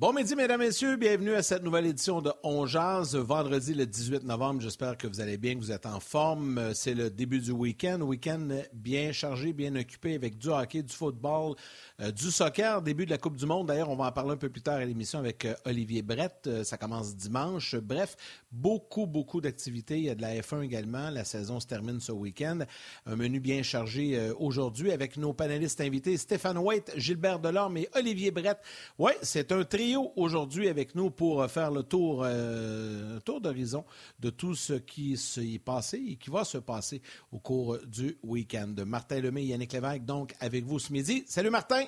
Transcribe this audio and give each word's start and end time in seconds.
Bon 0.00 0.14
midi, 0.14 0.34
mesdames, 0.34 0.60
messieurs. 0.60 0.96
Bienvenue 0.96 1.34
à 1.34 1.42
cette 1.42 1.62
nouvelle 1.62 1.84
édition 1.84 2.22
de 2.22 2.32
On 2.42 2.64
Jazz, 2.64 3.14
vendredi 3.14 3.74
le 3.74 3.84
18 3.84 4.24
novembre. 4.24 4.62
J'espère 4.62 4.96
que 4.96 5.06
vous 5.06 5.20
allez 5.20 5.36
bien, 5.36 5.56
que 5.56 5.58
vous 5.58 5.72
êtes 5.72 5.84
en 5.84 6.00
forme. 6.00 6.72
C'est 6.72 6.94
le 6.94 7.10
début 7.10 7.38
du 7.38 7.50
week-end. 7.50 8.00
Week-end 8.00 8.48
bien 8.72 9.12
chargé, 9.12 9.52
bien 9.52 9.76
occupé 9.76 10.14
avec 10.14 10.38
du 10.38 10.48
hockey, 10.48 10.82
du 10.82 10.94
football, 10.94 11.54
euh, 12.00 12.10
du 12.12 12.30
soccer. 12.30 12.80
Début 12.80 13.04
de 13.04 13.10
la 13.10 13.18
Coupe 13.18 13.36
du 13.36 13.44
Monde. 13.44 13.66
D'ailleurs, 13.66 13.90
on 13.90 13.96
va 13.96 14.06
en 14.06 14.12
parler 14.12 14.30
un 14.30 14.36
peu 14.38 14.48
plus 14.48 14.62
tard 14.62 14.76
à 14.76 14.84
l'émission 14.86 15.18
avec 15.18 15.44
euh, 15.44 15.54
Olivier 15.66 16.00
Brett. 16.00 16.46
Euh, 16.46 16.64
ça 16.64 16.78
commence 16.78 17.14
dimanche. 17.14 17.74
Bref, 17.74 18.16
beaucoup, 18.50 19.06
beaucoup 19.06 19.42
d'activités. 19.42 19.98
Il 19.98 20.04
y 20.04 20.08
a 20.08 20.14
de 20.14 20.22
la 20.22 20.34
F1 20.34 20.62
également. 20.62 21.10
La 21.10 21.24
saison 21.24 21.60
se 21.60 21.66
termine 21.66 22.00
ce 22.00 22.12
week-end. 22.12 22.60
Un 23.04 23.16
menu 23.16 23.38
bien 23.38 23.62
chargé 23.62 24.30
aujourd'hui 24.38 24.92
avec 24.92 25.18
nos 25.18 25.34
panélistes 25.34 25.82
invités 25.82 26.16
Stéphane 26.16 26.56
White, 26.56 26.90
Gilbert 26.96 27.38
Delorme 27.38 27.76
et 27.76 27.90
Olivier 27.94 28.30
Brett. 28.30 28.56
Oui, 28.98 29.12
c'est 29.20 29.52
un 29.52 29.62
trio 29.90 30.12
aujourd'hui 30.16 30.68
avec 30.68 30.94
nous 30.94 31.10
pour 31.10 31.44
faire 31.50 31.70
le 31.70 31.82
tour, 31.82 32.22
euh, 32.24 33.18
tour 33.20 33.40
d'horizon 33.40 33.84
de 34.20 34.30
tout 34.30 34.54
ce 34.54 34.74
qui 34.74 35.16
s'est 35.16 35.60
passé 35.64 36.00
et 36.10 36.16
qui 36.16 36.30
va 36.30 36.44
se 36.44 36.58
passer 36.58 37.02
au 37.32 37.38
cours 37.38 37.78
du 37.86 38.16
week-end. 38.22 38.72
Martin 38.86 39.20
Lemay 39.20 39.42
et 39.42 39.46
Yannick 39.46 39.72
Lévesque, 39.72 40.04
donc, 40.04 40.34
avec 40.40 40.64
vous 40.64 40.78
ce 40.78 40.92
midi. 40.92 41.24
Salut 41.26 41.50
Martin! 41.50 41.84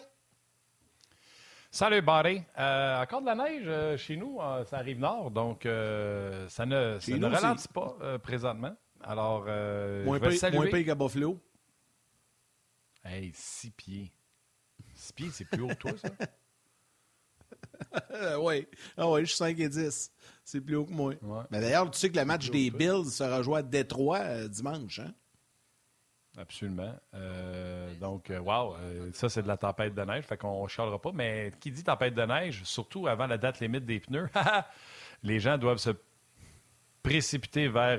Salut 1.71 2.03
Barry. 2.03 2.43
Euh, 2.59 3.03
encore 3.03 3.23
de 3.23 3.27
la 3.27 3.35
neige 3.35 3.65
euh, 3.67 3.97
chez 3.97 4.17
nous, 4.17 4.39
ça 4.67 4.79
arrive 4.79 4.99
nord, 4.99 5.31
donc 5.31 5.63
ça 5.63 6.67
ne, 6.67 6.99
ça 6.99 7.17
ne 7.17 7.27
ralentit 7.27 7.69
pas 7.69 7.97
présentement. 8.23 8.75
Alors, 9.03 9.45
moins 9.45 10.19
je 10.19 10.25
vais 10.25 10.37
saluer. 10.37 10.59
Moins 10.59 10.67
pire 10.67 10.85
qu'à 10.85 10.95
Buffalo. 10.95 11.41
Hey, 13.05 13.31
six 13.35 13.71
pieds. 13.71 14.13
Six 14.95 15.13
pieds, 15.13 15.31
c'est 15.33 15.45
plus 15.45 15.63
haut 15.63 15.69
que 15.69 15.75
toi, 15.75 15.93
ça? 15.97 16.09
oui. 18.41 18.67
Ah 18.97 19.09
oui, 19.09 19.21
je 19.23 19.27
suis 19.27 19.37
5 19.37 19.59
et 19.59 19.69
10. 19.69 20.13
C'est 20.45 20.61
plus 20.61 20.77
haut 20.77 20.85
que 20.85 20.93
moi. 20.93 21.15
Mais 21.51 21.61
d'ailleurs, 21.61 21.91
tu 21.91 21.99
sais 21.99 22.11
que 22.11 22.19
le 22.19 22.25
match 22.25 22.51
des 22.51 22.71
Bills 22.71 23.11
sera 23.11 23.43
joué 23.43 23.59
à 23.59 23.63
Détroit 23.63 24.21
euh, 24.21 24.49
dimanche, 24.49 24.99
hein? 24.99 25.13
Absolument. 26.37 26.95
Euh, 27.15 27.95
donc, 27.97 28.31
euh, 28.31 28.39
wow, 28.39 28.75
ça, 29.13 29.29
c'est 29.29 29.43
de 29.43 29.49
la 29.49 29.59
tempête 29.59 29.95
de 29.95 30.03
neige, 30.03 30.25
fait 30.25 30.39
qu'on 30.39 30.63
ne 30.63 30.69
chialera 30.69 30.99
pas. 31.01 31.13
Mais 31.13 31.53
qui 31.61 31.71
dit 31.71 31.85
tempête 31.85 32.15
de 32.15 32.23
neige, 32.23 32.63
surtout 32.65 33.07
avant 33.07 33.27
la 33.27 33.37
date 33.37 33.61
limite 33.61 33.85
des 33.85 34.01
pneus, 34.01 34.31
les 35.23 35.41
gens 35.41 35.59
doivent 35.59 35.79
se 35.79 35.91
précipiter 37.03 37.69
vers 37.69 37.99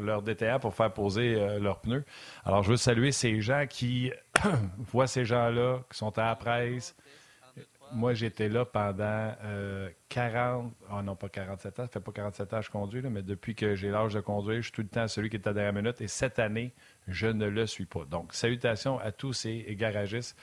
leur 0.00 0.20
DTA 0.20 0.58
pour 0.58 0.74
faire 0.74 0.92
poser 0.92 1.58
leurs 1.60 1.80
pneus. 1.80 2.04
Alors, 2.44 2.62
je 2.62 2.72
veux 2.72 2.76
saluer 2.76 3.12
ces 3.12 3.40
gens 3.40 3.66
qui 3.68 4.12
voient 4.92 5.06
ces 5.06 5.24
gens-là, 5.24 5.78
qui 5.90 5.96
sont 5.96 6.18
à 6.18 6.24
la 6.26 6.36
presse, 6.36 6.94
moi, 7.92 8.14
j'étais 8.14 8.48
là 8.48 8.64
pendant 8.64 9.34
40, 10.08 10.66
euh, 10.66 10.86
oh 10.92 11.02
non, 11.02 11.16
pas 11.16 11.28
47 11.28 11.80
ans, 11.80 11.82
ça 11.84 11.88
fait 11.88 12.00
pas 12.00 12.12
47 12.12 12.52
ans 12.54 12.58
que 12.60 12.66
je 12.66 12.70
conduis, 12.70 13.02
mais 13.02 13.22
depuis 13.22 13.54
que 13.54 13.74
j'ai 13.74 13.90
l'âge 13.90 14.14
de 14.14 14.20
conduire, 14.20 14.56
je 14.56 14.62
suis 14.62 14.72
tout 14.72 14.82
le 14.82 14.88
temps 14.88 15.08
celui 15.08 15.30
qui 15.30 15.36
est 15.36 15.46
à 15.46 15.50
la 15.50 15.54
dernière 15.54 15.82
minute. 15.82 16.00
Et 16.00 16.08
cette 16.08 16.38
année, 16.38 16.72
je 17.08 17.26
ne 17.26 17.46
le 17.46 17.66
suis 17.66 17.86
pas. 17.86 18.04
Donc, 18.04 18.34
salutations 18.34 18.98
à 18.98 19.12
tous 19.12 19.32
ces 19.32 19.64
garagistes 19.76 20.36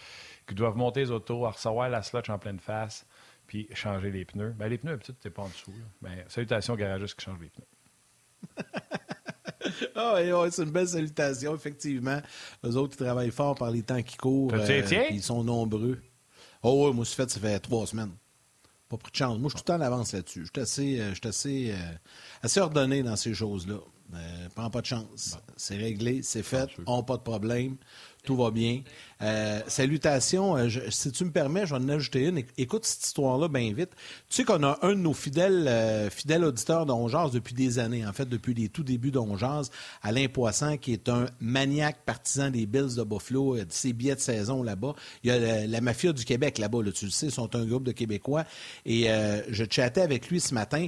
qui 0.48 0.56
doivent 0.56 0.78
monter 0.78 1.02
les 1.02 1.12
autos, 1.12 1.40
recevoir 1.40 1.90
la 1.90 2.02
slotch 2.02 2.30
en 2.30 2.40
pleine 2.40 2.60
face, 2.60 3.06
puis 3.48 3.68
changer 3.74 4.12
les 4.12 4.26
pneus. 4.26 4.54
Bien, 4.58 4.68
les 4.68 4.78
pneus, 4.78 4.98
peut-être, 4.98 5.20
t'es 5.20 5.30
pas 5.30 5.44
en 5.44 5.50
dessous. 5.50 5.74
Mais 6.02 6.26
salutations 6.28 6.74
aux 6.74 6.78
garagistes 6.78 7.18
qui 7.18 7.26
changent 7.26 7.42
les 7.42 7.50
pneus. 7.50 8.66
Ah 9.96 10.16
oui, 10.16 10.50
c'est 10.52 10.64
une 10.64 10.72
belle 10.72 10.88
salutation, 10.88 11.54
effectivement. 11.54 12.20
Les 12.64 12.76
autres, 12.76 12.96
ils 13.00 13.04
travaillent 13.04 13.32
fort 13.32 13.56
par 13.56 13.70
les 13.72 13.84
temps 13.84 14.02
qui 14.02 14.18
courent. 14.18 14.54
Euh, 14.54 15.08
ils 15.12 15.22
sont 15.22 15.44
nombreux. 15.44 16.00
Oh 16.64 16.88
oui, 16.88 16.94
moi, 16.94 17.06
c'est 17.06 17.16
fait, 17.16 17.30
ça 17.30 17.40
fait 17.40 17.60
trois 17.60 17.88
semaines. 17.88 18.12
Pas 18.90 18.98
pris 18.98 19.12
de 19.12 19.18
chance. 19.18 19.38
Moi, 19.38 19.50
je 19.50 19.58
suis 19.58 19.64
tout 19.64 19.72
le 19.72 19.78
temps 19.78 19.84
en 19.84 19.86
avance 19.86 20.14
là-dessus. 20.14 20.46
Je 20.46 20.52
suis 20.52 20.62
assez, 20.62 21.00
euh, 21.00 21.14
assez, 21.24 21.72
euh, 21.72 21.94
assez 22.42 22.60
ordonné 22.60 23.04
dans 23.04 23.16
ces 23.16 23.34
choses-là. 23.34 23.78
Euh, 24.16 24.50
prends 24.56 24.70
pas 24.70 24.82
de 24.82 24.88
chance. 24.88 25.38
C'est 25.56 25.78
réglé, 25.78 26.24
c'est 26.24 26.42
fait, 26.42 26.70
on 26.88 27.04
pas 27.04 27.18
de 27.18 27.22
problème 27.22 27.78
tout 28.30 28.36
va 28.36 28.52
bien. 28.52 28.82
Euh, 29.24 29.60
salutations, 29.66 30.56
euh, 30.56 30.70
si 30.92 31.12
tu 31.12 31.26
me 31.26 31.32
permets, 31.32 31.66
je 31.66 31.74
vais 31.74 31.82
en 31.82 31.90
ajouter 31.90 32.28
une. 32.28 32.44
Écoute 32.60 32.86
cette 32.86 33.04
histoire-là 33.04 33.48
bien 33.48 33.74
vite. 33.74 33.90
Tu 34.30 34.36
sais 34.36 34.44
qu'on 34.44 34.62
a 34.62 34.78
un 34.84 34.90
de 34.90 35.00
nos 35.00 35.16
fidèles, 35.16 35.68
euh, 35.68 36.12
fidèles 36.12 36.44
auditeurs 36.44 36.86
d'Ongeaz 36.86 37.32
depuis 37.32 37.56
des 37.56 37.80
années, 37.80 38.06
en 38.06 38.14
fait, 38.14 38.30
depuis 38.30 38.54
les 38.54 38.70
tout 38.70 38.84
débuts 38.84 39.10
d'Ongeaz, 39.10 39.72
Alain 40.04 40.28
Poisson, 40.28 40.78
qui 40.80 40.94
est 40.94 41.10
un 41.10 41.26
maniaque 41.42 42.06
partisan 42.06 42.52
des 42.52 42.68
Bills 42.68 42.98
de 42.98 43.04
Buffalo, 43.04 43.58
de 43.58 43.66
ses 43.70 43.94
billets 43.94 44.14
de 44.14 44.20
saison 44.20 44.62
là-bas. 44.62 44.94
Il 45.24 45.32
y 45.32 45.34
a 45.34 45.66
la, 45.66 45.82
mafia 45.82 46.14
du 46.14 46.24
Québec 46.24 46.60
là-bas, 46.60 46.78
tu 46.94 47.06
le 47.06 47.12
sais, 47.12 47.26
ils 47.26 47.32
sont 47.32 47.56
un 47.56 47.66
groupe 47.66 47.86
de 47.86 47.94
Québécois. 47.94 48.44
Et 48.86 49.08
je 49.50 49.64
chattais 49.68 50.02
avec 50.02 50.30
lui 50.30 50.40
ce 50.40 50.54
matin. 50.54 50.88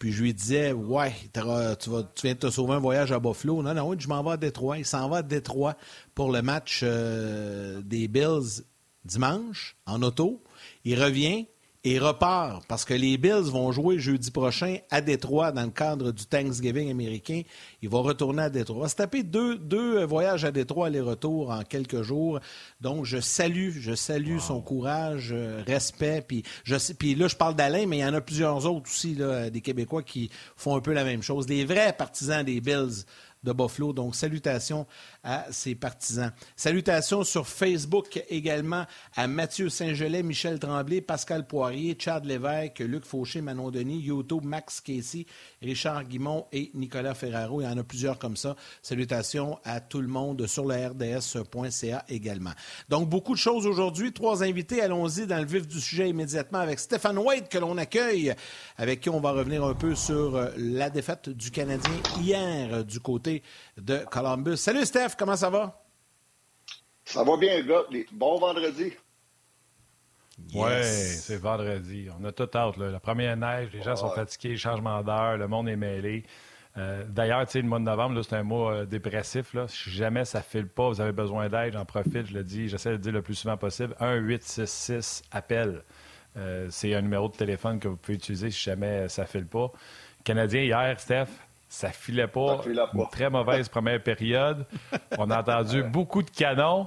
Puis 0.00 0.12
je 0.12 0.22
lui 0.22 0.32
disais, 0.32 0.72
ouais, 0.72 1.14
tu, 1.34 1.40
vas, 1.40 1.76
tu 1.76 2.22
viens 2.22 2.32
de 2.32 2.38
te 2.38 2.50
sauver 2.50 2.72
un 2.72 2.78
voyage 2.78 3.12
à 3.12 3.20
Buffalo. 3.20 3.62
Non, 3.62 3.74
non, 3.74 3.94
je 3.98 4.08
m'en 4.08 4.22
vais 4.24 4.30
à 4.30 4.36
Détroit. 4.38 4.78
Il 4.78 4.86
s'en 4.86 5.10
va 5.10 5.18
à 5.18 5.22
Détroit 5.22 5.76
pour 6.14 6.32
le 6.32 6.40
match 6.40 6.80
euh, 6.82 7.82
des 7.82 8.08
Bills 8.08 8.64
dimanche 9.04 9.76
en 9.84 10.00
auto. 10.02 10.42
Il 10.86 10.98
revient 10.98 11.46
et 11.82 11.98
repart 11.98 12.62
parce 12.66 12.84
que 12.84 12.92
les 12.92 13.16
Bills 13.16 13.50
vont 13.50 13.72
jouer 13.72 13.98
jeudi 13.98 14.30
prochain 14.30 14.76
à 14.90 15.00
Détroit 15.00 15.50
dans 15.50 15.62
le 15.62 15.70
cadre 15.70 16.12
du 16.12 16.26
Thanksgiving 16.26 16.90
américain. 16.90 17.42
Il 17.80 17.88
va 17.88 18.00
retourner 18.00 18.42
à 18.42 18.50
Détroit. 18.50 18.78
Il 18.78 18.82
va 18.82 18.88
se 18.88 18.96
taper 18.96 19.22
deux, 19.22 19.56
deux 19.56 20.04
voyages 20.04 20.44
à 20.44 20.50
Détroit 20.50 20.88
aller-retour 20.88 21.50
en 21.50 21.62
quelques 21.62 22.02
jours. 22.02 22.38
Donc, 22.82 23.06
je 23.06 23.18
salue, 23.18 23.70
je 23.70 23.94
salue 23.94 24.38
son 24.38 24.60
courage, 24.60 25.30
euh, 25.32 25.62
respect. 25.66 26.22
Puis, 26.26 26.42
je 26.64 26.76
puis 26.98 27.14
là, 27.14 27.28
je 27.28 27.36
parle 27.36 27.54
d'Alain, 27.54 27.86
mais 27.86 27.98
il 27.98 28.00
y 28.00 28.04
en 28.04 28.14
a 28.14 28.20
plusieurs 28.20 28.66
autres 28.66 28.90
aussi, 28.90 29.14
là, 29.14 29.48
des 29.48 29.62
Québécois 29.62 30.02
qui 30.02 30.30
font 30.56 30.76
un 30.76 30.80
peu 30.80 30.92
la 30.92 31.04
même 31.04 31.22
chose. 31.22 31.46
Des 31.46 31.64
vrais 31.64 31.94
partisans 31.94 32.44
des 32.44 32.60
Bills 32.60 33.04
de 33.42 33.52
Buffalo. 33.52 33.92
Donc, 33.92 34.14
salutations 34.14 34.86
à 35.22 35.46
ses 35.50 35.74
partisans. 35.74 36.32
Salutations 36.56 37.24
sur 37.24 37.46
Facebook 37.46 38.22
également 38.28 38.86
à 39.16 39.26
Mathieu 39.26 39.68
Saint-Gelais, 39.68 40.22
Michel 40.22 40.58
Tremblay, 40.58 41.00
Pascal 41.00 41.46
Poirier, 41.46 41.96
Chad 41.98 42.24
Lévesque, 42.24 42.80
Luc 42.80 43.04
Fauché, 43.04 43.40
Manon 43.40 43.70
Denis, 43.70 44.00
YouTube, 44.00 44.44
Max 44.44 44.80
Casey, 44.80 45.26
Richard 45.62 46.04
Guimont 46.04 46.46
et 46.52 46.70
Nicolas 46.72 47.12
Ferraro. 47.12 47.60
Il 47.60 47.64
y 47.64 47.66
en 47.66 47.76
a 47.76 47.82
plusieurs 47.82 48.18
comme 48.18 48.36
ça. 48.36 48.56
Salutations 48.80 49.58
à 49.62 49.80
tout 49.80 50.00
le 50.00 50.08
monde 50.08 50.46
sur 50.46 50.64
le 50.64 50.74
RDS.ca 50.74 52.04
également. 52.08 52.52
Donc, 52.88 53.10
beaucoup 53.10 53.34
de 53.34 53.38
choses 53.38 53.66
aujourd'hui. 53.66 54.12
Trois 54.12 54.42
invités. 54.42 54.80
Allons-y 54.80 55.26
dans 55.26 55.36
le 55.38 55.44
vif 55.44 55.68
du 55.68 55.78
sujet 55.78 56.08
immédiatement 56.08 56.60
avec 56.60 56.78
Stéphane 56.78 57.18
White 57.18 57.50
que 57.50 57.58
l'on 57.58 57.76
accueille, 57.76 58.34
avec 58.78 59.00
qui 59.00 59.10
on 59.10 59.20
va 59.20 59.32
revenir 59.32 59.62
un 59.62 59.74
peu 59.74 59.94
sur 59.94 60.34
euh, 60.34 60.48
la 60.56 60.88
défaite 60.88 61.28
du 61.28 61.50
Canadien 61.50 61.92
hier 62.18 62.82
du 62.82 62.98
côté 62.98 63.42
de 63.76 63.98
Columbus. 64.10 64.56
Salut 64.56 64.86
Steph! 64.86 65.10
comment 65.18 65.36
ça 65.36 65.50
va? 65.50 65.84
Ça 67.04 67.22
va 67.22 67.36
bien, 67.36 67.60
gars. 67.62 67.84
Bon 68.12 68.38
vendredi. 68.38 68.92
Oui, 70.54 70.82
c'est 70.82 71.36
vendredi. 71.36 72.08
On 72.18 72.24
a 72.24 72.32
tout 72.32 72.48
hâte. 72.54 72.76
La 72.76 73.00
première 73.00 73.36
neige, 73.36 73.68
les 73.72 73.82
gens 73.82 73.96
sont 73.96 74.10
fatigués, 74.10 74.56
changement 74.56 75.02
d'heure, 75.02 75.36
le 75.36 75.48
monde 75.48 75.68
est 75.68 75.76
mêlé. 75.76 76.24
Euh, 76.78 77.04
d'ailleurs, 77.08 77.44
tu 77.46 77.52
sais, 77.52 77.62
le 77.62 77.68
mois 77.68 77.78
de 77.78 77.84
novembre, 77.84 78.22
c'est 78.22 78.36
un 78.36 78.42
mois 78.42 78.72
euh, 78.72 78.84
dépressif. 78.86 79.54
Là. 79.54 79.66
Si 79.68 79.90
jamais 79.90 80.24
ça 80.24 80.38
ne 80.38 80.44
file 80.44 80.68
pas, 80.68 80.88
vous 80.88 81.00
avez 81.00 81.12
besoin 81.12 81.48
d'aide, 81.48 81.72
j'en 81.72 81.84
profite, 81.84 82.26
je 82.26 82.34
le 82.34 82.44
dis, 82.44 82.68
j'essaie 82.68 82.90
de 82.90 82.94
le 82.94 83.00
dire 83.00 83.12
le 83.12 83.22
plus 83.22 83.34
souvent 83.34 83.56
possible. 83.56 83.94
1-866 84.00 85.22
appel. 85.32 85.82
Euh, 86.36 86.68
c'est 86.70 86.94
un 86.94 87.02
numéro 87.02 87.28
de 87.28 87.34
téléphone 87.34 87.80
que 87.80 87.88
vous 87.88 87.96
pouvez 87.96 88.14
utiliser 88.14 88.50
si 88.50 88.62
jamais 88.62 89.08
ça 89.08 89.22
ne 89.22 89.26
file 89.26 89.46
pas. 89.46 89.72
Canadien, 90.22 90.62
hier, 90.62 91.00
Steph, 91.00 91.26
ça 91.68 91.90
filait 91.90 92.28
pas. 92.28 92.60
Une 92.66 93.08
très 93.10 93.30
mauvaise 93.30 93.68
première 93.68 94.02
période. 94.02 94.64
On 95.18 95.28
a 95.30 95.40
entendu 95.40 95.82
beaucoup 95.92 96.22
de 96.22 96.30
canons. 96.30 96.86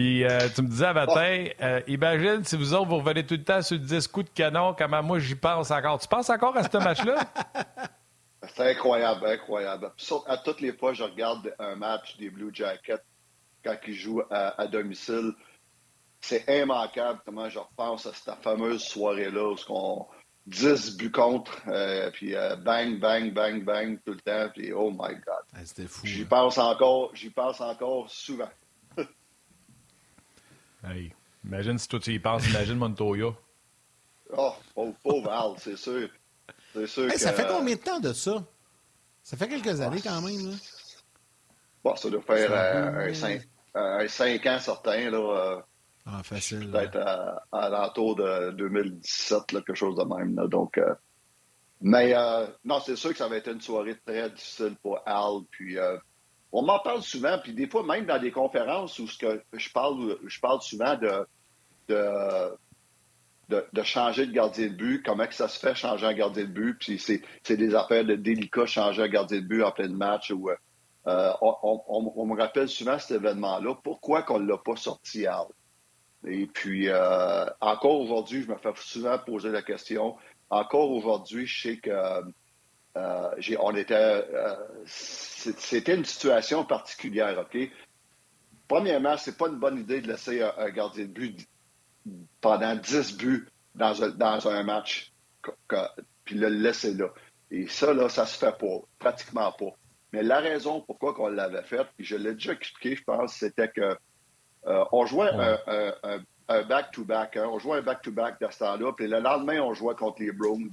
Puis 0.00 0.24
euh, 0.24 0.48
tu 0.54 0.62
me 0.62 0.68
disais 0.68 0.86
à 0.86 0.94
matin, 0.94 1.44
euh, 1.60 1.82
imagine 1.86 2.42
si 2.42 2.56
vous 2.56 2.72
autres, 2.72 2.88
vous 2.88 2.96
revenez 2.96 3.26
tout 3.26 3.34
le 3.34 3.44
temps 3.44 3.60
sur 3.60 3.78
10 3.78 4.08
coups 4.08 4.30
de 4.30 4.30
canon, 4.30 4.74
comment 4.74 5.02
moi 5.02 5.18
j'y 5.18 5.34
pense 5.34 5.70
encore? 5.70 5.98
Tu 5.98 6.08
penses 6.08 6.30
encore 6.30 6.56
à 6.56 6.62
ce 6.62 6.78
match-là? 6.78 7.18
C'est 8.54 8.70
incroyable, 8.70 9.26
incroyable. 9.26 9.92
À 10.26 10.38
toutes 10.38 10.62
les 10.62 10.72
fois, 10.72 10.94
je 10.94 11.02
regarde 11.02 11.54
un 11.58 11.74
match 11.76 12.16
des 12.16 12.30
Blue 12.30 12.48
Jackets 12.50 13.04
quand 13.62 13.76
ils 13.86 13.94
jouent 13.94 14.22
à, 14.30 14.66
domicile. 14.68 15.32
C'est 16.22 16.48
immanquable 16.48 17.20
comment 17.26 17.50
je 17.50 17.58
repense 17.58 18.06
à 18.06 18.14
cette 18.14 18.42
fameuse 18.42 18.82
soirée-là 18.82 19.50
où 19.50 19.56
on 19.68 20.06
10 20.46 20.96
buts 20.96 21.12
contre, 21.12 21.60
euh, 21.68 22.10
puis 22.10 22.34
bang, 22.64 22.98
bang, 22.98 23.34
bang, 23.34 23.62
bang 23.62 23.98
tout 24.06 24.12
le 24.12 24.20
temps, 24.20 24.48
puis 24.54 24.72
oh 24.72 24.90
my 24.90 25.12
God. 25.14 25.62
C'était 25.62 25.86
fou. 25.86 26.06
J'y 26.06 26.22
hein. 26.22 26.26
pense 26.30 26.56
encore, 26.56 27.14
j'y 27.14 27.28
pense 27.28 27.60
encore 27.60 28.08
souvent. 28.08 28.48
Hey, 30.82 31.12
imagine 31.44 31.78
si 31.78 31.88
toi 31.88 32.00
tu 32.00 32.12
y 32.12 32.18
penses, 32.18 32.48
imagine 32.48 32.76
Montoya. 32.76 33.34
Oh, 34.76 34.94
pauvre, 35.02 35.28
Al, 35.28 35.58
c'est 35.58 35.76
sûr. 35.76 36.08
C'est 36.72 36.86
sûr 36.86 37.08
que... 37.08 37.18
Ça 37.18 37.32
fait 37.32 37.48
combien 37.48 37.74
de 37.74 37.80
temps 37.80 37.98
de 37.98 38.12
ça? 38.12 38.44
Ça 39.24 39.36
fait 39.36 39.48
quelques 39.48 39.80
années 39.80 40.00
quand 40.00 40.22
même. 40.22 40.50
Là. 40.50 40.56
Bon, 41.82 41.96
ça 41.96 42.08
doit 42.10 42.22
faire 42.22 42.50
euh, 42.52 43.12
un, 43.74 44.08
5, 44.08 44.46
ans 44.46 44.58
certain. 44.60 45.10
Là, 45.10 45.18
euh, 45.18 45.60
ah, 46.06 46.22
facile. 46.22 46.70
Peut-être 46.70 46.96
à, 46.96 47.42
à 47.50 47.68
l'entour 47.68 48.14
de 48.16 48.52
2017, 48.52 49.50
là, 49.50 49.60
quelque 49.62 49.74
chose 49.74 49.96
de 49.96 50.04
même. 50.04 50.36
Là, 50.36 50.46
donc, 50.46 50.78
euh, 50.78 50.94
mais 51.80 52.14
non, 52.64 52.78
c'est 52.80 52.96
sûr 52.96 53.10
que 53.10 53.18
ça 53.18 53.26
va 53.26 53.36
être 53.36 53.48
une 53.50 53.60
soirée 53.60 53.98
très 54.06 54.30
difficile 54.30 54.76
pour 54.80 55.00
Al. 55.06 55.40
Puis 55.50 55.76
on 56.52 56.62
m'en 56.62 56.80
parle 56.80 57.02
souvent, 57.02 57.38
puis 57.38 57.52
des 57.52 57.68
fois, 57.68 57.84
même 57.84 58.06
dans 58.06 58.20
des 58.20 58.32
conférences 58.32 58.98
où 58.98 59.06
je 59.06 59.72
parle, 59.72 60.18
je 60.26 60.40
parle 60.40 60.60
souvent 60.62 60.96
de, 60.96 61.26
de, 61.88 63.64
de, 63.72 63.82
changer 63.82 64.26
de 64.26 64.32
gardien 64.32 64.66
de 64.68 64.74
but, 64.74 65.02
comment 65.04 65.26
que 65.26 65.34
ça 65.34 65.48
se 65.48 65.58
fait 65.58 65.74
changer 65.74 66.06
un 66.06 66.14
gardien 66.14 66.44
de 66.44 66.50
but, 66.50 66.74
puis 66.78 66.98
c'est 66.98 67.56
des 67.56 67.74
affaires 67.74 68.04
de 68.04 68.16
délicat 68.16 68.66
changer 68.66 69.02
un 69.02 69.08
gardien 69.08 69.40
de 69.40 69.46
but 69.46 69.62
en 69.62 69.70
plein 69.70 69.88
match. 69.88 70.30
Où, 70.30 70.50
euh, 71.06 71.32
on, 71.40 72.26
me 72.26 72.36
rappelle 72.36 72.68
souvent 72.68 72.98
cet 72.98 73.12
événement-là. 73.12 73.76
Pourquoi 73.82 74.22
qu'on 74.22 74.40
ne 74.40 74.48
l'a 74.48 74.58
pas 74.58 74.76
sorti 74.76 75.26
Al? 75.26 75.46
Et 76.26 76.46
puis, 76.46 76.88
euh, 76.88 77.46
encore 77.60 78.00
aujourd'hui, 78.00 78.42
je 78.42 78.48
me 78.48 78.56
fais 78.56 78.72
souvent 78.76 79.18
poser 79.18 79.50
la 79.50 79.62
question. 79.62 80.16
Encore 80.50 80.90
aujourd'hui, 80.90 81.46
je 81.46 81.62
sais 81.62 81.76
que 81.78 81.90
euh, 82.96 83.30
on 83.60 83.76
était, 83.76 83.94
euh, 83.94 84.56
c'était 84.86 85.94
une 85.94 86.04
situation 86.04 86.64
particulière, 86.64 87.38
OK? 87.38 87.70
Premièrement, 88.66 89.16
c'est 89.16 89.36
pas 89.36 89.48
une 89.48 89.58
bonne 89.58 89.78
idée 89.78 90.00
de 90.00 90.08
laisser 90.08 90.42
un, 90.42 90.70
gardien 90.70 91.04
de 91.04 91.10
but 91.10 91.48
pendant 92.40 92.74
10 92.74 93.16
buts 93.16 93.48
dans 93.74 94.02
un, 94.02 94.08
dans 94.10 94.48
un 94.48 94.62
match, 94.62 95.12
puis 96.24 96.36
le 96.36 96.48
laisser 96.48 96.94
là. 96.94 97.08
Et 97.50 97.66
ça, 97.66 97.92
là, 97.92 98.08
ça 98.08 98.26
se 98.26 98.38
fait 98.38 98.56
pas, 98.56 98.80
pratiquement 98.98 99.52
pas. 99.52 99.72
Mais 100.12 100.22
la 100.22 100.38
raison 100.38 100.80
pourquoi 100.80 101.14
on 101.20 101.28
l'avait 101.28 101.62
fait, 101.62 101.86
puis 101.96 102.04
je 102.04 102.16
l'ai 102.16 102.34
déjà 102.34 102.52
expliqué, 102.52 102.96
je 102.96 103.04
pense, 103.04 103.34
c'était 103.34 103.68
que 103.68 103.96
euh, 104.66 104.84
on 104.92 105.06
jouait 105.06 105.30
un 106.48 106.62
back-to-back, 106.64 107.36
hein. 107.36 107.48
on 107.50 107.58
jouait 107.58 107.78
un 107.78 107.82
back-to-back 107.82 108.40
de 108.40 108.48
ce 108.50 108.58
temps-là, 108.58 108.92
puis 108.92 109.06
le 109.06 109.20
lendemain, 109.20 109.60
on 109.60 109.72
jouait 109.74 109.94
contre 109.94 110.22
les 110.22 110.32
Browns. 110.32 110.70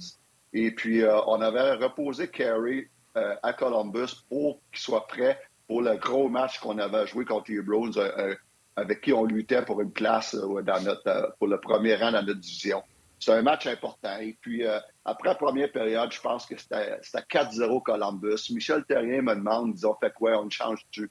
Et 0.52 0.70
puis, 0.70 1.02
euh, 1.02 1.20
on 1.26 1.40
avait 1.40 1.74
reposé 1.74 2.28
Carey 2.28 2.88
euh, 3.16 3.34
à 3.42 3.52
Columbus 3.52 4.24
pour 4.28 4.60
qu'il 4.72 4.80
soit 4.80 5.06
prêt 5.06 5.40
pour 5.66 5.82
le 5.82 5.96
gros 5.96 6.28
match 6.28 6.58
qu'on 6.60 6.78
avait 6.78 7.06
joué 7.06 7.24
contre 7.24 7.50
les 7.50 7.60
Browns, 7.60 7.92
euh, 7.96 8.34
avec 8.76 9.02
qui 9.02 9.12
on 9.12 9.24
luttait 9.24 9.62
pour 9.62 9.80
une 9.80 9.92
place 9.92 10.34
dans 10.34 10.82
notre, 10.82 11.34
pour 11.38 11.48
le 11.48 11.60
premier 11.60 11.96
rang 11.96 12.12
dans 12.12 12.22
notre 12.22 12.40
division. 12.40 12.82
C'est 13.20 13.32
un 13.32 13.42
match 13.42 13.66
important. 13.66 14.16
Et 14.20 14.38
puis, 14.40 14.64
après 15.04 15.30
la 15.30 15.34
première 15.34 15.72
période, 15.72 16.12
je 16.12 16.20
pense 16.20 16.46
que 16.46 16.56
c'était 16.56 17.00
4-0 17.28 17.82
Columbus. 17.82 18.48
Michel 18.50 18.84
Terrien 18.84 19.22
me 19.22 19.34
demande, 19.34 19.74
disons, 19.74 19.96
fait 20.00 20.14
quoi, 20.14 20.40
on 20.40 20.48
change-tu? 20.48 21.10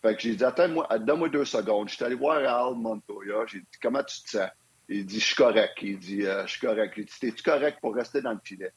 Fait 0.00 0.14
que 0.14 0.22
j'ai 0.22 0.36
dit, 0.36 0.44
attends-moi, 0.44 0.86
donne-moi 1.00 1.30
deux 1.30 1.44
secondes. 1.44 1.88
Je 1.88 1.96
suis 1.96 2.04
allé 2.04 2.14
voir 2.14 2.36
Al 2.36 2.76
Montoya. 2.76 3.46
J'ai 3.46 3.58
dit, 3.58 3.78
comment 3.82 4.04
tu 4.04 4.22
te 4.22 4.28
sens? 4.28 4.48
Il 4.88 5.06
dit, 5.06 5.20
je 5.20 5.24
suis 5.24 5.34
correct. 5.34 5.78
Il 5.82 5.98
dit, 5.98 6.26
euh, 6.26 6.46
je 6.46 6.52
suis 6.52 6.66
correct. 6.66 6.94
Il 6.96 7.04
dit, 7.06 7.12
es-tu 7.22 7.42
correct 7.42 7.78
pour 7.80 7.94
rester 7.94 8.20
dans 8.20 8.32
le 8.32 8.40
filet? 8.42 8.72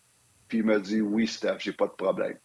Puis 0.47 0.59
il 0.59 0.63
me 0.63 0.79
dit, 0.79 1.01
oui, 1.01 1.27
Steph, 1.27 1.57
j'ai 1.59 1.73
pas 1.73 1.87
de 1.87 1.93
problème. 1.93 2.37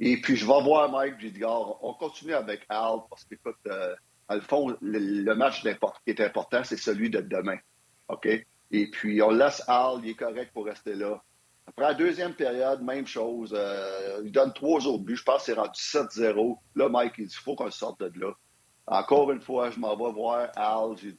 Et 0.00 0.20
puis 0.20 0.34
je 0.34 0.46
vais 0.46 0.62
voir 0.62 0.90
Mike, 0.90 1.16
j'ai 1.18 1.30
dit, 1.30 1.44
on 1.44 1.94
continue 1.94 2.32
avec 2.32 2.62
Al, 2.70 3.00
parce 3.08 3.24
que, 3.24 3.34
écoute, 3.34 3.56
euh, 3.66 3.94
le 4.30 4.40
fond, 4.40 4.74
le, 4.80 5.34
match 5.34 5.62
qui 5.62 5.68
est 6.06 6.20
important, 6.20 6.64
c'est 6.64 6.78
celui 6.78 7.10
de 7.10 7.20
demain. 7.20 7.58
OK? 8.08 8.26
Et 8.72 8.90
puis 8.90 9.20
on 9.22 9.30
laisse 9.30 9.62
Al, 9.68 10.00
il 10.02 10.10
est 10.10 10.14
correct 10.14 10.52
pour 10.52 10.66
rester 10.66 10.94
là. 10.94 11.22
Après 11.66 11.82
la 11.84 11.94
deuxième 11.94 12.34
période, 12.34 12.82
même 12.82 13.06
chose. 13.06 13.54
Euh, 13.56 14.22
il 14.24 14.32
donne 14.32 14.52
trois 14.52 14.86
autres 14.86 15.04
buts. 15.04 15.16
Je 15.16 15.22
pense 15.22 15.38
que 15.38 15.44
c'est 15.46 15.52
rendu 15.52 15.78
7-0. 15.78 16.56
Là, 16.74 16.88
Mike, 16.88 17.14
il 17.18 17.26
dit, 17.26 17.34
il 17.38 17.42
faut 17.42 17.54
qu'on 17.54 17.70
sorte 17.70 18.00
de 18.00 18.20
là. 18.20 18.32
Encore 18.90 19.30
une 19.30 19.40
fois, 19.40 19.70
je 19.70 19.78
m'en 19.78 19.96
vais 19.96 20.12
voir 20.12 20.48
Al, 20.56 20.96
j'ai 21.00 21.12
dit, 21.12 21.18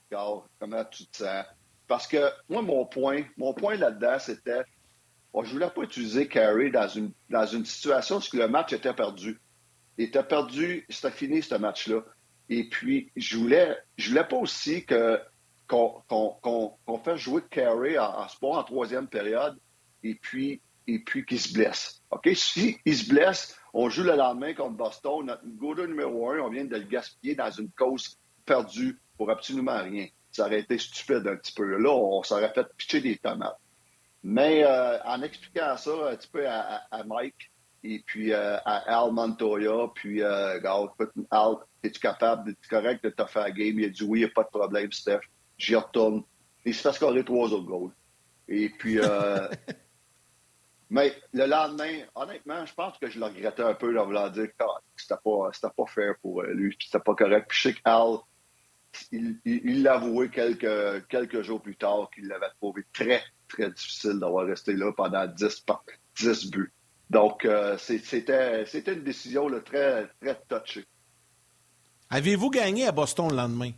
comment 0.60 0.84
tu 0.84 1.06
te 1.06 1.16
sens? 1.16 1.44
Parce 1.88 2.06
que 2.06 2.30
moi, 2.50 2.60
mon 2.60 2.84
point, 2.84 3.22
mon 3.38 3.54
point 3.54 3.76
là-dedans, 3.76 4.18
c'était, 4.18 4.60
je 5.34 5.44
je 5.46 5.52
voulais 5.52 5.70
pas 5.70 5.82
utiliser 5.82 6.28
Carey 6.28 6.68
dans 6.68 6.86
une, 6.86 7.12
dans 7.30 7.46
une 7.46 7.64
situation 7.64 8.18
où 8.18 8.36
le 8.36 8.46
match 8.46 8.74
était 8.74 8.92
perdu. 8.92 9.40
Il 9.96 10.04
était 10.04 10.22
perdu, 10.22 10.84
c'était 10.90 11.10
fini 11.10 11.42
ce 11.42 11.54
match-là. 11.54 12.02
Et 12.50 12.68
puis, 12.68 13.10
je 13.16 13.38
voulais, 13.38 13.74
je 13.96 14.10
voulais 14.10 14.24
pas 14.24 14.36
aussi 14.36 14.84
que, 14.84 15.18
qu'on, 15.66 16.02
qu'on, 16.08 16.98
fasse 17.02 17.20
jouer 17.20 17.40
Carey 17.50 17.96
en, 17.96 18.18
en 18.18 18.28
sport 18.28 18.58
en 18.58 18.64
troisième 18.64 19.08
période 19.08 19.58
et 20.02 20.14
puis, 20.14 20.60
et 20.86 20.98
puis 20.98 21.24
qu'il 21.24 21.40
se 21.40 21.54
blesse. 21.54 22.02
OK? 22.10 22.28
Si 22.34 22.78
il 22.84 22.96
se 22.96 23.08
blesse, 23.08 23.56
on 23.72 23.88
joue 23.88 24.02
le 24.02 24.16
lendemain 24.16 24.54
contre 24.54 24.76
Boston. 24.76 25.26
Notre 25.26 25.46
goaler 25.46 25.86
numéro 25.86 26.30
un, 26.30 26.40
on 26.40 26.50
vient 26.50 26.64
de 26.64 26.76
le 26.76 26.84
gaspiller 26.84 27.34
dans 27.34 27.50
une 27.50 27.70
cause 27.70 28.18
perdue 28.44 29.00
pour 29.16 29.30
absolument 29.30 29.82
rien. 29.82 30.06
Ça 30.30 30.46
aurait 30.46 30.60
été 30.60 30.78
stupide 30.78 31.26
un 31.26 31.36
petit 31.36 31.52
peu. 31.52 31.76
Là, 31.76 31.90
on 31.90 32.22
s'aurait 32.22 32.52
fait 32.52 32.66
pitcher 32.76 33.00
des 33.00 33.16
tomates. 33.18 33.58
Mais 34.22 34.64
euh, 34.64 34.98
en 35.04 35.22
expliquant 35.22 35.76
ça 35.76 35.90
un 36.10 36.16
petit 36.16 36.28
peu 36.28 36.46
à, 36.48 36.82
Mike 37.04 37.50
et 37.82 38.02
puis 38.06 38.32
euh, 38.32 38.56
à 38.64 39.02
Al 39.02 39.12
Montoya, 39.12 39.88
puis 39.94 40.22
euh, 40.22 40.60
Al, 41.30 41.56
es-tu 41.82 41.98
capable, 41.98 42.50
es-tu 42.50 42.68
correct 42.68 43.02
de 43.02 43.10
te 43.10 43.24
faire 43.26 43.50
game? 43.52 43.78
Il 43.80 43.84
a 43.86 43.88
dit 43.88 44.04
oui, 44.04 44.20
il 44.20 44.24
n'y 44.24 44.30
a 44.30 44.32
pas 44.32 44.44
de 44.44 44.48
problème, 44.48 44.92
Steph. 44.92 45.20
J'y 45.58 45.74
retourne. 45.74 46.22
Il 46.64 46.74
se 46.74 46.82
fait 46.82 46.92
scorer 46.92 47.24
trois 47.24 47.52
autres 47.52 47.66
goals. 47.66 47.92
Et 48.48 48.68
puis, 48.68 48.98
euh, 49.00 49.48
Mais 50.92 51.16
le 51.32 51.46
lendemain, 51.46 52.00
honnêtement, 52.14 52.66
je 52.66 52.74
pense 52.74 52.98
que 52.98 53.08
je 53.08 53.18
le 53.18 53.24
regrettais 53.24 53.62
un 53.62 53.72
peu 53.72 53.98
en 53.98 54.04
voulant 54.04 54.28
dire 54.28 54.48
que 54.48 54.64
c'était 54.94 55.14
pas, 55.24 55.50
pas 55.70 55.86
fair 55.86 56.16
pour 56.20 56.42
euh, 56.42 56.52
lui, 56.52 56.76
c'était 56.78 57.02
pas 57.02 57.14
correct. 57.14 57.46
Puis 57.48 57.58
je 57.58 57.68
sais 57.68 57.74
qu'Al, 57.82 58.18
il 59.10 59.82
l'a 59.82 59.94
avoué 59.94 60.28
quelques, 60.28 61.08
quelques 61.08 61.40
jours 61.40 61.62
plus 61.62 61.76
tard 61.76 62.10
qu'il 62.14 62.28
l'avait 62.28 62.50
trouvé 62.60 62.84
très, 62.92 63.22
très 63.48 63.70
difficile 63.70 64.18
d'avoir 64.20 64.44
resté 64.44 64.74
là 64.74 64.92
pendant 64.92 65.26
10, 65.26 65.64
10 66.16 66.50
buts. 66.50 66.70
Donc, 67.08 67.46
euh, 67.46 67.78
c'était, 67.78 68.66
c'était 68.66 68.92
une 68.92 69.02
décision 69.02 69.48
très, 69.64 70.10
très 70.20 70.38
touchée. 70.46 70.84
Avez-vous 72.10 72.50
gagné 72.50 72.86
à 72.86 72.92
Boston 72.92 73.30
le 73.30 73.36
lendemain? 73.36 73.70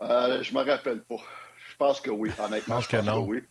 Euh, 0.00 0.42
je 0.42 0.54
me 0.54 0.62
rappelle 0.62 1.02
pas. 1.02 1.16
Je 1.70 1.76
pense 1.76 2.00
que 2.00 2.10
oui, 2.10 2.30
honnêtement. 2.38 2.80
Je 2.80 2.88
pense, 2.88 3.02
que, 3.02 3.04
non. 3.04 3.26
oui. 3.26 3.42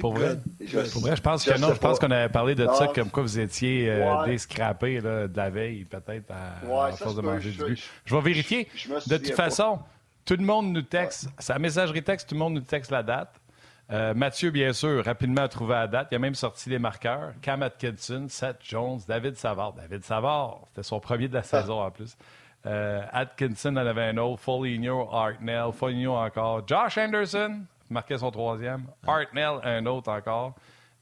Pour 0.00 0.14
vrai, 0.14 0.38
je, 0.60 1.20
pense 1.20 1.44
que 1.44 1.58
non. 1.58 1.74
Je 1.74 1.78
pense 1.78 1.98
qu'on 1.98 2.10
avait 2.10 2.28
parlé 2.28 2.54
de 2.54 2.66
ça 2.74 2.88
comme 2.88 3.10
quoi 3.10 3.22
vous 3.22 3.38
étiez 3.38 3.90
euh, 3.90 4.24
descrappé 4.24 5.00
de 5.00 5.30
la 5.34 5.50
veille, 5.50 5.84
peut-être, 5.84 6.30
à, 6.30 6.92
force 6.92 7.16
de 7.16 7.22
manger 7.22 7.50
du 7.50 7.64
but. 7.64 7.90
Je 8.04 8.14
vais 8.14 8.20
vérifier. 8.20 8.68
de 9.06 9.16
toute 9.16 9.34
façon, 9.34 9.80
tout 10.24 10.36
le 10.36 10.44
monde 10.44 10.72
nous 10.72 10.82
texte. 10.82 11.28
Sa 11.38 11.58
messagerie 11.58 12.02
texte, 12.02 12.28
tout 12.28 12.34
le 12.34 12.40
monde 12.40 12.54
nous 12.54 12.60
texte 12.60 12.90
la 12.90 13.02
date. 13.02 13.40
Euh, 13.90 14.12
Mathieu, 14.12 14.50
bien 14.50 14.72
sûr, 14.74 15.02
rapidement 15.02 15.42
a 15.42 15.48
trouvé 15.48 15.74
la 15.74 15.86
date. 15.86 16.08
Il 16.10 16.16
a 16.16 16.18
même 16.18 16.34
sorti 16.34 16.68
les 16.68 16.78
marqueurs. 16.78 17.32
Cam 17.40 17.62
Atkinson, 17.62 18.26
Seth 18.28 18.58
Jones, 18.62 19.00
David 19.08 19.36
Savard. 19.36 19.72
David 19.72 20.04
Savard, 20.04 20.60
c'était 20.68 20.82
son 20.82 21.00
premier 21.00 21.28
de 21.28 21.34
la 21.34 21.42
saison 21.42 21.80
en 21.82 21.90
plus. 21.90 22.16
Euh, 22.66 23.02
Atkinson 23.12 23.70
en 23.70 23.86
avait 23.86 24.04
un 24.04 24.18
autre. 24.18 24.42
Foligno, 24.42 25.08
Hartnell. 25.10 25.72
Foligno 25.72 26.16
encore. 26.16 26.66
Josh 26.66 26.98
Anderson, 26.98 27.62
marquait 27.90 28.18
son 28.18 28.30
troisième. 28.30 28.86
Hartnell, 29.06 29.60
un 29.62 29.86
autre 29.86 30.10
encore. 30.10 30.54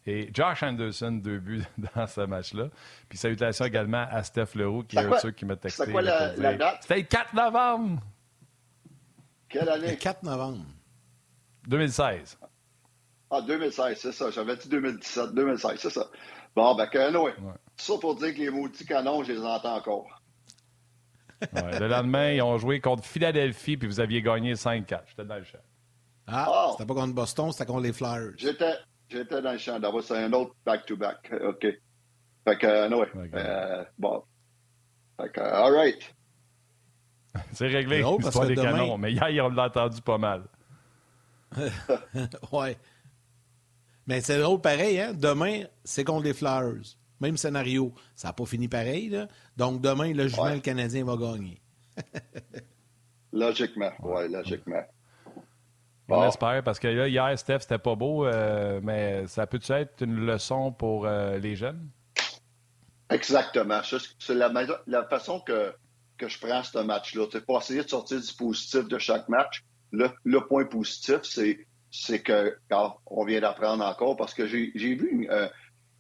Et 0.06 0.30
Josh 0.32 0.62
Anderson, 0.62 1.12
deux 1.12 1.38
buts 1.38 1.64
dans 1.94 2.06
ce 2.06 2.20
match-là. 2.20 2.68
Puis 3.08 3.18
salutations 3.18 3.64
également 3.64 4.06
à 4.10 4.22
Steph 4.22 4.54
Leroux, 4.54 4.84
qui 4.84 4.96
est 4.96 5.00
un 5.00 5.10
de 5.10 5.16
ceux 5.16 5.32
qui 5.32 5.44
m'a 5.44 5.56
texté. 5.56 5.82
C'était 5.82 5.92
quoi 5.92 6.02
la, 6.02 6.54
date? 6.54 6.78
C'était 6.82 6.96
le 6.96 7.02
4 7.02 7.34
novembre. 7.34 8.02
Quelle 9.48 9.68
année? 9.68 9.90
Le 9.90 9.96
4 9.96 10.22
novembre. 10.22 10.64
2016. 11.66 12.38
Ah, 13.30 13.40
2016, 13.40 13.98
c'est 13.98 14.12
ça. 14.12 14.30
J'avais 14.30 14.56
dit 14.56 14.68
2017, 14.68 15.34
2016, 15.34 15.78
c'est 15.80 15.90
ça. 15.90 16.06
Bon, 16.54 16.74
ben, 16.76 16.86
que, 16.86 17.16
ouais. 17.16 17.34
Ça 17.76 17.94
pour 18.00 18.14
dire 18.14 18.32
que 18.32 18.38
les 18.38 18.50
maudits 18.50 18.86
canons, 18.86 19.24
je 19.24 19.32
les 19.32 19.40
entends 19.40 19.76
encore. 19.76 20.22
le 21.52 21.88
lendemain, 21.88 22.30
ils 22.30 22.42
ont 22.42 22.56
joué 22.56 22.80
contre 22.80 23.04
Philadelphie, 23.04 23.76
puis 23.76 23.88
vous 23.88 24.00
aviez 24.00 24.22
gagné 24.22 24.54
5-4. 24.54 25.00
J'étais 25.08 25.24
dans 25.24 25.36
le 25.36 25.44
champ. 25.44 25.58
Ah, 26.26 26.47
oh. 26.49 26.71
c'était 26.73 26.87
pas 26.87 26.95
contre 26.95 27.14
Boston, 27.14 27.52
c'était 27.52 27.66
contre 27.66 27.83
les 27.83 27.92
Flyers. 27.92 28.33
J'étais, 28.37 28.75
j'étais 29.09 29.40
dans 29.40 29.52
le 29.52 29.59
champ. 29.59 29.80
C'est 30.02 30.16
un 30.16 30.33
autre 30.33 30.54
back-to-back. 30.64 31.33
OK. 31.49 31.66
Fait 32.45 32.59
que, 32.59 32.88
no 32.88 33.04
euh, 33.35 33.85
bon. 33.99 34.23
Fait 35.21 35.33
que, 35.33 35.40
all 35.40 35.75
right. 35.75 36.14
C'est 37.52 37.68
réglé, 37.68 38.02
l'histoire 38.02 38.47
des 38.47 38.54
demain... 38.54 38.73
canons. 38.73 38.99
Mais 38.99 39.12
hier, 39.12 39.45
on 39.45 39.49
l'a 39.49 39.66
entendu 39.66 40.00
pas 40.00 40.18
mal. 40.18 40.45
ouais. 42.52 42.76
Mais 44.06 44.21
c'est 44.21 44.38
drôle 44.38 44.61
pareil, 44.61 45.00
hein? 45.00 45.12
Demain, 45.14 45.64
c'est 45.85 46.04
contre 46.04 46.25
les 46.25 46.35
Flyers. 46.35 46.97
Même 47.21 47.37
scénario. 47.37 47.92
Ça 48.14 48.28
n'a 48.28 48.33
pas 48.33 48.47
fini 48.47 48.68
pareil, 48.68 49.09
là. 49.09 49.28
Donc 49.56 49.80
demain, 49.80 50.12
le 50.12 50.28
jument 50.28 50.61
canadien 50.61 51.04
va 51.04 51.16
gagner. 51.16 51.61
logiquement, 53.33 53.90
oui, 54.02 54.30
logiquement. 54.30 54.83
On 56.08 56.25
espère, 56.26 56.62
parce 56.62 56.78
que 56.78 56.88
là, 56.88 57.08
hier, 57.08 57.38
Steph, 57.38 57.60
c'était 57.60 57.78
pas 57.78 57.96
beau, 57.96 58.26
euh, 58.26 58.80
mais 58.82 59.26
ça 59.26 59.46
peut 59.46 59.60
être 59.68 60.02
une 60.02 60.25
leçon 60.25 60.70
pour 60.72 61.06
euh, 61.06 61.38
les 61.38 61.56
jeunes? 61.56 61.88
Exactement. 63.10 63.80
C'est 64.18 64.34
la, 64.34 64.52
la, 64.86 65.04
façon 65.04 65.40
que, 65.40 65.75
que 66.16 66.28
je 66.28 66.38
prends 66.38 66.62
ce 66.62 66.78
match-là. 66.78 67.26
C'est 67.32 67.44
pour 67.44 67.58
essayer 67.58 67.82
de 67.82 67.88
sortir 67.88 68.20
du 68.20 68.32
positif 68.34 68.86
de 68.86 68.98
chaque 68.98 69.28
match. 69.28 69.64
Le, 69.90 70.08
le 70.25 70.40
point 70.46 70.64
positif, 70.64 71.20
c'est 71.22 71.66
c'est 71.90 72.22
que, 72.22 72.56
quand 72.70 72.98
on 73.06 73.25
vient 73.25 73.40
d'apprendre 73.40 73.84
encore, 73.84 74.16
parce 74.16 74.34
que 74.34 74.46
j'ai 74.46 74.70
vu, 74.75 75.26
euh, 75.30 75.48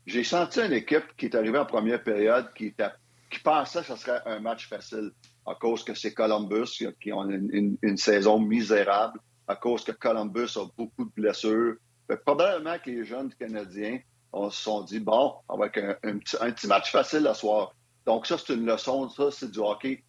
j'ai 0.06 0.24
senti 0.24 0.60
une 0.60 0.72
équipe 0.72 1.04
qui 1.16 1.26
est 1.26 1.34
arrivée 1.34 1.58
en 1.58 1.66
première 1.66 2.02
période 2.02 2.52
qui, 2.54 2.66
était, 2.66 2.90
qui 3.30 3.38
pensait 3.40 3.80
que 3.80 3.86
ce 3.86 3.96
serait 3.96 4.20
un 4.26 4.40
match 4.40 4.68
facile 4.68 5.10
à 5.46 5.54
cause 5.54 5.84
que 5.84 5.94
c'est 5.94 6.12
Columbus 6.12 6.84
qui 7.00 7.12
ont 7.12 7.28
une, 7.28 7.96
saison 7.96 8.38
misérable, 8.38 9.18
à 9.46 9.56
cause 9.56 9.84
que 9.84 9.92
Columbus 9.92 10.56
a 10.56 10.66
beaucoup 10.76 11.04
de 11.04 11.10
blessures. 11.14 11.76
probablement 12.24 12.78
que 12.78 12.90
les 12.90 13.04
jeunes 13.04 13.32
Canadiens 13.34 13.98
on 14.36 14.50
se 14.50 14.62
sont 14.62 14.82
dit, 14.82 15.00
bon, 15.00 15.34
avec 15.48 15.78
un, 15.78 15.96
un, 16.02 16.18
petit, 16.18 16.36
un, 16.40 16.50
petit, 16.52 16.66
match 16.66 16.90
facile 16.92 17.26
ce 17.32 17.40
soir. 17.40 17.74
Donc 18.04 18.26
ça, 18.26 18.36
c'est 18.38 18.54
une 18.54 18.66
leçon, 18.66 19.08
ça, 19.08 19.30
c'est 19.30 19.50
du 19.50 19.58
hockey. 19.58 20.04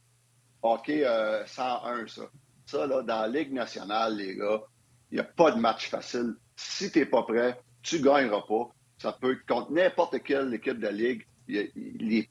Hockey 0.61 1.03
101, 1.03 1.07
euh, 1.07 2.07
ça. 2.07 2.21
Ça, 2.65 2.85
là, 2.85 3.01
dans 3.01 3.21
la 3.21 3.27
Ligue 3.29 3.53
nationale, 3.53 4.17
les 4.17 4.35
gars, 4.35 4.61
il 5.11 5.15
n'y 5.15 5.21
a 5.21 5.23
pas 5.23 5.51
de 5.51 5.59
match 5.59 5.89
facile. 5.89 6.35
Si 6.55 6.91
tu 6.91 6.99
n'es 6.99 7.05
pas 7.05 7.23
prêt, 7.23 7.57
tu 7.81 7.99
ne 7.99 8.03
gagneras 8.03 8.41
pas. 8.41 8.69
Ça 8.97 9.13
peut 9.13 9.37
contre 9.47 9.71
n'importe 9.71 10.21
quelle 10.23 10.53
équipe 10.53 10.79
de 10.79 10.83
la 10.83 10.91
Ligue. 10.91 11.25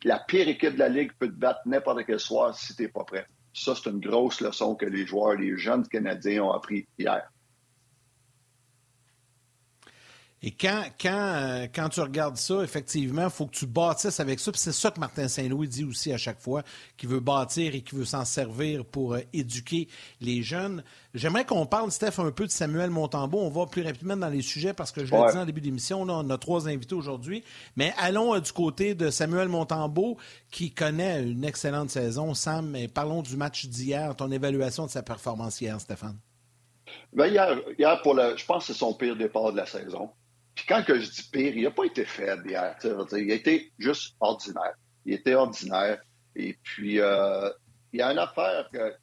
la 0.05 0.19
pire 0.19 0.49
équipe 0.49 0.75
de 0.75 0.79
la 0.79 0.91
Ligue 0.91 1.13
peut 1.19 1.29
te 1.29 1.39
battre 1.39 1.61
n'importe 1.65 2.05
quel 2.05 2.21
soir 2.21 2.55
si 2.55 2.77
tu 2.77 2.83
n'es 2.83 2.89
pas 2.89 3.05
prêt. 3.05 3.27
Ça, 3.57 3.75
c'est 3.75 3.89
une 3.89 4.01
grosse 4.01 4.43
leçon 4.43 4.75
que 4.75 4.85
les 4.85 5.07
joueurs, 5.07 5.35
les 5.35 5.57
jeunes 5.57 5.89
Canadiens 5.89 6.43
ont 6.45 6.53
appris 6.53 6.87
hier. 6.99 7.33
Et 10.43 10.51
quand, 10.51 10.83
quand, 11.01 11.33
euh, 11.35 11.67
quand 11.75 11.89
tu 11.89 12.01
regardes 12.01 12.37
ça, 12.37 12.63
effectivement, 12.63 13.25
il 13.25 13.31
faut 13.31 13.47
que 13.47 13.57
tu 13.57 13.67
bâtisses 13.67 14.21
avec 14.21 14.39
ça. 14.39 14.51
c'est 14.55 14.73
ça 14.73 14.91
que 14.91 15.01
Martin 15.01 15.29
Saint-Louis 15.29 15.67
dit 15.67 15.85
aussi 15.85 16.13
à 16.13 16.19
chaque 16.19 16.41
fois, 16.41 16.63
qu'il 16.99 17.09
veut 17.09 17.21
bâtir 17.21 17.75
et 17.75 17.81
qu'il 17.81 17.99
veut 17.99 18.05
s'en 18.05 18.25
servir 18.27 18.85
pour 18.85 19.15
euh, 19.15 19.21
éduquer 19.33 19.89
les 20.21 20.43
jeunes. 20.43 20.85
J'aimerais 21.15 21.47
qu'on 21.47 21.65
parle, 21.65 21.91
Steph, 21.91 22.19
un 22.19 22.31
peu 22.31 22.45
de 22.45 22.51
Samuel 22.51 22.91
Montembeau. 22.91 23.39
On 23.39 23.49
va 23.49 23.65
plus 23.65 23.83
rapidement 23.83 24.17
dans 24.17 24.29
les 24.29 24.43
sujets 24.43 24.75
parce 24.75 24.93
que 24.93 25.07
je 25.07 25.13
l'ai 25.15 25.33
dit 25.33 25.39
en 25.39 25.47
début 25.47 25.63
d'émission, 25.63 26.03
on 26.03 26.31
a 26.31 26.39
trois 26.39 26.69
invités 26.69 26.95
aujourd'hui. 26.95 27.43
Mais 27.77 27.95
allons 27.97 28.35
euh, 28.35 28.41
du 28.41 28.53
côté 28.53 28.95
de 28.95 29.09
Samuel 29.09 29.49
Montembeau 29.49 30.19
qui 30.51 30.71
connaît 30.71 31.23
une 31.23 31.45
excellente 31.45 31.89
saison. 31.89 32.35
Sam, 32.35 32.77
parlons 32.93 33.23
du 33.23 33.39
match 33.39 33.67
d'hier, 33.67 34.15
ton 34.15 34.31
évaluation 34.31 34.85
de 34.85 34.91
sa 34.91 35.03
performance 35.03 35.63
hier, 35.63 35.81
Stéphane. 35.81 36.19
Bien, 37.15 37.27
hier, 37.27 37.59
hier 37.79 38.03
pour 38.03 38.15
le, 38.15 38.37
je 38.37 38.45
pense 38.45 38.67
que 38.67 38.75
c'est 38.75 38.79
son 38.79 38.93
pire 38.93 39.17
départ 39.17 39.51
de 39.51 39.57
la 39.57 39.67
saison. 39.67 40.11
Puis 40.57 40.65
quand 40.67 40.83
que 40.83 40.99
je 40.99 41.11
dis 41.11 41.29
pire, 41.31 41.55
il 41.55 41.63
n'a 41.63 41.71
pas 41.71 41.85
été 41.85 42.05
faible 42.07 42.51
hier. 42.51 42.77
Il 42.83 43.31
a 43.31 43.35
été 43.35 43.73
juste 43.79 44.17
ordinaire. 44.19 44.75
Il 45.05 45.13
était 45.13 45.35
ordinaire. 45.35 46.01
Et 46.35 46.57
puis, 46.63 46.99
euh, 46.99 47.51
il 47.93 48.01
y 48.01 48.03
a 48.03 48.11
une 48.11 48.19
affaire 48.19 48.69
que, 48.73 48.97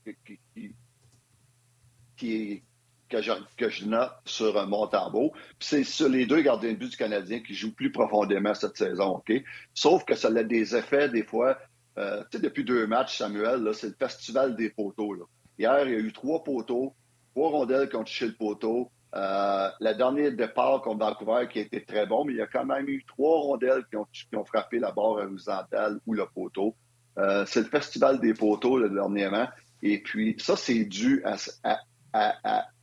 qui, 2.17 2.63
que, 3.07 3.21
je, 3.21 3.31
que 3.55 3.69
je 3.69 3.85
note 3.85 4.11
sur 4.25 4.57
euh, 4.57 4.65
Montembeau. 4.65 5.31
C'est 5.59 5.83
sur 5.83 6.09
les 6.09 6.25
deux 6.25 6.41
gardiens 6.41 6.71
de 6.71 6.77
but 6.77 6.89
du 6.89 6.97
Canadien 6.97 7.39
qui 7.41 7.53
jouent 7.53 7.75
plus 7.75 7.91
profondément 7.91 8.55
cette 8.55 8.75
saison. 8.75 9.17
OK? 9.17 9.31
Sauf 9.75 10.05
que 10.05 10.15
ça 10.15 10.29
a 10.29 10.43
des 10.43 10.75
effets, 10.75 11.07
des 11.09 11.23
fois. 11.23 11.59
Euh, 11.99 12.23
tu 12.31 12.37
sais, 12.37 12.43
depuis 12.43 12.63
deux 12.63 12.87
matchs, 12.87 13.17
Samuel, 13.17 13.69
c'est 13.75 13.89
le 13.89 13.95
festival 13.99 14.55
des 14.55 14.71
poteaux. 14.71 15.13
Là. 15.13 15.25
Hier, 15.59 15.87
il 15.87 15.91
y 15.91 15.95
a 15.95 15.99
eu 15.99 16.11
trois 16.11 16.43
poteaux, 16.43 16.95
trois 17.35 17.51
rondelles 17.51 17.89
qui 17.89 17.95
ont 17.95 18.03
touché 18.03 18.25
le 18.25 18.33
poteau. 18.33 18.89
Euh, 19.15 19.69
le 19.79 19.93
dernier 19.93 20.31
départ 20.31 20.81
contre 20.81 21.05
Vancouver 21.05 21.47
qui 21.47 21.59
a 21.59 21.61
été 21.61 21.83
très 21.83 22.07
bon, 22.07 22.25
mais 22.25 22.33
il 22.33 22.37
y 22.37 22.41
a 22.41 22.47
quand 22.47 22.65
même 22.65 22.87
eu 22.87 23.03
trois 23.05 23.41
rondelles 23.41 23.83
qui 23.89 23.95
ont, 24.35 24.45
frappé 24.45 24.79
la 24.79 24.91
barre 24.91 25.11
horizontale 25.11 25.99
ou 26.07 26.13
le 26.13 26.25
poteau. 26.33 26.75
Euh, 27.19 27.45
c'est 27.45 27.61
le 27.61 27.67
festival 27.67 28.19
des 28.19 28.33
poteaux 28.33 28.79
le 28.79 28.89
dernièrement. 28.89 29.47
Et 29.83 30.01
puis, 30.01 30.35
ça, 30.39 30.55
c'est 30.55 30.85
dû 30.85 31.23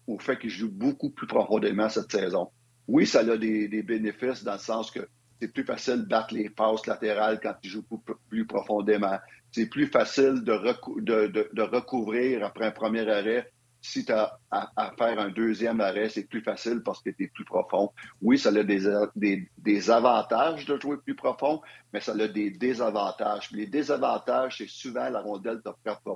au 0.06 0.18
fait 0.18 0.38
qu'il 0.38 0.50
joue 0.50 0.70
beaucoup 0.70 1.10
plus 1.10 1.26
profondément 1.26 1.88
cette 1.88 2.12
saison. 2.12 2.50
Oui, 2.86 3.06
ça 3.06 3.20
a 3.20 3.36
des, 3.36 3.82
bénéfices 3.82 4.44
dans 4.44 4.52
le 4.52 4.58
sens 4.58 4.90
que 4.90 5.08
c'est 5.40 5.52
plus 5.52 5.64
facile 5.64 6.02
de 6.02 6.06
battre 6.06 6.34
les 6.34 6.50
passes 6.50 6.86
latérales 6.86 7.40
quand 7.40 7.54
il 7.62 7.70
joue 7.70 7.84
plus, 8.28 8.46
profondément. 8.46 9.18
C'est 9.52 9.66
plus 9.66 9.86
facile 9.86 10.42
de, 10.44 11.62
recouvrir 11.62 12.44
après 12.44 12.66
un 12.66 12.70
premier 12.72 13.08
arrêt 13.08 13.50
si 13.80 14.04
tu 14.04 14.12
as 14.12 14.38
à, 14.50 14.92
faire 14.98 15.18
un 15.18 15.30
deuxième 15.30 15.80
arrêt, 15.80 16.08
c'est 16.08 16.24
plus 16.24 16.42
facile 16.42 16.82
parce 16.84 17.02
que 17.02 17.10
tu 17.10 17.24
es 17.24 17.28
plus 17.28 17.44
profond. 17.44 17.92
Oui, 18.20 18.38
ça 18.38 18.50
a 18.50 18.62
des, 18.62 19.48
des, 19.58 19.90
avantages 19.90 20.66
de 20.66 20.78
jouer 20.78 20.98
plus 20.98 21.14
profond, 21.14 21.60
mais 21.92 22.00
ça 22.00 22.12
a 22.12 22.28
des 22.28 22.50
désavantages. 22.50 23.50
Les 23.52 23.66
désavantages, 23.66 24.58
c'est 24.58 24.68
souvent 24.68 25.08
la 25.08 25.20
rondelle 25.20 25.60
ne 25.64 25.72
te 25.72 25.78
pas 25.82 26.10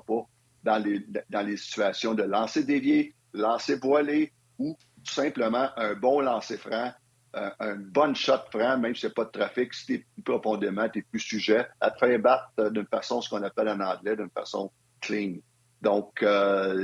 dans 0.63 0.79
les, 0.79 1.05
dans 1.31 1.47
les 1.47 1.57
situations 1.57 2.15
de 2.15 2.23
lancer 2.23 2.65
dévié, 2.65 3.15
lancer 3.33 3.77
voilé 3.77 4.33
ou 4.59 4.77
tout 5.05 5.13
simplement 5.13 5.69
un 5.77 5.95
bon 5.95 6.21
lancer 6.21 6.57
franc, 6.57 6.93
un, 7.35 7.77
bon 7.77 8.15
shot 8.15 8.39
franc, 8.51 8.79
même 8.79 8.95
si 8.95 9.03
c'est 9.03 9.15
pas 9.15 9.25
de 9.25 9.31
trafic, 9.31 9.75
si 9.75 9.87
tu 9.87 9.95
es 9.95 9.99
plus 10.15 10.23
profondément, 10.23 10.89
tu 10.89 11.01
es 11.01 11.03
plus 11.03 11.21
sujet 11.21 11.67
à 11.81 11.91
te 11.91 11.99
faire 11.99 12.19
battre 12.19 12.71
d'une 12.71 12.87
façon, 12.87 13.21
ce 13.21 13.29
qu'on 13.29 13.43
appelle 13.43 13.69
en 13.69 13.81
anglais, 13.81 14.17
d'une 14.17 14.31
façon 14.31 14.71
clean. 15.01 15.37
Donc, 15.83 16.23
euh, 16.23 16.75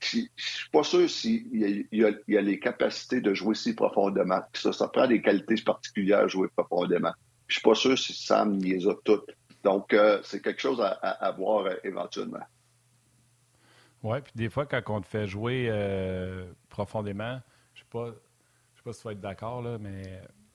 je 0.00 0.18
ne 0.18 0.22
suis 0.36 0.70
pas 0.72 0.82
sûr 0.82 1.08
s'il 1.08 1.86
y, 1.92 2.04
a, 2.04 2.40
les 2.40 2.58
capacités 2.58 3.20
de 3.20 3.34
jouer 3.34 3.54
si 3.54 3.74
profondément. 3.74 4.40
Ça, 4.52 4.72
ça 4.72 4.88
prend 4.88 5.06
des 5.06 5.22
qualités 5.22 5.56
particulières 5.64 6.20
à 6.20 6.28
jouer 6.28 6.48
profondément. 6.56 7.12
Je 7.46 7.54
ne 7.54 7.60
suis 7.60 7.62
pas 7.62 7.74
sûr 7.74 7.98
si 7.98 8.12
Sam 8.12 8.58
les 8.58 8.86
a 8.86 8.94
toutes. 9.04 9.30
Donc, 9.62 9.94
euh, 9.94 10.20
c'est 10.22 10.42
quelque 10.42 10.60
chose 10.60 10.80
à, 10.80 11.30
voir 11.32 11.66
euh, 11.66 11.74
éventuellement. 11.84 12.44
Oui, 14.02 14.20
puis 14.20 14.32
des 14.34 14.50
fois, 14.50 14.66
quand 14.66 14.82
on 14.88 15.00
te 15.00 15.06
fait 15.06 15.26
jouer 15.26 15.68
euh, 15.70 16.44
profondément, 16.68 17.40
je 17.72 17.80
ne 17.80 18.06
sais, 18.06 18.12
pas, 18.84 18.92
si 18.92 19.00
tu 19.00 19.04
vas 19.06 19.12
être 19.12 19.20
d'accord, 19.20 19.62
mais 19.80 20.02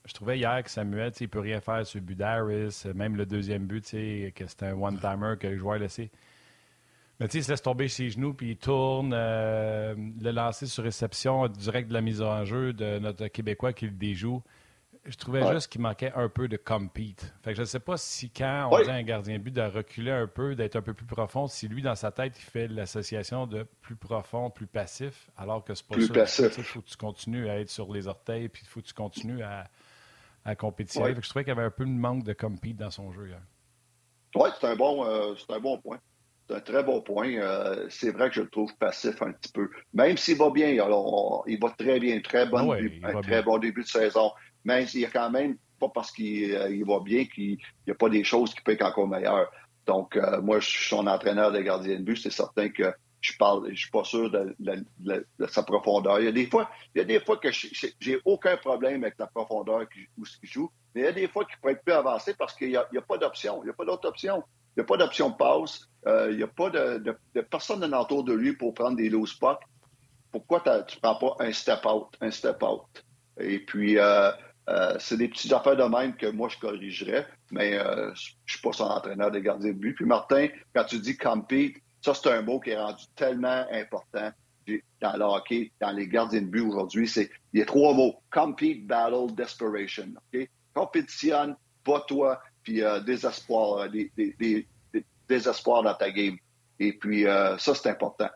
je 0.06 0.14
trouvais 0.14 0.38
hier 0.38 0.64
que 0.64 0.70
Samuel, 0.70 1.12
il 1.20 1.24
ne 1.24 1.28
peut 1.28 1.40
rien 1.40 1.60
faire 1.60 1.86
sur 1.88 2.00
le 2.00 2.06
but 2.06 2.16
d'Aris, 2.16 2.84
même 2.94 3.16
le 3.16 3.26
deuxième 3.26 3.66
but, 3.66 3.84
que 3.90 4.46
c'était 4.46 4.68
un 4.68 4.74
one-timer 4.74 5.36
que 5.40 5.48
le 5.48 5.58
joueur 5.58 5.80
laissé. 5.80 6.12
Mais 7.20 7.28
tu 7.28 7.34
sais, 7.34 7.38
il 7.40 7.44
se 7.44 7.52
laisse 7.52 7.62
tomber 7.62 7.88
ses 7.90 8.10
genoux, 8.10 8.34
puis 8.34 8.52
il 8.52 8.58
tourne. 8.58 9.14
Euh, 9.14 9.94
le 10.22 10.32
lancer 10.32 10.68
sur 10.68 10.84
réception 10.84 11.48
direct 11.48 11.90
de 11.90 11.94
la 11.94 12.02
mise 12.02 12.22
en 12.22 12.46
jeu 12.46 12.72
de 12.72 13.00
notre 13.00 13.28
Québécois 13.28 13.74
qui 13.74 13.86
le 13.86 13.92
déjoue. 13.92 14.42
Je 15.06 15.16
trouvais 15.16 15.52
juste 15.54 15.72
qu'il 15.72 15.82
manquait 15.82 16.12
un 16.14 16.30
peu 16.30 16.48
de 16.48 16.58
compete. 16.58 17.34
Fait 17.42 17.52
que 17.52 17.56
je 17.56 17.62
ne 17.62 17.66
sais 17.66 17.80
pas 17.80 17.98
si 17.98 18.30
quand 18.30 18.70
on 18.72 18.84
dit 18.84 18.90
à 18.90 18.94
un 18.94 19.04
gardien 19.04 19.38
de 19.38 19.44
but 19.44 19.52
de 19.52 19.62
reculer 19.62 20.12
un 20.12 20.28
peu, 20.28 20.56
d'être 20.56 20.76
un 20.76 20.82
peu 20.82 20.94
plus 20.94 21.06
profond, 21.06 21.48
si 21.48 21.68
lui, 21.68 21.82
dans 21.82 21.96
sa 21.96 22.12
tête, 22.12 22.34
il 22.38 22.44
fait 22.44 22.68
l'association 22.68 23.48
de 23.48 23.66
plus 23.82 23.96
profond, 23.96 24.50
plus 24.50 24.68
passif, 24.68 25.30
alors 25.38 25.64
que 25.64 25.74
c'est 25.74 25.88
pas 25.88 25.96
plus 25.96 26.08
ça. 26.08 26.44
Il 26.46 26.64
faut 26.64 26.82
que 26.82 26.90
tu 26.90 26.98
continues 26.98 27.50
à 27.50 27.60
être 27.60 27.70
sur 27.70 27.92
les 27.92 28.08
orteils, 28.08 28.50
puis 28.50 28.62
il 28.64 28.68
faut 28.68 28.82
que 28.82 28.86
tu 28.86 28.94
continues 28.94 29.42
à, 29.42 29.68
à 30.46 30.56
compétitionner. 30.56 31.16
je 31.16 31.30
trouvais 31.30 31.44
qu'il 31.44 31.54
y 31.54 31.58
avait 31.58 31.68
un 31.68 31.72
peu 31.72 31.86
de 31.86 31.90
manque 31.90 32.24
de 32.24 32.34
compete 32.34 32.78
dans 32.78 32.92
son 32.92 33.12
jeu. 33.12 33.32
Oui, 34.36 34.50
c'est 34.60 34.68
un, 34.68 34.76
bon, 34.76 35.06
euh, 35.06 35.34
un 35.50 35.60
bon 35.60 35.80
point. 35.80 36.00
C'est 36.50 36.56
un 36.56 36.62
très 36.62 36.84
bon 36.84 37.02
point. 37.02 37.32
Euh, 37.36 37.86
c'est 37.90 38.10
vrai 38.10 38.30
que 38.30 38.36
je 38.36 38.42
le 38.42 38.50
trouve 38.50 38.76
passif 38.78 39.22
un 39.22 39.32
petit 39.34 39.52
peu. 39.52 39.70
Même 39.94 40.18
s'il 40.18 40.38
va 40.38 40.50
bien, 40.50 40.84
alors, 40.84 41.44
il 41.46 41.60
va 41.60 41.70
très 41.70 42.00
bien, 42.00 42.20
très 42.22 42.48
bon, 42.48 42.72
ah 42.72 43.08
un 43.08 43.22
très 43.22 43.44
bon 43.44 43.60
début 43.60 43.84
de 43.84 43.88
saison. 43.88 44.32
Mais 44.66 44.86
il 44.86 45.02
y 45.02 45.06
a 45.06 45.12
quand 45.12 45.30
même, 45.30 45.58
pas 45.80 45.90
parce 45.90 46.12
qu'il 46.12 46.56
euh, 46.56 46.84
va 46.88 47.02
bien 47.02 47.26
qu'il 47.26 47.58
n'y 47.86 47.92
a 47.92 47.96
pas 47.96 48.10
des 48.10 48.24
choses 48.24 48.56
qui 48.56 48.62
peuvent 48.62 48.74
être 48.74 48.86
encore 48.86 49.08
meilleures. 49.08 49.52
Donc, 49.86 50.16
euh, 50.18 50.42
moi, 50.42 50.60
je 50.60 50.68
suis 50.68 50.90
son 50.90 51.06
entraîneur 51.06 51.52
de 51.52 51.62
gardien 51.62 51.98
de 51.98 52.04
but. 52.04 52.18
C'est 52.18 52.32
certain 52.32 52.70
que 52.70 52.92
je 53.22 53.34
parle, 53.38 53.70
je 53.70 53.80
suis 53.82 53.92
pas 53.92 54.04
sûr 54.04 54.32
de, 54.32 54.56
sa 55.48 55.62
profondeur. 55.62 56.20
Il 56.20 56.26
y 56.26 56.30
a 56.30 56.32
des 56.32 56.48
fois, 56.48 56.68
il 56.96 56.98
y 56.98 57.02
a 57.02 57.06
des 57.06 57.20
fois 57.20 57.38
que 57.38 57.50
j'ai 57.52 58.20
aucun 58.26 58.58
problème 58.58 59.04
avec 59.04 59.20
la 59.20 59.28
profondeur 59.28 59.82
où 60.18 60.24
il 60.42 60.50
joue, 60.50 60.72
mais 60.96 61.02
il 61.02 61.06
y 61.06 61.08
a 61.08 61.12
des 61.12 61.28
fois 61.28 61.46
qu'il 61.46 61.60
pourrait 61.60 61.74
être 61.74 61.84
plus 61.84 61.94
avancé 61.94 62.34
parce 62.34 62.56
qu'il 62.56 62.70
n'y 62.70 62.76
a, 62.76 62.82
a, 62.82 63.02
pas 63.02 63.20
d'option. 63.20 63.62
Il 63.62 63.66
n'y 63.66 63.70
a 63.70 63.74
pas 63.74 63.86
d'autre 63.86 64.08
option. 64.08 64.44
N'y 64.80 64.84
a 64.84 64.86
pas 64.86 64.98
d'option 64.98 65.30
de 65.30 65.36
passe, 65.36 65.88
il 66.06 66.38
n'y 66.38 66.44
a 66.44 66.48
pas 66.48 66.70
de, 66.70 66.98
de, 66.98 67.42
personne 67.42 67.94
autour 67.94 68.24
de 68.24 68.34
lui 68.34 68.54
pour 68.54 68.74
prendre 68.74 68.98
des 68.98 69.10
low 69.10 69.26
spots. 69.26 69.60
Pourquoi 70.32 70.62
tu 70.62 70.70
ne 70.70 71.02
prends 71.02 71.16
pas 71.16 71.46
un 71.46 71.52
step 71.52 71.86
out, 71.86 72.08
un 72.22 72.32
step 72.32 72.62
out? 72.64 73.04
Et 73.40 73.60
puis, 73.60 73.98
c'est 75.00 75.18
des 75.18 75.28
petites 75.28 75.52
affaires 75.54 75.76
de 75.76 75.84
même 75.84 76.16
que 76.16 76.28
moi, 76.28 76.50
je 76.50 76.58
corrigerais, 76.58 77.28
mais 77.52 77.74
je 77.74 78.10
ne 78.10 78.14
suis 78.48 78.62
pas 78.62 78.72
son 78.72 78.86
entraîneur 78.86 79.32
des 79.32 79.42
gardiens 79.42 79.72
de 79.72 79.78
but. 79.78 79.96
Puis, 79.96 80.06
Martin, 80.06 80.48
quand 80.74 80.86
tu 80.86 81.00
dis 81.00 81.18
compete, 81.18 81.78
ça, 82.02 82.14
c'est 82.14 82.32
un 82.32 82.42
mot 82.42 82.60
qui 82.60 82.70
est 82.70 82.80
rendu 82.80 83.04
tellement 83.16 83.66
important 83.72 84.32
dans 85.02 85.18
le 85.18 85.24
hockey, 85.24 85.72
dans 85.82 85.92
les 85.92 86.08
gardiens 86.08 86.42
de 86.42 86.48
but 86.48 86.62
aujourd'hui. 86.62 87.12
Il 87.54 87.60
y 87.60 87.62
a 87.62 87.66
trois 87.66 87.94
mots. 87.94 88.22
Compete, 88.32 88.86
battle, 88.86 89.34
desperation. 89.34 90.14
Compétitionne, 90.74 91.56
toi 92.08 92.42
puis 92.70 92.84
euh, 92.84 93.00
désespoir, 93.00 93.80
euh, 93.80 93.88
des, 93.88 94.68
désespoir 95.28 95.82
dans 95.82 95.96
ta 95.96 96.12
game. 96.12 96.38
Et 96.80 96.94
puis, 96.94 97.26
euh, 97.26 97.58
ça, 97.58 97.74
c'est 97.74 97.90
important. 97.90 98.30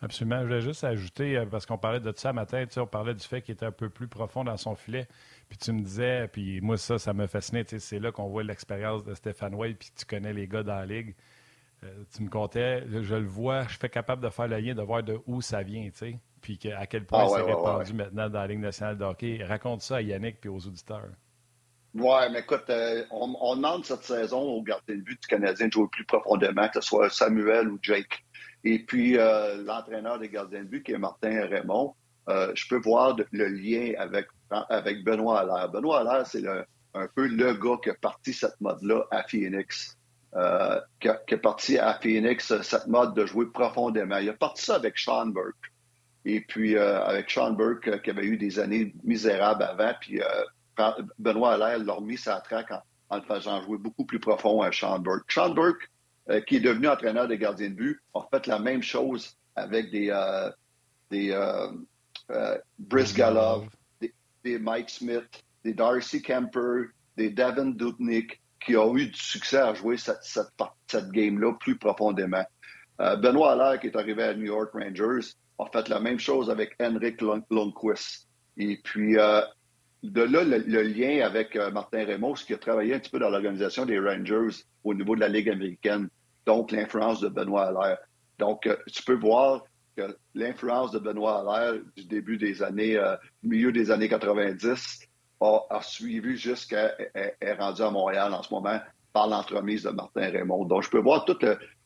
Absolument. 0.00 0.40
Je 0.40 0.44
voulais 0.46 0.60
juste 0.62 0.82
ajouter, 0.82 1.44
parce 1.50 1.66
qu'on 1.66 1.76
parlait 1.76 2.00
de 2.00 2.10
ça 2.16 2.32
matin, 2.32 2.64
on 2.78 2.86
parlait 2.86 3.12
du 3.12 3.26
fait 3.26 3.42
qu'il 3.42 3.52
était 3.52 3.66
un 3.66 3.72
peu 3.72 3.90
plus 3.90 4.08
profond 4.08 4.44
dans 4.44 4.56
son 4.56 4.74
filet. 4.74 5.06
Puis 5.50 5.58
tu 5.58 5.72
me 5.72 5.82
disais, 5.82 6.26
puis 6.28 6.62
moi, 6.62 6.78
ça, 6.78 6.98
ça 6.98 7.12
m'a 7.12 7.26
fasciné. 7.26 7.64
C'est 7.66 7.98
là 7.98 8.10
qu'on 8.10 8.28
voit 8.28 8.44
l'expérience 8.44 9.04
de 9.04 9.12
Stéphane 9.12 9.54
White, 9.54 9.78
puis 9.78 9.90
tu 9.94 10.06
connais 10.06 10.32
les 10.32 10.48
gars 10.48 10.62
dans 10.62 10.76
la 10.76 10.86
ligue. 10.86 11.14
tu 12.14 12.22
me 12.22 12.30
comptais, 12.30 12.82
je 12.88 13.14
le 13.14 13.26
vois, 13.26 13.64
je 13.64 13.76
suis 13.76 13.90
capable 13.90 14.22
de 14.22 14.30
faire 14.30 14.48
le 14.48 14.56
lien, 14.56 14.74
de 14.74 14.82
voir 14.82 15.02
de 15.02 15.20
où 15.26 15.42
ça 15.42 15.62
vient, 15.62 15.84
tu 15.90 15.98
sais. 15.98 16.18
Puis 16.40 16.58
à 16.74 16.86
quel 16.86 17.04
point 17.04 17.26
ah 17.26 17.28
c'est 17.28 17.42
répandu 17.42 17.92
maintenant 17.92 18.30
dans 18.30 18.40
la 18.40 18.46
Ligue 18.46 18.60
nationale 18.60 18.96
de 18.96 19.04
hockey. 19.04 19.44
Raconte 19.44 19.82
ça 19.82 19.96
à 19.96 20.00
Yannick 20.00 20.40
puis 20.40 20.48
aux 20.48 20.66
auditeurs. 20.66 21.10
Oui, 21.94 22.20
mais 22.30 22.40
écoute, 22.40 22.70
euh, 22.70 23.04
on, 23.10 23.56
demande 23.56 23.84
cette 23.84 24.04
saison 24.04 24.40
au 24.40 24.62
gardien 24.62 24.94
de 24.94 25.00
but 25.00 25.20
du 25.20 25.26
Canadien 25.26 25.66
de 25.66 25.72
jouer 25.72 25.88
plus 25.90 26.04
profondément, 26.04 26.68
que 26.68 26.80
ce 26.80 26.88
soit 26.88 27.10
Samuel 27.10 27.68
ou 27.68 27.78
Jake. 27.82 28.24
Et 28.62 28.78
puis, 28.78 29.18
euh, 29.18 29.62
l'entraîneur 29.64 30.18
des 30.20 30.28
gardiens 30.28 30.60
de 30.60 30.68
but, 30.68 30.84
qui 30.84 30.92
est 30.92 30.98
Martin 30.98 31.46
Raymond, 31.48 31.94
euh, 32.28 32.52
je 32.54 32.68
peux 32.68 32.80
voir 32.80 33.16
le 33.32 33.48
lien 33.48 33.92
avec, 33.98 34.28
avec 34.50 35.02
Benoît 35.02 35.40
Allaire. 35.40 35.68
Benoît 35.70 36.00
Allaire, 36.00 36.26
c'est 36.26 36.44
un 36.46 37.08
peu 37.16 37.26
le 37.26 37.54
gars 37.54 37.78
qui 37.82 37.90
a 37.90 37.94
parti 37.94 38.32
cette 38.32 38.60
mode-là 38.60 39.04
à 39.10 39.24
Phoenix. 39.24 39.98
qui, 41.00 41.08
a, 41.08 41.38
parti 41.42 41.76
à 41.76 41.98
Phoenix 42.00 42.54
cette 42.62 42.86
mode 42.86 43.14
de 43.14 43.26
jouer 43.26 43.46
profondément. 43.46 44.18
Il 44.18 44.28
a 44.28 44.34
parti 44.34 44.64
ça 44.64 44.76
avec 44.76 44.96
Sean 44.96 45.26
Burke. 45.26 45.72
Et 46.24 46.42
puis, 46.42 46.78
avec 46.78 47.30
Sean 47.30 47.50
Burke, 47.50 48.00
qui 48.02 48.10
avait 48.10 48.26
eu 48.26 48.36
des 48.36 48.60
années 48.60 48.94
misérables 49.02 49.64
avant, 49.64 49.92
puis 50.00 50.20
Benoît 51.18 51.54
Allaire 51.54 51.84
l'a 51.84 51.92
remis 51.94 52.18
sa 52.18 52.40
traque 52.40 52.72
en, 53.08 53.16
le 53.16 53.22
faisant 53.22 53.62
jouer 53.62 53.78
beaucoup 53.78 54.04
plus 54.04 54.20
profond 54.20 54.62
à 54.62 54.72
Sean 54.72 54.98
Burke. 54.98 55.30
Sean 55.30 55.50
Burke, 55.50 55.90
euh, 56.28 56.40
qui 56.40 56.56
est 56.56 56.60
devenu 56.60 56.88
entraîneur 56.88 57.28
des 57.28 57.38
gardiens 57.38 57.70
de 57.70 57.74
but, 57.74 58.00
a 58.14 58.20
fait 58.30 58.46
la 58.46 58.58
même 58.58 58.82
chose 58.82 59.36
avec 59.56 59.90
des, 59.90 60.10
euh, 60.10 60.50
des 61.10 61.32
euh, 61.32 62.58
Brice 62.78 63.14
Galov, 63.14 63.68
des, 64.00 64.58
Mike 64.58 64.90
Smith, 64.90 65.44
des 65.64 65.74
Darcy 65.74 66.22
Kemper, 66.22 66.90
des 67.16 67.30
Devin 67.30 67.70
Dubnik, 67.70 68.40
qui 68.64 68.76
ont 68.76 68.96
eu 68.96 69.06
du 69.06 69.18
succès 69.18 69.58
à 69.58 69.74
jouer 69.74 69.96
cette, 69.96 70.22
cette, 70.22 71.10
game-là 71.10 71.54
plus 71.54 71.76
profondément. 71.76 72.44
Benoît 72.98 73.52
Allaire, 73.52 73.80
qui 73.80 73.86
est 73.86 73.96
arrivé 73.96 74.22
à 74.22 74.34
New 74.34 74.44
York 74.44 74.72
Rangers, 74.74 75.32
a 75.58 75.64
fait 75.72 75.88
la 75.88 76.00
même 76.00 76.18
chose 76.18 76.50
avec 76.50 76.76
Henrik 76.80 77.20
Lundqvist. 77.22 78.28
Et 78.58 78.78
puis, 78.84 79.16
de 80.02 80.22
là, 80.22 80.44
le, 80.44 80.82
lien 80.82 81.24
avec 81.24 81.56
euh, 81.56 81.70
Martin 81.70 82.04
Raymond, 82.04 82.34
qui 82.34 82.54
a 82.54 82.58
travaillé 82.58 82.94
un 82.94 82.98
petit 82.98 83.10
peu 83.10 83.18
dans 83.18 83.30
l'organisation 83.30 83.84
des 83.84 83.98
Rangers 83.98 84.64
au 84.84 84.94
niveau 84.94 85.14
de 85.14 85.20
la 85.20 85.28
Ligue 85.28 85.50
américaine, 85.50 86.08
donc 86.46 86.72
l'influence 86.72 87.20
de 87.20 87.28
Benoît 87.28 87.66
Allaire. 87.66 87.98
Donc, 88.38 88.66
euh, 88.66 88.76
tu 88.90 89.02
peux 89.02 89.14
voir 89.14 89.64
que 89.96 90.16
l'influence 90.34 90.92
de 90.92 90.98
Benoît 90.98 91.40
Allaire 91.40 91.80
du 91.96 92.04
début 92.04 92.38
des 92.38 92.62
années, 92.62 92.96
euh, 92.96 93.16
milieu 93.42 93.72
des 93.72 93.90
années 93.90 94.08
90, 94.08 95.06
a, 95.42 95.80
suivi 95.82 96.36
jusqu'à 96.36 96.94
est 97.14 97.54
rendu 97.54 97.80
à 97.80 97.90
Montréal 97.90 98.34
en 98.34 98.42
ce 98.42 98.52
moment 98.52 98.78
par 99.14 99.26
l'entremise 99.26 99.84
de 99.84 99.90
Martin 99.90 100.30
Raymond. 100.30 100.66
Donc, 100.66 100.82
je 100.82 100.90
peux 100.90 101.00
voir 101.00 101.24
tout 101.24 101.38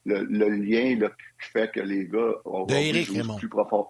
le, 0.04 0.48
lien 0.48 0.98
qui 0.98 1.50
fait 1.52 1.70
que 1.70 1.80
les 1.80 2.08
gars 2.08 2.32
ont 2.44 2.66
de 2.66 3.38
plus 3.38 3.48
profond. 3.48 3.86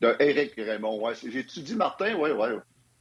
De 0.00 0.14
Éric 0.20 0.54
Raymond, 0.56 1.02
ouais. 1.02 1.14
J'ai-tu 1.14 1.60
dit 1.60 1.74
Martin? 1.74 2.14
Oui, 2.18 2.30
oui. 2.30 2.48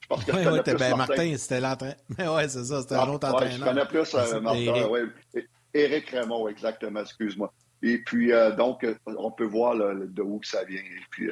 Je 0.09 0.15
pense 0.15 0.23
que 0.23 0.31
ouais, 0.31 0.47
ouais, 0.47 0.61
ben, 0.63 0.95
Martin, 0.95 1.35
c'était 1.37 1.59
l'entraîneur. 1.59 1.97
Mais 2.17 2.27
ouais, 2.29 2.47
c'est 2.47 2.63
ça, 2.63 2.81
c'était 2.81 2.95
un 2.95 3.09
autre 3.09 3.27
entraîneur. 3.27 3.57
je 3.57 3.63
connais 3.63 3.85
plus 3.85 4.15
euh, 4.15 4.39
Martin, 4.39 4.87
ouais. 4.87 5.03
Éric 5.73 6.09
Raymond, 6.09 6.47
exactement, 6.47 7.01
excuse-moi. 7.01 7.51
Et 7.83 7.97
puis, 7.99 8.31
euh, 8.31 8.51
donc, 8.51 8.85
euh, 8.85 8.95
on 9.05 9.31
peut 9.31 9.45
voir 9.45 9.75
de 9.75 10.21
où 10.21 10.39
ça 10.43 10.63
vient. 10.63 10.81
puis, 11.11 11.29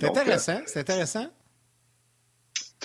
c'est 0.00 0.06
intéressant, 0.06 0.60
c'est 0.64 0.80
intéressant. 0.80 1.26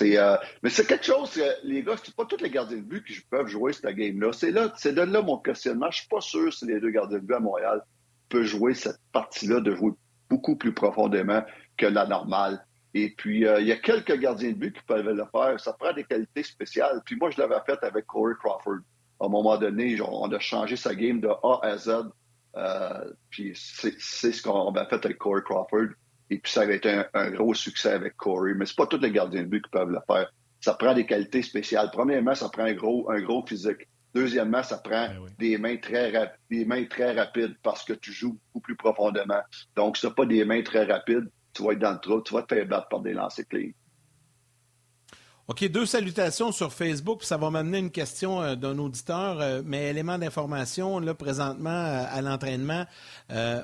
mais 0.02 0.70
c'est 0.70 0.86
quelque 0.86 1.06
chose, 1.06 1.42
les 1.64 1.84
gars, 1.84 1.96
c'est 2.04 2.14
pas 2.14 2.26
tous 2.26 2.44
les 2.44 2.50
gardiens 2.50 2.78
de 2.78 2.82
but 2.82 3.06
qui 3.06 3.22
peuvent 3.30 3.48
jouer 3.48 3.72
cette 3.72 3.96
game-là. 3.96 4.34
C'est 4.34 4.52
là, 4.52 4.74
c'est 4.76 4.94
de 4.94 5.02
là 5.02 5.22
mon 5.22 5.38
questionnement. 5.38 5.90
Je 5.90 6.00
suis 6.00 6.10
pas 6.10 6.22
sûr 6.22 6.54
si 6.54 6.66
les 6.66 6.82
deux 6.82 6.92
gardiens 6.92 7.20
de 7.20 7.24
but 7.24 7.36
à 7.36 7.40
Montréal 7.40 7.82
peuvent 8.28 8.44
jouer 8.44 8.74
cette 8.74 9.00
partie-là, 9.14 9.62
de 9.62 9.74
jouer 9.74 9.92
beaucoup 10.30 10.58
plus 10.58 10.74
profondément 10.74 11.44
que 11.78 11.86
la 11.86 12.06
normale. 12.06 12.67
Et 13.00 13.14
puis, 13.16 13.46
euh, 13.46 13.62
il 13.62 13.68
y 13.68 13.72
a 13.72 13.76
quelques 13.76 14.18
gardiens 14.18 14.50
de 14.50 14.56
but 14.56 14.76
qui 14.76 14.84
peuvent 14.88 15.08
le 15.08 15.26
faire. 15.32 15.60
Ça 15.60 15.74
prend 15.74 15.94
des 15.94 16.04
qualités 16.04 16.42
spéciales. 16.42 17.00
Puis 17.06 17.16
moi, 17.16 17.30
je 17.30 17.40
l'avais 17.40 17.60
fait 17.64 17.78
avec 17.84 18.08
Corey 18.08 18.34
Crawford. 18.40 18.80
À 19.20 19.26
un 19.26 19.30
moment 19.30 19.56
donné, 19.56 20.02
on 20.02 20.32
a 20.32 20.40
changé 20.40 20.76
sa 20.76 20.96
game 20.96 21.22
de 21.22 21.28
A 21.28 21.60
à 21.62 21.78
Z. 21.78 21.92
Euh, 22.56 23.12
puis 23.30 23.54
c'est 23.56 24.32
ce 24.32 24.42
qu'on 24.42 24.74
a 24.74 24.86
fait 24.88 25.06
avec 25.06 25.20
Corey 25.20 25.44
Crawford. 25.46 25.90
Et 26.32 26.40
puis 26.40 26.52
ça 26.52 26.62
avait 26.62 26.78
été 26.78 27.04
un, 27.14 27.30
gros 27.30 27.54
succès 27.54 27.92
avec 27.92 28.18
Corey. 28.18 28.56
Mais 28.56 28.66
c'est 28.66 28.76
pas 28.76 28.88
tous 28.88 29.00
les 29.00 29.12
gardiens 29.12 29.44
de 29.44 29.48
but 29.48 29.64
qui 29.64 29.70
peuvent 29.70 29.92
le 29.92 30.00
faire. 30.08 30.34
Ça 30.60 30.74
prend 30.74 30.96
des 30.96 31.06
qualités 31.06 31.44
spéciales. 31.44 31.92
Premièrement, 31.94 32.34
ça 32.34 32.50
prend 32.50 32.64
un 32.64 32.74
gros, 32.74 33.12
un 33.12 33.22
gros 33.22 33.46
physique. 33.46 33.88
Deuxièmement, 34.16 34.64
ça 34.64 34.80
prend 34.80 35.08
ben 35.10 35.28
des, 35.38 35.60
mains 35.60 35.78
très 35.78 36.12
des 36.50 36.66
mains 36.66 36.86
très 36.86 37.14
rapides 37.14 37.56
parce 37.62 37.84
que 37.84 37.94
tu 37.94 38.12
joues 38.12 38.40
beaucoup 38.48 38.62
plus 38.62 38.76
profondément. 38.76 39.42
Donc, 39.76 39.98
ce 39.98 40.08
pas 40.08 40.26
des 40.26 40.44
mains 40.46 40.64
très 40.64 40.86
rapides, 40.86 41.30
tu 41.58 41.64
vas 41.64 41.74
être 41.74 41.80
dans 41.80 41.94
le 41.94 42.00
trou, 42.00 42.22
tu 42.22 42.34
vas 42.34 42.44
te 42.44 42.54
faire 42.54 42.68
battre 42.68 42.88
par 42.88 43.02
des 43.02 43.14
lancers 43.14 43.48
clés. 43.48 43.76
OK, 45.48 45.66
deux 45.70 45.86
salutations 45.86 46.52
sur 46.52 46.74
Facebook, 46.74 47.24
ça 47.24 47.38
va 47.38 47.50
m'amener 47.50 47.78
une 47.78 47.90
question 47.90 48.42
euh, 48.42 48.56
d'un 48.56 48.78
auditeur, 48.80 49.40
euh, 49.40 49.62
mais 49.66 49.90
élément 49.90 50.18
d'information, 50.18 51.00
là, 51.00 51.14
présentement, 51.14 51.70
euh, 51.70 52.04
à 52.10 52.22
l'entraînement, 52.22 52.86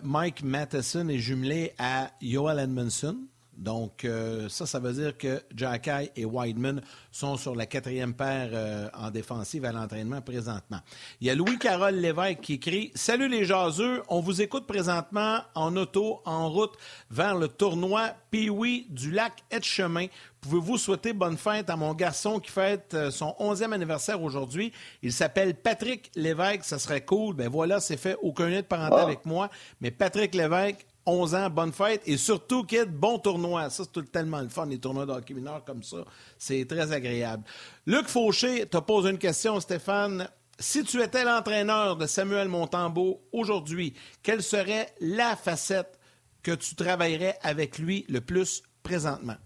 Mike 0.02 0.44
Matheson 0.44 1.10
est 1.10 1.18
jumelé 1.18 1.74
à 1.78 2.12
Joel 2.22 2.60
Edmondson. 2.60 3.18
Donc, 3.58 4.04
euh, 4.04 4.50
ça, 4.50 4.66
ça 4.66 4.80
veut 4.80 4.94
dire 4.94 5.18
que 5.18 5.42
Jacky 5.56 6.10
et 6.16 6.26
Wideman 6.26 6.82
sont 7.12 7.38
sur 7.38 7.56
la 7.56 7.66
quatrième 7.66 8.14
paire 8.14 8.50
euh, 8.54 8.90
en 8.94 9.12
défensive 9.12 9.66
à 9.66 9.72
l'entraînement 9.72 10.22
présentement. 10.22 10.80
Il 11.22 11.28
y 11.28 11.30
a 11.30 11.36
Louis-Carole 11.36 11.96
Lévesque 11.96 12.42
qui 12.42 12.54
écrit 12.54 12.92
Salut 12.96 13.28
les 13.28 13.46
jaseux, 13.46 14.02
on 14.08 14.22
vous 14.22 14.42
écoute 14.42 14.66
présentement 14.66 15.40
en 15.54 15.76
auto, 15.76 16.22
en 16.26 16.50
route 16.50 16.74
vers 17.12 17.36
le 17.36 17.48
tournoi 17.48 18.12
Pee-Wee 18.32 18.88
du 18.90 19.12
lac 19.12 19.44
Etchemin. 19.52 20.08
Pouvez-vous 20.42 20.78
souhaiter 20.78 21.14
bonne 21.14 21.38
fête 21.38 21.70
à 21.70 21.78
mon 21.78 21.94
garçon 21.94 22.40
qui 22.40 22.52
fête 22.52 22.94
euh, 22.96 23.12
son 23.12 23.36
11e 23.40 23.72
anniversaire 23.72 24.22
aujourd'hui? 24.22 24.74
Il 25.02 25.14
s'appelle 25.14 25.56
Patrick 25.56 26.12
Lévesque, 26.16 26.66
ça 26.66 26.80
serait 26.80 27.06
cool. 27.06 27.36
Ben 27.36 27.50
voilà, 27.50 27.80
c'est 27.80 27.98
fait, 27.98 28.18
aucun 28.22 28.50
lien 28.50 28.62
de 28.62 28.66
parenté 28.66 28.96
ah. 28.98 29.04
avec 29.04 29.26
moi. 29.26 29.50
Mais 29.80 29.92
Patrick 29.92 30.36
Lévesque, 30.36 30.86
11 31.06 31.36
ans, 31.36 31.50
bonne 31.50 31.72
fête. 31.72 32.02
Et 32.06 32.18
surtout, 32.18 32.64
Kid, 32.64 32.90
bon 32.90 33.20
tournoi. 33.20 33.70
Ça, 33.70 33.84
c'est 33.94 34.12
tellement 34.12 34.42
le 34.42 34.50
fun, 34.50 34.66
les 34.66 34.80
tournois 34.80 35.06
de 35.06 35.12
hockey 35.12 35.34
mineur 35.34 35.64
comme 35.66 35.84
ça. 35.84 35.98
C'est 36.38 36.66
très 36.66 36.92
agréable. 36.92 37.44
Luc 37.86 38.08
Fauché 38.08 38.66
te 38.66 38.78
pose 38.78 39.10
une 39.10 39.18
question, 39.18 39.60
Stéphane. 39.60 40.30
Si 40.60 40.84
tu 40.84 41.02
étais 41.02 41.24
l'entraîneur 41.24 41.98
de 41.98 42.06
Samuel 42.06 42.48
Montembeau 42.48 43.22
aujourd'hui, 43.32 43.94
quelle 44.22 44.44
serait 44.44 44.94
la 45.02 45.36
facette 45.36 46.00
que 46.44 46.52
tu 46.52 46.76
travaillerais 46.76 47.38
avec 47.42 47.80
lui 47.80 48.06
le 48.08 48.22
plus 48.22 48.64
présentement? 48.84 49.38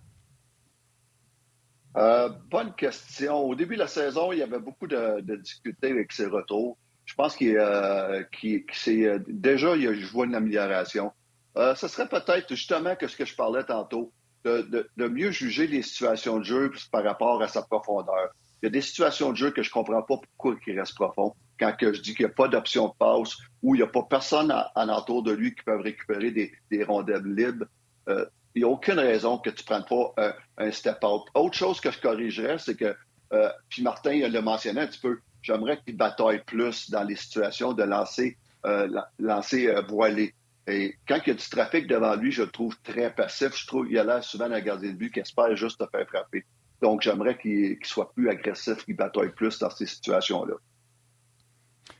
Euh, 1.97 2.29
bonne 2.51 2.73
question. 2.75 3.37
Au 3.37 3.55
début 3.55 3.75
de 3.75 3.79
la 3.79 3.87
saison, 3.87 4.31
il 4.31 4.39
y 4.39 4.43
avait 4.43 4.59
beaucoup 4.59 4.87
de, 4.87 5.21
difficultés 5.37 5.91
avec 5.91 6.11
ses 6.11 6.27
retours. 6.27 6.77
Je 7.05 7.15
pense 7.15 7.35
qu'il 7.35 7.57
euh, 7.57 8.21
euh, 8.21 9.19
déjà, 9.27 9.75
y 9.75 9.83
je 9.95 10.11
vois 10.11 10.25
une 10.25 10.35
amélioration. 10.35 11.11
Euh, 11.57 11.75
ce 11.75 11.87
serait 11.87 12.07
peut-être 12.07 12.49
justement 12.49 12.95
que 12.95 13.07
ce 13.07 13.17
que 13.17 13.25
je 13.25 13.35
parlais 13.35 13.63
tantôt, 13.63 14.11
de, 14.45 14.87
mieux 14.97 15.31
juger 15.31 15.67
les 15.67 15.81
situations 15.81 16.37
de 16.37 16.43
jeu 16.43 16.71
par 16.91 17.03
rapport 17.03 17.41
à 17.41 17.49
sa 17.49 17.63
profondeur. 17.63 18.29
Il 18.61 18.65
y 18.65 18.67
a 18.67 18.69
des 18.69 18.81
situations 18.81 19.31
de 19.31 19.37
jeu 19.37 19.51
que 19.51 19.61
je 19.61 19.69
comprends 19.69 20.01
pas 20.01 20.15
pourquoi 20.17 20.55
il 20.65 20.79
reste 20.79 20.95
profond. 20.95 21.33
Quand 21.59 21.75
je 21.81 21.99
dis 21.99 22.15
qu'il 22.15 22.25
n'y 22.25 22.31
a 22.31 22.33
pas 22.33 22.47
d'option 22.47 22.87
de 22.87 22.93
passe 22.97 23.35
ou 23.61 23.75
il 23.75 23.79
n'y 23.79 23.83
a 23.83 23.87
pas 23.87 24.03
personne 24.03 24.53
alentour 24.75 25.21
de 25.23 25.31
lui 25.31 25.53
qui 25.53 25.63
peut 25.63 25.75
récupérer 25.75 26.31
des, 26.31 26.83
rondelles 26.85 27.25
libres, 27.25 27.65
euh, 28.07 28.25
il 28.55 28.61
n'y 28.61 28.63
a 28.63 28.69
aucune 28.69 28.99
raison 28.99 29.37
que 29.37 29.49
tu 29.49 29.63
ne 29.63 29.65
prennes 29.65 29.85
pas 29.85 30.33
un, 30.57 30.71
step-out. 30.71 31.23
Autre 31.35 31.55
chose 31.55 31.79
que 31.79 31.91
je 31.91 31.99
corrigerais, 31.99 32.57
c'est 32.57 32.75
que, 32.75 32.95
euh, 33.33 33.49
puis 33.69 33.83
Martin 33.83 34.27
l'a 34.27 34.41
mentionné 34.41 34.81
un 34.81 34.87
petit 34.87 34.99
peu, 34.99 35.19
j'aimerais 35.43 35.79
qu'il 35.85 35.95
bataille 35.95 36.41
plus 36.43 36.89
dans 36.89 37.03
les 37.03 37.15
situations 37.15 37.73
de 37.73 37.83
lancer, 37.83 38.37
euh, 38.65 38.87
lancer 39.19 39.67
euh, 39.67 39.81
voilé. 39.81 40.33
Et 40.67 40.95
quand 41.07 41.19
il 41.25 41.29
y 41.29 41.31
a 41.31 41.35
du 41.35 41.49
trafic 41.49 41.87
devant 41.87 42.15
lui, 42.15 42.31
je 42.31 42.43
le 42.43 42.49
trouve 42.49 42.77
très 42.83 43.13
passif. 43.13 43.55
Je 43.55 43.65
trouve 43.65 43.87
qu'il 43.87 43.97
a 43.97 44.03
l'air 44.03 44.23
souvent 44.23 44.49
d'un 44.49 44.59
gardien 44.59 44.91
de 44.91 44.97
but 44.97 45.11
qui 45.11 45.21
espère 45.21 45.55
juste 45.55 45.79
te 45.79 45.85
faire 45.89 46.07
frapper. 46.07 46.45
Donc, 46.81 47.01
j'aimerais 47.01 47.37
qu'il 47.37 47.77
soit 47.83 48.13
plus 48.13 48.29
agressif, 48.29 48.83
qu'il 48.85 48.95
bataille 48.95 49.31
plus 49.31 49.57
dans 49.59 49.69
ces 49.69 49.85
situations-là. 49.85 50.55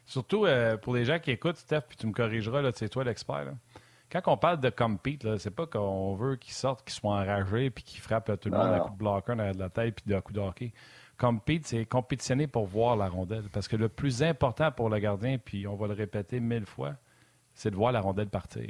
Surtout 0.05 0.45
euh, 0.45 0.77
pour 0.77 0.95
les 0.95 1.05
gens 1.05 1.19
qui 1.19 1.31
écoutent, 1.31 1.57
Steph, 1.57 1.81
puis 1.87 1.97
tu 1.97 2.07
me 2.07 2.13
corrigeras, 2.13 2.61
c'est 2.75 2.89
toi 2.89 3.03
l'expert. 3.03 3.53
Quand 4.11 4.21
on 4.27 4.37
parle 4.37 4.59
de 4.59 4.69
compete, 4.69 5.37
c'est 5.37 5.51
pas 5.51 5.65
qu'on 5.65 6.15
veut 6.15 6.35
qu'ils 6.37 6.53
sortent, 6.53 6.85
qu'ils 6.85 6.93
soient 6.93 7.15
enragés, 7.15 7.69
puis 7.69 7.83
qu'ils 7.83 8.01
frappent 8.01 8.39
tout 8.39 8.49
le 8.49 8.57
monde 8.57 8.73
à 8.73 8.79
coup 8.79 8.91
de 8.91 8.97
bloqueur 8.97 9.35
derrière 9.35 9.55
de 9.55 9.59
la 9.59 9.69
tête, 9.69 9.95
puis 9.95 10.05
d'un 10.13 10.21
coup 10.21 10.31
de 10.33 10.39
hockey. 10.39 10.71
Compete, 11.17 11.67
c'est 11.67 11.85
compétitionner 11.85 12.47
pour 12.47 12.67
voir 12.67 12.95
la 12.95 13.09
rondelle. 13.09 13.49
Parce 13.51 13.67
que 13.67 13.75
le 13.75 13.89
plus 13.89 14.23
important 14.23 14.71
pour 14.71 14.89
le 14.89 14.99
gardien, 14.99 15.37
puis 15.37 15.67
on 15.67 15.75
va 15.75 15.87
le 15.87 15.93
répéter 15.93 16.39
mille 16.39 16.65
fois, 16.65 16.95
c'est 17.57 17.71
de 17.71 17.75
voir 17.75 17.91
la 17.91 18.01
rondelle 18.01 18.29
partir. 18.29 18.69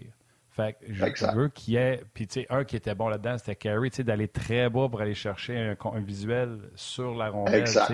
Fait 0.49 0.73
que 0.73 0.91
je, 0.91 1.35
veux 1.35 1.49
qu'il 1.49 1.75
y 1.75 1.77
ait. 1.77 2.01
Puis, 2.15 2.25
tu 2.25 2.41
sais, 2.41 2.47
un 2.49 2.63
qui 2.63 2.75
était 2.75 2.95
bon 2.95 3.09
là-dedans, 3.09 3.37
c'était 3.37 3.55
Carey, 3.55 3.91
tu 3.91 3.97
sais, 3.97 4.03
d'aller 4.03 4.27
très 4.27 4.69
bas 4.69 4.89
pour 4.89 5.01
aller 5.01 5.13
chercher 5.13 5.75
un, 5.79 5.99
visuel 5.99 6.57
sur 6.75 7.13
la 7.13 7.29
rondelle. 7.29 7.59
Exact 7.61 7.93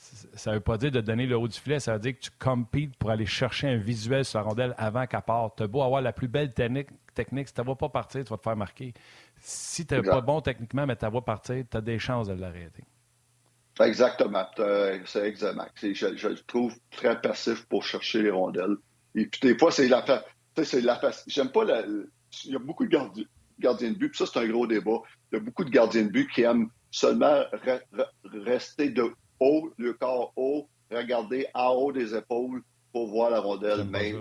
ça 0.00 0.50
ne 0.50 0.56
veut 0.56 0.62
pas 0.62 0.78
dire 0.78 0.90
de 0.90 1.00
donner 1.00 1.26
le 1.26 1.36
haut 1.36 1.46
du 1.46 1.58
filet, 1.58 1.78
ça 1.78 1.92
veut 1.92 1.98
dire 1.98 2.14
que 2.14 2.20
tu 2.20 2.30
compites 2.38 2.96
pour 2.96 3.10
aller 3.10 3.26
chercher 3.26 3.68
un 3.68 3.76
visuel 3.76 4.24
sur 4.24 4.38
la 4.38 4.44
rondelle 4.44 4.74
avant 4.78 5.06
qu'elle 5.06 5.20
parte. 5.20 5.58
Tu 5.58 5.62
as 5.62 5.66
beau 5.66 5.82
avoir 5.82 6.00
la 6.00 6.12
plus 6.12 6.28
belle 6.28 6.54
technique, 6.54 6.88
technique 7.14 7.48
si 7.48 7.54
tu 7.54 7.60
ne 7.60 7.66
vas 7.66 7.74
pas 7.74 7.90
partir, 7.90 8.24
tu 8.24 8.30
vas 8.30 8.38
te 8.38 8.42
faire 8.42 8.56
marquer. 8.56 8.94
Si 9.36 9.84
tu 9.84 9.94
n'es 9.94 10.02
pas 10.02 10.22
bon 10.22 10.40
techniquement, 10.40 10.86
mais 10.86 10.96
tu 10.96 11.06
vas 11.06 11.20
partir, 11.20 11.62
tu 11.70 11.76
as 11.76 11.80
des 11.82 11.98
chances 11.98 12.28
de 12.28 12.32
l'arrêter. 12.32 12.84
Exactement. 13.78 14.46
C'est 15.04 15.26
exactement. 15.26 15.66
Je, 15.74 15.92
je, 15.92 16.28
le 16.28 16.38
trouve 16.46 16.74
très 16.90 17.20
passif 17.20 17.66
pour 17.66 17.84
chercher 17.84 18.22
les 18.22 18.30
rondelles. 18.30 18.76
Et 19.14 19.26
puis 19.26 19.40
des 19.40 19.58
fois, 19.58 19.70
c'est 19.70 19.88
la 19.88 20.04
c'est 20.62 20.80
la 20.80 21.00
J'aime 21.26 21.50
pas 21.50 21.64
la. 21.64 21.84
Il 22.44 22.52
y 22.52 22.56
a 22.56 22.58
beaucoup 22.58 22.84
de 22.84 22.90
gardiens, 23.58 23.90
de 23.90 23.96
but, 23.96 24.10
puis 24.10 24.18
ça, 24.18 24.26
c'est 24.26 24.38
un 24.38 24.48
gros 24.48 24.66
débat. 24.66 25.00
Il 25.32 25.36
y 25.36 25.38
a 25.38 25.40
beaucoup 25.40 25.64
de 25.64 25.70
gardiens 25.70 26.04
de 26.04 26.10
but 26.10 26.30
qui 26.30 26.42
aiment 26.42 26.68
seulement 26.90 27.42
rester 28.24 28.90
de, 28.90 29.12
haut, 29.40 29.72
le 29.78 29.94
corps 29.94 30.32
haut, 30.36 30.68
regarder 30.90 31.46
en 31.54 31.70
haut 31.70 31.92
des 31.92 32.14
épaules 32.14 32.62
pour 32.92 33.08
voir 33.08 33.30
la 33.30 33.40
rondelle. 33.40 33.84
Mais 33.84 34.14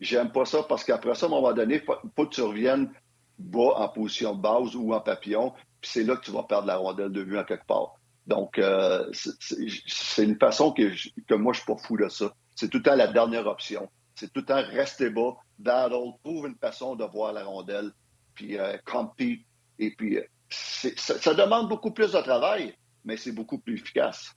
j'aime 0.00 0.30
pas 0.30 0.44
ça 0.44 0.62
parce 0.62 0.84
qu'après 0.84 1.14
ça, 1.14 1.26
à 1.26 1.28
un 1.28 1.32
moment 1.32 1.52
donné, 1.52 1.76
il 1.76 2.10
faut, 2.14 2.26
que 2.26 2.34
tu 2.34 2.42
reviennes 2.42 2.92
bas 3.38 3.74
en 3.76 3.88
position 3.88 4.34
de 4.34 4.40
base 4.40 4.76
ou 4.76 4.92
en 4.92 5.00
papillon, 5.00 5.52
puis 5.80 5.90
c'est 5.90 6.04
là 6.04 6.16
que 6.16 6.24
tu 6.24 6.30
vas 6.30 6.44
perdre 6.44 6.66
la 6.66 6.76
rondelle 6.76 7.12
de 7.12 7.22
vue 7.22 7.38
en 7.38 7.44
quelque 7.44 7.66
part. 7.66 7.94
Donc, 8.26 8.58
euh, 8.58 9.08
c'est 9.12 10.24
une 10.24 10.38
façon 10.38 10.72
que, 10.72 10.90
que 11.26 11.34
moi, 11.34 11.52
je 11.52 11.60
suis 11.60 11.66
pas 11.66 11.78
fou 11.78 11.96
de 11.96 12.08
ça. 12.08 12.32
C'est 12.56 12.68
tout 12.68 12.78
le 12.78 12.82
temps 12.82 12.96
la 12.96 13.06
dernière 13.06 13.46
option. 13.46 13.88
C'est 14.14 14.32
tout 14.32 14.40
le 14.40 14.46
temps 14.46 14.62
rester 14.72 15.10
bas, 15.10 15.36
battle, 15.58 16.14
trouve 16.24 16.46
une 16.46 16.56
façon 16.56 16.96
de 16.96 17.04
voir 17.04 17.34
la 17.34 17.44
rondelle, 17.44 17.92
puis 18.34 18.58
euh, 18.58 18.76
compete. 18.86 19.46
Et 19.78 19.94
puis, 19.94 20.16
euh, 20.16 20.24
ça, 20.48 21.34
demande 21.34 21.68
beaucoup 21.68 21.90
plus 21.90 22.12
de 22.12 22.20
travail, 22.22 22.74
mais 23.04 23.18
c'est 23.18 23.32
beaucoup 23.32 23.58
plus 23.58 23.74
efficace. 23.74 24.34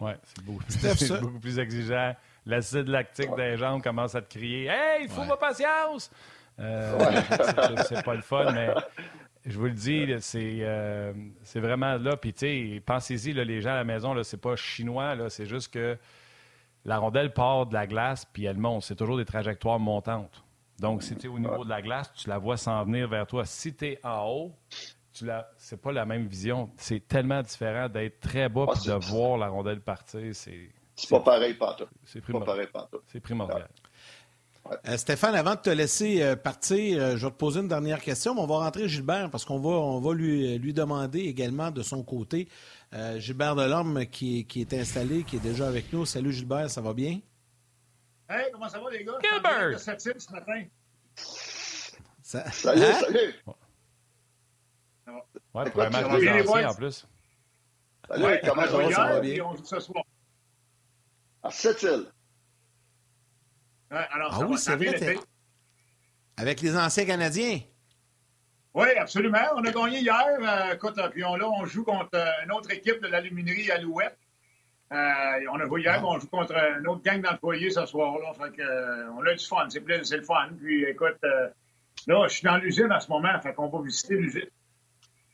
Oui, 0.00 0.10
c'est 0.24 0.44
beaucoup, 0.44 1.38
plus 1.38 1.58
exigeant. 1.60 2.16
L'acide 2.44 2.88
lactique 2.88 3.34
des 3.36 3.56
jambes 3.56 3.80
commence 3.80 4.16
à 4.16 4.22
te 4.22 4.36
crier 4.36 4.66
Hey, 4.66 5.04
il 5.04 5.08
faut 5.08 5.24
ma 5.24 5.36
patience! 5.36 6.10
Euh, 6.58 6.98
c'est 7.88 8.04
pas 8.04 8.14
le 8.14 8.22
fun, 8.22 8.50
mais 8.52 8.74
je 9.46 9.56
vous 9.56 9.66
le 9.66 9.70
dis, 9.70 10.06
euh, 10.08 11.12
c'est 11.44 11.60
vraiment 11.60 11.96
là. 11.96 12.16
Puis, 12.16 12.32
tu 12.32 12.40
sais, 12.40 12.82
pensez-y, 12.84 13.32
les 13.32 13.60
gens 13.60 13.70
à 13.70 13.76
la 13.76 13.84
maison, 13.84 14.20
c'est 14.24 14.40
pas 14.40 14.56
chinois, 14.56 15.16
c'est 15.28 15.46
juste 15.46 15.72
que 15.72 15.96
la 16.84 16.98
rondelle 16.98 17.32
part 17.32 17.66
de 17.66 17.74
la 17.74 17.86
glace 17.86 18.24
puis 18.32 18.44
elle 18.44 18.58
monte. 18.58 18.82
C'est 18.82 18.96
toujours 18.96 19.16
des 19.16 19.24
trajectoires 19.24 19.78
montantes. 19.78 20.44
Donc, 20.78 21.02
si 21.02 21.14
tu 21.14 21.26
es 21.26 21.30
au 21.30 21.38
niveau 21.38 21.64
de 21.64 21.68
la 21.68 21.80
glace, 21.80 22.12
tu 22.14 22.28
la 22.28 22.38
vois 22.38 22.56
s'en 22.56 22.84
venir 22.84 23.08
vers 23.08 23.26
toi. 23.26 23.44
Si 23.44 23.74
tu 23.74 23.86
es 23.86 24.00
en 24.02 24.26
haut, 24.26 24.52
tu 25.12 25.26
c'est 25.56 25.80
pas 25.80 25.92
la 25.92 26.04
même 26.04 26.26
vision. 26.26 26.70
C'est 26.76 27.06
tellement 27.06 27.42
différent 27.42 27.88
d'être 27.88 28.18
très 28.20 28.48
bas 28.48 28.66
et 28.74 28.88
de 28.88 28.94
voir 28.94 29.38
la 29.38 29.48
rondelle 29.48 29.80
partir. 29.80 30.34
C'est, 30.34 30.70
c'est 30.96 31.10
pas 31.10 31.20
pareil, 31.20 31.54
Pato. 31.54 31.86
C'est 32.04 32.20
primordial. 32.20 32.68
C'est 33.06 33.20
primordial. 33.20 33.68
Euh, 34.88 34.96
Stéphane, 34.96 35.34
avant 35.34 35.54
de 35.54 35.60
te 35.60 35.70
laisser 35.70 36.22
euh, 36.22 36.36
partir, 36.36 37.00
euh, 37.00 37.16
je 37.16 37.26
vais 37.26 37.32
te 37.32 37.36
poser 37.36 37.60
une 37.60 37.68
dernière 37.68 38.00
question. 38.00 38.34
on 38.38 38.46
va 38.46 38.58
rentrer 38.58 38.88
Gilbert 38.88 39.28
parce 39.30 39.44
qu'on 39.44 39.58
va, 39.58 39.70
on 39.70 40.00
va 40.00 40.14
lui, 40.14 40.58
lui 40.58 40.72
demander 40.72 41.20
également 41.20 41.70
de 41.70 41.82
son 41.82 42.02
côté. 42.02 42.48
Gilbert 43.16 43.56
Delorme 43.56 44.06
qui, 44.06 44.46
qui 44.46 44.60
est 44.60 44.72
installé, 44.74 45.24
qui 45.24 45.36
est 45.36 45.40
déjà 45.40 45.68
avec 45.68 45.92
nous. 45.92 46.04
Salut 46.04 46.32
Gilbert, 46.32 46.70
ça 46.70 46.80
va 46.80 46.92
bien? 46.92 47.20
Hey, 48.28 48.50
comment 48.52 48.68
ça 48.68 48.80
va 48.80 48.90
les 48.90 49.04
gars? 49.04 49.18
Gilbert! 49.22 49.80
ce 49.80 50.32
matin. 50.32 50.64
Salut, 52.22 52.82
hein? 52.82 52.92
salut! 53.00 53.34
Ouais, 55.54 55.70
pour 55.70 55.82
un 55.82 55.90
match 55.90 56.20
des 56.20 56.64
en 56.66 56.74
plus. 56.74 57.06
Salut, 58.08 58.24
ouais, 58.24 58.40
comment 58.44 58.62
ça 58.62 58.76
va, 58.76 58.92
ça 58.92 59.06
va 59.06 59.20
bien? 59.20 59.44
On 59.44 59.56
joue 59.56 59.64
ce 59.64 59.80
soir. 59.80 60.04
À 61.42 61.50
Sept-Îles. 61.50 62.06
Ouais, 63.90 64.06
alors, 64.10 64.30
ah 64.32 64.46
oui, 64.46 64.56
c'est 64.58 64.76
vrai. 64.76 65.16
Avec 66.36 66.60
les 66.62 66.76
anciens 66.76 67.04
Canadiens. 67.04 67.60
Oui, 68.74 68.88
absolument. 68.98 69.38
On 69.56 69.64
a 69.64 69.70
gagné 69.70 69.98
hier. 69.98 70.38
Euh, 70.40 70.74
écoute, 70.74 70.96
euh, 70.98 71.08
puis 71.08 71.24
on, 71.24 71.36
là, 71.36 71.48
on 71.48 71.64
joue 71.66 71.84
contre 71.84 72.14
euh, 72.14 72.44
une 72.44 72.52
autre 72.52 72.70
équipe 72.70 73.02
de 73.02 73.08
l'aluminerie 73.08 73.70
Alouette. 73.70 74.18
Euh, 74.92 74.96
on 75.52 75.60
a 75.60 75.66
vu 75.66 75.80
hier, 75.80 76.00
ah. 76.02 76.06
on 76.06 76.18
joue 76.18 76.28
contre 76.28 76.54
une 76.78 76.86
autre 76.86 77.02
gang 77.02 77.20
d'employés 77.20 77.70
ce 77.70 77.84
soir-là. 77.84 78.32
Fait 78.34 78.56
que, 78.56 78.62
euh, 78.62 79.10
on 79.12 79.26
a 79.26 79.34
du 79.34 79.44
fun. 79.44 79.68
C'est 79.68 80.16
le 80.16 80.22
fun. 80.22 80.48
Puis 80.58 80.84
écoute, 80.84 81.18
là, 82.06 82.26
je 82.28 82.34
suis 82.34 82.44
dans 82.44 82.56
l'usine 82.56 82.92
en 82.92 83.00
ce 83.00 83.08
moment. 83.08 83.38
Fait 83.40 83.52
qu'on 83.52 83.68
va 83.68 83.82
visiter 83.82 84.16
l'usine. 84.16 84.50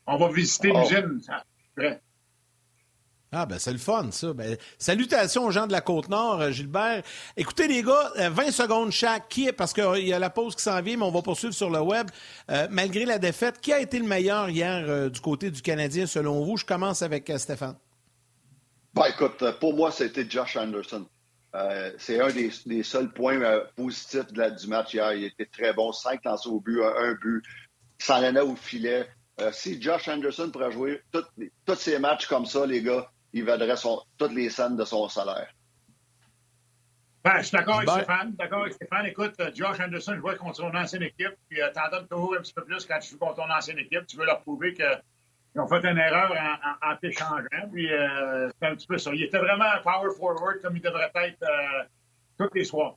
On 0.06 0.16
va 0.16 0.28
visiter 0.28 0.72
oh. 0.74 0.80
l'usine. 0.80 1.20
Ah, 3.30 3.44
ben 3.44 3.58
c'est 3.58 3.72
le 3.72 3.78
fun, 3.78 4.10
ça. 4.10 4.32
Ben, 4.32 4.56
salutations 4.78 5.44
aux 5.44 5.50
gens 5.50 5.66
de 5.66 5.72
la 5.72 5.82
Côte-Nord, 5.82 6.40
euh, 6.40 6.50
Gilbert. 6.50 7.02
Écoutez, 7.36 7.68
les 7.68 7.82
gars, 7.82 8.10
20 8.16 8.48
euh, 8.48 8.50
secondes 8.50 8.90
chaque. 8.90 9.28
Qui 9.28 9.48
est, 9.48 9.52
parce 9.52 9.74
qu'il 9.74 10.06
y 10.06 10.14
a 10.14 10.18
la 10.18 10.30
pause 10.30 10.56
qui 10.56 10.62
s'en 10.62 10.80
vient, 10.80 10.96
mais 10.96 11.04
on 11.04 11.10
va 11.10 11.20
poursuivre 11.20 11.52
sur 11.52 11.68
le 11.68 11.80
web. 11.80 12.08
Euh, 12.50 12.66
malgré 12.70 13.04
la 13.04 13.18
défaite, 13.18 13.60
qui 13.60 13.72
a 13.72 13.80
été 13.80 13.98
le 13.98 14.06
meilleur 14.06 14.48
hier 14.48 15.10
du 15.10 15.20
côté 15.20 15.50
du 15.50 15.60
Canadien, 15.60 16.06
selon 16.06 16.42
vous? 16.42 16.56
Je 16.56 16.64
commence 16.64 17.02
avec 17.02 17.30
Stéphane. 17.36 17.76
Ben, 18.94 19.04
écoute, 19.06 19.44
pour 19.60 19.74
moi, 19.74 19.92
c'était 19.92 20.28
Josh 20.28 20.56
Anderson. 20.56 21.06
c'est 21.98 22.20
un 22.20 22.30
des, 22.30 22.82
seuls 22.82 23.12
points 23.12 23.38
positifs 23.76 24.32
du 24.32 24.68
match 24.68 24.94
hier. 24.94 25.12
Il 25.12 25.24
était 25.24 25.46
très 25.46 25.74
bon. 25.74 25.92
Cinq 25.92 26.24
lancés 26.24 26.48
au 26.48 26.60
but, 26.60 26.82
un, 26.82 27.12
but. 27.12 27.44
S'en 27.98 28.22
allait 28.22 28.40
au 28.40 28.56
filet. 28.56 29.06
si 29.52 29.80
Josh 29.82 30.08
Anderson 30.08 30.48
pourrait 30.50 30.72
jouer 30.72 31.02
tous 31.12 31.74
ces 31.74 31.98
matchs 31.98 32.26
comme 32.26 32.46
ça, 32.46 32.64
les 32.64 32.80
gars, 32.80 33.10
il 33.32 33.44
vaudrait 33.44 33.74
toutes 34.16 34.32
les 34.32 34.50
scènes 34.50 34.76
de 34.76 34.84
son 34.84 35.08
salaire. 35.08 35.52
Ben, 37.24 37.38
je 37.38 37.42
suis 37.42 37.56
d'accord 37.56 37.76
avec 37.78 37.90
Stéphane. 37.90 38.34
D'accord 38.36 38.60
avec 38.62 38.72
Stéphane. 38.74 39.06
Écoute, 39.06 39.34
euh, 39.40 39.50
Josh 39.54 39.80
Anderson 39.80 40.16
jouait 40.16 40.36
contre 40.36 40.56
son 40.56 40.74
ancienne 40.74 41.02
équipe, 41.02 41.34
puis 41.48 41.60
euh, 41.60 41.70
t'en 41.74 41.90
donnes 41.90 42.06
toujours 42.06 42.34
un 42.36 42.40
petit 42.40 42.54
peu 42.54 42.64
plus 42.64 42.86
quand 42.86 42.98
tu 43.00 43.10
joues 43.10 43.18
contre 43.18 43.36
ton 43.36 43.50
ancienne 43.50 43.78
équipe. 43.78 44.06
Tu 44.06 44.16
veux 44.16 44.24
leur 44.24 44.40
prouver 44.42 44.72
qu'ils 44.72 45.60
ont 45.60 45.66
fait 45.66 45.84
une 45.84 45.98
erreur 45.98 46.32
en, 46.80 46.96
t'échangeant. 46.96 47.68
Puis 47.72 47.92
euh, 47.92 48.48
c'est 48.60 48.68
un 48.68 48.76
petit 48.76 48.86
peu 48.86 48.98
ça. 48.98 49.10
Il 49.12 49.22
était 49.22 49.38
vraiment 49.38 49.64
un 49.64 49.80
power 49.80 50.14
forward 50.16 50.62
comme 50.62 50.76
il 50.76 50.82
devrait 50.82 51.10
être 51.14 51.42
euh, 51.42 51.84
tous 52.38 52.54
les 52.54 52.64
soirs. 52.64 52.96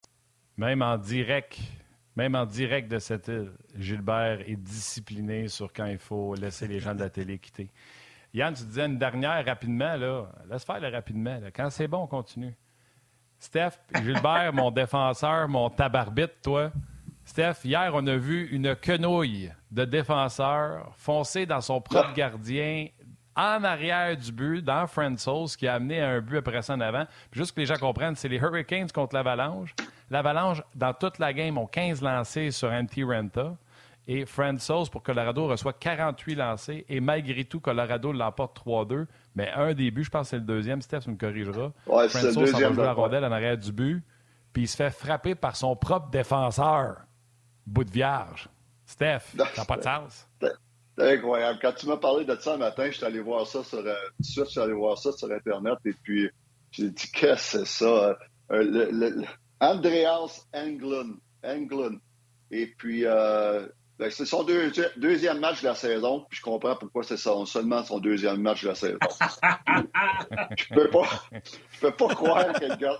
Même 0.61 0.83
en 0.83 0.95
direct, 0.95 1.59
même 2.15 2.35
en 2.35 2.45
direct 2.45 2.87
de 2.87 2.99
cette 2.99 3.27
île, 3.29 3.51
Gilbert 3.79 4.41
est 4.47 4.55
discipliné 4.55 5.47
sur 5.47 5.73
quand 5.73 5.87
il 5.87 5.97
faut 5.97 6.35
laisser 6.35 6.67
les 6.67 6.79
gens 6.79 6.93
de 6.93 6.99
la 6.99 7.09
télé 7.09 7.39
quitter. 7.39 7.71
Yann, 8.31 8.53
tu 8.53 8.65
disais 8.65 8.85
une 8.85 8.99
dernière 8.99 9.43
rapidement, 9.43 9.95
là. 9.95 10.27
Laisse 10.47 10.63
faire 10.63 10.79
le 10.79 10.89
rapidement. 10.89 11.39
Quand 11.51 11.71
c'est 11.71 11.87
bon, 11.87 12.03
on 12.03 12.07
continue. 12.07 12.53
Steph, 13.39 13.71
Gilbert, 14.03 14.53
mon 14.53 14.69
défenseur, 14.69 15.47
mon 15.47 15.71
tabarbite, 15.71 16.43
toi, 16.43 16.71
Steph, 17.25 17.65
hier, 17.65 17.89
on 17.95 18.05
a 18.05 18.15
vu 18.15 18.45
une 18.51 18.75
quenouille 18.75 19.51
de 19.71 19.83
défenseurs 19.83 20.93
foncer 20.95 21.47
dans 21.47 21.61
son 21.61 21.81
propre 21.81 22.13
gardien 22.13 22.85
en 23.35 23.63
arrière 23.63 24.15
du 24.15 24.31
but, 24.31 24.61
dans 24.61 24.85
Francis, 24.85 25.57
qui 25.57 25.67
a 25.67 25.73
amené 25.73 26.01
un 26.01 26.21
but 26.21 26.37
après 26.37 26.61
ça 26.61 26.75
en 26.75 26.81
avant. 26.81 27.07
juste 27.31 27.55
que 27.55 27.61
les 27.61 27.65
gens 27.65 27.77
comprennent, 27.77 28.15
c'est 28.15 28.29
les 28.29 28.37
Hurricanes 28.37 28.91
contre 28.91 29.15
l'Avalanche. 29.15 29.73
L'Avalanche, 30.11 30.61
dans 30.75 30.93
toute 30.93 31.19
la 31.19 31.31
game, 31.31 31.57
ont 31.57 31.65
15 31.65 32.01
lancés 32.01 32.51
sur 32.51 32.69
Anti 32.69 33.01
Renta. 33.01 33.55
Et 34.07 34.25
Francis, 34.25 34.89
pour 34.89 35.01
Colorado, 35.03 35.47
reçoit 35.47 35.71
48 35.71 36.35
lancés. 36.35 36.85
Et 36.89 36.99
malgré 36.99 37.45
tout, 37.45 37.61
Colorado 37.61 38.11
l'emporte 38.11 38.61
3-2. 38.65 39.05
Mais 39.35 39.49
un 39.51 39.73
des 39.73 39.89
buts, 39.89 40.03
je 40.03 40.09
pense 40.09 40.27
que 40.27 40.31
c'est 40.31 40.35
le 40.35 40.43
deuxième, 40.43 40.81
Steph, 40.81 40.99
tu 41.01 41.11
me 41.11 41.15
corrigeras. 41.15 41.71
Ouais, 41.87 42.07
le 42.07 42.35
deuxième, 42.35 42.73
va 42.73 42.73
jouer 42.73 42.83
la 42.83 42.91
rondelle 42.91 43.23
en 43.23 43.31
arrière 43.31 43.57
du 43.57 43.71
but. 43.71 44.03
Puis 44.51 44.63
il 44.63 44.67
se 44.67 44.75
fait 44.75 44.89
frapper 44.89 45.33
par 45.33 45.55
son 45.55 45.77
propre 45.77 46.09
défenseur. 46.09 46.97
Bout 47.65 47.85
de 47.85 47.91
vierge. 47.91 48.49
Steph, 48.85 49.21
ça 49.37 49.45
n'a 49.59 49.65
pas 49.65 49.77
de 49.77 49.83
sens. 49.83 50.27
C'est 50.97 51.13
incroyable. 51.13 51.59
Quand 51.61 51.71
tu 51.71 51.87
m'as 51.87 51.95
parlé 51.95 52.25
de 52.25 52.35
ça 52.35 52.51
le 52.51 52.59
matin, 52.59 52.87
je 52.87 52.97
suis 52.97 53.05
allé 53.05 53.21
voir 53.21 53.47
ça 53.47 53.63
sur, 53.63 53.77
euh, 53.77 53.93
je 54.19 54.43
suis 54.43 54.59
allé 54.59 54.73
voir 54.73 54.97
ça 54.97 55.13
sur 55.13 55.31
Internet 55.31 55.77
et 55.85 55.93
puis 56.03 56.29
j'ai 56.71 56.89
dit 56.89 57.09
qu'est-ce 57.13 57.59
que 57.59 57.63
c'est 57.63 57.65
ça? 57.65 58.17
Euh, 58.51 58.63
le, 58.63 58.89
le, 58.91 59.25
Andreas 59.61 60.47
Englund. 60.53 61.17
Englund. 61.43 61.99
Et 62.51 62.67
puis 62.67 63.05
euh, 63.05 63.67
ben, 64.01 64.09
c'est 64.09 64.25
son 64.25 64.43
deuxième 64.97 65.39
match 65.39 65.61
de 65.61 65.67
la 65.67 65.75
saison, 65.75 66.25
puis 66.27 66.39
je 66.39 66.41
comprends 66.41 66.75
pourquoi 66.75 67.03
c'est 67.03 67.17
seulement 67.17 67.83
son 67.83 67.99
deuxième 67.99 68.41
match 68.41 68.63
de 68.63 68.69
la 68.69 68.75
saison. 68.75 68.97
je 70.57 70.73
peux 70.73 70.89
pas, 70.89 71.07
je 71.71 71.79
peux 71.79 71.91
pas 71.91 72.07
croire 72.15 72.51
que 72.53 72.65
le 72.65 72.75
gars, 72.77 72.97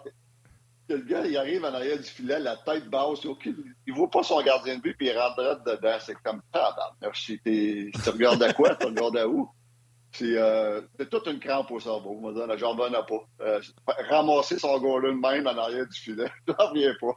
que 0.87 0.93
le 0.93 1.01
gars, 1.01 1.25
il 1.25 1.35
arrive 1.37 1.65
en 1.65 1.73
arrière 1.73 1.97
du 1.97 2.03
filet, 2.03 2.39
la 2.39 2.55
tête 2.57 2.87
basse, 2.87 3.23
il 3.23 3.55
ne 3.87 3.93
voit 3.95 4.11
pas 4.11 4.21
son 4.21 4.43
gardien 4.43 4.77
de 4.77 4.81
but, 4.81 4.95
puis 4.95 5.07
il 5.07 5.17
rentre 5.17 5.63
dedans. 5.65 5.97
C'est 5.99 6.13
comme, 6.21 6.43
ah, 6.53 6.75
merci. 7.01 7.39
Tu 7.43 7.91
regardes 8.07 8.43
à 8.43 8.53
quoi? 8.53 8.75
Tu 8.75 8.85
regardes 8.85 9.17
à 9.17 9.27
où? 9.27 9.49
C'est 10.13 10.37
euh, 10.37 10.81
toute 11.09 11.27
une 11.27 11.39
crampe 11.39 11.71
au 11.71 11.79
cerveau. 11.79 12.15
Moi, 12.15 12.33
la 12.45 12.57
jambe 12.57 12.81
n'a 12.91 13.03
pas. 13.03 13.23
Euh, 13.41 13.61
ramasser 14.09 14.59
son 14.59 14.77
goal 14.79 15.03
de 15.03 15.11
même 15.11 15.47
en 15.47 15.57
arrière 15.57 15.87
du 15.87 15.99
filet, 15.99 16.27
je 16.47 16.53
n'en 16.53 16.67
reviens 16.69 16.93
pas. 16.99 17.15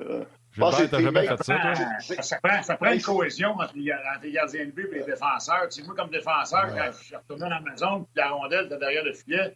Euh, 0.00 0.24
je 0.52 0.60
pense 0.60 0.76
que 0.76 1.00
jamais 1.00 1.26
fait 1.26 1.42
ça, 1.42 2.22
ça, 2.22 2.38
prend, 2.42 2.62
ça 2.62 2.76
prend 2.76 2.92
une 2.92 3.02
cohésion 3.02 3.50
entre 3.50 3.74
les, 3.74 4.32
gardiens 4.32 4.66
de 4.66 4.70
but 4.70 4.88
et 4.92 4.98
les 5.00 5.04
défenseurs. 5.04 5.68
moi, 5.84 5.94
comme 5.94 6.10
défenseur, 6.10 6.68
quand 6.68 6.90
je 6.92 7.04
suis 7.04 7.16
retourné 7.16 7.42
dans 7.42 7.48
la 7.48 7.60
maison, 7.60 8.04
puis 8.04 8.12
la 8.16 8.30
rondelle 8.30 8.66
était 8.66 8.78
derrière 8.78 9.04
le 9.04 9.12
filet, 9.12 9.54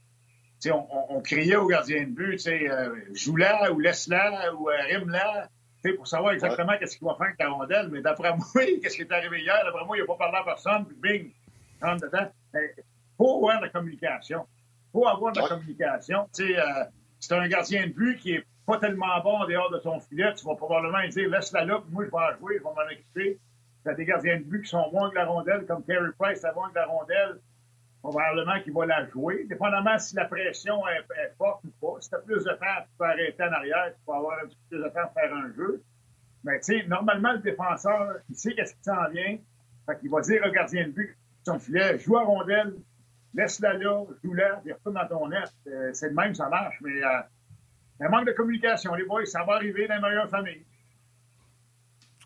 on, 0.69 0.87
on, 1.17 1.21
criait 1.23 1.57
au 1.57 1.67
gardien 1.67 2.03
de 2.05 2.11
but, 2.11 2.47
euh, 2.47 2.95
joue-la 3.15 3.73
ou 3.73 3.81
laisse-la 3.81 4.55
ou 4.55 4.69
euh, 4.69 4.75
rime-la, 4.91 5.49
pour 5.97 6.07
savoir 6.07 6.35
exactement 6.35 6.77
qu'est-ce 6.79 6.99
qu'il 6.99 7.07
va 7.07 7.15
faire 7.15 7.27
avec 7.27 7.39
ta 7.39 7.49
rondelle. 7.49 7.89
Mais 7.91 8.03
d'après 8.03 8.31
moi, 8.37 8.45
qu'est-ce 8.55 8.97
qui 8.97 9.03
est 9.03 9.13
arrivé 9.13 9.41
hier? 9.41 9.59
D'après 9.65 9.85
moi, 9.87 9.97
il 9.97 10.01
n'a 10.01 10.07
pas 10.07 10.17
parlé 10.17 10.37
à 10.39 10.45
personne, 10.45 10.85
puis 10.85 10.97
bing, 11.01 11.33
rentre 11.83 12.07
dedans. 12.07 12.31
Il 12.55 12.83
faut 13.17 13.37
avoir 13.37 13.61
de 13.61 13.67
la 13.67 13.71
communication. 13.71 14.47
Il 14.49 14.93
faut 14.93 15.07
avoir 15.07 15.33
de 15.33 15.41
la 15.41 15.49
communication. 15.49 16.29
Euh, 16.41 16.85
c'est 17.19 17.35
un 17.35 17.49
gardien 17.49 17.87
de 17.87 17.93
but 17.93 18.19
qui 18.19 18.33
est 18.35 18.45
pas 18.67 18.79
tellement 18.79 19.21
bon 19.23 19.39
en 19.39 19.47
dehors 19.47 19.71
de 19.71 19.79
son 19.81 20.01
filet. 20.01 20.33
Tu 20.35 20.45
vas 20.47 20.55
probablement 20.55 21.07
dire 21.09 21.29
laisse-la 21.29 21.65
là, 21.65 21.81
puis 21.81 21.93
moi, 21.93 22.05
je 22.05 22.11
vais 22.11 22.17
en 22.17 22.39
jouer, 22.39 22.55
je 22.59 22.63
vais 22.63 22.65
m'en 22.65 22.91
occuper. 22.91 23.39
Tu 23.83 23.91
as 23.91 23.95
des 23.95 24.05
gardiens 24.05 24.39
de 24.39 24.45
but 24.45 24.63
qui 24.63 24.69
sont 24.69 24.91
bons 24.91 25.05
avec 25.05 25.15
la 25.15 25.27
rondelle, 25.27 25.65
comme 25.67 25.85
Carey 25.85 26.11
Price, 26.19 26.45
bon 26.55 26.65
avec 26.65 26.75
la 26.75 26.87
rondelle 26.87 27.39
probablement 28.03 28.61
qu'il 28.63 28.73
va 28.73 28.87
la 28.87 29.07
jouer. 29.09 29.45
Dépendamment 29.49 29.99
si 29.99 30.15
la 30.17 30.25
pression 30.25 30.87
est, 30.89 31.35
forte 31.37 31.65
ou 31.65 31.71
pas. 31.81 32.01
Si 32.01 32.09
tu 32.09 32.15
as 32.15 32.19
plus 32.19 32.45
de 32.45 32.51
temps, 32.51 32.83
tu 32.83 32.91
peux 32.99 33.05
arrêter 33.05 33.43
en 33.43 33.53
arrière, 33.53 33.93
tu 33.95 34.01
peux 34.07 34.13
avoir 34.13 34.39
un 34.43 34.47
petit 34.47 34.57
peu 34.69 34.77
plus 34.77 34.85
de 34.85 34.89
temps 34.89 35.07
pour 35.07 35.23
faire 35.23 35.35
un 35.35 35.53
jeu. 35.55 35.83
Mais 36.45 36.59
tu 36.61 36.79
sais, 36.79 36.87
normalement, 36.87 37.33
le 37.33 37.39
défenseur, 37.39 38.17
il 38.29 38.37
sait 38.37 38.55
qu'est-ce 38.55 38.75
qui 38.75 38.83
s'en 38.83 39.09
vient. 39.11 39.39
Fait 39.87 39.99
qu'il 39.99 40.11
va 40.11 40.21
dire 40.21 40.43
au 40.47 40.51
gardien 40.51 40.87
de 40.87 40.93
but, 40.93 41.17
son 41.45 41.59
filet, 41.59 41.99
joue 41.99 42.17
à 42.17 42.25
rondelle, 42.25 42.75
laisse-la 43.35 43.75
là, 43.75 44.05
joue-la, 44.23 44.57
puis 44.63 44.73
retourne 44.73 44.95
dans 44.95 45.09
ton 45.09 45.29
net. 45.29 45.53
Euh, 45.67 45.91
c'est 45.93 46.09
le 46.09 46.15
même, 46.15 46.35
ça 46.35 46.49
marche, 46.49 46.77
mais 46.83 47.03
euh, 47.03 47.21
un 48.01 48.09
manque 48.09 48.27
de 48.27 48.33
communication, 48.33 48.95
les 48.95 49.05
boys, 49.05 49.27
ça 49.27 49.45
va 49.45 49.55
arriver 49.55 49.87
dans 49.89 49.97
les 49.97 50.01
meilleures 50.01 50.31
familles. 50.31 50.65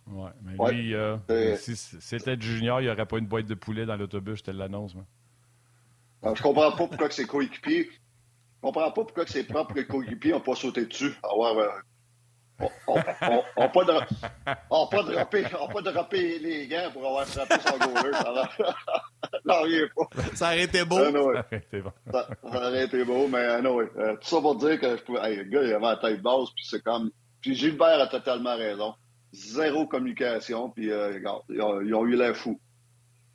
Oui, 0.06 0.30
mais 0.42 0.72
lui, 0.72 0.94
euh, 0.94 1.16
si 1.56 1.76
c'était 1.76 2.38
Junior, 2.38 2.80
il 2.80 2.84
n'y 2.84 2.90
aurait 2.90 3.06
pas 3.06 3.18
une 3.18 3.26
boîte 3.26 3.46
de 3.46 3.54
poulet 3.54 3.86
dans 3.86 3.96
l'autobus, 3.96 4.38
je 4.38 4.44
te 4.44 4.50
l'annonce. 4.50 4.94
Je 6.22 6.42
comprends 6.42 6.70
pas 6.70 6.76
pourquoi 6.76 7.08
que 7.08 7.14
ses 7.14 7.26
coéquipiers. 7.26 7.90
Je 7.90 8.60
comprends 8.60 8.90
pas 8.90 9.04
pourquoi 9.04 9.24
que 9.24 9.30
ses 9.30 9.44
propres 9.44 9.80
coéquipiers 9.82 10.32
n'ont 10.32 10.40
pas 10.40 10.54
sauté 10.54 10.86
dessus. 10.86 11.12
Alors, 11.22 11.58
euh, 11.58 11.68
on 12.86 12.94
n'a 12.96 13.68
pas, 13.68 13.84
pas, 15.68 15.82
droppé 15.82 16.38
les 16.38 16.66
gants 16.68 16.90
pour 16.92 17.06
avoir 17.06 17.26
frappé 17.26 17.54
son 17.66 17.78
goaler. 17.78 18.12
Ça 19.46 19.60
rien 19.62 19.86
pas. 19.94 20.22
Ça 20.34 20.46
aurait 20.46 20.62
été 20.64 20.84
beau. 20.84 20.96
ça, 22.12 22.28
aurait 22.42 22.84
été 22.84 23.04
beau, 23.04 23.28
mais 23.28 23.38
euh, 23.38 23.60
non, 23.62 23.80
euh, 23.80 24.16
tout 24.16 24.28
ça 24.28 24.40
pour 24.40 24.56
dire 24.56 24.80
que 24.80 24.86
le 24.86 25.42
gars, 25.44 25.62
il 25.62 25.72
avait 25.72 25.80
la 25.80 25.96
tête 25.96 26.22
basse, 26.22 26.50
puis 26.54 26.64
c'est 26.68 26.82
comme. 26.82 27.10
Puis 27.40 27.54
Gilbert 27.54 28.00
a 28.00 28.06
totalement 28.06 28.56
raison. 28.56 28.94
Zéro 29.32 29.86
communication, 29.86 30.70
puis 30.70 30.92
regarde, 30.92 31.42
ils 31.48 31.60
ont, 31.94 32.06
eu 32.06 32.16
l'air 32.16 32.36
fou. 32.36 32.60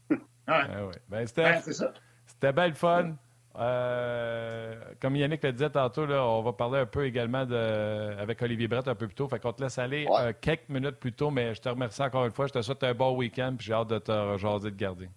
ouais. 0.10 0.18
Ah 0.48 0.86
ouais. 0.86 0.92
Ben, 1.10 1.26
ben. 1.36 1.62
C'était 1.62 2.54
belle 2.54 2.76
fun. 2.76 3.16
Euh, 3.58 4.76
comme 5.02 5.16
Yannick 5.16 5.44
le 5.44 5.52
disait 5.52 5.70
tantôt, 5.70 6.06
là, 6.06 6.24
on 6.24 6.42
va 6.42 6.54
parler 6.54 6.80
un 6.80 6.86
peu 6.86 7.06
également 7.06 7.46
de, 7.46 8.16
avec 8.20 8.42
Olivier 8.42 8.68
Brett 8.68 8.88
un 8.88 8.96
peu 8.96 9.08
plus 9.08 9.16
tôt. 9.16 9.28
Fait 9.28 9.40
qu'on 9.40 9.54
te 9.54 9.62
laisse 9.62 9.78
aller 9.78 10.08
euh, 10.20 10.34
quelques 10.40 10.70
minutes 10.70 10.98
plus 10.98 11.14
tôt, 11.14 11.32
mais 11.32 11.56
je 11.56 11.62
te 11.62 11.70
remercie 11.70 12.02
encore 12.02 12.26
une 12.26 12.32
fois. 12.32 12.48
Je 12.48 12.54
te 12.54 12.62
souhaite 12.62 12.84
un 12.84 12.94
bon 12.94 13.16
week-end 13.16 13.56
puis 13.58 13.68
j'ai 13.68 13.74
hâte 13.74 13.90
de 13.90 14.00
te 14.00 14.12
rejaser 14.12 14.72
de 14.72 14.76
garder. 14.76 15.10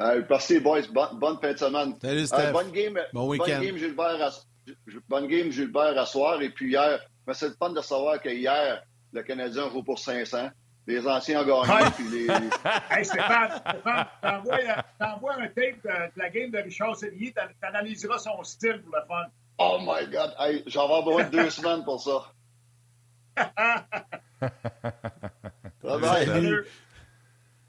Euh, 0.00 0.22
merci, 0.28 0.60
boys. 0.60 0.82
bonne 0.92 1.38
fin 1.40 1.52
de 1.52 1.58
semaine. 1.58 1.94
Salut, 2.00 2.26
Steph. 2.26 2.52
bonne 2.52 2.70
game, 2.70 2.98
bon 3.12 3.28
week-end. 3.28 3.46
Bonne 3.46 3.66
game, 3.66 3.76
Gilbert, 3.76 4.22
à, 4.22 4.30
bonne 5.08 5.26
game, 5.26 5.50
Gilbert, 5.50 5.98
à 5.98 6.06
soir. 6.06 6.42
Et 6.42 6.50
puis 6.50 6.70
hier, 6.70 7.00
c'est 7.32 7.48
le 7.48 7.54
fun 7.54 7.70
de 7.70 7.80
savoir 7.80 8.20
que 8.20 8.28
hier, 8.28 8.82
le 9.12 9.22
Canadien 9.22 9.70
joue 9.70 9.82
pour 9.82 9.98
500 9.98 10.48
les 10.86 11.06
anciens 11.06 11.44
gagnants. 11.44 11.90
Puis 11.96 12.08
les... 12.08 12.26
hey, 12.90 13.04
Stéphane, 13.04 13.60
Stéphane 13.68 14.06
t'envoies 14.98 15.34
un 15.34 15.48
tape 15.48 15.82
de, 15.84 16.10
la 16.16 16.30
game 16.30 16.50
de 16.50 16.56
Richard 16.58 16.96
Sévigny, 16.96 17.34
t'analyseras 17.60 18.18
son 18.18 18.42
style 18.42 18.82
pour 18.82 18.96
le 18.96 19.02
fun. 19.06 19.26
Oh 19.58 19.78
my 19.80 20.06
God, 20.10 20.34
hey, 20.38 20.62
j'en 20.66 20.88
vais 20.88 20.94
avoir 20.94 21.28
deux 21.30 21.50
semaines 21.50 21.84
pour 21.84 22.02
ça. 22.02 22.32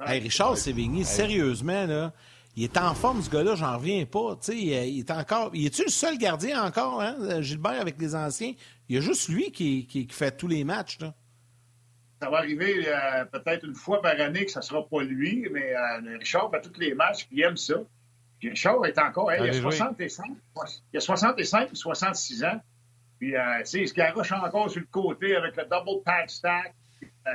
hey, 0.06 0.20
Richard 0.20 0.58
Sévigny, 0.58 1.06
sérieusement, 1.06 1.86
là, 1.86 2.12
il 2.56 2.64
est 2.64 2.78
en 2.78 2.94
forme, 2.94 3.22
ce 3.22 3.30
gars-là, 3.30 3.56
j'en 3.56 3.78
reviens 3.78 4.06
pas. 4.06 4.38
sais, 4.42 4.58
il 4.58 5.00
est 5.00 5.12
encore. 5.12 5.52
Il 5.54 5.66
est-tu 5.66 5.86
le 5.86 5.90
seul 5.90 6.18
gardien 6.18 6.62
encore, 6.64 7.02
hein, 7.02 7.42
Gilbert, 7.42 7.82
avec 7.82 8.00
les 8.00 8.16
anciens? 8.16 8.54
Il 8.90 8.96
y 8.96 9.00
a 9.00 9.02
juste 9.02 9.30
lui 9.30 9.52
qui, 9.52 9.88
qui, 9.88 10.06
qui 10.06 10.14
fait 10.14 10.36
tous 10.36 10.48
les 10.48 10.64
matchs. 10.64 11.00
Là 11.00 11.16
ça 12.24 12.30
va 12.30 12.38
arriver 12.38 12.86
euh, 12.88 13.26
peut-être 13.26 13.66
une 13.66 13.76
fois 13.76 14.02
par 14.02 14.18
année 14.18 14.46
que 14.46 14.52
ça 14.52 14.62
ne 14.62 14.64
sera 14.64 14.88
pas 14.88 15.04
lui, 15.04 15.46
mais 15.52 15.76
euh, 15.76 16.18
Richard 16.18 16.50
fait 16.52 16.62
tous 16.62 16.80
les 16.80 16.94
matchs, 16.94 17.28
il 17.32 17.42
aime 17.42 17.58
ça. 17.58 17.76
Puis 18.40 18.50
Richard 18.50 18.86
est 18.86 18.98
encore, 18.98 19.34
il, 19.34 19.50
a 19.50 19.52
65, 19.52 19.96
il 20.94 20.98
a 20.98 21.02
65 21.02 21.72
ou 21.72 21.76
66 21.76 22.46
ans. 22.46 22.62
Puis, 23.20 23.36
euh, 23.36 23.64
il 23.74 23.88
se 23.88 23.94
garoche 23.94 24.32
encore 24.32 24.70
sur 24.70 24.80
le 24.80 24.88
côté 24.88 25.36
avec 25.36 25.58
le 25.58 25.64
double 25.64 26.02
pad 26.06 26.30
stack. 26.30 26.74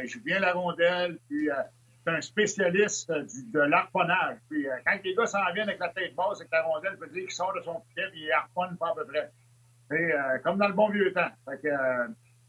il 0.02 0.08
joue 0.08 0.22
bien 0.22 0.38
la 0.38 0.54
rondelle. 0.54 1.18
Puis, 1.28 1.48
c'est 2.04 2.10
un 2.10 2.20
spécialiste 2.22 3.10
de 3.10 3.60
l'arponnage. 3.60 4.38
Puis, 4.48 4.66
quand 4.86 4.98
les 5.04 5.14
gars 5.14 5.26
s'en 5.26 5.52
viennent 5.52 5.68
avec 5.68 5.80
la 5.80 5.88
tête 5.90 6.14
basse, 6.14 6.40
avec 6.40 6.50
la 6.50 6.62
rondelle, 6.62 6.92
il 6.94 6.98
peut 6.98 7.08
dire 7.08 7.22
qu'il 7.24 7.30
sort 7.30 7.52
de 7.54 7.60
son 7.60 7.82
pied 7.94 8.04
et 8.04 8.18
il 8.18 8.32
harponne 8.32 8.76
pas 8.78 8.88
à 8.88 8.94
peu 8.94 9.06
près. 9.06 10.40
comme 10.42 10.58
dans 10.58 10.68
le 10.68 10.74
bon 10.74 10.88
vieux 10.88 11.12
temps. 11.12 11.30
Fait 11.46 11.58
que, 11.62 11.68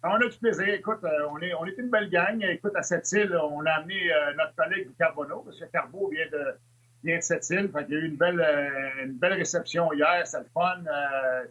on 0.03 0.15
a 0.15 0.27
du 0.27 0.37
plaisir. 0.37 0.69
Écoute, 0.69 1.03
euh, 1.03 1.27
on, 1.31 1.39
est, 1.41 1.53
on 1.53 1.65
est 1.65 1.77
une 1.77 1.89
belle 1.89 2.09
gang. 2.09 2.41
Écoute, 2.43 2.75
à 2.75 2.83
cette 2.83 3.11
île, 3.11 3.35
on 3.35 3.65
a 3.65 3.71
amené 3.71 4.11
euh, 4.11 4.33
notre 4.37 4.55
collègue 4.55 4.89
Carbono, 4.97 5.41
parce 5.41 5.59
que 5.59 5.65
Carbo 5.65 6.09
vient 6.09 6.27
de, 6.31 6.55
vient 7.03 7.17
de 7.17 7.21
cette 7.21 7.49
île. 7.49 7.69
Fait 7.71 7.85
il 7.89 7.93
y 7.93 7.97
a 7.97 7.99
eu 7.99 8.07
une 8.07 8.15
belle, 8.15 8.39
euh, 8.39 9.05
une 9.05 9.17
belle 9.17 9.33
réception 9.33 9.91
hier. 9.93 10.25
C'était 10.25 10.43
le 10.43 10.49
fun. 10.53 10.83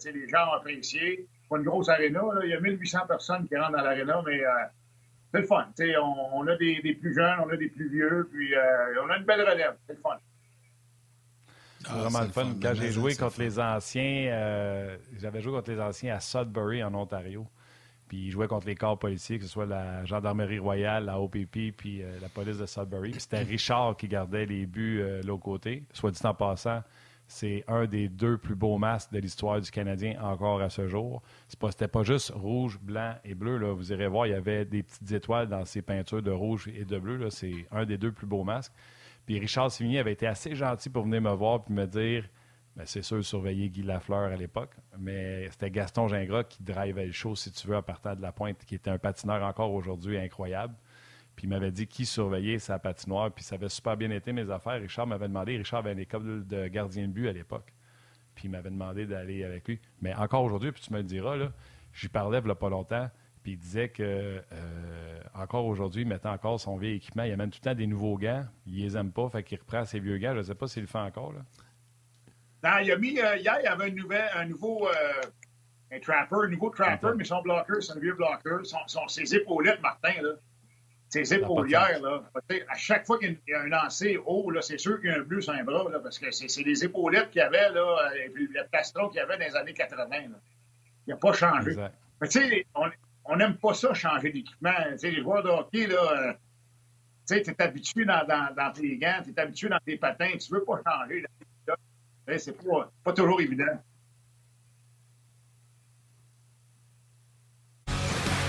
les 0.04 0.28
gens 0.28 0.48
ont 0.50 0.56
apprécié. 0.56 1.26
Pas 1.50 1.58
une 1.58 1.64
grosse 1.64 1.88
aréna. 1.88 2.22
Il 2.44 2.50
y 2.50 2.54
a 2.54 2.60
1800 2.60 3.00
personnes 3.06 3.46
qui 3.48 3.56
rentrent 3.56 3.76
dans 3.76 3.82
l'aréna, 3.82 4.22
mais 4.26 4.42
c'est 5.32 5.40
le 5.40 5.46
fun. 5.46 5.66
On, 6.02 6.40
on, 6.40 6.46
a 6.46 6.56
des, 6.56 6.80
des, 6.82 6.94
plus 6.94 7.14
jeunes, 7.14 7.40
on 7.44 7.48
a 7.50 7.56
des 7.56 7.68
plus 7.68 7.88
vieux, 7.88 8.28
puis 8.30 8.52
on 9.02 9.10
a 9.10 9.16
une 9.16 9.24
belle 9.24 9.42
relève. 9.42 9.76
C'est 9.86 9.94
le 9.94 10.00
fun. 10.00 10.18
C'est 11.80 11.92
vraiment 11.92 12.20
le 12.20 12.28
fun. 12.28 12.54
Quand 12.60 12.74
j'ai 12.74 12.90
joué 12.90 13.14
contre 13.14 13.40
les 13.40 13.58
anciens, 13.58 14.98
j'avais 15.16 15.40
joué 15.40 15.52
contre 15.52 15.70
les 15.70 15.80
anciens 15.80 16.14
à 16.14 16.20
Sudbury, 16.20 16.82
en 16.84 16.94
Ontario. 16.94 17.46
Puis 18.08 18.26
il 18.26 18.30
jouait 18.30 18.48
contre 18.48 18.66
les 18.66 18.74
corps 18.74 18.98
policiers, 18.98 19.38
que 19.38 19.44
ce 19.44 19.50
soit 19.50 19.66
la 19.66 20.04
Gendarmerie 20.04 20.58
royale, 20.58 21.04
la 21.04 21.20
OPP, 21.20 21.72
puis 21.76 22.02
euh, 22.02 22.18
la 22.20 22.28
police 22.28 22.58
de 22.58 22.66
Sudbury. 22.66 23.10
Puis 23.10 23.20
c'était 23.20 23.42
Richard 23.42 23.96
qui 23.96 24.08
gardait 24.08 24.46
les 24.46 24.66
buts 24.66 25.00
euh, 25.00 25.22
l'autre 25.22 25.42
côté. 25.42 25.84
Soit 25.92 26.10
dit 26.10 26.20
en 26.24 26.34
passant, 26.34 26.82
c'est 27.26 27.62
un 27.68 27.84
des 27.84 28.08
deux 28.08 28.38
plus 28.38 28.54
beaux 28.54 28.78
masques 28.78 29.12
de 29.12 29.18
l'histoire 29.18 29.60
du 29.60 29.70
Canadien 29.70 30.18
encore 30.22 30.62
à 30.62 30.70
ce 30.70 30.88
jour. 30.88 31.22
Ce 31.48 31.56
n'était 31.64 31.86
pas, 31.86 32.02
juste 32.02 32.32
rouge, 32.34 32.78
blanc 32.80 33.14
et 33.24 33.34
bleu. 33.34 33.58
Là. 33.58 33.72
Vous 33.72 33.92
irez 33.92 34.08
voir, 34.08 34.26
il 34.26 34.30
y 34.30 34.34
avait 34.34 34.64
des 34.64 34.82
petites 34.82 35.12
étoiles 35.12 35.46
dans 35.46 35.64
ces 35.66 35.82
peintures 35.82 36.22
de 36.22 36.30
rouge 36.30 36.68
et 36.74 36.86
de 36.86 36.98
bleu. 36.98 37.28
C'est 37.28 37.66
un 37.70 37.84
des 37.84 37.98
deux 37.98 38.12
plus 38.12 38.26
beaux 38.26 38.44
masques. 38.44 38.72
Puis 39.26 39.38
Richard 39.38 39.70
Sévigny 39.70 39.98
avait 39.98 40.14
été 40.14 40.26
assez 40.26 40.54
gentil 40.54 40.88
pour 40.88 41.04
venir 41.04 41.20
me 41.20 41.30
voir 41.32 41.60
et 41.68 41.72
me 41.72 41.86
dire 41.86 42.24
c'est 42.84 43.02
sûr, 43.02 43.24
surveiller 43.24 43.70
Guy 43.70 43.82
Lafleur 43.82 44.32
à 44.32 44.36
l'époque, 44.36 44.74
mais 44.98 45.48
c'était 45.50 45.70
Gaston 45.70 46.08
Gingras 46.08 46.44
qui 46.44 46.62
drivait 46.62 47.06
le 47.06 47.12
show, 47.12 47.34
si 47.34 47.50
tu 47.50 47.66
veux, 47.66 47.76
à 47.76 47.82
partir 47.82 48.16
de 48.16 48.22
la 48.22 48.32
pointe, 48.32 48.64
qui 48.64 48.76
était 48.76 48.90
un 48.90 48.98
patineur 48.98 49.42
encore 49.42 49.72
aujourd'hui 49.72 50.16
incroyable. 50.16 50.74
Puis 51.34 51.46
il 51.46 51.50
m'avait 51.50 51.70
dit 51.70 51.86
qui 51.86 52.04
surveillait 52.04 52.58
sa 52.58 52.78
patinoire, 52.78 53.30
puis 53.30 53.44
ça 53.44 53.54
avait 53.54 53.68
super 53.68 53.96
bien 53.96 54.10
été 54.10 54.32
mes 54.32 54.50
affaires. 54.50 54.80
Richard 54.80 55.06
m'avait 55.06 55.28
demandé, 55.28 55.56
Richard 55.56 55.80
avait 55.80 55.92
une 55.92 56.00
école 56.00 56.46
de 56.46 56.68
gardien 56.68 57.06
de 57.06 57.12
but 57.12 57.28
à 57.28 57.32
l'époque, 57.32 57.72
puis 58.34 58.48
il 58.48 58.50
m'avait 58.50 58.70
demandé 58.70 59.06
d'aller 59.06 59.44
avec 59.44 59.66
lui. 59.68 59.80
Mais 60.00 60.14
encore 60.14 60.44
aujourd'hui, 60.44 60.72
puis 60.72 60.82
tu 60.82 60.92
me 60.92 60.98
le 60.98 61.04
diras, 61.04 61.36
là, 61.36 61.52
j'y 61.92 62.08
parlais 62.08 62.38
il 62.38 62.44
n'y 62.44 62.50
a 62.50 62.54
pas 62.54 62.68
longtemps, 62.68 63.08
puis 63.42 63.52
il 63.52 63.58
disait 63.58 63.88
que 63.88 64.02
euh, 64.52 65.20
encore 65.34 65.66
aujourd'hui, 65.66 66.02
il 66.02 66.08
mettait 66.08 66.28
encore 66.28 66.58
son 66.58 66.76
vieil 66.76 66.96
équipement, 66.96 67.22
il 67.22 67.32
amène 67.32 67.50
tout 67.50 67.60
le 67.62 67.70
temps 67.70 67.76
des 67.76 67.86
nouveaux 67.86 68.18
gants, 68.18 68.44
il 68.66 68.82
les 68.82 68.96
aime 68.96 69.12
pas, 69.12 69.28
fait 69.28 69.42
qu'il 69.42 69.58
reprend 69.58 69.84
ses 69.84 70.00
vieux 70.00 70.18
gants. 70.18 70.32
Je 70.32 70.38
ne 70.38 70.42
sais 70.42 70.54
pas 70.54 70.66
s'il 70.66 70.82
le 70.82 70.88
fait 70.88 70.98
encore. 70.98 71.32
Là. 71.32 71.40
Non, 72.62 72.78
il 72.82 72.92
a 72.92 72.96
mis, 72.96 73.18
euh, 73.20 73.36
hier, 73.36 73.56
il 73.60 73.64
y 73.64 73.68
avait 73.68 73.84
un, 73.84 73.90
nouvel, 73.90 74.24
un 74.34 74.44
nouveau 74.46 74.88
euh, 74.88 74.92
un 75.92 76.00
trapper, 76.00 76.36
un 76.44 76.48
nouveau 76.48 76.70
trapper, 76.70 77.10
mais 77.16 77.24
son 77.24 77.40
bloqueur, 77.42 77.82
c'est 77.82 77.92
un 77.92 78.00
vieux 78.00 78.14
bloqueur. 78.14 78.60
Son, 78.64 79.08
ses 79.08 79.34
épaulettes, 79.34 79.80
Martin, 79.80 80.20
là, 80.22 80.30
ses 81.08 81.32
épaulières, 81.32 82.00
là, 82.02 82.22
à 82.68 82.76
chaque 82.76 83.06
fois 83.06 83.18
qu'il 83.18 83.38
y 83.46 83.54
a 83.54 83.62
un 83.62 83.68
lancer 83.68 84.18
haut, 84.26 84.50
là, 84.50 84.60
c'est 84.60 84.78
sûr 84.78 85.00
qu'il 85.00 85.10
y 85.10 85.12
a 85.12 85.18
un 85.18 85.22
bleu 85.22 85.40
sur 85.40 85.54
un 85.54 85.64
bras, 85.64 85.88
là, 85.90 86.00
parce 86.00 86.18
que 86.18 86.30
c'est 86.30 86.62
les 86.62 86.84
épaulettes 86.84 87.30
qu'il 87.30 87.40
y 87.40 87.44
avait, 87.44 87.70
là, 87.70 88.10
et 88.22 88.28
puis 88.28 88.46
le 88.46 88.66
plastron 88.70 89.08
qu'il 89.08 89.18
y 89.18 89.20
avait 89.20 89.38
dans 89.38 89.44
les 89.44 89.56
années 89.56 89.72
80. 89.72 90.08
Là. 90.10 90.26
Il 91.06 91.10
n'a 91.10 91.16
pas 91.16 91.32
changé. 91.32 91.74
Mais 92.20 92.28
tu 92.28 92.40
sais, 92.40 92.66
on 93.24 93.36
n'aime 93.36 93.56
pas 93.56 93.72
ça, 93.72 93.94
changer 93.94 94.32
d'équipement. 94.32 94.72
Tu 94.92 94.98
sais, 94.98 95.10
les 95.10 95.22
joueurs 95.22 95.42
de 95.42 95.48
hockey, 95.48 95.86
là, 95.86 96.12
euh, 96.12 96.32
tu 97.26 97.36
sais, 97.36 97.42
es 97.42 97.62
habitué 97.62 98.04
dans, 98.04 98.26
dans, 98.26 98.54
dans, 98.54 98.72
tes 98.72 98.96
gants, 98.96 99.20
tu 99.24 99.30
es 99.30 99.40
habitué 99.40 99.68
dans 99.68 99.78
tes 99.84 99.96
patins, 99.96 100.36
tu 100.38 100.52
veux 100.52 100.64
pas 100.64 100.80
changer. 100.86 101.24
C'est 102.36 102.52
pas, 102.52 102.90
pas 103.02 103.12
toujours 103.12 103.40
évident. 103.40 103.64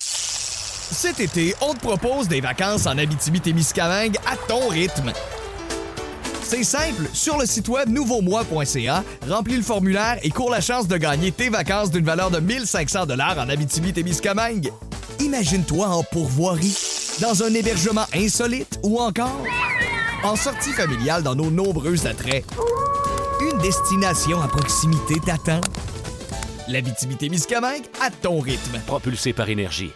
Cet 0.01 1.21
été, 1.21 1.55
on 1.61 1.73
te 1.73 1.79
propose 1.79 2.27
des 2.27 2.41
vacances 2.41 2.85
en 2.85 2.97
Abitibi-Témiscamingue 2.97 4.17
à 4.27 4.35
ton 4.35 4.67
rythme. 4.67 5.13
C'est 6.43 6.63
simple, 6.63 7.03
sur 7.13 7.37
le 7.37 7.45
site 7.45 7.69
web 7.69 7.89
nouveaumois.ca, 7.89 9.03
remplis 9.29 9.55
le 9.55 9.61
formulaire 9.61 10.17
et 10.23 10.29
cours 10.29 10.49
la 10.49 10.59
chance 10.59 10.87
de 10.87 10.97
gagner 10.97 11.31
tes 11.31 11.49
vacances 11.49 11.91
d'une 11.91 12.03
valeur 12.03 12.31
de 12.31 12.39
1500 12.39 13.05
dollars 13.05 13.37
en 13.37 13.47
Abitibi-Témiscamingue. 13.47 14.73
Imagine-toi 15.21 15.87
en 15.87 16.03
pourvoirie, 16.03 16.75
dans 17.21 17.43
un 17.43 17.53
hébergement 17.53 18.05
insolite 18.13 18.79
ou 18.83 18.99
encore 18.99 19.45
en 20.23 20.35
sortie 20.35 20.73
familiale 20.73 21.23
dans 21.23 21.35
nos 21.35 21.49
nombreux 21.49 22.07
attraits. 22.07 22.43
Destination 23.61 24.41
à 24.41 24.47
proximité 24.47 25.15
t'attend. 25.19 25.59
L'Abitibi-Témiscamingue 26.69 27.83
à 28.01 28.09
ton 28.09 28.39
rythme. 28.39 28.79
Propulsé 28.87 29.33
par 29.33 29.49
énergie. 29.49 29.91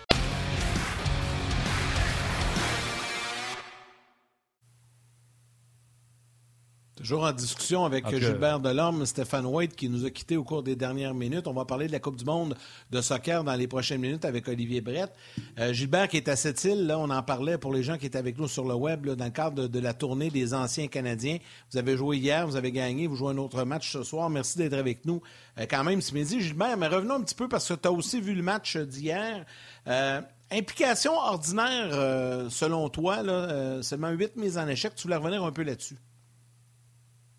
Toujours 7.04 7.26
en 7.26 7.34
discussion 7.34 7.84
avec 7.84 8.08
Gilbert 8.08 8.62
Delorme, 8.62 9.06
Stéphane 9.06 9.46
White 9.46 9.76
qui 9.76 9.90
nous 9.90 10.06
a 10.06 10.10
quittés 10.10 10.38
au 10.38 10.46
cours 10.46 10.64
des 10.64 10.78
dernières 10.78 11.14
minutes. 11.14 11.48
On 11.48 11.54
va 11.54 11.66
parler 11.66 11.88
de 11.88 11.92
la 11.92 12.00
Coupe 12.00 12.16
du 12.16 12.24
monde 12.24 12.56
de 12.92 13.02
soccer 13.02 13.44
dans 13.44 13.56
les 13.56 13.68
prochaines 13.68 14.00
minutes 14.00 14.24
avec 14.24 14.48
Olivier 14.48 14.80
Brett. 14.80 15.12
Euh, 15.60 15.74
Gilbert 15.74 16.08
qui 16.08 16.16
est 16.16 16.30
à 16.30 16.38
cette 16.38 16.64
île, 16.64 16.88
là, 16.88 16.98
on 16.98 17.10
en 17.10 17.22
parlait 17.22 17.58
pour 17.58 17.74
les 17.74 17.84
gens 17.84 17.98
qui 17.98 18.06
étaient 18.06 18.18
avec 18.18 18.38
nous 18.38 18.48
sur 18.48 18.64
le 18.64 18.74
web 18.74 19.06
dans 19.06 19.26
le 19.26 19.32
cadre 19.32 19.68
de, 19.68 19.80
la 19.82 19.94
tournée 19.94 20.30
des 20.30 20.54
anciens 20.54 20.88
Canadiens. 20.88 21.40
Vous 21.74 21.78
avez 21.78 21.98
joué 21.98 22.20
hier, 22.20 22.48
vous 22.48 22.56
avez 22.56 22.72
gagné, 22.72 23.08
vous 23.08 23.18
jouez 23.18 23.34
un 23.34 23.38
autre 23.38 23.66
match 23.66 23.92
ce 23.92 24.04
soir. 24.04 24.30
Merci 24.30 24.58
d'être 24.58 24.72
avec 24.72 25.04
nous 25.04 25.22
euh, 25.60 25.66
quand 25.70 25.84
même 25.84 26.00
ce 26.00 26.14
midi. 26.14 26.40
Gilbert, 26.40 26.78
mais 26.78 26.88
revenons 26.88 27.16
un 27.16 27.22
petit 27.22 27.36
peu 27.36 27.50
parce 27.50 27.68
que 27.68 27.74
tu 27.74 27.86
as 27.86 27.92
aussi 27.92 28.22
vu 28.22 28.34
le 28.34 28.44
match 28.44 28.78
d'hier. 28.78 29.46
Euh, 29.90 30.22
implication 30.54 31.12
ordinaire, 31.18 32.50
selon 32.50 32.88
toi, 32.88 33.24
là, 33.24 33.84
seulement 33.84 34.12
huit 34.12 34.38
mises 34.38 34.58
en 34.58 34.70
échec. 34.70 34.96
Tu 34.96 35.04
voulais 35.04 35.18
revenir 35.18 35.44
un 35.44 35.52
peu 35.52 35.64
là-dessus? 35.64 35.98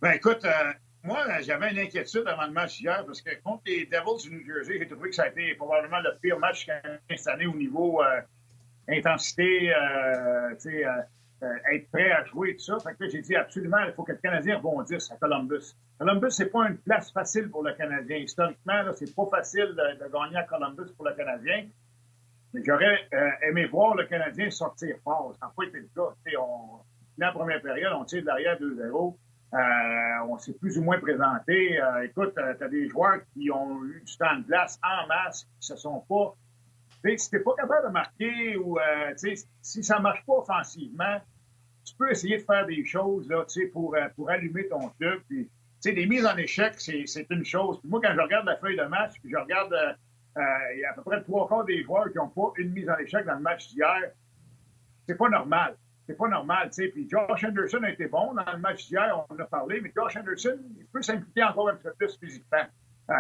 Ben 0.05 0.13
écoute, 0.13 0.45
euh, 0.45 0.73
moi, 1.03 1.25
j'avais 1.41 1.71
une 1.71 1.79
inquiétude 1.79 2.25
avant 2.27 2.45
le 2.45 2.53
match 2.53 2.79
hier 2.79 3.07
parce 3.07 3.23
que 3.23 3.31
contre 3.43 3.63
les 3.65 3.87
Devils 3.87 4.29
du 4.29 4.37
New 4.37 4.45
Jersey, 4.45 4.77
j'ai 4.79 4.87
trouvé 4.87 5.09
que 5.09 5.15
ça 5.15 5.23
a 5.23 5.29
été 5.29 5.55
probablement 5.55 5.99
le 6.01 6.11
pire 6.21 6.39
match 6.39 6.67
cette 7.09 7.27
année 7.27 7.47
au 7.47 7.55
niveau 7.55 8.03
euh, 8.03 8.21
intensité, 8.87 9.75
euh, 9.75 10.51
être 11.73 11.91
prêt 11.91 12.13
à 12.13 12.23
jouer 12.27 12.51
et 12.51 12.57
tout 12.57 12.65
ça. 12.65 12.77
Fait 12.81 13.11
j'ai 13.11 13.23
dit 13.23 13.35
absolument, 13.35 13.79
il 13.79 13.95
faut 13.95 14.03
que 14.03 14.13
le 14.13 14.19
Canadien 14.19 14.59
rebondisse 14.59 15.11
à 15.11 15.17
Columbus. 15.17 15.75
Columbus, 15.99 16.33
c'est 16.33 16.51
pas 16.51 16.69
une 16.69 16.77
place 16.77 17.11
facile 17.11 17.49
pour 17.49 17.63
le 17.63 17.73
Canadien. 17.73 18.19
Historiquement, 18.19 18.83
c'est 18.97 19.17
pas 19.17 19.27
facile 19.31 19.75
de, 19.75 20.13
gagner 20.13 20.37
à 20.37 20.43
Columbus 20.43 20.93
pour 20.99 21.07
le 21.07 21.15
Canadien. 21.15 21.65
Mais 22.53 22.61
j'aurais 22.63 23.09
aimé 23.41 23.65
voir 23.65 23.95
le 23.95 24.05
Canadien 24.05 24.51
sortir 24.51 24.97
fort. 25.03 25.35
Ça 25.41 25.47
n'a 25.47 25.53
pas 25.57 25.65
été 25.65 25.79
le 25.79 25.89
cas. 25.97 26.15
on, 26.39 26.81
la 27.17 27.33
première 27.33 27.63
période, 27.63 27.95
on 27.97 28.05
tire 28.05 28.21
de 28.21 28.27
l'arrière 28.27 28.61
2-0. 28.61 29.17
Euh, 29.55 30.27
on 30.29 30.37
s'est 30.39 30.55
plus 30.55 30.79
ou 30.79 30.83
moins 30.83 30.99
présenté. 30.99 31.81
Euh, 31.81 32.05
écoute, 32.05 32.35
euh, 32.39 32.55
tu 32.59 32.65
as 32.65 32.69
des 32.69 32.89
joueurs 32.89 33.21
qui 33.33 33.51
ont 33.53 33.85
eu 33.85 34.03
du 34.05 34.17
temps 34.17 34.37
de 34.37 34.43
glace 34.43 34.81
en 34.83 35.07
masse, 35.07 35.45
qui 35.61 35.67
se 35.69 35.77
sont 35.77 36.05
pas. 36.09 36.35
Si 37.17 37.31
tu 37.31 37.41
pas 37.41 37.55
capable 37.55 37.89
de 37.89 37.93
marquer 37.93 38.57
ou 38.57 38.79
si 39.61 39.85
ça 39.85 39.99
marche 40.01 40.25
pas 40.25 40.39
offensivement, 40.39 41.21
tu 41.85 41.95
peux 41.97 42.11
essayer 42.11 42.39
de 42.39 42.43
faire 42.43 42.65
des 42.65 42.83
choses 42.87 43.29
là, 43.29 43.45
pour, 43.75 43.95
pour 44.17 44.31
allumer 44.31 44.67
ton 44.69 44.89
club. 44.99 45.21
Puis, 45.29 45.51
des 45.83 46.07
mises 46.07 46.25
en 46.25 46.35
échec, 46.39 46.77
c'est 46.79 47.27
une 47.29 47.45
chose. 47.45 47.79
moi, 47.85 48.01
quand 48.03 48.15
je 48.15 48.21
regarde 48.21 48.47
la 48.47 48.57
feuille 48.57 48.79
de 48.79 48.85
match, 48.85 49.21
puis 49.21 49.31
je 49.31 49.37
regarde 49.37 49.77
il 50.35 50.81
y 50.81 50.85
a 50.87 50.93
à 50.93 50.95
peu 50.95 51.03
près 51.03 51.23
trois 51.23 51.47
quarts 51.47 51.67
des 51.67 51.83
joueurs 51.83 52.11
qui 52.11 52.17
n'ont 52.17 52.29
pas 52.29 52.55
une 52.57 52.73
mise 52.73 52.89
en 52.89 52.97
échec 52.97 53.27
dans 53.27 53.35
le 53.35 53.41
match 53.41 53.69
d'hier, 53.69 54.11
c'est 55.07 55.17
pas 55.17 55.29
normal 55.29 55.77
c'est 56.07 56.17
pas 56.17 56.29
normal, 56.29 56.69
tu 56.71 56.83
sais. 56.83 56.89
Puis 56.89 57.09
Josh 57.09 57.45
Anderson 57.45 57.83
a 57.83 57.91
été 57.91 58.07
bon 58.07 58.35
dans 58.35 58.53
le 58.53 58.59
match 58.59 58.87
d'hier, 58.87 59.25
on 59.29 59.35
en 59.35 59.39
a 59.39 59.45
parlé, 59.45 59.81
mais 59.81 59.93
Josh 59.95 60.17
Anderson, 60.17 60.59
il 60.79 60.87
peut 60.87 61.03
s'impliquer 61.03 61.45
encore 61.45 61.69
un 61.71 61.77
peu 61.77 61.93
plus 61.93 62.17
physiquement. 62.19 62.65
Euh, 63.11 63.15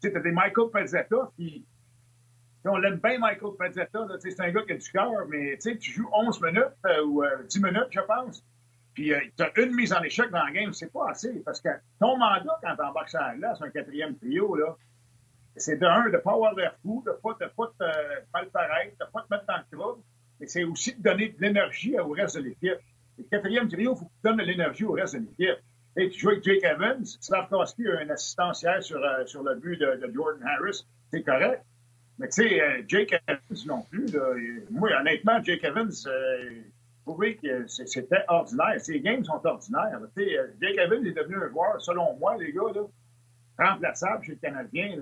tu 0.00 0.08
sais, 0.08 0.12
t'as 0.12 0.20
des 0.20 0.32
Michael 0.32 0.70
Pezzetta 0.72 1.30
qui. 1.36 1.64
On 2.66 2.78
l'aime 2.78 2.98
bien, 3.02 3.18
Michael 3.18 3.52
Pezzetta, 3.58 4.06
c'est 4.20 4.40
un 4.40 4.50
gars 4.50 4.62
qui 4.62 4.72
a 4.72 4.76
du 4.76 4.90
cœur, 4.90 5.10
mais 5.28 5.58
tu 5.58 5.92
joues 5.92 6.08
11 6.10 6.40
minutes 6.40 6.64
euh, 6.86 7.04
ou 7.04 7.22
10 7.46 7.58
euh, 7.58 7.60
minutes, 7.60 7.88
je 7.90 8.00
pense. 8.00 8.42
Puis 8.94 9.12
euh, 9.12 9.20
tu 9.36 9.42
as 9.42 9.60
une 9.60 9.74
mise 9.74 9.92
en 9.92 10.00
échec 10.02 10.30
dans 10.30 10.42
la 10.42 10.50
game, 10.50 10.72
c'est 10.72 10.90
pas 10.90 11.10
assez. 11.10 11.40
Parce 11.40 11.60
que 11.60 11.68
ton 12.00 12.16
mandat, 12.16 12.58
quand 12.62 12.76
t'embarques 12.76 13.10
sur 13.10 13.20
la 13.20 13.34
glace, 13.34 13.60
un 13.60 13.70
quatrième 13.70 14.16
trio, 14.16 14.54
là, 14.54 14.76
c'est 15.56 15.76
de 15.76 15.86
un, 15.86 16.08
de 16.08 16.16
pas 16.16 16.32
avoir 16.32 16.54
l'air 16.54 16.74
fou, 16.80 17.02
de 17.04 17.12
pas, 17.12 17.36
de 17.38 17.50
pas 17.54 17.66
te 17.78 17.84
mal 18.32 18.46
paraître, 18.50 18.96
de 18.98 19.04
pas 19.12 19.22
te 19.22 19.26
mettre 19.30 19.46
dans 19.46 19.58
le 19.58 19.76
trouble 19.76 20.02
c'est 20.46 20.64
aussi 20.64 20.94
de 20.94 21.02
donner 21.02 21.28
de 21.30 21.40
l'énergie 21.40 21.98
au 21.98 22.10
reste 22.10 22.36
de 22.36 22.42
l'équipe. 22.42 22.78
Le 23.18 23.24
quatrième 23.24 23.68
trio, 23.68 23.94
il 23.94 23.98
faut 23.98 24.04
que 24.04 24.10
tu 24.10 24.20
donnes 24.24 24.36
de 24.38 24.42
l'énergie 24.42 24.84
au 24.84 24.92
reste 24.92 25.14
de 25.14 25.20
l'équipe. 25.20 25.58
Et 25.96 26.10
tu 26.10 26.18
joues 26.18 26.30
avec 26.30 26.42
Jake 26.42 26.64
Evans, 26.64 27.04
Slavkowski 27.04 27.86
a 27.88 28.02
une 28.02 28.10
assistance 28.10 28.62
hier 28.62 28.82
sur, 28.82 29.02
euh, 29.02 29.24
sur 29.26 29.44
le 29.44 29.54
but 29.54 29.76
de, 29.78 30.10
Jordan 30.12 30.42
Harris, 30.44 30.84
c'est 31.12 31.22
correct. 31.22 31.62
Mais 32.18 32.28
tu 32.28 32.48
sais, 32.48 32.60
euh, 32.60 32.82
Jake 32.88 33.14
Evans 33.28 33.66
non 33.66 33.82
plus, 33.82 34.06
là, 34.12 34.34
moi, 34.70 34.90
honnêtement, 35.00 35.42
Jake 35.42 35.62
Evans, 35.62 35.92
euh, 36.06 36.62
trouvais 37.04 37.36
que 37.36 37.66
c'était 37.66 38.24
ordinaire. 38.28 38.80
Ses 38.80 39.00
games 39.00 39.24
sont 39.24 39.44
ordinaires. 39.44 40.00
Euh, 40.18 40.46
Jake 40.60 40.78
Evans 40.78 41.06
est 41.06 41.12
devenu 41.12 41.36
un 41.36 41.48
joueur, 41.48 41.80
selon 41.80 42.16
moi, 42.16 42.36
les 42.36 42.52
gars, 42.52 42.72
là, 42.74 42.82
remplaçable 43.58 44.24
chez 44.24 44.32
le 44.32 44.38
Canadien. 44.38 44.98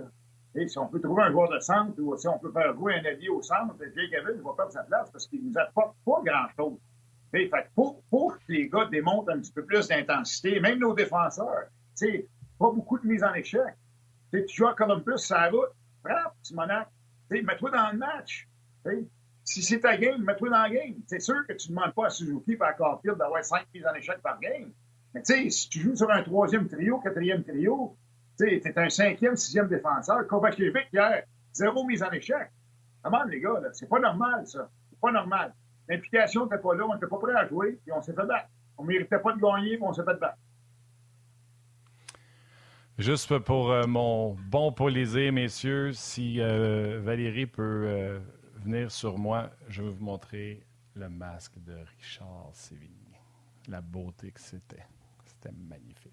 Si 0.55 0.79
on 0.79 0.87
peut 0.87 1.01
trouver 1.01 1.23
un 1.23 1.31
joueur 1.31 1.51
de 1.51 1.59
centre 1.61 1.99
ou 1.99 2.17
si 2.17 2.29
on 2.29 2.39
peut 2.39 2.53
faire 2.53 2.75
jouer 2.75 2.95
un 2.95 3.05
allié 3.05 3.29
au 3.29 3.41
centre, 3.43 3.75
Jake 3.81 4.13
Evans 4.13 4.41
va 4.43 4.53
perdre 4.57 4.73
sa 4.73 4.83
place 4.83 5.11
parce 5.11 5.27
qu'il 5.27 5.43
ne 5.43 5.49
nous 5.49 5.59
apporte 5.59 5.97
pas 6.05 6.21
grand-chose. 6.25 6.79
Fait 7.31 7.51
pour, 7.75 8.03
pour, 8.11 8.37
que 8.37 8.53
les 8.53 8.69
gars 8.69 8.87
démontrent 8.91 9.31
un 9.31 9.41
petit 9.41 9.53
peu 9.53 9.65
plus 9.65 9.89
d'intensité, 9.89 10.61
même 10.61 10.79
nos 10.79 10.95
défenseurs, 10.95 11.69
pas 12.59 12.71
beaucoup 12.71 12.99
de 12.99 13.07
mise 13.07 13.25
en 13.25 13.33
échec. 13.33 13.75
tu 14.33 14.45
joues 14.49 14.67
à 14.67 14.75
Columbus, 14.75 15.19
ça 15.19 15.49
route, 15.49 15.71
frappe, 16.05 16.35
Simonac. 16.43 16.89
Mets-toi 17.31 17.71
dans 17.71 17.91
le 17.93 17.99
match. 17.99 18.47
Si 19.45 19.63
c'est 19.63 19.81
ta 19.81 19.97
game, 19.97 20.23
mets-toi 20.23 20.51
dans 20.51 20.63
la 20.63 20.71
game. 20.71 20.95
C'est 21.07 21.21
sûr 21.21 21.47
que 21.49 21.55
tu 21.55 21.71
ne 21.71 21.77
demandes 21.77 21.95
pas 21.95 22.07
à 22.07 22.11
Suzuki 22.11 22.53
et 22.53 22.63
à 22.63 22.75
Carfield 22.75 23.17
d'avoir 23.17 23.43
cinq 23.43 23.67
mises 23.75 23.87
en 23.87 23.95
échec 23.95 24.21
par 24.23 24.39
game. 24.39 24.71
Mais 25.15 25.23
si 25.25 25.69
tu 25.71 25.81
joues 25.81 25.97
sur 25.97 26.11
un 26.11 26.23
troisième 26.23 26.69
trio, 26.69 26.99
quatrième 27.01 27.43
trio, 27.43 27.97
tu 28.39 28.49
es 28.49 28.79
un 28.79 28.89
cinquième, 28.89 29.37
sixième 29.37 29.69
défenseur. 29.69 30.27
Kovacevic, 30.27 30.89
hier, 30.93 31.25
zéro 31.53 31.85
mise 31.85 32.03
en 32.03 32.11
échec. 32.11 32.51
Comment, 33.03 33.25
les 33.25 33.41
gars, 33.41 33.61
c'est 33.73 33.89
pas 33.89 33.99
normal, 33.99 34.47
ça. 34.47 34.69
C'est 34.91 35.01
pas 35.01 35.13
normal. 35.13 35.55
L'implication 35.89 36.45
n'était 36.45 36.59
pas 36.59 36.75
là, 36.75 36.87
on 36.89 36.95
n'était 36.95 37.07
pas 37.07 37.19
prêt 37.19 37.35
à 37.35 37.47
jouer, 37.47 37.79
puis 37.83 37.93
on 37.93 38.01
s'est 38.01 38.15
fait 38.15 38.27
battre. 38.27 38.49
On 38.79 38.85
ne 38.85 38.89
méritait 38.89 39.19
pas 39.19 39.33
de 39.33 39.41
gagner, 39.41 39.77
mais 39.77 39.87
on 39.87 39.93
s'est 39.93 40.05
fait 40.05 40.19
battre. 40.19 40.39
Juste 42.99 43.39
pour 43.39 43.73
euh, 43.73 43.87
mon 43.87 44.35
bon 44.35 44.71
polisé, 44.71 45.31
messieurs, 45.31 45.93
si 45.93 46.41
euh, 46.41 47.01
Valérie 47.03 47.47
peut 47.47 47.85
euh, 47.87 48.19
venir 48.57 48.93
sur 48.93 49.19
moi, 49.19 49.51
je 49.69 49.83
vais 49.83 49.91
vous 49.91 50.05
montrer 50.05 50.63
le 50.95 51.09
masque 51.09 51.59
de 51.65 51.75
Richard 51.97 52.51
Sévigny. 52.53 52.93
La 53.69 53.81
beauté 53.81 54.31
que 54.31 54.41
c'était. 54.41 54.87
C'était 55.25 55.53
magnifique. 55.53 56.12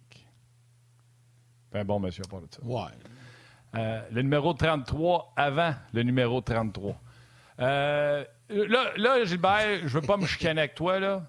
Un 1.73 1.83
bon 1.83 1.99
monsieur 1.99 2.23
part 2.29 2.41
de 2.41 2.47
ça. 2.49 2.61
Ouais. 2.63 4.03
le 4.11 4.21
numéro 4.21 4.53
33 4.53 5.33
avant 5.35 5.73
le 5.93 6.03
numéro 6.03 6.41
33. 6.41 6.95
là, 7.57 8.25
là, 8.49 9.25
Gilbert, 9.25 9.81
je 9.83 9.99
veux 9.99 10.01
pas 10.05 10.17
me 10.17 10.25
chicaner 10.25 10.61
avec 10.61 10.75
toi, 10.75 10.99
là. 10.99 11.23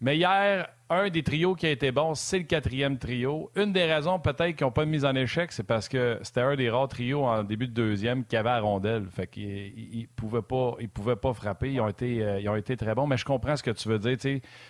Mais 0.00 0.16
hier, 0.16 0.68
un 0.88 1.08
des 1.10 1.22
trios 1.22 1.56
qui 1.56 1.66
a 1.66 1.70
été 1.70 1.90
bon, 1.90 2.14
c'est 2.14 2.38
le 2.38 2.44
quatrième 2.44 2.96
trio. 2.96 3.50
Une 3.56 3.72
des 3.72 3.84
raisons 3.84 4.20
peut-être 4.20 4.54
qu'ils 4.54 4.64
n'ont 4.64 4.72
pas 4.72 4.84
mis 4.84 5.04
en 5.04 5.16
échec, 5.16 5.50
c'est 5.50 5.64
parce 5.64 5.88
que 5.88 6.20
c'était 6.22 6.42
un 6.42 6.54
des 6.54 6.70
rares 6.70 6.86
trios 6.86 7.24
en 7.24 7.42
début 7.42 7.66
de 7.66 7.72
deuxième 7.72 8.24
qui 8.24 8.36
avait 8.36 8.50
la 8.50 8.60
rondelle. 8.60 9.06
Fait 9.10 9.26
qu'ils 9.26 10.02
ne 10.02 10.06
pouvaient, 10.14 10.42
pas, 10.42 10.76
pouvaient 10.94 11.16
pas 11.16 11.32
frapper. 11.34 11.72
Ils 11.72 11.80
ont, 11.80 11.88
été, 11.88 12.22
euh, 12.22 12.40
ils 12.40 12.48
ont 12.48 12.54
été 12.54 12.76
très 12.76 12.94
bons. 12.94 13.06
Mais 13.08 13.16
je 13.16 13.24
comprends 13.24 13.56
ce 13.56 13.64
que 13.64 13.72
tu 13.72 13.88
veux 13.88 13.98
dire. 13.98 14.16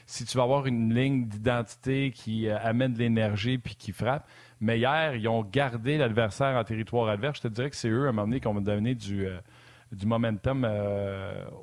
si 0.07 0.25
tu 0.25 0.37
vas 0.39 0.45
avoir 0.45 0.67
une 0.67 0.95
ligne 0.95 1.27
d'identité 1.27 2.11
qui 2.13 2.49
euh, 2.49 2.57
amène 2.63 2.95
de 2.95 2.99
l'énergie 2.99 3.59
puis 3.59 3.75
qui 3.75 3.93
frappe. 3.93 4.27
Mais 4.59 4.79
hier, 4.79 5.15
ils 5.17 5.29
ont 5.29 5.43
gardé 5.43 5.99
l'adversaire 5.99 6.57
en 6.57 6.65
territoire 6.65 7.09
adverse. 7.09 7.39
Je 7.39 7.49
te 7.49 7.49
dirais 7.49 7.69
que 7.69 7.77
c'est 7.77 7.91
eux, 7.91 8.07
à 8.07 8.09
un 8.09 8.13
moment 8.13 8.27
donné, 8.27 8.41
qui 8.41 8.47
ont 8.47 8.55
donné 8.55 8.95
du, 8.95 9.27
euh, 9.27 9.39
du 9.93 10.07
momentum 10.07 10.67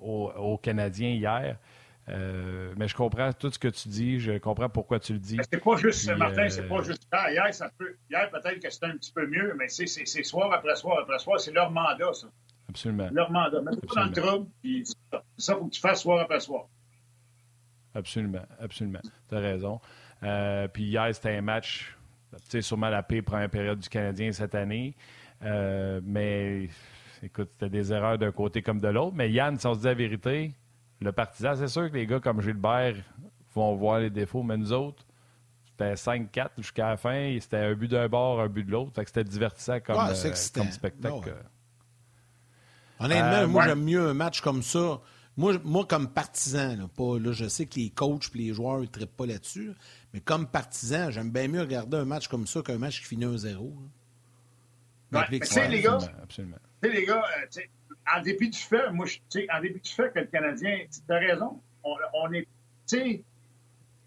aux 0.04 0.60
Canadiens 0.62 1.10
hier. 1.10 1.58
Euh, 2.10 2.74
mais 2.76 2.88
je 2.88 2.95
comprends 2.95 3.32
tout 3.32 3.49
ce 3.49 3.58
que 3.58 3.70
tu 3.70 3.88
dis, 3.88 4.20
je 4.20 4.38
comprends 4.38 4.70
pourquoi 4.70 4.99
tu 4.99 5.14
le 5.14 5.20
dis. 5.20 5.38
C'est 5.49 5.64
pas 5.64 5.78
juste, 5.78 6.10
Martin, 6.18 6.49
c'est 6.49 6.68
pas 6.68 6.80
euh, 6.80 6.84
juste 6.84 7.08
Hier, 7.30 7.54
ça 7.54 7.70
peut, 7.78 7.95
hier 8.10 8.30
peut-être 8.30 8.60
que 8.60 8.70
c'était 8.70 8.88
un 8.88 8.97
petit 8.97 9.14
peu 9.14 9.26
mieux, 9.26 9.56
mais 9.58 9.70
c'est 9.70 9.88
soir 10.24 10.51
après 10.51 10.76
soir 10.76 10.99
après 11.01 11.20
soir, 11.20 11.39
c'est 11.39 11.54
leur 11.54 11.72
mandat, 11.72 12.12
ça. 12.14 12.28
Absolument. 12.70 13.10
Leur 13.12 13.32
mandat. 13.32 13.62
Mets 13.62 13.72
pas 13.78 13.95
dans 13.95 14.06
le 14.06 14.12
trouble, 14.12 14.47
puis 14.62 14.84
ça, 15.38 15.54
il 15.54 15.60
faut 15.60 15.66
que 15.66 15.72
tu 15.72 15.80
fasses 15.80 16.01
soir 16.01 16.20
après 16.20 16.39
soir. 16.41 16.66
Absolument, 17.95 18.45
absolument. 18.60 19.01
Tu 19.30 19.36
as 19.36 19.39
raison. 19.39 19.80
Euh, 20.24 20.68
puis 20.68 20.84
hier, 20.84 21.08
c'était 21.14 21.38
un 21.38 21.41
match, 21.41 21.95
tu 22.34 22.39
sais, 22.49 22.62
sûrement 22.62 22.89
la 22.89 23.04
paix 23.04 23.22
première 23.22 23.49
période 23.49 23.80
du 23.80 23.88
Canadien 23.88 24.32
cette 24.34 24.56
année. 24.56 24.93
mais 25.41 26.68
écoute, 27.22 27.47
c'était 27.54 27.70
des 27.70 27.93
erreurs 27.93 28.18
d'un 28.18 28.32
côté 28.34 28.62
comme 28.62 28.82
de 28.82 28.89
l'autre. 28.89 29.16
Mais 29.16 29.32
Yann, 29.32 29.58
si 29.58 29.68
on 29.68 29.74
se 29.74 29.80
dit 29.80 29.86
la 29.86 29.93
vérité, 29.93 30.54
le 31.04 31.12
partisan, 31.12 31.56
c'est 31.56 31.68
sûr 31.68 31.89
que 31.91 31.95
les 31.95 32.08
gars 32.08 32.20
comme 32.20 32.41
Gilbert 32.41 32.95
vont 33.54 33.76
voir 33.76 33.99
les 33.99 34.10
défauts, 34.10 34.43
mais 34.43 34.58
nous 34.58 34.74
autres, 34.74 35.06
c'était 35.66 35.93
5-4 35.93 36.49
jusqu'à 36.58 36.89
la 36.89 36.97
fin. 36.97 37.38
C'était 37.39 37.58
un 37.58 37.74
but 37.74 37.89
d'un 37.89 38.08
bord, 38.08 38.39
un 38.39 38.47
but 38.47 38.64
de 38.64 38.72
l'autre. 38.72 39.01
c'était 39.06 39.24
divertissant 39.24 39.80
comme, 39.80 39.97
euh, 39.97 40.34
spectacle. 40.34 41.36
Honnêtement, 42.99 43.32
euh, 43.32 43.47
moi, 43.47 43.68
j'aime 43.68 43.84
mieux 43.84 44.08
un 44.08 44.14
match 44.14 44.41
comme 44.41 44.64
ça. 44.64 45.01
Moi, 45.36 45.56
moi 45.64 45.86
comme 45.86 46.10
partisan, 46.10 46.78
là, 46.78 46.88
pas, 46.95 47.18
là, 47.18 47.32
je 47.32 47.47
sais 47.47 47.66
que 47.66 47.80
les 47.80 47.89
coachs 47.89 48.30
et 48.36 48.38
les 48.38 48.54
joueurs 48.54 48.80
ne 48.80 48.86
trippent 48.86 49.18
pas 49.18 49.26
là-dessus, 49.26 49.74
mais 50.14 50.20
comme 50.20 50.47
partisan, 50.47 51.10
j'aime 51.10 51.32
bien 51.32 51.47
mieux 51.47 51.62
regarder 51.62 51.97
un 51.97 52.06
match 52.06 52.28
comme 52.28 52.45
ça 52.45 52.62
qu'un 52.62 52.78
match 52.78 53.01
qui 53.01 53.08
finit 53.08 53.26
1-0. 53.26 53.74
Ouais, 55.12 55.22
les 55.30 55.39
gars, 55.82 55.99
absolument. 56.22 56.58
les 56.84 57.06
gars, 57.06 57.24
euh, 57.24 57.62
en 58.12 58.22
dépit 58.22 58.49
du 58.49 58.60
fait, 58.60 58.91
moi, 58.91 59.06
en 59.06 59.62
dépit 59.62 59.80
du 59.80 59.91
fait 59.91 60.12
que 60.12 60.20
le 60.20 60.26
Canadien, 60.26 60.80
tu 60.91 61.14
as 61.14 61.18
raison, 61.18 61.62
on, 61.84 62.34
est, 62.34 62.47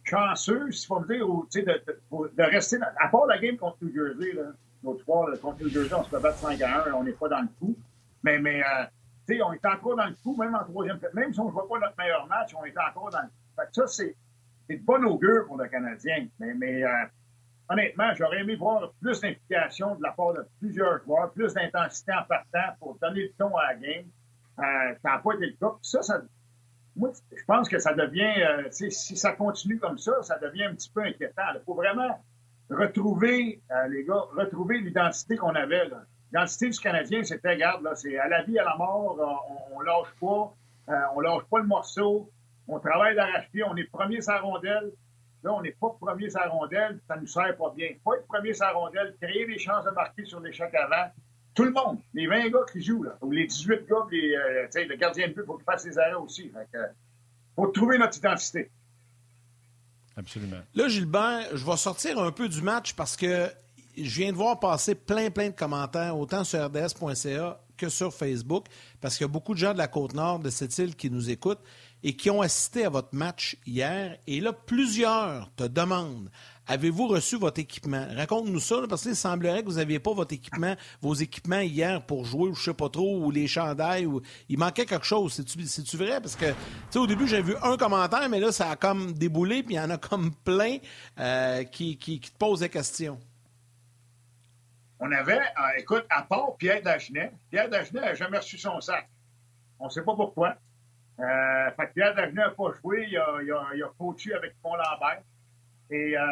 chanceux, 0.05 0.71
si 0.71 0.87
faut 0.87 1.01
me 1.01 1.07
dire, 1.07 1.29
ou, 1.29 1.47
de, 1.53 1.61
de, 1.61 2.01
de, 2.37 2.43
rester, 2.43 2.79
à 2.99 3.09
part 3.09 3.27
la 3.27 3.39
game 3.39 3.57
contre 3.57 3.79
New 3.83 3.93
Jersey, 3.93 4.33
là, 4.33 4.53
l'autre 4.85 5.05
fois, 5.05 5.37
contre 5.39 5.63
New 5.63 5.69
Jersey, 5.69 5.95
on 5.95 6.05
se 6.05 6.11
fait 6.11 6.21
battre 6.21 6.39
5 6.39 6.61
à 6.63 6.89
1, 6.89 6.93
on 6.93 7.05
n'est 7.05 7.13
pas 7.13 7.29
dans 7.29 7.41
le 7.41 7.49
coup. 7.59 7.77
Mais, 8.23 8.39
mais 8.39 8.63
euh, 8.63 8.85
on 9.45 9.53
est 9.53 9.67
encore 9.67 9.97
dans 9.97 10.07
le 10.07 10.15
coup, 10.23 10.37
même 10.37 10.55
en 10.55 10.65
troisième 10.65 10.99
Même 11.15 11.33
si 11.33 11.41
on 11.41 11.47
ne 11.47 11.51
voit 11.51 11.69
pas 11.69 11.79
notre 11.79 11.97
meilleur 11.99 12.27
match, 12.27 12.55
on 12.55 12.65
est 12.65 12.75
encore 12.79 13.11
dans 13.11 13.23
le 13.23 13.27
coup. 13.27 13.33
Fait 13.57 13.67
que 13.67 13.87
ça, 13.87 13.87
c'est 13.87 14.17
de 14.77 14.85
bon 14.85 15.05
augure 15.05 15.47
pour 15.47 15.57
le 15.57 15.69
Canadien. 15.69 16.27
Mais, 16.39 16.55
mais 16.55 16.85
euh, 16.85 16.89
honnêtement, 17.69 18.15
j'aurais 18.15 18.41
aimé 18.41 18.57
voir 18.57 18.93
plus 19.01 19.21
d'implication 19.21 19.95
de 19.97 20.03
la 20.03 20.13
part 20.13 20.35
de 20.35 20.47
plusieurs 20.61 21.03
joueurs, 21.05 21.33
plus 21.33 21.55
d'intensité 21.55 22.13
en 22.13 22.25
partant 22.25 22.75
pour 22.79 22.99
donner 23.01 23.23
le 23.23 23.33
ton 23.39 23.55
à 23.57 23.73
la 23.73 23.75
game. 23.75 24.07
Euh, 24.59 24.95
ça 25.03 25.11
n'a 25.11 25.19
pas 25.19 25.35
été 25.35 25.47
le 25.47 25.57
cas. 25.61 25.75
ça, 25.83 26.03
ça, 26.03 26.23
moi, 26.95 27.11
je 27.31 27.45
pense 27.45 27.69
que 27.69 27.79
ça 27.79 27.93
devient, 27.93 28.43
euh, 28.43 28.69
si 28.71 29.17
ça 29.17 29.33
continue 29.33 29.79
comme 29.79 29.99
ça, 29.99 30.23
ça 30.23 30.39
devient 30.39 30.65
un 30.65 30.75
petit 30.75 30.91
peu 30.91 31.03
inquiétant. 31.03 31.43
Il 31.55 31.61
faut 31.65 31.75
vraiment 31.75 32.25
retrouver, 32.71 33.61
euh, 33.71 33.89
les 33.89 34.05
gars, 34.05 34.25
retrouver 34.35 34.79
l'identité 34.79 35.37
qu'on 35.37 35.55
avait. 35.55 35.91
L'identité 36.33 36.71
du 36.71 36.79
Canadien, 36.79 37.23
c'était, 37.23 37.51
regarde, 37.51 37.83
là, 37.83 37.95
c'est 37.95 38.17
à 38.19 38.29
la 38.29 38.43
vie, 38.43 38.59
à 38.59 38.65
la 38.65 38.77
mort, 38.77 39.17
on, 39.71 39.77
on 39.77 39.81
lâche 39.81 40.15
pas, 40.21 40.55
on 41.15 41.21
lâche 41.21 41.45
pas 41.51 41.59
le 41.59 41.67
morceau, 41.67 42.31
on 42.67 42.81
travaille 42.81 43.15
d'arrache-pied, 43.15 43.63
on 43.65 43.77
est 43.77 43.85
premier 43.85 44.21
sa 44.21 44.39
rondelle, 44.39 44.91
Là, 45.47 45.53
on 45.53 45.63
n'est 45.63 45.77
pas 45.81 45.91
premier 46.01 46.29
sa 46.29 46.49
rondelle, 46.49 46.99
ça 47.07 47.15
ne 47.15 47.21
nous 47.21 47.29
sert 47.29 47.57
pas 47.57 47.73
bien. 47.77 47.91
Pas 48.05 48.17
être 48.17 48.27
premier 48.27 48.53
sa 48.53 48.73
rondelle, 48.73 49.15
créer 49.23 49.47
des 49.47 49.61
chances 49.61 49.85
de 49.85 49.91
marquer 49.91 50.25
sur 50.25 50.41
l'échec 50.41 50.75
avant. 50.75 51.09
Tout 51.55 51.63
le 51.63 51.71
monde, 51.71 52.01
les 52.15 52.27
20 52.27 52.49
gars 52.49 52.65
qui 52.73 52.83
jouent, 52.83 53.05
là, 53.05 53.17
ou 53.21 53.31
les 53.31 53.47
18 53.47 53.87
gars, 53.89 54.07
les, 54.11 54.35
euh, 54.35 54.67
le 54.75 54.97
gardien 54.97 55.29
de 55.29 55.35
but, 55.35 55.43
il 55.43 55.47
faut 55.47 55.55
qu'il 55.55 55.65
fasse 55.65 55.85
ses 55.85 55.97
arrêts 55.99 56.15
aussi. 56.15 56.51
Il 56.53 56.95
faut 57.55 57.69
trouver 57.69 57.97
notre 57.97 58.19
identité. 58.19 58.73
Absolument. 60.17 60.63
Là, 60.75 60.89
Gilbert, 60.89 61.57
je 61.57 61.65
vais 61.65 61.77
sortir 61.77 62.19
un 62.19 62.33
peu 62.33 62.49
du 62.49 62.61
match 62.61 62.95
parce 62.95 63.17
que 63.17 63.49
je 63.97 64.19
viens 64.19 64.33
de 64.33 64.37
voir 64.37 64.59
passer 64.59 64.97
plein, 64.97 65.31
plein 65.31 65.51
de 65.51 65.55
commentaires, 65.55 66.19
autant 66.19 66.43
sur 66.43 66.59
rds.ca 66.67 67.61
que 67.77 67.89
sur 67.89 68.13
Facebook, 68.13 68.67
parce 69.01 69.17
qu'il 69.17 69.25
y 69.25 69.31
a 69.31 69.33
beaucoup 69.33 69.55
de 69.55 69.59
gens 69.59 69.73
de 69.73 69.79
la 69.79 69.89
Côte-Nord, 69.89 70.41
de 70.41 70.51
cette 70.51 70.77
île, 70.79 70.97
qui 70.97 71.11
nous 71.11 71.31
écoutent 71.31 71.63
et 72.03 72.15
qui 72.15 72.31
ont 72.31 72.41
assisté 72.41 72.85
à 72.85 72.91
votre 72.91 73.15
match 73.15 73.57
hier. 73.67 74.19
Et 74.27 74.41
là, 74.41 74.53
plusieurs 74.53 75.51
te 75.57 75.65
demandent 75.65 76.31
Avez-vous 76.69 77.07
reçu 77.07 77.37
votre 77.37 77.61
équipement? 77.61 78.05
Raconte-nous 78.17 78.59
ça, 78.59 78.77
parce 78.89 79.03
qu'il 79.03 79.15
semblerait 79.15 79.63
que 79.63 79.69
vous 79.69 79.77
n'aviez 79.77 80.01
pas 80.01 80.13
votre 80.13 80.35
équipement, 80.35 80.75
vos 81.01 81.15
équipements 81.15 81.61
hier 81.61 82.05
pour 82.05 82.25
jouer, 82.25 82.51
ou 82.51 82.55
je 82.55 82.65
sais 82.65 82.75
pas 82.75 82.89
trop, 82.89 83.21
ou 83.21 83.31
les 83.31 83.47
chandails, 83.47 84.07
ou 84.07 84.21
il 84.49 84.59
manquait 84.59 84.85
quelque 84.85 85.07
chose. 85.07 85.41
C'est-tu 85.67 85.97
vrai? 85.97 86.21
Parce 86.21 86.35
que, 86.35 86.47
tu 86.91 86.99
au 86.99 87.07
début, 87.07 87.29
j'ai 87.29 87.41
vu 87.41 87.55
un 87.63 87.77
commentaire, 87.77 88.29
mais 88.29 88.41
là, 88.41 88.51
ça 88.51 88.71
a 88.71 88.77
comme 88.77 89.13
déboulé, 89.13 89.63
puis 89.63 89.77
il 89.77 89.79
y 89.79 89.81
en 89.81 89.91
a 89.91 89.97
comme 89.97 90.33
plein 90.45 90.79
euh, 91.21 91.63
qui, 91.63 91.97
qui, 91.99 92.19
te 92.19 92.37
posent 92.37 92.61
des 92.61 92.69
questions. 92.69 93.21
On 94.99 95.13
avait, 95.13 95.39
euh, 95.39 95.79
écoute, 95.79 96.07
à 96.09 96.23
part 96.23 96.57
Pierre 96.57 96.83
Dagenet, 96.83 97.31
Pierre 97.51 97.69
Dagenet 97.69 98.01
n'a 98.01 98.15
jamais 98.15 98.39
reçu 98.39 98.57
son 98.57 98.81
sac. 98.81 99.09
On 99.79 99.87
ne 99.87 99.91
sait 99.91 100.03
pas 100.03 100.15
pourquoi. 100.15 100.57
Euh, 101.21 101.71
fait 101.73 101.87
que 101.89 101.93
Pierre 101.93 102.15
Dagenet 102.15 102.43
n'a 102.43 102.51
pas 102.51 102.73
joué, 102.81 103.07
il 103.09 103.19
a, 103.19 103.27
il, 103.43 103.53
a, 103.53 103.67
il 103.75 103.83
a 103.83 103.91
coaché 103.99 104.33
avec 104.35 104.55
Pont 104.63 104.75
Lambert. 104.75 105.23
Et, 105.91 106.17
euh, 106.19 106.23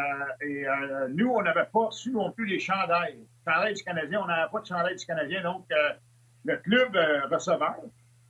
et 0.40 0.66
nous, 1.10 1.28
on 1.28 1.42
n'avait 1.42 1.66
pas 1.66 1.86
reçu 1.86 2.10
non 2.10 2.32
plus 2.32 2.46
les 2.46 2.58
chandails. 2.58 3.18
Chandail 3.46 3.74
du 3.74 3.84
Canadien, 3.84 4.22
on 4.22 4.26
n'avait 4.26 4.50
pas 4.50 4.60
de 4.60 4.66
chandail 4.66 4.96
du 4.96 5.06
Canadien. 5.06 5.42
Donc, 5.42 5.66
le 6.44 6.56
club 6.56 6.96
receveur, 7.30 7.76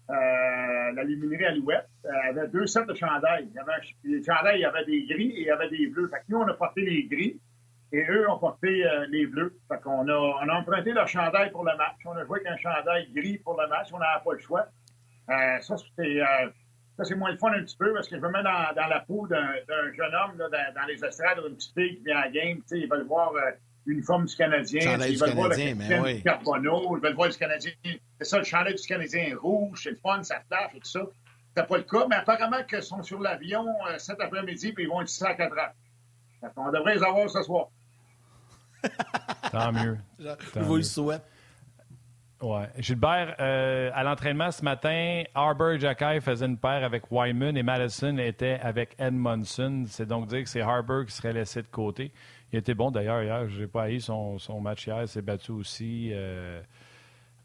la 0.08 1.04
luminerie 1.04 1.46
Alouette, 1.46 1.88
avait 2.24 2.48
deux 2.48 2.66
sets 2.66 2.84
de 2.84 2.94
chandails. 2.94 3.48
Il 3.48 3.54
y 3.54 3.58
avait, 3.58 3.72
les 4.02 4.22
chandails, 4.22 4.58
il 4.58 4.62
y 4.62 4.66
avait 4.66 4.84
des 4.84 5.06
gris 5.06 5.30
et 5.30 5.40
il 5.40 5.46
y 5.46 5.50
avait 5.50 5.70
des 5.70 5.86
bleus. 5.86 6.08
Fait 6.08 6.18
que 6.18 6.24
nous, 6.28 6.38
on 6.38 6.48
a 6.48 6.54
porté 6.54 6.82
les 6.82 7.04
gris 7.04 7.40
et 7.96 8.04
eux 8.10 8.28
ont 8.28 8.38
porté 8.38 8.84
les 9.10 9.26
bleus. 9.26 9.56
Fait 9.68 9.80
qu'on 9.80 10.08
a, 10.08 10.14
on 10.14 10.48
a 10.48 10.54
emprunté 10.54 10.92
leur 10.92 11.06
chandail 11.06 11.50
pour 11.50 11.64
le 11.64 11.76
match. 11.76 11.96
On 12.04 12.16
a 12.16 12.24
joué 12.24 12.40
avec 12.40 12.52
un 12.52 12.56
chandail 12.56 13.08
gris 13.12 13.38
pour 13.38 13.60
le 13.60 13.68
match. 13.68 13.88
On 13.92 13.98
n'avait 13.98 14.24
pas 14.24 14.32
le 14.32 14.38
choix. 14.38 14.66
Euh, 15.30 15.60
ça, 15.60 15.76
c'est, 15.96 16.20
euh, 16.20 16.50
ça, 16.96 17.04
c'est 17.04 17.14
moins 17.14 17.30
le 17.30 17.38
fun 17.38 17.52
un 17.52 17.62
petit 17.62 17.76
peu 17.76 17.92
parce 17.94 18.08
que 18.08 18.16
je 18.16 18.20
me 18.20 18.30
mets 18.30 18.42
dans, 18.42 18.74
dans 18.74 18.86
la 18.88 19.00
peau 19.00 19.26
d'un, 19.26 19.54
jeune 19.96 20.14
homme 20.14 20.38
là, 20.38 20.48
dans, 20.50 20.80
dans, 20.80 20.86
les 20.86 21.02
estrades 21.02 21.38
une 21.46 21.54
petite 21.54 21.74
fille 21.74 21.96
qui 21.96 22.04
vient 22.04 22.18
à 22.18 22.24
la 22.26 22.30
game. 22.30 22.60
Ils 22.70 22.88
veulent 22.88 23.06
voir 23.06 23.32
euh, 23.34 23.50
l'uniforme 23.86 24.26
du 24.26 24.36
Canadien. 24.36 24.98
Ils 25.06 25.18
veulent 25.18 25.30
voir 25.30 25.48
le 25.48 25.74
mais 25.74 26.20
Carbono. 26.20 26.96
Ils 26.96 27.02
veulent 27.02 27.14
voir 27.14 27.30
du 27.30 27.38
Canadien. 27.38 27.72
C'est 28.18 28.24
ça, 28.24 28.38
le 28.38 28.44
chandail 28.44 28.74
du 28.74 28.86
Canadien 28.86 29.34
rouge. 29.40 29.80
C'est 29.82 29.90
le 29.90 29.96
fun, 29.96 30.22
ça 30.22 30.40
flash 30.46 30.74
et 30.74 30.80
tout 30.80 30.88
ça. 30.88 31.00
C'est 31.56 31.66
pas 31.66 31.76
le 31.76 31.84
cas, 31.84 32.06
mais 32.10 32.16
apparemment 32.16 32.64
qu'ils 32.64 32.82
sont 32.82 33.02
sur 33.02 33.20
l'avion 33.20 33.64
cet 33.98 34.20
après-midi 34.20 34.72
puis 34.72 34.84
ils 34.84 34.88
vont 34.88 35.00
être 35.02 35.10
ici 35.10 35.24
à 35.24 35.34
4 35.34 35.56
heures. 35.56 35.72
On 36.56 36.72
devrait 36.72 36.96
les 36.96 37.02
avoir 37.02 37.30
ce 37.30 37.42
soir. 37.42 37.68
Tant 39.52 39.72
mieux. 39.72 39.98
je 40.18 40.60
vous 40.60 40.76
le 40.76 40.82
souhaite. 40.82 41.22
Ouais. 42.44 42.68
Gilbert, 42.78 43.36
euh, 43.40 43.90
à 43.94 44.02
l'entraînement 44.02 44.50
ce 44.50 44.62
matin, 44.62 45.22
Harbour 45.34 45.78
Jacky 45.78 46.20
faisait 46.20 46.44
une 46.44 46.58
paire 46.58 46.84
avec 46.84 47.10
Wyman 47.10 47.56
et 47.56 47.62
Madison 47.62 48.18
était 48.18 48.58
avec 48.60 48.94
Edmondson. 48.98 49.84
C'est 49.88 50.06
donc 50.06 50.26
dire 50.26 50.42
que 50.42 50.48
c'est 50.48 50.60
Harbour 50.60 51.06
qui 51.06 51.12
serait 51.12 51.32
laissé 51.32 51.62
de 51.62 51.68
côté. 51.68 52.12
Il 52.52 52.58
était 52.58 52.74
bon 52.74 52.90
d'ailleurs 52.90 53.22
hier. 53.22 53.48
Je 53.48 53.62
n'ai 53.62 53.66
pas 53.66 53.84
haï 53.84 53.98
son, 53.98 54.38
son, 54.38 54.60
match 54.60 54.86
hier. 54.86 55.00
Il 55.00 55.08
s'est 55.08 55.22
battu 55.22 55.52
aussi. 55.52 56.10
Euh, 56.12 56.60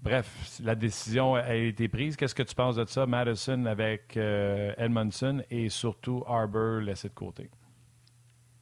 bref, 0.01 0.59
la 0.61 0.75
décision 0.75 1.35
a 1.35 1.55
été 1.55 1.87
prise. 1.87 2.17
Qu'est-ce 2.17 2.35
que 2.35 2.43
tu 2.43 2.55
penses 2.55 2.75
de 2.75 2.85
ça, 2.85 3.05
Madison 3.05 3.67
avec 3.67 4.17
euh, 4.17 4.73
Edmondson 4.77 5.43
et 5.49 5.69
surtout 5.69 6.25
Harbour 6.27 6.81
laissé 6.81 7.07
de 7.07 7.13
côté? 7.13 7.49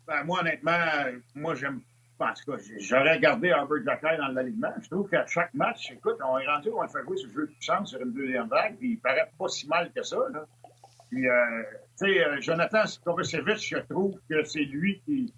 Ben, 0.05 0.23
moi, 0.23 0.41
honnêtement, 0.41 0.77
moi, 1.33 1.55
j'aime 1.55 1.81
en 2.19 2.33
tout 2.33 2.51
cas, 2.51 2.57
j'aurais 2.79 3.19
gardé 3.19 3.51
Albert 3.51 3.83
Jacquet 3.85 4.17
dans 4.17 4.29
l'alignement. 4.29 4.73
Je 4.81 4.89
trouve 4.89 5.09
qu'à 5.09 5.25
chaque 5.27 5.53
match, 5.53 5.91
écoute, 5.91 6.17
on 6.23 6.37
est 6.39 6.47
rendu, 6.47 6.69
on 6.75 6.81
le 6.81 6.87
fait 6.87 7.03
jouer 7.03 7.17
sur 7.17 7.27
le 7.27 7.33
jeu 7.33 7.47
de 7.47 7.51
puissance 7.53 7.89
sur 7.89 8.01
une 8.01 8.13
deuxième 8.13 8.47
vague, 8.47 8.77
puis 8.77 8.91
il 8.91 8.99
paraît 8.99 9.31
pas 9.37 9.47
si 9.47 9.67
mal 9.67 9.91
que 9.95 10.01
ça. 10.03 10.17
Là. 10.33 10.45
Puis, 11.09 11.27
euh, 11.27 11.63
tu 11.97 12.05
sais, 12.05 12.25
euh, 12.25 12.41
Jonathan 12.41 12.83
Kovacevic, 13.03 13.59
je 13.59 13.77
trouve 13.89 14.19
que 14.29 14.43
c'est 14.43 14.65
lui 14.65 15.01
qui. 15.05 15.33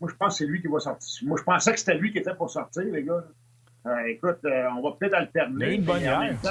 Moi, 0.00 0.10
je 0.10 0.16
pense 0.16 0.34
que 0.34 0.44
c'est 0.44 0.50
lui 0.50 0.60
qui 0.60 0.68
va 0.68 0.78
sortir. 0.78 1.26
Moi, 1.26 1.38
je 1.38 1.42
pensais 1.42 1.72
que 1.72 1.78
c'était 1.78 1.96
lui 1.96 2.12
qui 2.12 2.18
était 2.18 2.34
pour 2.34 2.50
sortir, 2.50 2.84
les 2.84 3.02
gars. 3.02 3.24
Euh, 3.86 4.06
écoute, 4.06 4.38
euh, 4.44 4.68
on 4.76 4.82
va 4.82 4.96
peut-être 4.96 5.14
alterner. 5.14 5.74
Une 5.74 5.84
bonne 5.84 6.06
en 6.08 6.20
même 6.20 6.36
temps, 6.38 6.50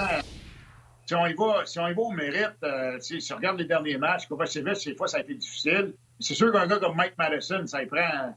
si 1.05 1.15
on 1.15 1.25
y 1.25 1.33
va, 1.33 1.65
si 1.65 1.79
on 1.79 1.87
y 1.87 1.93
va 1.93 2.01
au 2.01 2.11
mérite, 2.11 2.57
euh, 2.63 2.99
si 2.99 3.31
on 3.31 3.37
regarde 3.37 3.59
les 3.59 3.65
derniers 3.65 3.97
matchs, 3.97 4.27
Kovacevic, 4.27 4.83
des 4.85 4.95
fois, 4.95 5.07
ça 5.07 5.17
a 5.17 5.19
été 5.21 5.35
difficile. 5.35 5.93
C'est 6.19 6.33
sûr 6.33 6.51
qu'un 6.51 6.67
gars 6.67 6.79
comme 6.79 6.95
Mike 6.97 7.17
Madison, 7.17 7.65
ça 7.65 7.83
y 7.83 7.85
prend 7.85 8.35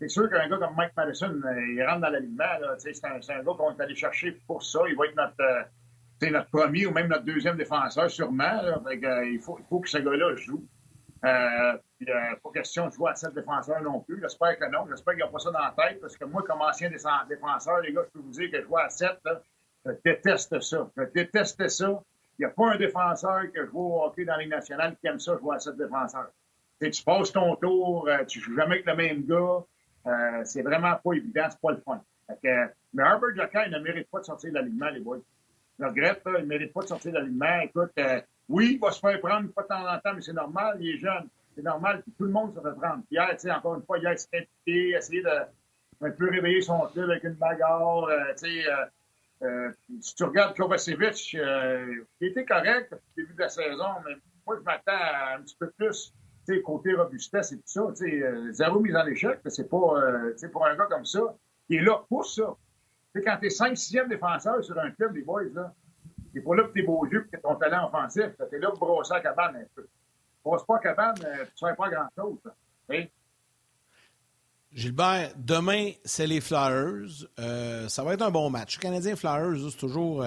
c'est 0.00 0.08
sûr 0.08 0.30
qu'un 0.30 0.48
gars 0.48 0.58
comme 0.58 0.76
Mike 0.76 0.92
Madison, 0.96 1.40
euh, 1.44 1.72
il 1.74 1.82
rentre 1.84 2.02
dans 2.02 2.10
l'alignement. 2.10 2.44
C'est 2.78 3.04
un, 3.04 3.16
un, 3.16 3.42
gars 3.42 3.52
qu'on 3.56 3.76
est 3.76 3.82
allé 3.82 3.96
chercher 3.96 4.32
pour 4.46 4.62
ça. 4.62 4.80
Il 4.88 4.96
va 4.96 5.06
être 5.06 5.16
notre, 5.16 5.40
euh, 5.40 6.30
notre 6.30 6.50
premier 6.50 6.86
ou 6.86 6.92
même 6.92 7.08
notre 7.08 7.24
deuxième 7.24 7.56
défenseur, 7.56 8.08
sûrement. 8.10 8.60
Euh, 8.62 9.24
il, 9.26 9.40
faut, 9.40 9.58
faut 9.68 9.80
que 9.80 9.88
ce 9.88 9.98
gars-là 9.98 10.36
joue. 10.36 10.64
Euh, 11.24 11.76
puis, 11.98 12.06
pas 12.06 12.50
question 12.54 12.86
de 12.86 12.92
jouer 12.92 13.10
à 13.10 13.14
sept 13.16 13.34
défenseurs 13.34 13.82
non 13.82 14.00
plus. 14.00 14.20
J'espère 14.20 14.56
que 14.56 14.70
non. 14.70 14.86
J'espère 14.88 15.14
qu'ils 15.14 15.24
n'ont 15.24 15.32
pas 15.32 15.40
ça 15.40 15.50
dans 15.50 15.58
la 15.58 15.74
tête 15.76 16.00
parce 16.00 16.16
que 16.16 16.24
moi, 16.24 16.44
comme 16.46 16.62
ancien 16.62 16.90
défenseur, 16.90 17.80
les 17.80 17.92
gars, 17.92 18.02
je 18.06 18.12
peux 18.12 18.24
vous 18.24 18.30
dire 18.30 18.50
que 18.52 18.62
jouer 18.62 18.82
à 18.82 18.88
7, 18.88 19.18
je 19.84 19.90
déteste 20.04 20.60
ça. 20.60 20.90
Je 20.96 21.02
déteste 21.12 21.68
ça. 21.68 22.02
Il 22.38 22.42
n'y 22.42 22.44
a 22.44 22.50
pas 22.50 22.72
un 22.72 22.76
défenseur 22.76 23.50
que 23.52 23.66
je 23.66 23.70
vois 23.70 23.82
au 23.82 24.06
hockey 24.06 24.24
dans 24.24 24.36
les 24.36 24.46
nationales 24.46 24.96
qui 25.00 25.08
aime 25.08 25.18
ça 25.18 25.36
jouer 25.36 25.56
à 25.56 25.58
sept 25.58 25.76
défenseurs. 25.76 26.30
tu 26.80 27.02
passes 27.02 27.32
ton 27.32 27.56
tour, 27.56 28.08
tu 28.28 28.38
joues 28.38 28.54
jamais 28.54 28.76
avec 28.76 28.86
le 28.86 28.94
même 28.94 29.26
gars. 29.26 29.64
Euh, 30.08 30.42
c'est 30.44 30.62
vraiment 30.62 30.94
pas 30.96 31.12
évident, 31.12 31.46
c'est 31.50 31.60
pas 31.60 31.72
le 31.72 31.78
fun. 31.78 32.02
mais 32.42 33.02
Herbert 33.02 33.36
Jacquin, 33.36 33.64
il 33.66 33.72
ne 33.72 33.78
mérite 33.80 34.08
pas 34.10 34.20
de 34.20 34.24
sortir 34.24 34.50
de 34.50 34.54
l'alignement, 34.54 34.88
les 34.88 35.00
boys. 35.00 35.18
Je 35.78 35.84
regrette, 35.84 36.22
il 36.26 36.32
ne 36.32 36.46
mérite 36.46 36.72
pas 36.72 36.80
de 36.80 36.86
sortir 36.86 37.12
de 37.12 37.18
l'alignement. 37.18 37.60
Écoute, 37.62 37.90
euh, 37.98 38.20
oui, 38.48 38.72
il 38.74 38.80
va 38.80 38.90
se 38.90 39.00
faire 39.00 39.20
prendre 39.20 39.52
pas 39.52 39.62
de 39.62 39.68
temps 39.68 39.86
en 39.86 39.98
temps, 39.98 40.14
mais 40.14 40.22
c'est 40.22 40.32
normal, 40.32 40.78
il 40.80 40.94
est 40.94 40.98
jeune. 40.98 41.28
C'est 41.54 41.62
normal, 41.62 42.02
tout 42.16 42.24
le 42.24 42.30
monde 42.30 42.54
se 42.54 42.60
fait 42.60 42.74
prendre. 42.80 43.02
Hier, 43.10 43.28
tu 43.32 43.40
sais, 43.40 43.50
encore 43.50 43.74
une 43.74 43.82
fois, 43.82 43.98
hier, 43.98 44.12
il 44.12 44.18
s'est 44.18 44.28
impliqué, 44.32 44.90
essayer 44.96 45.22
de 45.22 45.30
un 46.00 46.10
peu 46.12 46.30
réveiller 46.30 46.60
son 46.60 46.78
club 46.92 47.10
avec 47.10 47.24
une 47.24 47.34
bagarre. 47.34 48.04
Euh, 48.04 48.32
tu 48.40 48.62
si 50.00 50.14
tu 50.14 50.24
regardes 50.24 50.56
Kovacevic, 50.56 51.32
il 51.32 52.04
était 52.20 52.44
correct 52.44 52.92
le 52.92 53.22
début 53.22 53.34
de 53.34 53.40
la 53.40 53.48
saison, 53.48 53.88
mais 54.04 54.14
moi, 54.46 54.56
je 54.56 54.62
m'attends 54.62 55.36
un 55.36 55.42
petit 55.42 55.56
peu 55.58 55.70
plus 55.70 56.12
côté 56.56 56.94
robustesse 56.94 57.52
et 57.52 57.56
tout 57.56 57.62
ça, 57.66 57.82
euh, 58.02 58.52
zéro 58.52 58.80
mise 58.80 58.96
en 58.96 59.06
échec, 59.06 59.38
c'est 59.46 59.68
pas, 59.68 59.76
euh, 59.76 60.48
pour 60.52 60.66
un 60.66 60.76
gars 60.76 60.86
comme 60.86 61.04
ça, 61.04 61.20
qui 61.66 61.76
est 61.76 61.82
là 61.82 62.02
pour 62.08 62.26
ça. 62.26 62.54
T'sais, 63.12 63.22
quand 63.22 63.36
t'es 63.40 63.48
5-6e 63.48 64.08
défenseur 64.08 64.62
sur 64.62 64.78
un 64.78 64.90
club, 64.90 65.14
des 65.14 65.22
boys, 65.22 65.44
là, 65.54 65.72
t'es 66.32 66.40
pas 66.40 66.54
là 66.56 66.64
pour 66.64 66.72
tes 66.72 66.82
beaux 66.82 67.06
yeux 67.06 67.28
et 67.32 67.38
ton 67.38 67.54
talent 67.56 67.88
offensif. 67.88 68.30
T'es 68.50 68.58
là 68.58 68.70
pour 68.70 68.86
brosser 68.86 69.14
la 69.14 69.20
cabane 69.20 69.56
un 69.56 69.66
peu. 69.74 69.86
Brosse 70.44 70.64
pas 70.66 70.74
la 70.74 70.80
cabane, 70.80 71.16
euh, 71.24 71.44
tu 71.56 71.64
ne 71.64 71.72
pas 71.72 71.90
grand-chose. 71.90 72.38
Gilbert, 74.72 75.32
demain, 75.36 75.92
c'est 76.04 76.26
les 76.26 76.40
Flyers. 76.40 77.26
ça 77.88 78.02
va 78.02 78.14
être 78.14 78.22
un 78.22 78.30
bon 78.30 78.50
match. 78.50 78.78
Canadien 78.78 79.16
Flyers, 79.16 79.70
c'est 79.70 79.78
toujours 79.78 80.24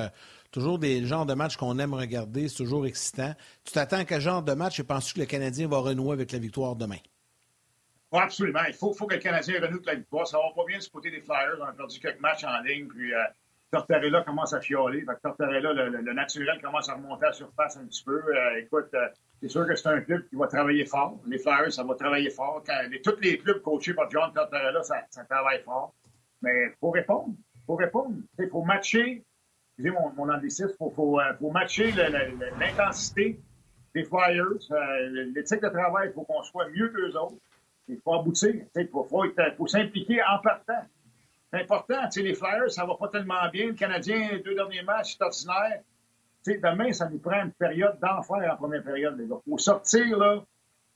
toujours 0.52 0.80
des 0.80 1.06
genres 1.06 1.26
de 1.26 1.34
matchs 1.34 1.58
qu'on 1.58 1.80
aime 1.80 1.94
regarder. 1.94 2.48
C'est 2.48 2.58
toujours 2.58 2.86
excitant. 2.86 3.34
Tu 3.64 3.74
t'attends 3.74 3.98
à 3.98 4.06
quel 4.06 4.22
genre 4.22 4.44
de 4.44 4.54
match 4.54 4.80
et 4.80 4.84
penses-tu 4.84 5.16
que 5.16 5.20
le 5.22 5.26
Canadien 5.26 5.68
va 5.68 5.78
renouer 5.78 6.14
avec 6.14 6.32
la 6.32 6.40
victoire 6.40 6.76
demain? 6.76 7.00
Oui, 8.12 8.20
absolument. 8.22 8.60
Il 8.68 8.74
faut, 8.74 8.92
que 8.92 9.14
le 9.14 9.22
Canadien 9.22 9.56
renoue 9.56 9.76
avec 9.76 9.86
la 9.86 9.96
victoire. 9.96 10.28
Ça 10.28 10.38
va 10.38 10.44
pas 10.54 10.66
bien 10.68 10.80
du 10.80 10.90
côté 10.90 11.10
des 11.10 11.22
Flyers. 11.22 11.58
On 11.62 11.64
a 11.64 11.72
perdu 11.72 12.00
quelques 12.00 12.20
matchs 12.20 12.44
en 12.44 12.62
ligne. 12.62 12.88
Puis 12.88 13.14
euh, 13.14 13.24
Tortorella 13.72 14.22
commence 14.24 14.54
à 14.54 14.60
fioler. 14.60 15.06
Fait 15.06 15.16
Tortorella, 15.24 15.72
le, 15.72 16.14
naturel 16.14 16.60
commence 16.62 16.90
à 16.90 16.96
remonter 16.96 17.26
à 17.26 17.28
la 17.30 17.34
surface 17.34 17.78
un 17.78 17.86
petit 17.86 18.04
peu. 18.04 18.22
Euh, 18.22 18.60
écoute, 18.60 18.90
euh, 18.94 19.08
c'est 19.42 19.48
sûr 19.48 19.66
que 19.66 19.76
c'est 19.76 19.88
un 19.88 20.02
club 20.02 20.28
qui 20.28 20.36
va 20.36 20.48
travailler 20.48 20.86
fort. 20.86 21.20
Les 21.26 21.40
Flyers, 21.40 21.72
ça 21.72 21.84
va 21.86 21.96
travailler 21.96 22.30
fort. 22.30 22.62
Les, 22.90 23.02
tous 23.02 23.16
les 23.22 23.38
clubs 23.38 23.62
coachés 23.62 23.94
par 23.94 24.12
John 24.12 24.34
Tortorella, 24.34 24.84
ça, 24.84 25.06
ça 25.10 25.24
travaille 25.24 25.64
fort. 25.64 25.94
Mais 26.42 26.66
il 26.66 26.74
faut 26.82 26.92
répondre. 26.92 27.34
Il 27.56 27.66
faut 27.66 27.76
répondre. 27.76 28.16
Il 28.40 28.50
faut 28.50 28.64
matcher 28.64 29.24
mon, 29.90 30.12
mon 30.16 30.30
anglicisme, 30.30 30.72
il 30.74 30.78
faut, 30.78 30.92
faut, 30.92 31.52
matcher 31.52 31.92
l'intensité 32.60 33.40
des 33.96 34.04
Flyers. 34.04 34.72
Euh, 34.72 35.32
l'éthique 35.34 35.62
de 35.62 35.70
travail, 35.70 36.10
il 36.10 36.14
faut 36.14 36.24
qu'on 36.24 36.44
soit 36.44 36.70
mieux 36.70 36.90
qu'eux 36.90 37.18
autres. 37.18 37.36
Il 37.88 38.00
faut 38.00 38.14
aboutir. 38.14 38.54
Il 38.76 38.88
faut, 38.88 39.04
faut 39.04 39.68
s'impliquer 39.68 40.22
en 40.24 40.40
partant. 40.40 40.82
C'est 41.52 41.62
important. 41.62 42.08
les 42.16 42.36
Flyers, 42.36 42.72
ça 42.72 42.86
va 42.86 42.96
pas 42.96 43.10
tellement 43.10 43.50
bien. 43.52 43.68
Le 43.68 43.74
Canadien, 43.74 44.30
les 44.32 44.40
deux 44.40 44.56
derniers 44.56 44.84
matchs, 44.84 45.18
c'est 45.18 45.24
ordinaire. 45.24 45.82
demain, 46.46 46.94
ça 46.94 47.10
nous 47.10 47.20
prend 47.20 47.44
une 47.44 47.52
période 47.52 48.00
d'enfer 48.00 48.54
en 48.54 48.56
première 48.56 48.84
période, 48.84 49.18
les 49.18 49.28
gars. 49.28 49.42
Il 49.46 49.52
faut 49.52 49.58
sortir 49.58 50.18
là, 50.18 50.42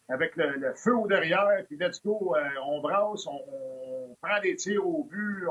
avec 0.07 0.35
le, 0.35 0.73
feu 0.75 0.95
au 0.95 1.07
derrière, 1.07 1.65
puis 1.67 1.77
let's 1.77 2.01
go, 2.03 2.35
euh, 2.35 2.41
on 2.65 2.79
brasse, 2.81 3.25
on, 3.27 4.15
prend 4.21 4.39
des 4.41 4.55
tirs 4.55 4.87
au 4.87 5.03
but, 5.03 5.45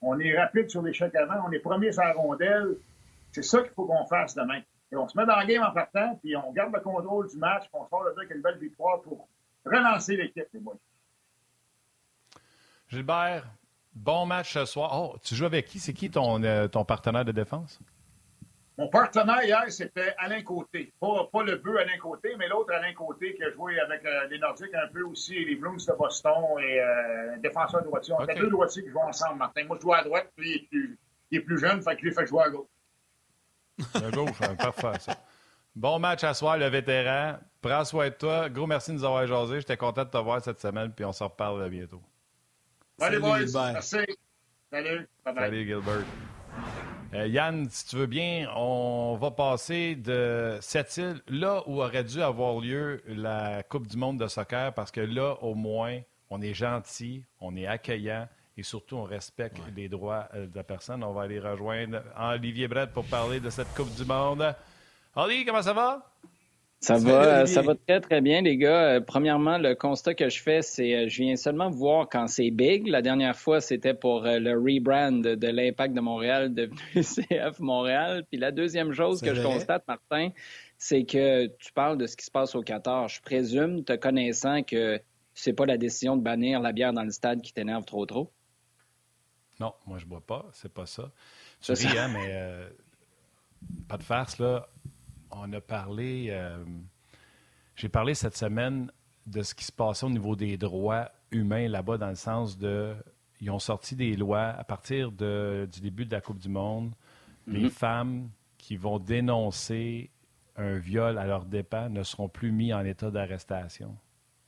on 0.00 0.18
est 0.18 0.38
rapide 0.38 0.70
sur 0.70 0.82
l'échec 0.82 1.14
avant, 1.14 1.46
on 1.46 1.52
est 1.52 1.58
premier 1.58 1.92
sur 1.92 2.02
la 2.02 2.12
rondelle. 2.12 2.76
C'est 3.32 3.42
ça 3.42 3.62
qu'il 3.62 3.72
faut 3.72 3.86
qu'on 3.86 4.06
fasse 4.06 4.34
demain. 4.34 4.60
Et 4.90 4.96
on 4.96 5.06
se 5.06 5.16
met 5.18 5.26
dans 5.26 5.36
la 5.36 5.44
game 5.44 5.62
en 5.62 5.72
partant, 5.72 6.16
puis 6.22 6.34
on 6.36 6.50
garde 6.52 6.72
le 6.72 6.80
contrôle 6.80 7.28
du 7.28 7.36
match, 7.36 7.64
puis 7.64 7.72
on 7.74 7.86
sort 7.88 8.04
là 8.04 8.10
avec 8.16 8.30
une 8.30 8.40
belle 8.40 8.58
victoire 8.58 9.02
pour 9.02 9.28
relancer 9.64 10.16
l'équipe, 10.16 10.46
les 10.52 10.60
boys. 10.60 10.78
Gilbert, 12.88 13.44
bon 13.94 14.24
match 14.24 14.54
ce 14.54 14.64
soir. 14.64 14.90
Oh, 14.94 15.16
tu 15.22 15.34
joues 15.34 15.44
avec 15.44 15.66
qui? 15.66 15.78
C'est 15.78 15.92
qui 15.92 16.10
ton, 16.10 16.42
euh, 16.42 16.68
ton 16.68 16.84
partenaire 16.84 17.24
de 17.24 17.32
défense? 17.32 17.78
Mon 18.78 18.86
partenaire 18.86 19.42
hier, 19.42 19.64
c'était 19.70 20.14
Alain 20.18 20.40
Côté. 20.42 20.92
Pas, 21.00 21.28
pas 21.32 21.42
le 21.42 21.56
bœuf 21.56 21.78
Alain 21.78 21.98
Côté, 21.98 22.36
mais 22.38 22.46
l'autre 22.46 22.72
Alain 22.72 22.94
Côté 22.94 23.34
qui 23.34 23.42
a 23.42 23.50
joué 23.50 23.78
avec 23.80 24.04
euh, 24.04 24.28
les 24.28 24.38
Nordiques 24.38 24.72
un 24.72 24.86
peu 24.92 25.02
aussi, 25.02 25.44
les 25.44 25.56
Blues 25.56 25.84
de 25.84 25.92
Boston 25.94 26.32
et 26.60 26.80
euh, 26.80 27.34
un 27.34 27.38
défenseur 27.38 27.82
droitier. 27.82 28.14
On 28.16 28.22
okay. 28.22 28.36
deux 28.36 28.50
droitiers 28.50 28.84
qui 28.84 28.90
jouent 28.90 29.00
ensemble, 29.00 29.38
Martin. 29.38 29.64
Moi, 29.64 29.76
je 29.78 29.82
joue 29.82 29.92
à 29.92 30.04
droite, 30.04 30.30
puis 30.36 30.48
il 30.48 30.54
est 30.54 30.68
plus, 30.68 30.98
il 31.32 31.38
est 31.38 31.40
plus 31.40 31.58
jeune, 31.58 31.82
fait 31.82 31.96
que 31.96 32.02
lui 32.02 32.14
fait 32.14 32.26
jouer 32.26 32.44
à 32.44 32.50
gauche. 32.50 32.68
À 33.94 34.10
gauche, 34.12 34.40
hein, 34.42 34.54
parfait, 34.54 35.00
ça. 35.00 35.16
Bon 35.74 35.98
match 35.98 36.22
à 36.22 36.32
soir, 36.32 36.56
le 36.56 36.66
vétéran. 36.66 37.38
Prends 37.60 37.84
soin 37.84 38.08
de 38.08 38.14
toi. 38.14 38.48
Gros 38.48 38.68
merci 38.68 38.92
de 38.92 38.96
nous 38.96 39.04
avoir 39.04 39.26
jasé. 39.26 39.60
J'étais 39.60 39.76
content 39.76 40.04
de 40.04 40.10
te 40.10 40.18
voir 40.18 40.40
cette 40.40 40.60
semaine, 40.60 40.92
puis 40.92 41.04
on 41.04 41.12
se 41.12 41.24
reparle 41.24 41.68
bientôt. 41.68 42.02
Salut, 42.96 43.18
boys. 43.18 43.72
Merci. 43.72 43.96
Salut. 44.70 45.08
Bye 45.24 45.34
-bye. 45.34 45.40
Salut, 45.40 45.66
Gilbert. 45.66 46.37
Euh, 47.14 47.26
Yann, 47.26 47.68
si 47.70 47.86
tu 47.86 47.96
veux 47.96 48.06
bien, 48.06 48.50
on 48.54 49.16
va 49.18 49.30
passer 49.30 49.94
de 49.94 50.58
cette 50.60 50.94
île, 50.98 51.22
là 51.28 51.62
où 51.66 51.80
aurait 51.82 52.04
dû 52.04 52.20
avoir 52.20 52.60
lieu 52.60 53.02
la 53.06 53.62
Coupe 53.62 53.86
du 53.86 53.96
monde 53.96 54.18
de 54.18 54.26
soccer, 54.28 54.74
parce 54.74 54.90
que 54.90 55.00
là, 55.00 55.36
au 55.40 55.54
moins, 55.54 56.00
on 56.28 56.42
est 56.42 56.52
gentil, 56.52 57.24
on 57.40 57.56
est 57.56 57.66
accueillant 57.66 58.28
et 58.58 58.62
surtout, 58.62 58.96
on 58.96 59.04
respecte 59.04 59.56
les 59.74 59.88
droits 59.88 60.28
euh, 60.34 60.48
de 60.48 60.56
la 60.56 60.64
personne. 60.64 61.02
On 61.02 61.12
va 61.12 61.22
aller 61.22 61.40
rejoindre 61.40 62.02
Olivier 62.18 62.68
Brett 62.68 62.90
pour 62.90 63.04
parler 63.04 63.40
de 63.40 63.48
cette 63.48 63.72
Coupe 63.74 63.94
du 63.94 64.04
monde. 64.04 64.54
Oli, 65.16 65.46
comment 65.46 65.62
ça 65.62 65.72
va? 65.72 66.04
Ça 66.80 66.96
va, 66.96 67.44
ça 67.46 67.60
va 67.60 67.74
très, 67.74 68.00
très 68.00 68.20
bien, 68.20 68.40
les 68.40 68.56
gars. 68.56 68.94
Euh, 68.94 69.00
premièrement, 69.00 69.58
le 69.58 69.74
constat 69.74 70.14
que 70.14 70.28
je 70.28 70.40
fais, 70.40 70.62
c'est 70.62 70.94
euh, 70.94 71.08
je 71.08 71.22
viens 71.22 71.34
seulement 71.34 71.70
voir 71.70 72.08
quand 72.08 72.28
c'est 72.28 72.52
big. 72.52 72.86
La 72.86 73.02
dernière 73.02 73.36
fois, 73.36 73.60
c'était 73.60 73.94
pour 73.94 74.24
euh, 74.24 74.38
le 74.38 74.52
rebrand 74.52 75.20
de 75.20 75.46
l'Impact 75.48 75.92
de 75.92 76.00
Montréal 76.00 76.54
devenu 76.54 76.78
CF 76.94 77.58
Montréal. 77.58 78.24
Puis 78.30 78.38
la 78.38 78.52
deuxième 78.52 78.92
chose 78.92 79.20
que 79.20 79.34
je 79.34 79.42
constate, 79.42 79.88
Martin, 79.88 80.30
c'est 80.76 81.04
que 81.04 81.46
tu 81.46 81.72
parles 81.72 81.98
de 81.98 82.06
ce 82.06 82.16
qui 82.16 82.24
se 82.24 82.30
passe 82.30 82.54
au 82.54 82.62
Qatar. 82.62 83.08
Je 83.08 83.20
présume, 83.22 83.82
te 83.82 83.96
connaissant, 83.96 84.62
que 84.62 85.00
c'est 85.34 85.54
pas 85.54 85.66
la 85.66 85.78
décision 85.78 86.16
de 86.16 86.22
bannir 86.22 86.60
la 86.60 86.72
bière 86.72 86.92
dans 86.92 87.04
le 87.04 87.10
stade 87.10 87.42
qui 87.42 87.52
t'énerve 87.52 87.86
trop 87.86 88.06
trop. 88.06 88.30
Non, 89.58 89.72
moi 89.84 89.98
je 89.98 90.06
bois 90.06 90.22
pas, 90.24 90.46
c'est 90.52 90.72
pas 90.72 90.86
ça. 90.86 91.10
Tu 91.60 91.72
ris, 91.72 91.98
hein, 91.98 92.08
mais 92.12 92.68
pas 93.88 93.96
de 93.96 94.04
farce, 94.04 94.38
là 94.38 94.68
on 95.30 95.52
a 95.52 95.60
parlé, 95.60 96.28
euh, 96.30 96.64
j'ai 97.76 97.88
parlé 97.88 98.14
cette 98.14 98.36
semaine 98.36 98.90
de 99.26 99.42
ce 99.42 99.54
qui 99.54 99.64
se 99.64 99.72
passait 99.72 100.06
au 100.06 100.10
niveau 100.10 100.36
des 100.36 100.56
droits 100.56 101.10
humains 101.30 101.68
là-bas, 101.68 101.98
dans 101.98 102.08
le 102.08 102.14
sens 102.14 102.58
de, 102.58 102.94
ils 103.40 103.50
ont 103.50 103.58
sorti 103.58 103.94
des 103.94 104.16
lois 104.16 104.46
à 104.48 104.64
partir 104.64 105.12
du 105.12 105.80
début 105.80 106.04
de 106.04 106.12
la 106.12 106.20
Coupe 106.20 106.38
du 106.38 106.48
Monde. 106.48 106.92
Les 107.46 107.64
mhm. 107.64 107.70
femmes 107.70 108.30
qui 108.56 108.76
vont 108.76 108.98
dénoncer 108.98 110.10
un 110.56 110.76
viol 110.76 111.18
à 111.18 111.26
leur 111.26 111.44
dépens 111.44 111.88
ne 111.88 112.02
seront 112.02 112.28
plus 112.28 112.50
mis 112.50 112.72
en 112.72 112.84
état 112.84 113.10
d'arrestation. 113.10 113.96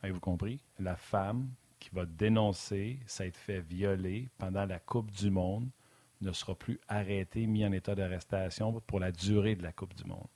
Avez-vous 0.02 0.20
compris? 0.20 0.60
La 0.78 0.96
femme 0.96 1.48
qui 1.78 1.90
va 1.92 2.04
dénoncer 2.04 2.98
s'être 3.06 3.36
fait 3.36 3.60
violer 3.60 4.28
pendant 4.38 4.66
la 4.66 4.78
Coupe 4.78 5.10
du 5.10 5.30
Monde 5.30 5.68
ne 6.20 6.32
sera 6.32 6.54
plus 6.54 6.78
arrêtée, 6.88 7.46
mise 7.46 7.64
en 7.64 7.72
état 7.72 7.94
d'arrestation 7.94 8.80
pour 8.86 9.00
la 9.00 9.12
durée 9.12 9.54
de 9.54 9.62
la 9.62 9.72
Coupe 9.72 9.94
du 9.94 10.04
Monde. 10.04 10.26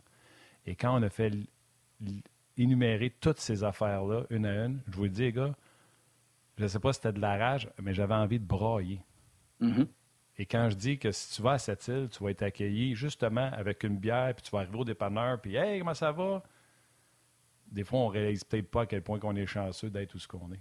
Et 0.67 0.77
quand 0.77 0.99
on 0.99 1.03
a 1.03 1.11
fait 1.11 1.33
énumérer 2.57 3.11
toutes 3.21 3.41
ces 3.41 3.65
affaires-là, 3.65 4.25
une 4.31 4.47
à 4.47 4.65
une, 4.65 4.81
je 4.89 4.97
vous 4.97 5.05
le 5.05 5.11
dis, 5.11 5.23
les 5.23 5.33
gars, 5.33 5.55
je 6.57 6.63
ne 6.63 6.69
sais 6.69 6.79
pas 6.79 6.93
si 6.93 7.01
c'était 7.01 7.13
de 7.13 7.21
la 7.21 7.37
rage, 7.37 7.69
mais 7.83 7.93
j'avais 7.93 8.15
envie 8.15 8.39
de 8.39 8.45
brailler. 8.45 9.01
Mm-hmm. 9.61 9.87
Et 10.39 10.47
quand 10.47 10.69
je 10.71 10.77
dis 10.77 10.99
que 10.99 11.11
si 11.13 11.35
tu 11.35 11.43
vas 11.43 11.53
à 11.53 11.59
cette 11.59 11.87
île, 11.89 12.09
tu 12.11 12.23
vas 12.23 12.31
être 12.31 12.43
accueilli 12.43 12.95
justement 12.95 13.51
avec 13.53 13.85
une 13.85 13.97
bière, 13.97 14.35
puis 14.35 14.43
tu 14.43 14.51
vas 14.51 14.61
arriver 14.61 14.79
au 14.79 14.85
dépanneur, 14.85 15.41
puis 15.41 15.57
Hey, 15.57 15.79
comment 15.79 15.95
ça 15.95 16.13
va? 16.13 16.43
Des 17.71 17.85
fois, 17.85 18.01
on 18.01 18.09
réalise 18.09 18.45
peut-être 18.45 18.71
pas 18.71 18.83
à 18.83 18.87
quel 18.87 19.03
point 19.03 19.19
qu'on 19.19 19.37
est 19.37 19.47
chanceux 19.47 19.91
d'être 19.91 20.15
où 20.15 20.19
ce 20.19 20.29
qu'on 20.29 20.53
est. 20.53 20.61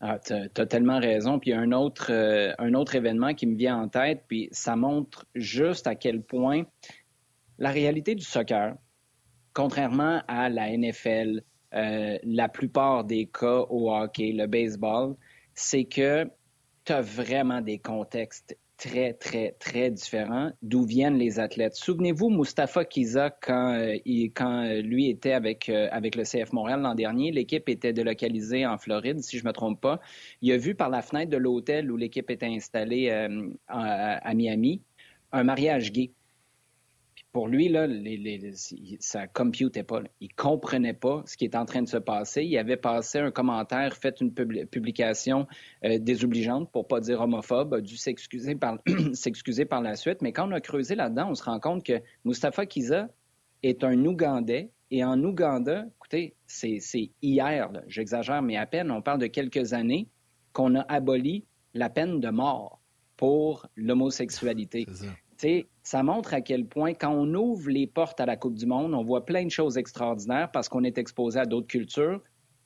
Ah, 0.00 0.18
tu 0.18 0.32
as, 0.32 0.66
tellement 0.66 1.00
raison. 1.00 1.38
Puis 1.38 1.50
il 1.50 1.54
y 1.54 1.56
a 1.56 1.60
un 1.60 1.72
autre, 1.72 2.12
euh, 2.12 2.52
un 2.58 2.74
autre 2.74 2.94
événement 2.94 3.34
qui 3.34 3.46
me 3.46 3.56
vient 3.56 3.78
en 3.78 3.88
tête, 3.88 4.24
puis 4.28 4.48
ça 4.52 4.76
montre 4.76 5.26
juste 5.34 5.86
à 5.86 5.94
quel 5.96 6.22
point 6.22 6.64
la 7.58 7.70
réalité 7.70 8.14
du 8.14 8.24
soccer, 8.24 8.76
contrairement 9.58 10.22
à 10.28 10.48
la 10.48 10.70
NFL, 10.70 11.42
euh, 11.74 12.16
la 12.22 12.48
plupart 12.48 13.02
des 13.02 13.26
cas 13.26 13.62
au 13.68 13.92
hockey, 13.92 14.30
le 14.30 14.46
baseball, 14.46 15.16
c'est 15.52 15.82
que 15.82 16.30
tu 16.84 16.92
as 16.92 17.00
vraiment 17.00 17.60
des 17.60 17.80
contextes 17.80 18.56
très, 18.76 19.14
très, 19.14 19.56
très 19.58 19.90
différents 19.90 20.52
d'où 20.62 20.84
viennent 20.84 21.18
les 21.18 21.40
athlètes? 21.40 21.74
Souvenez-vous, 21.74 22.30
Mustapha 22.30 22.84
Kiza, 22.84 23.30
quand, 23.30 23.72
euh, 23.72 23.96
il, 24.04 24.30
quand 24.30 24.62
euh, 24.62 24.80
lui 24.80 25.10
était 25.10 25.32
avec, 25.32 25.68
avec 25.68 26.14
le 26.14 26.22
CF 26.22 26.52
Montréal 26.52 26.82
l'an 26.82 26.94
dernier, 26.94 27.32
l'équipe 27.32 27.68
était 27.68 27.92
délocalisée 27.92 28.64
en 28.64 28.78
Floride, 28.78 29.24
si 29.24 29.38
je 29.38 29.42
ne 29.42 29.48
me 29.48 29.52
trompe 29.52 29.80
pas. 29.80 29.98
Il 30.40 30.52
a 30.52 30.56
vu 30.56 30.76
par 30.76 30.88
la 30.88 31.02
fenêtre 31.02 31.32
de 31.32 31.36
l'hôtel 31.36 31.90
où 31.90 31.96
l'équipe 31.96 32.30
était 32.30 32.46
installée 32.46 33.10
à 33.66 34.34
Miami 34.34 34.82
un 35.32 35.44
mariage 35.44 35.92
gay 35.92 36.12
pour 37.32 37.46
lui, 37.46 37.68
là, 37.68 37.86
les, 37.86 38.52
ça 39.00 39.26
computait 39.26 39.82
pas. 39.82 40.02
Il 40.20 40.32
comprenait 40.34 40.94
pas 40.94 41.22
ce 41.26 41.36
qui 41.36 41.44
est 41.44 41.56
en 41.56 41.66
train 41.66 41.82
de 41.82 41.88
se 41.88 41.98
passer. 41.98 42.42
Il 42.42 42.56
avait 42.56 42.76
passé 42.76 43.18
un 43.18 43.30
commentaire, 43.30 43.94
fait 43.96 44.20
une 44.20 44.32
publication 44.32 45.46
euh, 45.84 45.98
désobligeante, 45.98 46.70
pour 46.72 46.88
pas 46.88 47.00
dire 47.00 47.20
homophobe, 47.20 47.74
a 47.74 47.80
dû 47.80 47.96
s'excuser 47.96 48.54
par, 48.54 48.78
par 49.70 49.82
la 49.82 49.96
suite. 49.96 50.22
Mais 50.22 50.32
quand 50.32 50.48
on 50.48 50.52
a 50.52 50.60
creusé 50.60 50.94
là-dedans, 50.94 51.28
on 51.30 51.34
se 51.34 51.44
rend 51.44 51.60
compte 51.60 51.84
que 51.84 52.00
Mustafa 52.24 52.64
Kiza 52.66 53.08
est 53.62 53.84
un 53.84 54.04
Ougandais. 54.04 54.70
Et 54.90 55.04
en 55.04 55.22
Ouganda, 55.22 55.84
écoutez, 55.96 56.34
c'est, 56.46 56.80
hier, 57.20 57.70
j'exagère, 57.88 58.40
mais 58.40 58.56
à 58.56 58.64
peine, 58.64 58.90
on 58.90 59.02
parle 59.02 59.18
de 59.18 59.26
quelques 59.26 59.74
années, 59.74 60.08
qu'on 60.54 60.74
a 60.76 60.80
aboli 60.88 61.44
la 61.74 61.90
peine 61.90 62.20
de 62.20 62.30
mort 62.30 62.80
pour 63.18 63.66
l'homosexualité. 63.76 64.86
Ça 65.82 66.02
montre 66.02 66.34
à 66.34 66.40
quel 66.40 66.66
point, 66.66 66.94
quand 66.94 67.12
on 67.12 67.32
ouvre 67.34 67.70
les 67.70 67.86
portes 67.86 68.20
à 68.20 68.26
la 68.26 68.36
Coupe 68.36 68.54
du 68.54 68.66
Monde, 68.66 68.94
on 68.94 69.02
voit 69.02 69.24
plein 69.24 69.44
de 69.44 69.50
choses 69.50 69.78
extraordinaires 69.78 70.50
parce 70.50 70.68
qu'on 70.68 70.84
est 70.84 70.98
exposé 70.98 71.40
à 71.40 71.46
d'autres 71.46 71.68
cultures 71.68 72.20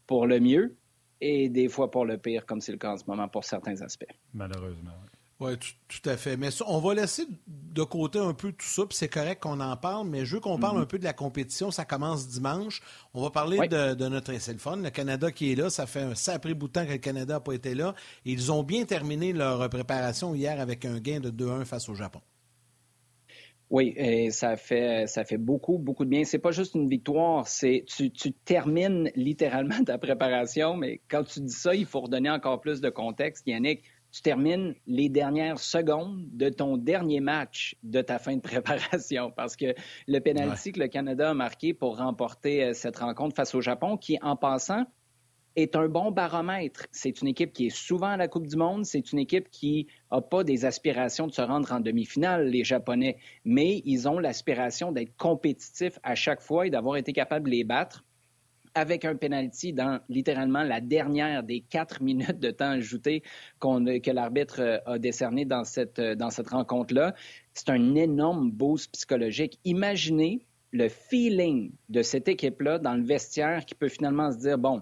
pour 0.07 0.27
le 0.27 0.41
mieux 0.41 0.77
et 1.21 1.49
des 1.49 1.69
fois 1.69 1.91
pour 1.91 2.05
le 2.05 2.19
pire, 2.19 2.47
comme 2.47 2.61
c'est 2.61 2.73
le 2.73 2.79
cas 2.79 2.93
en 2.93 2.97
ce 2.97 3.05
moment 3.07 3.29
pour 3.29 3.45
certains 3.45 3.81
aspects. 3.81 4.13
Malheureusement, 4.35 4.91
oui. 5.41 5.57
Tout, 5.89 6.09
à 6.09 6.17
fait. 6.17 6.37
Mais 6.37 6.51
on 6.67 6.79
va 6.79 6.95
laisser 6.95 7.27
de 7.47 7.83
côté 7.83 8.19
un 8.19 8.33
peu 8.33 8.53
tout 8.53 8.67
ça, 8.67 8.87
puis 8.87 8.97
c'est 8.97 9.09
correct 9.09 9.43
qu'on 9.43 9.59
en 9.59 9.77
parle, 9.77 10.07
mais 10.09 10.25
je 10.25 10.37
veux 10.37 10.41
qu'on 10.41 10.59
parle 10.59 10.79
mm-hmm. 10.79 10.83
un 10.83 10.87
peu 10.87 10.99
de 10.99 11.05
la 11.05 11.13
compétition. 11.13 11.71
Ça 11.71 11.85
commence 11.85 12.29
dimanche. 12.29 12.81
On 13.13 13.23
va 13.23 13.31
parler 13.31 13.67
de, 13.69 14.09
notre 14.09 14.33
essai 14.33 14.55
le 14.55 14.91
Canada 14.91 15.33
qui 15.33 15.53
est 15.53 15.55
là, 15.57 15.69
ça 15.69 15.87
fait 15.87 16.03
un 16.03 16.15
sacré 16.15 16.55
bout 16.55 16.69
de 16.69 16.73
temps 16.73 16.87
que 16.87 16.93
le 16.93 16.99
Canada 16.99 17.35
n'a 17.35 17.41
pas 17.41 17.55
été 17.55 17.75
là. 17.75 17.95
Ils 18.25 18.53
ont 18.53 18.63
bien 18.63 18.85
terminé 18.85 19.33
leur 19.33 19.69
préparation 19.69 20.35
hier 20.35 20.61
avec 20.61 20.85
un 20.85 21.01
gain 21.01 21.19
de 21.21 21.31
2-1 21.31 21.65
face 21.65 21.89
au 21.89 21.95
Japon. 21.95 22.21
Oui, 23.73 23.95
et 23.97 24.31
ça 24.31 24.57
fait 24.57 25.07
ça 25.07 25.25
fait 25.25 25.39
beaucoup 25.39 25.79
beaucoup 25.79 26.05
de 26.05 26.11
bien. 26.11 26.25
C'est 26.25 26.39
pas 26.39 26.51
juste 26.51 26.75
une 26.75 26.91
victoire, 26.91 27.49
c'est 27.49 27.87
tu, 27.89 28.11
tu 28.11 28.35
termines 28.35 29.11
littéralement 29.17 29.83
ta 29.85 29.97
préparation, 29.97 30.77
mais 30.77 31.01
quand 31.09 31.25
tu 31.25 31.41
dis 31.41 31.55
ça, 31.55 31.75
il 31.75 31.87
faut 31.87 32.03
redonner 32.03 32.29
encore 32.29 32.61
plus 32.61 32.83
de 32.83 32.91
contexte. 32.91 33.47
Yannick, 33.47 33.83
tu 34.13 34.21
termines 34.21 34.75
les 34.87 35.09
dernières 35.09 35.59
secondes 35.59 36.29
de 36.33 36.51
ton 36.51 36.77
dernier 36.77 37.21
match 37.21 37.75
de 37.83 38.03
ta 38.03 38.19
fin 38.19 38.37
de 38.37 38.43
préparation 38.43 39.33
parce 39.35 39.57
que 39.57 39.75
le 40.07 40.19
penalty 40.19 40.73
que 40.73 40.81
le 40.81 40.89
Canada 40.89 41.31
a 41.31 41.35
marqué 41.35 41.73
pour 41.73 41.97
remporter 41.97 42.65
euh, 42.65 42.73
cette 42.75 42.99
rencontre 42.99 43.35
face 43.35 43.55
au 43.55 43.63
Japon, 43.63 43.97
qui 43.97 44.19
en 44.21 44.37
passant 44.37 44.85
est 45.57 45.77
un 45.77 45.89
bon 45.89 46.11
baromètre. 46.11 46.87
C'est 46.91 47.21
une 47.21 47.29
équipe 47.29 47.53
qui 47.53 47.67
est 47.67 47.77
souvent 47.77 48.09
à 48.09 48.17
la 48.17 48.29
Coupe 48.29 48.47
du 48.47 48.57
Monde. 48.57 48.85
C'est 48.85 49.13
une 49.13 49.19
équipe 49.19 49.51
qui 49.51 49.87
n'a 50.11 50.21
pas 50.21 50.45
des 50.45 50.65
aspirations 50.65 51.27
de 51.27 51.33
se 51.33 51.43
rendre 51.43 51.73
en 51.73 51.81
demi-finale, 51.81 52.49
les 52.49 52.65
Japonais, 52.65 53.19
mais 53.45 53.83
ils 53.85 54.09
ont 54.09 54.19
l'aspiration 54.19 54.93
d'être 54.93 55.17
compétitifs 55.17 55.99
à 56.03 56.15
chaque 56.15 56.41
fois 56.41 56.67
et 56.67 56.71
d'avoir 56.71 56.97
été 56.97 57.13
capables 57.13 57.47
de 57.47 57.51
les 57.51 57.65
battre 57.65 58.05
avec 58.75 59.05
un 59.05 59.17
penalty 59.17 59.73
dans 59.73 60.01
littéralement 60.09 60.63
la 60.63 60.81
dernière 60.81 61.43
des 61.43 61.61
quatre 61.61 62.03
minutes 62.03 62.39
de 62.39 62.51
temps 62.51 62.71
ajouté 62.71 63.23
que 63.61 64.11
l'arbitre 64.11 64.61
euh, 64.61 64.79
a 64.87 64.99
décerné 64.99 65.45
dans 65.45 65.65
cette, 65.65 65.99
euh, 65.99 66.15
dans 66.15 66.31
cette 66.31 66.49
rencontre-là. 66.49 67.15
C'est 67.53 67.71
un 67.71 67.95
énorme 67.95 68.51
boost 68.51 68.93
psychologique. 68.93 69.59
Imaginez 69.65 70.47
le 70.73 70.89
feeling 70.89 71.73
de 71.91 72.03
cette 72.03 72.29
équipe-là 72.29 72.79
dans 72.79 72.95
le 72.95 73.05
vestiaire 73.05 73.65
qui 73.67 73.75
peut 73.75 73.89
finalement 73.89 74.33
se 74.33 74.39
dire, 74.39 74.57
bon, 74.57 74.81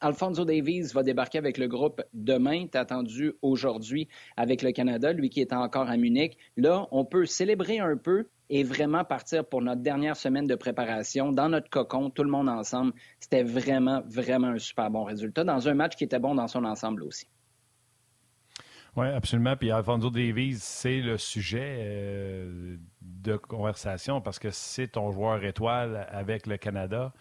Alfonso 0.00 0.44
Davies 0.44 0.92
va 0.94 1.02
débarquer 1.02 1.38
avec 1.38 1.58
le 1.58 1.68
groupe 1.68 2.02
demain, 2.14 2.62
est 2.62 2.76
attendu 2.76 3.34
aujourd'hui 3.42 4.08
avec 4.36 4.62
le 4.62 4.72
Canada, 4.72 5.12
lui 5.12 5.28
qui 5.28 5.40
est 5.40 5.52
encore 5.52 5.90
à 5.90 5.96
Munich. 5.96 6.38
Là, 6.56 6.86
on 6.90 7.04
peut 7.04 7.26
célébrer 7.26 7.80
un 7.80 7.96
peu 7.96 8.28
et 8.48 8.64
vraiment 8.64 9.04
partir 9.04 9.44
pour 9.44 9.62
notre 9.62 9.82
dernière 9.82 10.16
semaine 10.16 10.46
de 10.46 10.54
préparation 10.56 11.32
dans 11.32 11.48
notre 11.48 11.70
cocon, 11.70 12.10
tout 12.10 12.24
le 12.24 12.30
monde 12.30 12.48
ensemble. 12.48 12.92
C'était 13.20 13.42
vraiment, 13.42 14.02
vraiment 14.06 14.48
un 14.48 14.58
super 14.58 14.90
bon 14.90 15.04
résultat 15.04 15.44
dans 15.44 15.68
un 15.68 15.74
match 15.74 15.96
qui 15.96 16.04
était 16.04 16.18
bon 16.18 16.34
dans 16.34 16.48
son 16.48 16.64
ensemble 16.64 17.04
aussi. 17.04 17.26
Oui, 18.96 19.06
absolument. 19.06 19.56
Puis 19.56 19.70
Alfonso 19.70 20.10
Davies, 20.10 20.58
c'est 20.58 21.00
le 21.00 21.16
sujet 21.16 21.76
euh, 21.78 22.76
de 23.02 23.36
conversation 23.36 24.20
parce 24.20 24.38
que 24.38 24.50
c'est 24.50 24.88
ton 24.88 25.12
joueur 25.12 25.44
étoile 25.44 26.08
avec 26.10 26.46
le 26.46 26.56
Canada. 26.56 27.12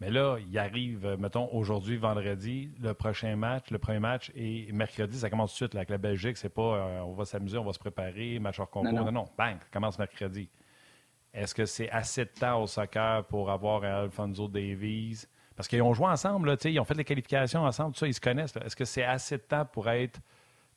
Mais 0.00 0.10
là, 0.10 0.36
il 0.38 0.58
arrive, 0.58 1.06
euh, 1.06 1.16
mettons, 1.16 1.48
aujourd'hui, 1.52 1.96
vendredi, 1.96 2.70
le 2.80 2.92
prochain 2.92 3.34
match, 3.34 3.70
le 3.70 3.78
premier 3.78 3.98
match, 3.98 4.30
et 4.34 4.70
mercredi, 4.72 5.18
ça 5.18 5.30
commence 5.30 5.52
tout 5.52 5.64
de 5.64 5.68
suite 5.68 5.74
avec 5.74 5.88
la 5.88 5.98
Belgique. 5.98 6.36
C'est 6.36 6.50
pas 6.50 6.76
euh, 6.76 7.00
on 7.00 7.14
va 7.14 7.24
s'amuser, 7.24 7.56
on 7.56 7.64
va 7.64 7.72
se 7.72 7.78
préparer, 7.78 8.38
match 8.38 8.60
hors 8.60 8.68
concours. 8.68 8.92
Non, 8.92 9.10
non, 9.10 9.24
bang, 9.38 9.56
ça 9.58 9.68
commence 9.72 9.98
mercredi. 9.98 10.50
Est-ce 11.32 11.54
que 11.54 11.64
c'est 11.64 11.90
assez 11.90 12.24
de 12.24 12.30
temps 12.30 12.62
au 12.62 12.66
soccer 12.66 13.24
pour 13.24 13.50
avoir 13.50 13.84
Alfonso 13.84 14.48
Davies? 14.48 15.26
Parce 15.54 15.68
qu'ils 15.68 15.82
ont 15.82 15.94
joué 15.94 16.06
ensemble, 16.06 16.48
là, 16.48 16.56
ils 16.64 16.78
ont 16.78 16.84
fait 16.84 16.94
les 16.94 17.04
qualifications 17.04 17.62
ensemble, 17.64 17.94
tout 17.94 18.00
ça, 18.00 18.06
ils 18.06 18.14
se 18.14 18.20
connaissent. 18.20 18.54
Est-ce 18.56 18.76
que 18.76 18.84
c'est 18.84 19.04
assez 19.04 19.38
de 19.38 19.42
temps 19.42 19.64
pour 19.64 19.88
être 19.88 20.20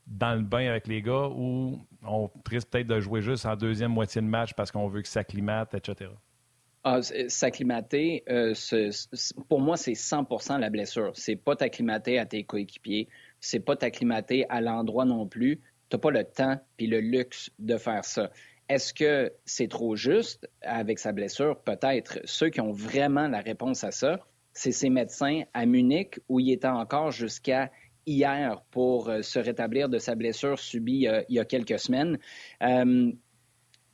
dans 0.07 0.33
le 0.33 0.41
bain 0.41 0.69
avec 0.69 0.87
les 0.87 1.01
gars 1.01 1.27
ou 1.27 1.85
on 2.03 2.29
risque 2.49 2.69
peut-être 2.69 2.87
de 2.87 2.99
jouer 2.99 3.21
juste 3.21 3.45
en 3.45 3.55
deuxième 3.57 3.91
moitié 3.91 4.21
de 4.21 4.27
match 4.27 4.53
parce 4.53 4.71
qu'on 4.71 4.87
veut 4.87 5.01
que 5.01 5.07
ça 5.09 5.25
climate, 5.25 5.73
etc.? 5.73 6.09
Ah, 6.91 7.01
s'acclimater, 7.27 8.23
euh, 8.29 8.55
pour 9.47 9.61
moi, 9.61 9.77
c'est 9.77 9.93
100% 9.93 10.57
la 10.57 10.71
blessure. 10.71 11.11
C'est 11.13 11.35
pas 11.35 11.55
t'acclimater 11.55 12.17
à 12.17 12.25
tes 12.25 12.43
coéquipiers. 12.43 13.07
C'est 13.39 13.59
pas 13.59 13.75
t'acclimater 13.75 14.49
à 14.49 14.59
l'endroit 14.59 15.05
non 15.05 15.27
plus. 15.27 15.57
Tu 15.57 15.95
n'as 15.95 15.99
pas 15.99 16.09
le 16.09 16.23
temps 16.23 16.59
puis 16.77 16.87
le 16.87 16.99
luxe 16.99 17.51
de 17.59 17.77
faire 17.77 18.03
ça. 18.03 18.31
Est-ce 18.69 18.95
que 18.95 19.31
c'est 19.45 19.67
trop 19.67 19.95
juste 19.95 20.49
avec 20.63 20.97
sa 20.97 21.11
blessure? 21.11 21.59
Peut-être. 21.59 22.21
Ceux 22.23 22.49
qui 22.49 22.59
ont 22.59 22.71
vraiment 22.71 23.27
la 23.27 23.41
réponse 23.41 23.83
à 23.83 23.91
ça, 23.91 24.19
c'est 24.53 24.71
ces 24.71 24.89
médecins 24.89 25.43
à 25.53 25.67
Munich 25.67 26.19
où 26.27 26.39
il 26.39 26.51
était 26.51 26.67
encore 26.67 27.11
jusqu'à 27.11 27.69
hier 28.07 28.63
pour 28.71 29.09
euh, 29.09 29.21
se 29.21 29.37
rétablir 29.37 29.89
de 29.89 29.99
sa 29.99 30.15
blessure 30.15 30.57
subie 30.57 31.07
euh, 31.07 31.21
il 31.29 31.35
y 31.35 31.39
a 31.39 31.45
quelques 31.45 31.77
semaines. 31.77 32.17
Euh, 32.63 33.11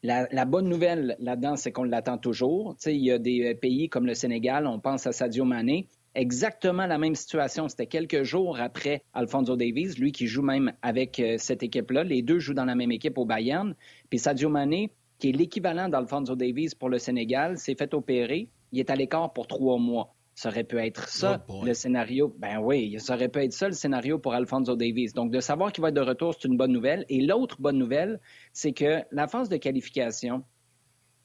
la, 0.06 0.46
bonne 0.46 0.70
nouvelle 0.70 1.16
là-dedans, 1.20 1.56
c'est 1.56 1.72
qu'on 1.72 1.84
l'attend 1.84 2.18
toujours. 2.18 2.76
il 2.86 3.04
y 3.04 3.12
a 3.12 3.18
des 3.18 3.52
euh, 3.52 3.56
pays 3.56 3.90
comme 3.90 4.06
le 4.06 4.14
Sénégal, 4.14 4.68
on 4.68 4.80
pense 4.80 5.08
à 5.08 5.12
Sadio 5.12 5.46
Mané, 5.46 5.90
exactement 6.14 6.86
la 6.86 6.98
même 6.98 7.16
situation. 7.16 7.68
C'était 7.68 7.88
quelques 7.88 8.24
jours 8.24 8.60
après 8.60 9.04
Alfonso 9.14 9.56
Davies, 9.56 9.96
lui 10.00 10.12
qui 10.12 10.28
joue 10.28 10.42
même 10.42 10.74
avec 10.82 11.20
euh, 11.20 11.36
cette 11.38 11.64
équipe-là. 11.64 12.04
Les 12.04 12.22
deux 12.22 12.40
jouent 12.40 12.54
dans 12.54 12.66
la 12.66 12.76
même 12.76 12.92
équipe 12.92 13.18
au 13.18 13.26
Bayern. 13.26 13.76
Puis 14.10 14.20
Sadio 14.20 14.50
Mané, 14.50 14.92
qui 15.20 15.30
est 15.30 15.34
l'équivalent 15.34 15.90
d'Alfonso 15.90 16.36
Davies 16.36 16.72
pour 16.80 16.90
le 16.90 17.00
Sénégal, 17.00 17.58
s'est 17.58 17.76
fait 17.76 17.94
opérer. 17.94 18.50
Il 18.72 18.80
est 18.80 18.90
à 18.90 18.96
l'écart 18.96 19.34
pour 19.34 19.48
trois 19.48 19.78
mois. 19.78 20.15
Ça 20.36 20.50
aurait 20.50 20.66
pu 20.66 20.78
être 20.78 21.08
ça, 21.08 21.46
oh 21.48 21.64
le 21.66 21.74
scénario. 21.74 22.36
Ben 22.38 22.60
oui, 22.60 22.98
ça 23.00 23.16
aurait 23.16 23.30
pu 23.30 23.40
être 23.40 23.54
ça, 23.54 23.68
le 23.68 23.74
scénario 23.74 24.20
pour 24.20 24.34
Alfonso 24.34 24.76
Davies. 24.76 25.14
Donc, 25.14 25.32
de 25.32 25.40
savoir 25.40 25.72
qu'il 25.72 25.82
va 25.82 25.90
être 25.90 25.96
de 25.96 26.02
retour, 26.02 26.34
c'est 26.34 26.48
une 26.48 26.58
bonne 26.58 26.74
nouvelle. 26.74 27.06
Et 27.08 27.22
l'autre 27.22 27.62
bonne 27.62 27.78
nouvelle, 27.78 28.20
c'est 28.52 28.74
que 28.74 29.02
la 29.12 29.28
phase 29.28 29.48
de 29.48 29.56
qualification, 29.56 30.44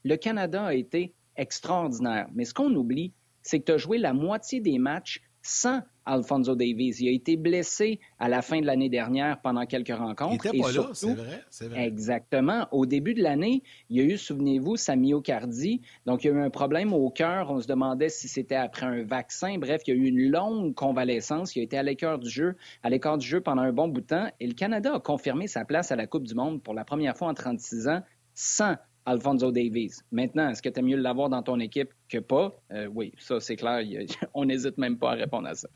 le 0.04 0.16
Canada 0.16 0.64
a 0.64 0.74
été 0.74 1.12
extraordinaire. 1.36 2.28
Mais 2.32 2.44
ce 2.44 2.54
qu'on 2.54 2.72
oublie, 2.74 3.12
c'est 3.42 3.58
que 3.58 3.64
tu 3.64 3.72
as 3.72 3.78
joué 3.78 3.98
la 3.98 4.12
moitié 4.12 4.60
des 4.60 4.78
matchs 4.78 5.20
sans 5.42 5.82
Alfonso 6.04 6.54
Davies. 6.54 6.96
Il 7.00 7.08
a 7.08 7.12
été 7.12 7.36
blessé 7.36 8.00
à 8.18 8.28
la 8.28 8.42
fin 8.42 8.60
de 8.60 8.66
l'année 8.66 8.88
dernière 8.88 9.40
pendant 9.40 9.64
quelques 9.66 9.94
rencontres. 9.94 10.46
Il 10.52 10.52
n'était 10.52 10.58
pas 10.58 10.72
là, 10.72 10.90
c'est 10.92 11.14
vrai, 11.14 11.44
vrai, 11.68 11.86
Exactement. 11.86 12.66
Au 12.72 12.86
début 12.86 13.14
de 13.14 13.22
l'année, 13.22 13.62
il 13.88 13.98
y 13.98 14.00
a 14.00 14.04
eu, 14.04 14.16
souvenez-vous, 14.16 14.76
sa 14.76 14.96
myocardie. 14.96 15.82
Donc, 16.06 16.24
il 16.24 16.28
y 16.28 16.30
a 16.30 16.34
eu 16.34 16.40
un 16.40 16.50
problème 16.50 16.92
au 16.92 17.10
cœur. 17.10 17.50
On 17.50 17.60
se 17.60 17.66
demandait 17.66 18.08
si 18.08 18.28
c'était 18.28 18.56
après 18.56 18.86
un 18.86 19.04
vaccin. 19.04 19.58
Bref, 19.58 19.82
il 19.86 19.94
y 19.94 19.96
a 19.96 20.00
eu 20.00 20.06
une 20.06 20.30
longue 20.30 20.74
convalescence. 20.74 21.54
Il 21.54 21.60
a 21.60 21.62
été 21.62 21.78
à 21.78 21.82
l'écart 21.82 22.18
du 22.18 22.28
jeu, 22.28 22.56
à 22.82 22.90
l'écart 22.90 23.18
du 23.18 23.26
jeu 23.26 23.40
pendant 23.40 23.62
un 23.62 23.72
bon 23.72 23.88
bout 23.88 24.00
de 24.00 24.06
temps. 24.06 24.30
Et 24.40 24.46
le 24.46 24.54
Canada 24.54 24.94
a 24.94 25.00
confirmé 25.00 25.46
sa 25.46 25.64
place 25.64 25.92
à 25.92 25.96
la 25.96 26.06
Coupe 26.06 26.26
du 26.26 26.34
Monde 26.34 26.62
pour 26.62 26.74
la 26.74 26.84
première 26.84 27.16
fois 27.16 27.28
en 27.28 27.34
36 27.34 27.88
ans 27.88 28.02
sans 28.34 28.76
Alfonso 29.06 29.50
Davies. 29.50 30.00
Maintenant, 30.12 30.50
est-ce 30.50 30.62
que 30.62 30.68
tu 30.68 30.80
es 30.80 30.82
mieux 30.82 30.96
de 30.96 31.02
l'avoir 31.02 31.28
dans 31.28 31.42
ton 31.42 31.58
équipe 31.60 31.90
que 32.08 32.18
pas? 32.18 32.52
Euh, 32.72 32.88
oui, 32.92 33.12
ça, 33.18 33.40
c'est 33.40 33.56
clair. 33.56 33.80
On 34.34 34.44
n'hésite 34.44 34.78
même 34.78 34.98
pas 34.98 35.12
à 35.12 35.14
répondre 35.14 35.48
à 35.48 35.54
ça. 35.54 35.68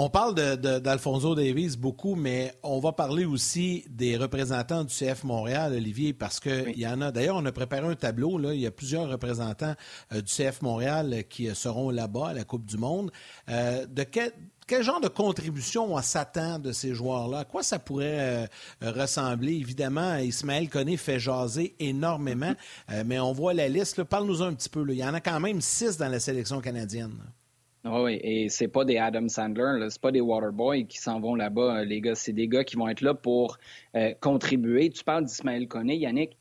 On 0.00 0.10
parle 0.10 0.34
d'Alfonso 0.34 1.34
Davies 1.34 1.76
beaucoup, 1.76 2.14
mais 2.14 2.52
on 2.62 2.78
va 2.78 2.92
parler 2.92 3.24
aussi 3.24 3.84
des 3.88 4.16
représentants 4.16 4.84
du 4.84 4.94
CF 4.94 5.24
Montréal, 5.24 5.72
Olivier, 5.72 6.12
parce 6.12 6.38
qu'il 6.38 6.78
y 6.78 6.86
en 6.86 7.00
a. 7.00 7.10
D'ailleurs, 7.10 7.34
on 7.34 7.44
a 7.46 7.50
préparé 7.50 7.84
un 7.84 7.96
tableau. 7.96 8.38
Là, 8.38 8.54
il 8.54 8.60
y 8.60 8.66
a 8.66 8.70
plusieurs 8.70 9.08
représentants 9.08 9.74
euh, 10.12 10.20
du 10.20 10.32
CF 10.32 10.62
Montréal 10.62 11.24
qui 11.28 11.52
seront 11.52 11.90
là-bas 11.90 12.28
à 12.28 12.32
la 12.32 12.44
Coupe 12.44 12.64
du 12.64 12.76
Monde. 12.76 13.10
Euh, 13.48 13.86
de 13.86 14.04
quel, 14.04 14.32
quel 14.68 14.82
genre 14.82 15.00
de 15.00 15.08
contribution 15.08 15.94
on 15.94 16.00
s'attend 16.02 16.58
de 16.58 16.70
ces 16.70 16.94
joueurs-là? 16.94 17.38
À 17.38 17.44
quoi 17.44 17.62
ça 17.64 17.78
pourrait 17.78 18.46
euh, 18.82 18.90
ressembler? 18.92 19.54
Évidemment, 19.54 20.16
Ismaël 20.16 20.68
Koné 20.68 20.96
fait 20.96 21.18
jaser 21.18 21.74
énormément, 21.80 22.52
mais 23.06 23.18
on 23.18 23.32
voit 23.32 23.54
la 23.54 23.68
liste. 23.68 24.04
Parle-nous 24.04 24.42
un 24.42 24.54
petit 24.54 24.68
peu. 24.68 24.84
Il 24.88 24.98
y 24.98 25.04
en 25.04 25.14
a 25.14 25.20
quand 25.20 25.40
même 25.40 25.60
six 25.60 25.96
dans 25.96 26.08
la 26.08 26.20
sélection 26.20 26.60
canadienne. 26.60 27.18
Ah 27.84 28.02
oui, 28.02 28.18
et 28.22 28.48
c'est 28.50 28.68
pas 28.68 28.84
des 28.84 28.98
Adam 28.98 29.28
Sandler, 29.28 29.86
c'est 29.88 30.00
pas 30.00 30.10
des 30.10 30.20
Waterboys 30.20 30.86
qui 30.86 30.98
s'en 30.98 31.20
vont 31.20 31.34
là-bas, 31.34 31.78
euh, 31.78 31.84
les 31.84 32.00
gars. 32.00 32.14
C'est 32.14 32.32
des 32.32 32.48
gars 32.48 32.64
qui 32.64 32.76
vont 32.76 32.88
être 32.88 33.00
là 33.00 33.14
pour 33.14 33.56
euh, 33.94 34.12
contribuer. 34.20 34.90
Tu 34.90 35.04
parles 35.04 35.24
d'Ismaël 35.24 35.68
Koné, 35.68 35.96
Yannick. 35.96 36.36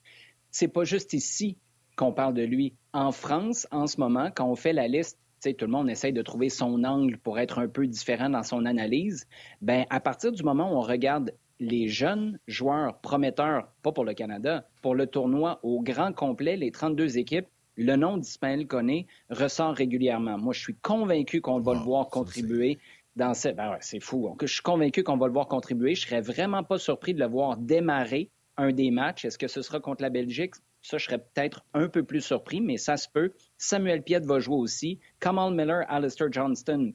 C'est 0.51 0.67
pas 0.67 0.84
juste 0.84 1.13
ici 1.13 1.57
qu'on 1.95 2.11
parle 2.11 2.34
de 2.34 2.43
lui. 2.43 2.73
En 2.91 3.11
France, 3.11 3.67
en 3.71 3.88
ce 3.88 3.99
moment, 3.99 4.30
quand 4.36 4.49
on 4.49 4.55
fait 4.55 4.73
la 4.73 4.88
liste, 4.88 5.19
tout 5.54 5.66
le 5.66 5.72
monde 5.72 5.89
essaye 5.89 6.14
de 6.14 6.22
trouver 6.22 6.50
son 6.50 6.84
angle 6.84 7.18
pour 7.18 7.39
être 7.39 7.60
un 7.60 7.68
peu 7.68 7.88
différent 7.88 8.30
dans 8.30 8.43
son 8.43 8.66
analyse. 8.66 9.28
Ben, 9.62 9.86
à 9.89 10.00
partir 10.00 10.32
du 10.32 10.43
moment 10.43 10.72
où 10.72 10.78
on 10.78 10.82
regarde 10.82 11.34
les 11.60 11.88
jeunes 11.88 12.39
joueurs 12.48 13.00
prometteurs, 13.00 13.68
pas 13.82 13.91
pour 13.91 14.06
le 14.06 14.14
Canada, 14.14 14.68
pour 14.82 14.95
le 14.95 15.08
tournoi 15.08 15.60
au 15.64 15.82
grand 15.82 16.14
complet, 16.14 16.56
les 16.56 16.72
32 16.72 17.18
équipes, 17.18 17.48
le 17.76 17.95
nom 17.95 18.18
d'Ismaël 18.18 18.68
Koné 18.68 19.08
ressort 19.30 19.76
régulièrement. 19.76 20.38
Moi, 20.38 20.54
je 20.54 20.60
suis 20.60 20.76
convaincu 20.76 21.41
qu'on 21.41 21.60
va 21.60 21.74
le 21.74 21.80
voir 21.80 22.10
contribuer 22.10 22.80
dans 23.16 23.34
cette. 23.34 23.56
Ben 23.56 23.78
c'est 23.82 24.00
fou. 24.00 24.36
Je 24.41 24.48
suis 24.48 24.62
convaincu 24.62 25.04
qu'on 25.04 25.18
va 25.18 25.28
le 25.28 25.34
voir 25.34 25.48
contribuer. 25.48 25.95
Je 25.95 26.08
serais 26.08 26.22
vraiment 26.22 26.64
pas 26.64 26.80
surpris 26.80 27.14
de 27.14 27.20
le 27.20 27.28
voir 27.28 27.58
démarrer 27.58 28.30
un 28.58 28.72
des 28.72 28.91
matchs. 28.91 29.26
Est-ce 29.26 29.38
que 29.38 29.48
ce 29.48 29.62
sera 29.62 29.80
contre 29.80 30.02
la 30.02 30.10
Belgique? 30.10 30.56
Ça, 30.88 30.98
je 30.98 31.04
serais 31.04 31.18
peut-être 31.18 31.66
un 31.74 31.90
peu 31.90 32.04
plus 32.04 32.22
surpris, 32.22 32.62
mais 32.62 32.78
ça 32.78 32.96
se 32.96 33.10
peut. 33.10 33.34
Samuel 33.58 34.04
Piet 34.04 34.22
va 34.22 34.40
jouer 34.40 34.56
aussi. 34.56 35.02
Kamal 35.20 35.54
Miller, 35.54 35.84
Alistair 35.90 36.32
Johnston, 36.32 36.94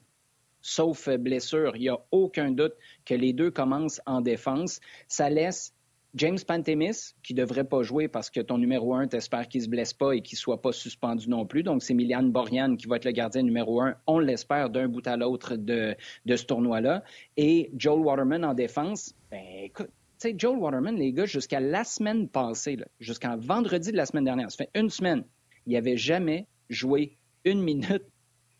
sauf 0.61 1.07
blessure, 1.09 1.75
il 1.75 1.81
n'y 1.81 1.89
a 1.89 1.99
aucun 2.09 2.49
doute 2.49 2.73
que 3.05 3.13
les 3.13 3.33
deux 3.33 3.51
commencent 3.51 4.01
en 4.07 4.21
défense. 4.21 4.79
Ça 5.07 5.29
laisse 5.29 5.75
James 6.15 6.39
Pantemis, 6.39 7.13
qui 7.21 7.35
ne 7.35 7.41
devrait 7.41 7.65
pas 7.65 7.83
jouer 7.83 8.07
parce 8.07 8.31
que 8.31 8.39
ton 8.39 8.57
numéro 8.57 8.95
un, 8.95 9.07
t'espères 9.07 9.47
qu'il 9.47 9.61
ne 9.61 9.65
se 9.65 9.69
blesse 9.69 9.93
pas 9.93 10.13
et 10.13 10.21
qu'il 10.21 10.37
ne 10.37 10.39
soit 10.39 10.63
pas 10.63 10.71
suspendu 10.71 11.29
non 11.29 11.45
plus. 11.45 11.61
Donc, 11.61 11.83
c'est 11.83 11.93
Miliane 11.93 12.31
Borian 12.31 12.75
qui 12.75 12.87
va 12.87 12.95
être 12.95 13.05
le 13.05 13.11
gardien 13.11 13.43
numéro 13.43 13.79
un. 13.79 13.93
On 14.07 14.17
l'espère 14.17 14.71
d'un 14.71 14.87
bout 14.87 15.05
à 15.05 15.17
l'autre 15.17 15.55
de, 15.55 15.95
de 16.25 16.35
ce 16.35 16.45
tournoi-là. 16.45 17.03
Et 17.37 17.69
Joel 17.77 17.99
Waterman 17.99 18.43
en 18.43 18.55
défense, 18.55 19.13
ben 19.29 19.43
écoute, 19.61 19.91
tu 20.23 20.29
sais, 20.29 20.35
Joel 20.37 20.57
Waterman, 20.57 20.95
les 20.95 21.11
gars, 21.11 21.25
jusqu'à 21.25 21.59
la 21.59 21.83
semaine 21.83 22.29
passée, 22.29 22.77
jusqu'à 22.99 23.35
vendredi 23.35 23.91
de 23.91 23.97
la 23.97 24.05
semaine 24.05 24.23
dernière, 24.23 24.49
ça 24.49 24.57
fait 24.63 24.69
une 24.73 24.89
semaine, 24.89 25.25
il 25.65 25.73
n'avait 25.73 25.97
jamais 25.97 26.47
joué 26.69 27.17
une 27.43 27.61
minute 27.61 28.05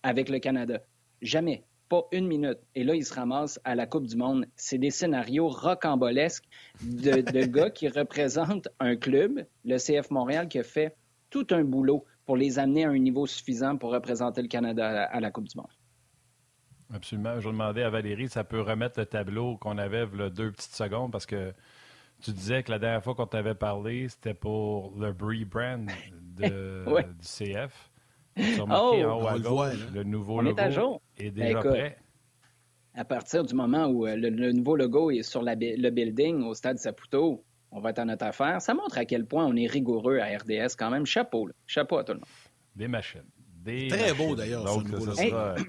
avec 0.04 0.28
le 0.28 0.40
Canada. 0.40 0.82
Jamais 1.22 1.64
pas 1.88 2.06
une 2.12 2.28
minute. 2.28 2.60
Et 2.76 2.84
là, 2.84 2.96
il 2.96 3.06
se 3.06 3.14
ramasse 3.14 3.62
à 3.64 3.76
la 3.76 3.86
Coupe 3.86 4.08
du 4.08 4.18
Monde. 4.18 4.46
C'est 4.58 4.78
des 4.78 4.90
scénarios 4.90 5.48
rocambolesques 5.48 6.44
de, 6.82 7.22
gars 7.46 7.70
qui 7.70 7.88
représentent 7.88 8.68
un 8.82 8.98
club, 8.98 9.46
le 9.64 9.78
CF 9.78 10.12
Montréal, 10.12 10.50
qui 10.50 10.60
a 10.60 10.64
fait 10.64 10.98
tout 11.30 11.48
un 11.52 11.64
boulot 11.64 12.04
pour 12.26 12.36
les 12.36 12.60
amener 12.60 12.84
à 12.84 12.90
un 12.90 12.98
niveau 12.98 13.26
suffisant 13.26 13.78
pour 13.78 13.92
représenter 13.92 14.42
le 14.42 14.50
Canada 14.50 15.04
à 15.06 15.20
la, 15.22 15.32
Coupe 15.32 15.48
du 15.48 15.58
Monde. 15.58 15.68
Absolument. 16.94 17.40
Je 17.40 17.50
demandais 17.50 17.84
à 17.84 17.90
Valérie, 17.90 18.30
ça 18.30 18.44
peut 18.44 18.62
remettre 18.62 19.00
le 19.00 19.06
tableau 19.06 19.58
qu'on 19.58 19.78
avait 19.78 20.06
le 20.06 20.30
deux 20.30 20.52
petites 20.52 20.76
secondes 20.76 21.12
parce 21.12 21.26
que 21.26 21.54
tu 22.22 22.32
disais 22.32 22.64
que 22.64 22.72
la 22.72 22.80
dernière 22.80 23.04
fois 23.04 23.16
qu'on 23.16 23.28
t'avait 23.28 23.56
parlé, 23.56 24.08
c'était 24.08 24.34
pour 24.34 24.94
le 24.98 25.08
rebrand 25.08 25.86
du 26.38 26.46
CF. 27.22 27.92
Oh, 28.38 28.96
le 29.94 30.04
nouveau 30.04 30.42
logo 30.42 31.02
est, 31.18 31.32
déjà 31.32 31.60
prêt. 31.60 31.98
À 32.96 33.06
partir 33.06 33.44
du 33.44 33.54
moment 33.54 33.88
où 33.88 34.08
euh, 34.08 34.16
le, 34.16 34.52
nouveau 34.52 34.76
logo 34.76 35.12
est 35.12 35.24
sur 35.24 35.42
le 35.44 35.90
building 35.90 36.44
au 36.44 36.54
stade 36.54 36.78
Saputo, 36.78 37.44
on 37.72 37.80
va 37.80 37.90
être 37.90 38.00
en 38.00 38.06
notre 38.06 38.26
affaire. 38.26 38.62
Ça 38.62 38.74
montre 38.74 38.98
à 38.98 39.06
quel 39.06 39.26
point 39.26 39.46
on 39.46 39.56
est 39.56 39.68
rigoureux 39.68 40.20
à 40.20 40.26
RDS 40.26 40.76
quand 40.78 40.92
même. 40.92 41.06
Chapeau, 41.06 41.50
chapeau 41.66 41.98
à 41.98 42.04
tout 42.04 42.14
le 42.14 42.20
monde. 42.20 42.28
Des 42.76 42.88
machines. 42.88 43.22
Très 43.66 44.14
beau 44.14 44.36
d'ailleurs, 44.36 44.68
ce 44.68 44.80
nouveau 44.80 45.06
logo. 45.06 45.64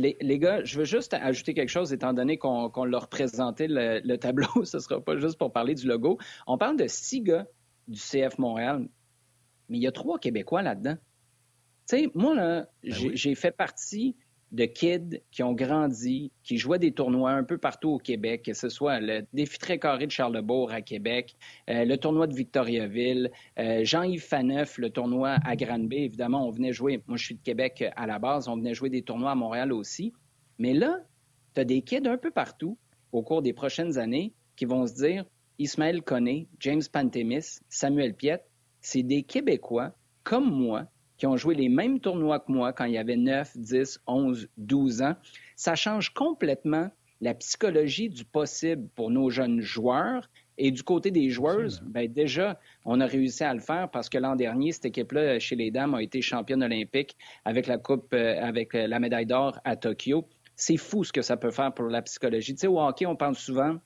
Les, 0.00 0.38
gars, 0.38 0.64
je 0.64 0.78
veux 0.78 0.84
juste 0.84 1.14
ajouter 1.14 1.54
quelque 1.54 1.68
chose, 1.68 1.92
étant 1.92 2.12
donné 2.12 2.38
qu'on 2.38 2.84
leur 2.84 3.08
présentait 3.08 3.68
le, 3.68 4.00
le, 4.02 4.18
tableau, 4.18 4.46
ce 4.64 4.78
ne 4.78 4.82
sera 4.82 5.00
pas 5.00 5.16
juste 5.16 5.38
pour 5.38 5.52
parler 5.52 5.74
du 5.74 5.86
logo. 5.86 6.18
On 6.46 6.58
parle 6.58 6.76
de 6.76 6.86
six 6.86 7.20
gars 7.20 7.46
du 7.88 7.98
CF 7.98 8.38
Montréal, 8.38 8.88
mais 9.68 9.78
il 9.78 9.82
y 9.82 9.86
a 9.86 9.92
trois 9.92 10.18
Québécois 10.18 10.62
là-dedans. 10.62 10.96
Tu 11.88 11.98
sais, 11.98 12.08
moi, 12.14 12.34
là, 12.34 12.68
ben 12.82 13.10
j'ai 13.14 13.34
fait 13.34 13.50
partie 13.50 14.16
de 14.52 14.64
kids 14.64 15.20
qui 15.30 15.42
ont 15.42 15.52
grandi, 15.52 16.32
qui 16.42 16.58
jouaient 16.58 16.78
des 16.78 16.92
tournois 16.92 17.30
un 17.30 17.44
peu 17.44 17.58
partout 17.58 17.90
au 17.90 17.98
Québec, 17.98 18.42
que 18.46 18.52
ce 18.52 18.68
soit 18.68 19.00
le 19.00 19.24
défi 19.32 19.58
très 19.58 19.78
carré 19.78 20.06
de 20.06 20.10
Charlebourg 20.10 20.72
à 20.72 20.82
Québec, 20.82 21.36
euh, 21.68 21.84
le 21.84 21.96
tournoi 21.96 22.26
de 22.26 22.34
Victoriaville, 22.34 23.30
euh, 23.58 23.84
Jean-Yves 23.84 24.24
Faneuf, 24.24 24.78
le 24.78 24.90
tournoi 24.90 25.36
à 25.44 25.56
Granby. 25.56 25.98
Évidemment, 25.98 26.46
on 26.46 26.50
venait 26.50 26.72
jouer, 26.72 27.02
moi 27.06 27.16
je 27.16 27.24
suis 27.24 27.34
de 27.36 27.42
Québec 27.42 27.84
à 27.94 28.06
la 28.06 28.18
base, 28.18 28.48
on 28.48 28.56
venait 28.56 28.74
jouer 28.74 28.90
des 28.90 29.02
tournois 29.02 29.32
à 29.32 29.36
Montréal 29.36 29.72
aussi. 29.72 30.12
Mais 30.58 30.74
là, 30.74 30.98
tu 31.54 31.60
as 31.60 31.64
des 31.64 31.82
kids 31.82 32.06
un 32.08 32.18
peu 32.18 32.30
partout 32.30 32.76
au 33.12 33.22
cours 33.22 33.42
des 33.42 33.52
prochaines 33.52 33.98
années 33.98 34.32
qui 34.56 34.64
vont 34.64 34.86
se 34.86 34.94
dire 34.94 35.24
Ismaël 35.58 36.02
Koné, 36.02 36.48
James 36.58 36.82
Pantemis, 36.90 37.60
Samuel 37.68 38.14
Piet, 38.14 38.42
c'est 38.80 39.02
des 39.02 39.22
Québécois 39.22 39.92
comme 40.24 40.50
moi 40.50 40.86
qui 41.20 41.26
ont 41.26 41.36
joué 41.36 41.54
les 41.54 41.68
mêmes 41.68 42.00
tournois 42.00 42.40
que 42.40 42.50
moi 42.50 42.72
quand 42.72 42.86
il 42.86 42.94
y 42.94 42.98
avait 42.98 43.16
9, 43.16 43.58
10, 43.58 44.00
11, 44.06 44.48
12 44.56 45.02
ans. 45.02 45.14
Ça 45.54 45.74
change 45.74 46.14
complètement 46.14 46.90
la 47.20 47.34
psychologie 47.34 48.08
du 48.08 48.24
possible 48.24 48.88
pour 48.94 49.10
nos 49.10 49.28
jeunes 49.28 49.60
joueurs. 49.60 50.30
Et 50.56 50.70
du 50.70 50.82
côté 50.82 51.10
des 51.10 51.28
joueuses, 51.28 51.82
ben 51.84 52.10
déjà, 52.10 52.58
on 52.86 53.00
a 53.00 53.06
réussi 53.06 53.44
à 53.44 53.52
le 53.52 53.60
faire 53.60 53.90
parce 53.90 54.08
que 54.08 54.16
l'an 54.16 54.34
dernier, 54.34 54.72
cette 54.72 54.86
équipe-là, 54.86 55.38
chez 55.38 55.56
les 55.56 55.70
dames, 55.70 55.94
a 55.94 56.02
été 56.02 56.22
championne 56.22 56.62
olympique 56.62 57.16
avec 57.44 57.66
la 57.66 57.76
coupe, 57.76 58.14
euh, 58.14 58.42
avec 58.42 58.74
euh, 58.74 58.86
la 58.86 58.98
médaille 58.98 59.26
d'or 59.26 59.58
à 59.64 59.76
Tokyo. 59.76 60.26
C'est 60.56 60.78
fou 60.78 61.04
ce 61.04 61.12
que 61.12 61.22
ça 61.22 61.36
peut 61.36 61.50
faire 61.50 61.72
pour 61.74 61.86
la 61.86 62.00
psychologie. 62.00 62.54
Tu 62.54 62.60
sais, 62.60 62.66
au 62.66 62.80
hockey, 62.80 63.04
on 63.04 63.16
parle 63.16 63.34
souvent 63.34 63.76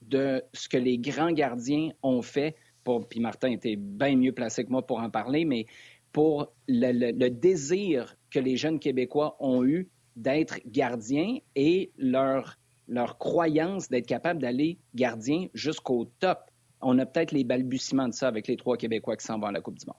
de 0.00 0.42
ce 0.54 0.68
que 0.70 0.78
les 0.78 0.96
grands 0.96 1.32
gardiens 1.32 1.90
ont 2.02 2.22
fait. 2.22 2.56
Pour, 2.84 3.08
puis 3.08 3.20
Martin 3.20 3.50
était 3.50 3.76
bien 3.76 4.14
mieux 4.14 4.32
placé 4.32 4.62
que 4.62 4.70
moi 4.70 4.86
pour 4.86 5.00
en 5.00 5.08
parler, 5.08 5.46
mais 5.46 5.64
pour 6.14 6.54
le, 6.68 7.28
désir 7.28 8.16
que 8.30 8.38
les 8.38 8.56
jeunes 8.56 8.78
Québécois 8.78 9.36
ont 9.40 9.64
eu 9.64 9.90
d'être 10.14 10.60
gardiens 10.64 11.38
et 11.56 11.92
leur, 11.98 12.56
leur 12.86 13.18
croyance 13.18 13.88
d'être 13.88 14.06
capable 14.06 14.40
d'aller 14.40 14.78
gardien 14.94 15.48
jusqu'au 15.54 16.04
top. 16.20 16.38
On 16.80 17.00
a 17.00 17.04
peut-être 17.04 17.32
les 17.32 17.42
balbutiements 17.42 18.06
de 18.06 18.14
ça 18.14 18.28
avec 18.28 18.46
les 18.46 18.56
trois 18.56 18.76
Québécois 18.76 19.16
qui 19.16 19.26
s'en 19.26 19.40
vont 19.40 19.48
à 19.48 19.52
la 19.52 19.60
Coupe 19.60 19.76
du 19.76 19.86
Monde. 19.86 19.96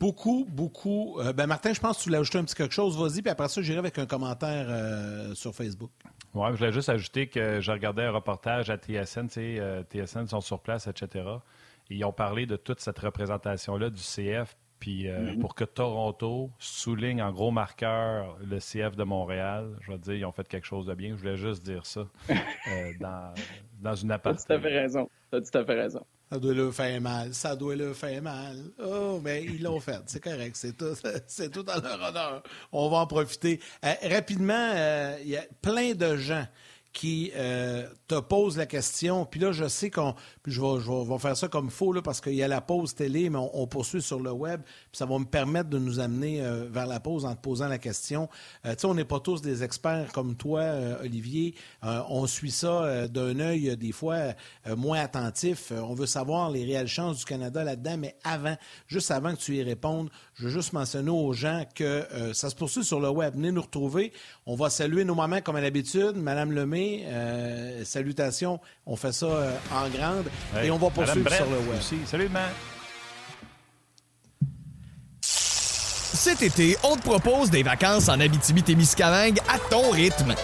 Beaucoup, 0.00 0.46
beaucoup. 0.48 1.20
Euh, 1.20 1.34
ben 1.34 1.46
Martin, 1.46 1.74
je 1.74 1.80
pense 1.80 1.98
que 1.98 2.04
tu 2.04 2.10
l'as 2.10 2.18
ajouté 2.18 2.38
un 2.38 2.44
petit 2.44 2.54
quelque 2.54 2.74
chose. 2.74 2.98
Vas-y, 2.98 3.20
puis 3.20 3.30
après 3.30 3.48
ça, 3.48 3.60
j'irai 3.60 3.78
avec 3.78 3.98
un 3.98 4.06
commentaire 4.06 4.66
euh, 4.70 5.34
sur 5.34 5.54
Facebook. 5.54 5.90
Oui, 6.34 6.48
je 6.52 6.56
voulais 6.56 6.72
juste 6.72 6.88
ajouter 6.88 7.28
que 7.28 7.60
j'ai 7.60 7.72
regardé 7.72 8.02
un 8.02 8.10
reportage 8.10 8.70
à 8.70 8.78
TSN. 8.78 9.26
Tu 9.26 9.34
sais, 9.34 9.56
euh, 9.58 9.82
TSN 9.82 10.26
sont 10.26 10.40
sur 10.40 10.60
place, 10.60 10.86
etc 10.86 11.24
ils 11.90 12.04
ont 12.04 12.12
parlé 12.12 12.46
de 12.46 12.56
toute 12.56 12.80
cette 12.80 12.98
représentation-là 12.98 13.90
du 13.90 14.00
CF. 14.00 14.56
Puis 14.78 15.08
euh, 15.08 15.18
mm-hmm. 15.18 15.38
pour 15.38 15.54
que 15.54 15.64
Toronto 15.64 16.50
souligne 16.58 17.22
en 17.22 17.32
gros 17.32 17.50
marqueur 17.50 18.36
le 18.44 18.58
CF 18.58 18.94
de 18.94 19.04
Montréal, 19.04 19.74
je 19.80 19.92
veux 19.92 19.98
dire, 19.98 20.14
ils 20.14 20.24
ont 20.26 20.32
fait 20.32 20.46
quelque 20.46 20.66
chose 20.66 20.84
de 20.84 20.94
bien. 20.94 21.10
Je 21.16 21.20
voulais 21.20 21.38
juste 21.38 21.64
dire 21.64 21.86
ça 21.86 22.06
euh, 22.30 22.92
dans, 23.00 23.32
dans 23.80 23.94
une 23.94 24.10
aparté. 24.10 24.44
Tu 24.46 24.52
as 24.52 24.58
tout 24.58 24.66
à 24.66 24.68
fait 24.68 24.78
raison. 24.78 25.08
Tu 25.30 25.38
as 25.38 25.40
tout 25.40 25.58
à 25.58 25.64
fait 25.64 25.80
raison. 25.80 26.06
Ça 26.30 26.40
doit 26.40 26.54
leur 26.54 26.74
faire 26.74 27.00
mal. 27.00 27.34
Ça 27.34 27.54
doit 27.54 27.76
leur 27.76 27.94
faire 27.94 28.20
mal. 28.20 28.56
Oh, 28.84 29.20
mais 29.22 29.44
ils 29.44 29.62
l'ont 29.62 29.78
fait. 29.78 30.00
C'est 30.06 30.22
correct. 30.22 30.56
C'est 30.56 30.76
tout, 30.76 30.94
c'est 31.28 31.50
tout 31.50 31.68
en 31.70 31.80
leur 31.80 32.08
honneur. 32.08 32.42
On 32.72 32.88
va 32.88 32.98
en 32.98 33.06
profiter. 33.06 33.60
Euh, 33.84 33.92
rapidement, 34.10 34.72
euh, 34.74 35.16
il 35.22 35.28
y 35.28 35.36
a 35.36 35.44
plein 35.62 35.94
de 35.94 36.16
gens 36.16 36.46
qui 36.96 37.30
euh, 37.36 37.86
te 38.08 38.18
posent 38.18 38.56
la 38.56 38.64
question. 38.64 39.26
Puis 39.26 39.38
là, 39.38 39.52
je 39.52 39.68
sais 39.68 39.90
qu'on. 39.90 40.14
Puis 40.42 40.50
je 40.50 40.62
vais, 40.62 40.80
je, 40.80 40.90
vais, 40.90 41.18
faire 41.18 41.36
ça 41.36 41.46
comme 41.46 41.68
faux, 41.68 41.92
là, 41.92 42.00
parce 42.00 42.22
qu'il 42.22 42.32
y 42.32 42.42
a 42.42 42.48
la 42.48 42.62
pause 42.62 42.94
télé, 42.94 43.28
mais 43.28 43.38
on, 43.38 43.66
poursuit 43.66 44.00
sur 44.00 44.18
le 44.18 44.32
web. 44.32 44.62
Puis 44.64 44.96
ça 44.96 45.04
va 45.04 45.18
me 45.18 45.26
permettre 45.26 45.68
de 45.68 45.78
nous 45.78 46.00
amener 46.00 46.40
euh, 46.40 46.66
vers 46.70 46.86
la 46.86 46.98
pause 46.98 47.26
en 47.26 47.34
te 47.34 47.40
posant 47.42 47.68
la 47.68 47.76
question. 47.76 48.30
Euh, 48.64 48.72
tu 48.74 48.80
sais, 48.80 48.86
on 48.86 48.94
n'est 48.94 49.04
pas 49.04 49.20
tous 49.20 49.42
des 49.42 49.62
experts 49.62 50.10
comme 50.14 50.36
toi, 50.36 50.62
Olivier. 51.02 51.54
on 51.82 52.26
suit 52.26 52.50
ça 52.50 53.06
d'un 53.08 53.40
œil, 53.40 53.76
des 53.76 53.92
fois, 53.92 54.32
moins 54.74 55.00
attentif. 55.00 55.72
on 55.72 55.92
veut 55.92 56.06
savoir 56.06 56.50
les 56.50 56.64
réelles 56.64 56.88
chances 56.88 57.18
du 57.18 57.24
Canada 57.26 57.62
là-dedans, 57.62 57.98
mais 57.98 58.16
avant, 58.24 58.56
juste 58.86 59.10
avant 59.10 59.34
que 59.34 59.40
tu 59.40 59.56
y 59.56 59.62
répondes, 59.62 60.08
je 60.38 60.44
veux 60.44 60.50
juste 60.50 60.74
mentionner 60.74 61.10
aux 61.10 61.32
gens 61.32 61.64
que 61.74 62.06
ça 62.34 62.50
se 62.50 62.54
poursuit 62.54 62.84
sur 62.84 63.00
le 63.00 63.08
web. 63.08 63.34
Venez 63.34 63.52
nous 63.52 63.62
retrouver. 63.62 64.12
On 64.44 64.54
va 64.54 64.68
saluer 64.68 65.04
nos 65.04 65.14
mamans 65.14 65.40
comme 65.40 65.56
à 65.56 65.62
l'habitude. 65.62 66.12
Madame 66.16 66.52
Lemay, 66.52 67.04
euh, 67.06 67.84
salutations. 67.84 68.60
On 68.84 68.96
fait 68.96 69.12
ça 69.12 69.26
euh, 69.26 69.56
en 69.72 69.88
grande. 69.88 70.26
et 70.62 70.70
on 70.70 70.76
va 70.76 70.90
poursuivre 70.90 71.32
sur 71.32 71.46
le 71.46 71.58
web. 71.70 71.80
Salut, 72.04 72.28
man. 72.28 72.50
Cet 75.22 76.42
été, 76.42 76.76
on 76.84 76.96
te 76.96 77.02
propose 77.02 77.50
des 77.50 77.62
vacances 77.62 78.08
en 78.08 78.20
Abitibi-Témiscamingue 78.20 79.38
à 79.48 79.58
ton 79.70 79.90
rythme. 79.90 80.34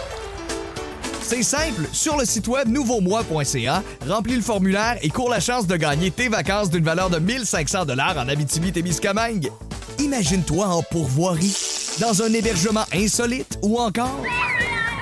C'est 1.21 1.43
simple, 1.43 1.87
sur 1.91 2.17
le 2.17 2.25
site 2.25 2.47
web 2.47 2.67
nouveaumois.ca, 2.67 3.83
remplis 4.07 4.35
le 4.35 4.41
formulaire 4.41 4.97
et 5.01 5.09
cours 5.09 5.29
la 5.29 5.39
chance 5.39 5.67
de 5.67 5.75
gagner 5.75 6.11
tes 6.11 6.29
vacances 6.29 6.69
d'une 6.69 6.83
valeur 6.83 7.09
de 7.09 7.19
1500 7.19 7.85
dollars 7.85 8.17
en 8.17 8.27
Abitibi-Témiscamingue. 8.27 9.49
Imagine-toi 9.99 10.65
en 10.65 10.81
pourvoirie, 10.81 11.55
dans 12.01 12.23
un 12.23 12.33
hébergement 12.33 12.85
insolite 12.93 13.59
ou 13.61 13.77
encore 13.79 14.23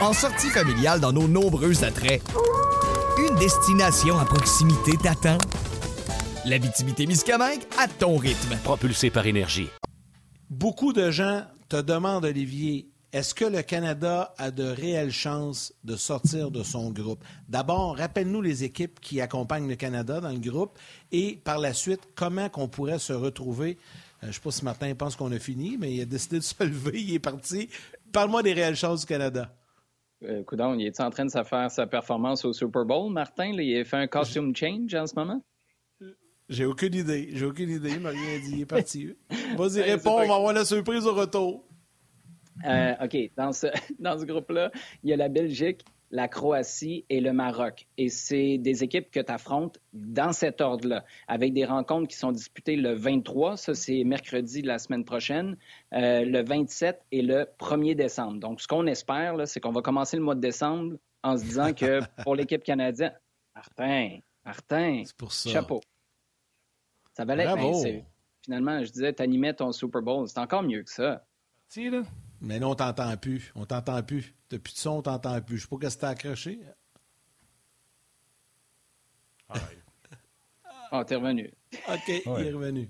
en 0.02 0.14
sortie 0.14 0.50
familiale 0.50 1.00
dans 1.00 1.14
nos 1.14 1.28
nombreux 1.28 1.84
attraits. 1.84 2.22
Une 3.18 3.36
destination 3.36 4.18
à 4.18 4.26
proximité 4.26 4.98
t'attend. 5.02 5.38
L'Abitibi-Témiscamingue 6.46 7.62
à 7.80 7.88
ton 7.88 8.18
rythme. 8.18 8.58
Propulsé 8.64 9.10
par 9.10 9.26
énergie. 9.28 9.70
Beaucoup 10.50 10.92
de 10.92 11.12
gens 11.12 11.44
te 11.70 11.80
demandent, 11.80 12.26
Olivier, 12.26 12.92
est-ce 13.14 13.34
que 13.34 13.46
le 13.46 13.62
Canada 13.62 14.34
a 14.38 14.52
de 14.52 14.64
réelles 14.64 15.12
chances 15.12 15.74
de 15.84 15.98
sortir 15.98 16.50
de 16.50 16.64
son 16.64 16.92
groupe? 16.92 17.24
D'abord, 17.50 17.98
rappelle-nous 17.98 18.42
les 18.42 18.64
équipes 18.64 19.00
qui 19.02 19.20
accompagnent 19.20 19.68
le 19.68 19.76
Canada 19.76 20.22
dans 20.22 20.32
le 20.32 20.40
groupe 20.40 20.80
et 21.12 21.40
par 21.44 21.58
la 21.58 21.74
suite, 21.74 22.02
comment 22.16 22.48
qu'on 22.48 22.70
pourrait 22.70 23.00
se 23.00 23.12
retrouver. 23.12 23.78
Euh, 24.24 24.26
je 24.26 24.28
ne 24.28 24.32
sais 24.34 24.40
pas 24.42 24.52
si 24.52 24.66
Martin 24.66 24.96
pense 24.96 25.16
qu'on 25.16 25.32
a 25.32 25.40
fini, 25.40 25.78
mais 25.80 25.94
il 25.94 26.02
a 26.02 26.06
décidé 26.06 26.38
de 26.38 26.44
se 26.44 26.64
lever, 26.64 27.02
il 27.02 27.14
est 27.16 27.20
parti. 27.20 27.70
Parle-moi 28.12 28.44
des 28.44 28.54
réelles 28.54 28.76
chances 28.76 29.02
du 29.02 29.06
Canada. 29.06 29.56
Euh, 30.24 30.44
coudon, 30.44 30.76
il 30.76 30.86
est 30.86 31.00
en 31.00 31.10
train 31.10 31.26
de 31.26 31.32
faire 31.32 31.72
sa 31.72 31.88
performance 31.88 32.46
au 32.46 32.54
Super 32.54 32.86
Bowl, 32.86 33.12
Martin? 33.12 33.48
il 33.48 33.80
a 33.80 33.84
fait 33.84 33.98
un 33.98 34.08
costume 34.08 34.56
change 34.56 34.94
en 34.94 35.08
ce 35.08 35.16
moment? 35.16 35.42
J'ai 36.52 36.66
aucune 36.66 36.94
idée. 36.94 37.30
J'ai 37.34 37.46
aucune 37.46 37.70
idée. 37.70 37.92
Il 37.92 38.02
m'a 38.02 38.10
rien 38.10 38.40
dit. 38.44 38.52
Il 38.56 38.62
est 38.62 38.66
parti. 38.66 39.16
Vas-y, 39.58 39.82
réponds. 39.82 40.20
On 40.20 40.28
va 40.28 40.36
avoir 40.36 40.54
la 40.54 40.66
surprise 40.66 41.08
au 41.08 41.14
retour. 41.14 41.64
Euh, 42.66 42.94
OK. 43.02 43.18
Dans 43.38 43.54
ce, 43.54 43.68
dans 44.00 44.20
ce 44.20 44.26
groupe-là, 44.26 44.70
il 45.02 45.10
y 45.10 45.14
a 45.14 45.16
la 45.16 45.30
Belgique, 45.30 45.86
la 46.12 46.28
Croatie 46.28 47.06
et 47.10 47.22
le 47.22 47.34
Maroc. 47.34 47.88
Et 47.98 48.10
c'est 48.10 48.58
des 48.58 48.84
équipes 48.84 49.10
que 49.10 49.20
tu 49.20 49.32
affrontes 49.32 49.80
dans 49.94 50.34
cet 50.34 50.62
ordre-là, 50.62 51.06
avec 51.28 51.54
des 51.54 51.66
rencontres 51.66 52.08
qui 52.10 52.18
sont 52.18 52.32
disputées 52.32 52.76
le 52.76 52.94
23, 52.94 53.58
ça 53.58 53.74
c'est 53.74 54.04
mercredi 54.04 54.62
de 54.62 54.68
la 54.68 54.78
semaine 54.78 55.06
prochaine, 55.06 55.58
euh, 55.94 56.26
le 56.26 56.44
27 56.44 57.02
et 57.12 57.22
le 57.22 57.48
1er 57.60 57.96
décembre. 57.96 58.40
Donc, 58.40 58.62
ce 58.62 58.68
qu'on 58.68 58.86
espère, 58.88 59.36
c'est 59.48 59.60
qu'on 59.60 59.72
va 59.72 59.82
commencer 59.82 60.18
le 60.18 60.24
mois 60.24 60.36
de 60.36 60.42
décembre 60.42 60.98
en 61.24 61.38
se 61.38 61.44
disant 61.44 61.74
que 61.74 62.02
pour 62.24 62.36
l'équipe 62.36 62.64
canadienne, 62.64 63.18
Martin, 63.56 64.20
Martin, 64.46 65.04
pour 65.18 65.32
ça. 65.32 65.50
chapeau. 65.50 65.82
Ça 67.14 67.26
valait. 67.26 67.46
Finalement, 68.44 68.84
je 68.84 68.92
disais, 68.92 69.14
tu 69.14 69.22
animais 69.22 69.54
ton 69.54 69.72
Super 69.72 70.02
Bowl. 70.02 70.28
C'est 70.28 70.40
encore 70.40 70.64
mieux 70.64 70.82
que 70.82 70.90
ça. 70.90 71.24
Mais 72.42 72.60
non, 72.60 72.72
on 72.72 72.76
t'entend 72.76 73.16
plus. 73.18 73.52
On 73.56 73.66
t'entend 73.66 74.02
plus. 74.02 74.34
Depuis 74.50 74.74
de 74.74 74.78
son, 74.78 74.98
on 74.98 75.02
t'entend 75.04 75.40
plus. 75.42 75.58
Je 75.58 75.64
sais 75.64 75.70
pas 75.70 75.78
qu'est-ce 75.78 75.96
que 75.96 76.02
t'as 76.02 76.10
accroché. 76.10 76.60
Ah, 80.92 81.06
t'es 81.06 81.16
revenu. 81.16 81.52
OK, 81.88 82.08
il 82.08 82.48
est 82.48 82.52
revenu. 82.52 82.90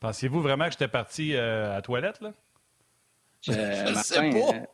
Pensiez-vous 0.00 0.40
vraiment 0.40 0.66
que 0.66 0.72
j'étais 0.72 0.88
parti 0.88 1.34
euh, 1.34 1.72
à 1.72 1.74
la 1.74 1.82
toilette, 1.82 2.20
là? 2.20 2.32
Je, 3.42 3.52
sais 4.02 4.30
pas. 4.30 4.66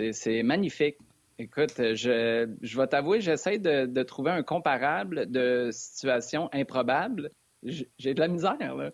Euh, 0.00 0.12
c'est 0.12 0.42
magnifique. 0.42 0.96
Écoute, 1.38 1.74
je, 1.78 2.54
je 2.60 2.78
vais 2.78 2.86
t'avouer, 2.86 3.20
j'essaie 3.20 3.58
de, 3.58 3.86
de, 3.86 4.02
trouver 4.02 4.30
un 4.30 4.42
comparable 4.42 5.30
de 5.30 5.70
situation 5.72 6.48
improbable. 6.52 7.30
J'ai 7.62 8.14
de 8.14 8.20
la 8.20 8.28
misère, 8.28 8.76
là. 8.76 8.92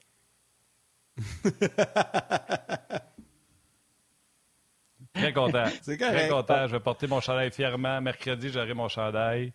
Très 5.19 5.33
content. 5.33 5.65
C'est 5.83 5.97
Très 5.97 6.29
content. 6.29 6.67
Je 6.67 6.73
vais 6.73 6.81
porter 6.81 7.07
mon 7.07 7.21
chandail 7.21 7.51
fièrement. 7.51 8.01
Mercredi, 8.01 8.49
j'aurai 8.51 8.75
mon 8.75 8.89
chandail. 8.89 9.53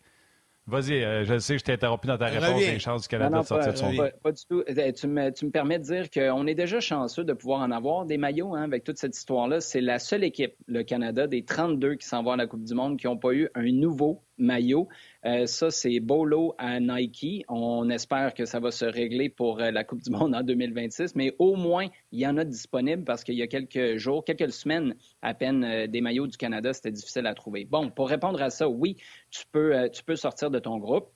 Vas-y, 0.66 1.04
euh, 1.04 1.26
je 1.26 1.40
sais 1.40 1.56
que 1.56 1.60
je 1.60 1.66
t'ai 1.66 1.74
interrompu 1.74 2.08
dans 2.08 2.18
ta 2.18 2.28
réponse 2.28 2.58
des 2.58 2.80
chances 2.80 3.02
du 3.02 3.08
Canada 3.10 3.40
de 3.40 3.46
sortir 3.46 3.74
de 3.74 3.78
son 3.78 3.94
pas, 3.98 4.12
pas, 4.12 4.32
du 4.32 4.46
tout. 4.46 4.64
Euh, 4.70 4.92
tu 4.94 5.08
me, 5.08 5.30
tu 5.32 5.46
me, 5.46 5.52
permets 5.52 5.78
de 5.78 5.84
dire 5.84 6.10
qu'on 6.10 6.48
est 6.48 6.56
déjà 6.56 6.80
chanceux 6.80 7.26
de 7.26 7.34
pouvoir 7.34 7.60
en 7.60 7.72
avoir 7.72 8.06
des 8.06 8.18
maillots 8.18 8.56
hein, 8.56 8.64
avec 8.64 8.86
toute 8.86 8.98
cette 8.98 9.18
histoire-là. 9.18 9.60
C'est 9.60 9.82
la 9.82 10.00
seule 10.00 10.24
équipe, 10.24 10.54
le 10.68 10.84
Canada, 10.84 11.28
des 11.28 11.44
32 11.44 11.96
qui 11.96 12.08
s'en 12.08 12.24
vont 12.24 12.32
à 12.32 12.38
la 12.38 12.48
Coupe 12.48 12.64
du 12.64 12.74
Monde, 12.76 12.98
qui 12.98 13.08
n'ont 13.08 13.18
pas 13.18 13.34
eu 13.34 13.50
un 13.56 13.70
nouveau 13.74 14.24
maillot. 14.38 14.88
Euh, 15.26 15.46
ça, 15.46 15.72
c'est 15.72 16.00
Bolo 16.00 16.56
à 16.58 16.80
Nike. 16.80 17.46
On 17.48 17.90
espère 17.90 18.34
que 18.34 18.46
ça 18.46 18.60
va 18.60 18.72
se 18.72 18.86
régler 18.86 19.30
pour 19.30 19.60
euh, 19.60 19.72
la 19.72 19.84
Coupe 19.84 20.02
du 20.02 20.12
Monde 20.12 20.36
en 20.36 20.44
2026, 20.44 21.16
mais 21.16 21.36
au 21.40 21.56
moins, 21.56 21.88
il 22.12 22.20
y 22.20 22.28
en 22.28 22.38
a 22.38 22.44
disponible 22.44 23.04
parce 23.04 23.24
qu'il 23.24 23.36
y 23.36 23.42
a 23.42 23.48
quelques 23.48 23.98
jours, 23.98 24.26
quelques 24.26 24.52
semaines 24.52 24.96
à 25.22 25.34
peine, 25.34 25.64
euh, 25.64 25.88
des 25.88 26.02
maillots 26.02 26.28
du 26.28 26.38
Canada, 26.38 26.74
c'était 26.74 26.92
difficile 26.92 27.28
à 27.28 27.34
trouver. 27.34 27.66
Bon, 27.66 27.90
pour 27.90 28.10
répondre 28.10 28.42
à 28.42 28.50
ça, 28.50 28.68
oui, 28.68 28.98
tu 29.30 29.44
peux, 29.52 29.90
tu 29.92 30.04
peux 30.04 30.16
sortir 30.16 30.52
de 30.52 30.60
ton 30.60 30.78
groupe 30.78 31.10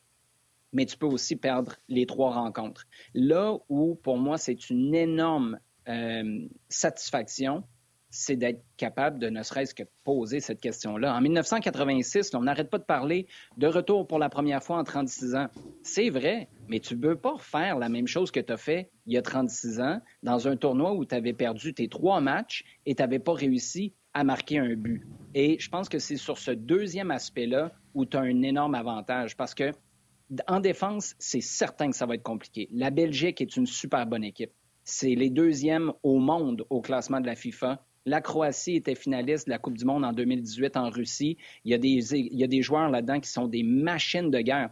mais 0.73 0.85
tu 0.85 0.97
peux 0.97 1.05
aussi 1.05 1.37
perdre 1.37 1.77
les 1.87 2.05
trois 2.05 2.33
rencontres. 2.33 2.85
Là 3.13 3.57
où, 3.69 3.95
pour 3.95 4.17
moi, 4.17 4.37
c'est 4.37 4.69
une 4.69 4.93
énorme 4.93 5.59
satisfaction, 6.67 7.63
c'est 8.09 8.35
d'être 8.35 8.63
capable 8.77 9.19
de 9.19 9.29
ne 9.29 9.43
serait-ce 9.43 9.73
que 9.73 9.83
poser 10.03 10.39
cette 10.39 10.61
question-là. 10.61 11.13
En 11.15 11.21
1986, 11.21 12.33
on 12.35 12.41
n'arrête 12.41 12.69
pas 12.69 12.77
de 12.77 12.83
parler 12.83 13.27
de 13.57 13.67
retour 13.67 14.07
pour 14.07 14.19
la 14.19 14.29
première 14.29 14.63
fois 14.63 14.77
en 14.77 14.83
36 14.83 15.35
ans. 15.35 15.47
C'est 15.83 16.09
vrai, 16.09 16.47
mais 16.69 16.79
tu 16.79 16.95
ne 16.95 17.01
peux 17.01 17.15
pas 17.15 17.37
faire 17.39 17.77
la 17.77 17.89
même 17.89 18.07
chose 18.07 18.31
que 18.31 18.39
tu 18.39 18.53
as 18.53 18.57
fait 18.57 18.91
il 19.05 19.13
y 19.13 19.17
a 19.17 19.21
36 19.21 19.79
ans 19.81 20.01
dans 20.23 20.47
un 20.47 20.55
tournoi 20.55 20.93
où 20.93 21.05
tu 21.05 21.15
avais 21.15 21.33
perdu 21.33 21.73
tes 21.73 21.87
trois 21.87 22.21
matchs 22.21 22.63
et 22.85 22.95
tu 22.95 23.01
n'avais 23.01 23.19
pas 23.19 23.33
réussi 23.33 23.93
à 24.13 24.23
marquer 24.23 24.57
un 24.57 24.73
but. 24.75 25.05
Et 25.33 25.59
je 25.59 25.69
pense 25.69 25.89
que 25.89 25.99
c'est 25.99 26.17
sur 26.17 26.37
ce 26.37 26.51
deuxième 26.51 27.11
aspect-là 27.11 27.71
où 27.93 28.05
tu 28.05 28.17
as 28.17 28.21
un 28.21 28.41
énorme 28.41 28.75
avantage 28.75 29.37
parce 29.37 29.53
que 29.53 29.71
en 30.47 30.59
défense, 30.59 31.15
c'est 31.19 31.41
certain 31.41 31.89
que 31.89 31.95
ça 31.95 32.05
va 32.05 32.15
être 32.15 32.23
compliqué. 32.23 32.67
La 32.71 32.89
Belgique 32.89 33.41
est 33.41 33.55
une 33.55 33.65
super 33.65 34.05
bonne 34.05 34.23
équipe. 34.23 34.51
C'est 34.83 35.15
les 35.15 35.29
deuxièmes 35.29 35.93
au 36.03 36.19
monde 36.19 36.65
au 36.69 36.81
classement 36.81 37.21
de 37.21 37.27
la 37.27 37.35
FIFA. 37.35 37.83
La 38.07 38.21
Croatie 38.21 38.77
était 38.77 38.95
finaliste 38.95 39.47
de 39.47 39.51
la 39.51 39.59
Coupe 39.59 39.77
du 39.77 39.83
Monde 39.83 40.05
en 40.05 40.13
2018 40.13 40.77
en 40.77 40.89
Russie. 40.89 41.37
Il 41.65 41.71
y 41.71 41.73
a 41.73 42.47
des, 42.47 42.61
joueurs 42.61 42.89
là-dedans 42.89 43.19
qui 43.19 43.29
sont 43.29 43.47
des 43.47 43.63
machines 43.63 44.31
de 44.31 44.39
guerre. 44.39 44.69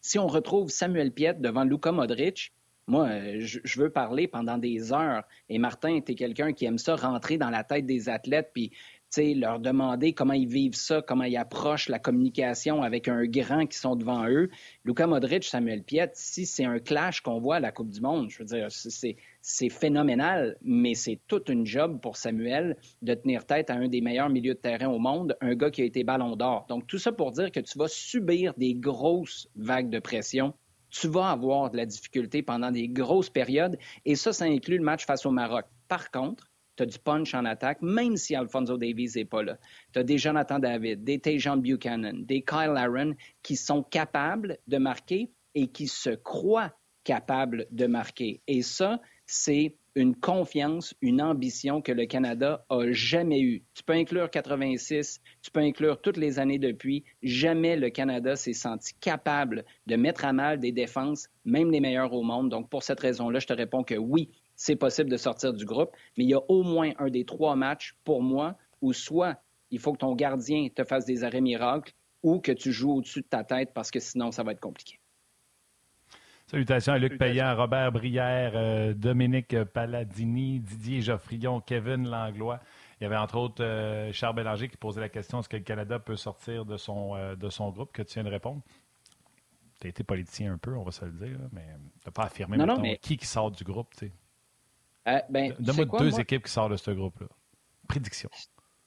Si 0.00 0.18
on 0.18 0.26
retrouve 0.26 0.68
Samuel 0.68 1.12
Piet 1.12 1.34
devant 1.34 1.62
Luka 1.62 1.92
Modric, 1.92 2.52
moi, 2.88 3.08
je, 3.38 3.60
je, 3.62 3.80
veux 3.80 3.90
parler 3.90 4.26
pendant 4.26 4.58
des 4.58 4.92
heures. 4.92 5.22
Et 5.48 5.58
Martin, 5.58 6.00
tu 6.04 6.16
quelqu'un 6.16 6.52
qui 6.52 6.64
aime 6.64 6.78
ça 6.78 6.96
rentrer 6.96 7.38
dans 7.38 7.48
la 7.48 7.62
tête 7.62 7.86
des 7.86 8.08
athlètes, 8.08 8.50
puis 8.52 8.72
leur 9.20 9.60
demander 9.60 10.12
comment 10.12 10.32
ils 10.32 10.48
vivent 10.48 10.74
ça, 10.74 11.02
comment 11.02 11.24
ils 11.24 11.36
approchent 11.36 11.88
la 11.88 11.98
communication 11.98 12.82
avec 12.82 13.08
un 13.08 13.24
grand 13.26 13.66
qui 13.66 13.76
sont 13.76 13.94
devant 13.94 14.26
eux. 14.26 14.48
Luka 14.84 15.06
Modric, 15.06 15.44
Samuel 15.44 15.82
Piet, 15.82 16.10
si 16.14 16.46
c'est 16.46 16.64
un 16.64 16.78
clash 16.78 17.20
qu'on 17.20 17.38
voit 17.38 17.56
à 17.56 17.60
la 17.60 17.72
Coupe 17.72 17.90
du 17.90 18.00
Monde, 18.00 18.30
je 18.30 18.38
veux 18.38 18.44
dire, 18.44 18.68
c'est 18.70 19.68
phénoménal, 19.68 20.56
mais 20.62 20.94
c'est 20.94 21.20
toute 21.28 21.48
une 21.48 21.66
job 21.66 22.00
pour 22.00 22.16
Samuel 22.16 22.76
de 23.02 23.14
tenir 23.14 23.44
tête 23.44 23.70
à 23.70 23.74
un 23.74 23.88
des 23.88 24.00
meilleurs 24.00 24.30
milieux 24.30 24.54
de 24.54 24.58
terrain 24.58 24.88
au 24.88 24.98
monde, 24.98 25.36
un 25.40 25.54
gars 25.54 25.70
qui 25.70 25.82
a 25.82 25.84
été 25.84 26.04
ballon 26.04 26.36
d'or. 26.36 26.66
Donc, 26.68 26.86
tout 26.86 26.98
ça 26.98 27.12
pour 27.12 27.32
dire 27.32 27.50
que 27.52 27.60
tu 27.60 27.78
vas 27.78 27.88
subir 27.88 28.54
des 28.56 28.74
grosses 28.74 29.48
vagues 29.56 29.90
de 29.90 29.98
pression 29.98 30.54
tu 30.94 31.08
vas 31.08 31.30
avoir 31.30 31.70
de 31.70 31.78
la 31.78 31.86
difficulté 31.86 32.42
pendant 32.42 32.70
des 32.70 32.86
grosses 32.86 33.30
périodes, 33.30 33.78
et 34.04 34.14
ça, 34.14 34.34
ça 34.34 34.44
inclut 34.44 34.76
le 34.76 34.84
match 34.84 35.06
face 35.06 35.24
au 35.24 35.30
Maroc. 35.30 35.64
Par 35.88 36.10
contre, 36.10 36.51
tu 36.76 36.82
as 36.82 36.86
du 36.86 36.98
punch 36.98 37.34
en 37.34 37.44
attaque, 37.44 37.82
même 37.82 38.16
si 38.16 38.34
Alfonso 38.34 38.76
Davies 38.76 39.12
n'est 39.16 39.24
pas 39.24 39.42
là. 39.42 39.58
Tu 39.92 39.98
as 39.98 40.04
des 40.04 40.18
Jonathan 40.18 40.58
David, 40.58 41.04
des 41.04 41.18
Tejan 41.18 41.56
Buchanan, 41.56 42.24
des 42.24 42.42
Kyle 42.42 42.74
Aaron 42.76 43.14
qui 43.42 43.56
sont 43.56 43.82
capables 43.82 44.58
de 44.66 44.78
marquer 44.78 45.30
et 45.54 45.68
qui 45.68 45.88
se 45.88 46.10
croient 46.10 46.72
capables 47.04 47.66
de 47.70 47.86
marquer. 47.86 48.40
Et 48.46 48.62
ça, 48.62 49.00
c'est 49.26 49.76
une 49.94 50.16
confiance, 50.16 50.94
une 51.02 51.20
ambition 51.20 51.82
que 51.82 51.92
le 51.92 52.06
Canada 52.06 52.64
a 52.70 52.90
jamais 52.92 53.40
eue. 53.40 53.62
Tu 53.74 53.82
peux 53.82 53.92
inclure 53.92 54.30
86, 54.30 55.20
tu 55.42 55.50
peux 55.50 55.60
inclure 55.60 56.00
toutes 56.00 56.16
les 56.16 56.38
années 56.38 56.58
depuis. 56.58 57.04
Jamais 57.22 57.76
le 57.76 57.90
Canada 57.90 58.36
s'est 58.36 58.54
senti 58.54 58.94
capable 59.00 59.64
de 59.86 59.96
mettre 59.96 60.24
à 60.24 60.32
mal 60.32 60.58
des 60.60 60.72
défenses, 60.72 61.28
même 61.44 61.70
les 61.70 61.80
meilleures 61.80 62.12
au 62.14 62.22
monde. 62.22 62.48
Donc, 62.48 62.70
pour 62.70 62.82
cette 62.82 63.00
raison-là, 63.00 63.38
je 63.38 63.46
te 63.46 63.52
réponds 63.52 63.84
que 63.84 63.94
oui, 63.94 64.30
c'est 64.56 64.76
possible 64.76 65.10
de 65.10 65.16
sortir 65.16 65.52
du 65.52 65.64
groupe, 65.64 65.90
mais 66.16 66.24
il 66.24 66.30
y 66.30 66.34
a 66.34 66.42
au 66.48 66.62
moins 66.62 66.90
un 66.98 67.08
des 67.08 67.24
trois 67.24 67.56
matchs, 67.56 67.96
pour 68.04 68.22
moi, 68.22 68.56
où 68.80 68.92
soit 68.92 69.42
il 69.70 69.78
faut 69.78 69.92
que 69.92 69.98
ton 69.98 70.14
gardien 70.14 70.68
te 70.74 70.84
fasse 70.84 71.06
des 71.06 71.24
arrêts 71.24 71.40
miracles 71.40 71.92
ou 72.22 72.40
que 72.40 72.52
tu 72.52 72.72
joues 72.72 72.92
au-dessus 72.92 73.22
de 73.22 73.26
ta 73.26 73.42
tête 73.42 73.72
parce 73.74 73.90
que 73.90 74.00
sinon, 74.00 74.30
ça 74.30 74.42
va 74.42 74.52
être 74.52 74.60
compliqué. 74.60 74.98
Salutations 76.46 76.92
à 76.92 76.98
Luc 76.98 77.16
Payan, 77.16 77.56
Robert 77.56 77.92
Brière, 77.92 78.52
euh, 78.54 78.92
Dominique 78.92 79.64
Palladini, 79.64 80.60
Didier 80.60 81.00
Geoffrion, 81.00 81.60
Kevin 81.60 82.08
Langlois. 82.08 82.60
Il 83.00 83.04
y 83.04 83.06
avait 83.06 83.16
entre 83.16 83.38
autres 83.38 83.64
euh, 83.64 84.12
Charles 84.12 84.36
Bélanger 84.36 84.68
qui 84.68 84.76
posait 84.76 85.00
la 85.00 85.08
question 85.08 85.40
est-ce 85.40 85.48
que 85.48 85.56
le 85.56 85.62
Canada 85.62 85.98
peut 85.98 86.16
sortir 86.16 86.66
de 86.66 86.76
son, 86.76 87.16
euh, 87.16 87.34
de 87.36 87.48
son 87.48 87.70
groupe? 87.70 87.92
Que 87.92 88.02
tu 88.02 88.14
viens 88.14 88.24
de 88.24 88.28
répondre? 88.28 88.60
Tu 89.80 89.86
as 89.86 89.90
été 89.90 90.04
politicien 90.04 90.52
un 90.52 90.58
peu, 90.58 90.76
on 90.76 90.82
va 90.82 90.92
se 90.92 91.04
le 91.04 91.12
dire, 91.12 91.38
mais 91.52 91.66
tu 92.00 92.06
n'as 92.06 92.12
pas 92.12 92.24
affirmé 92.24 92.58
qui 93.00 93.16
qui 93.16 93.26
sort 93.26 93.50
du 93.50 93.64
groupe. 93.64 93.88
Tu 93.96 94.12
sais. 95.06 95.24
ben, 95.30 95.54
Donne-moi 95.58 95.98
deux 95.98 96.20
équipes 96.20 96.44
qui 96.44 96.52
sortent 96.52 96.72
de 96.72 96.76
ce 96.76 96.90
groupe-là. 96.90 97.28
Prédiction. 97.88 98.30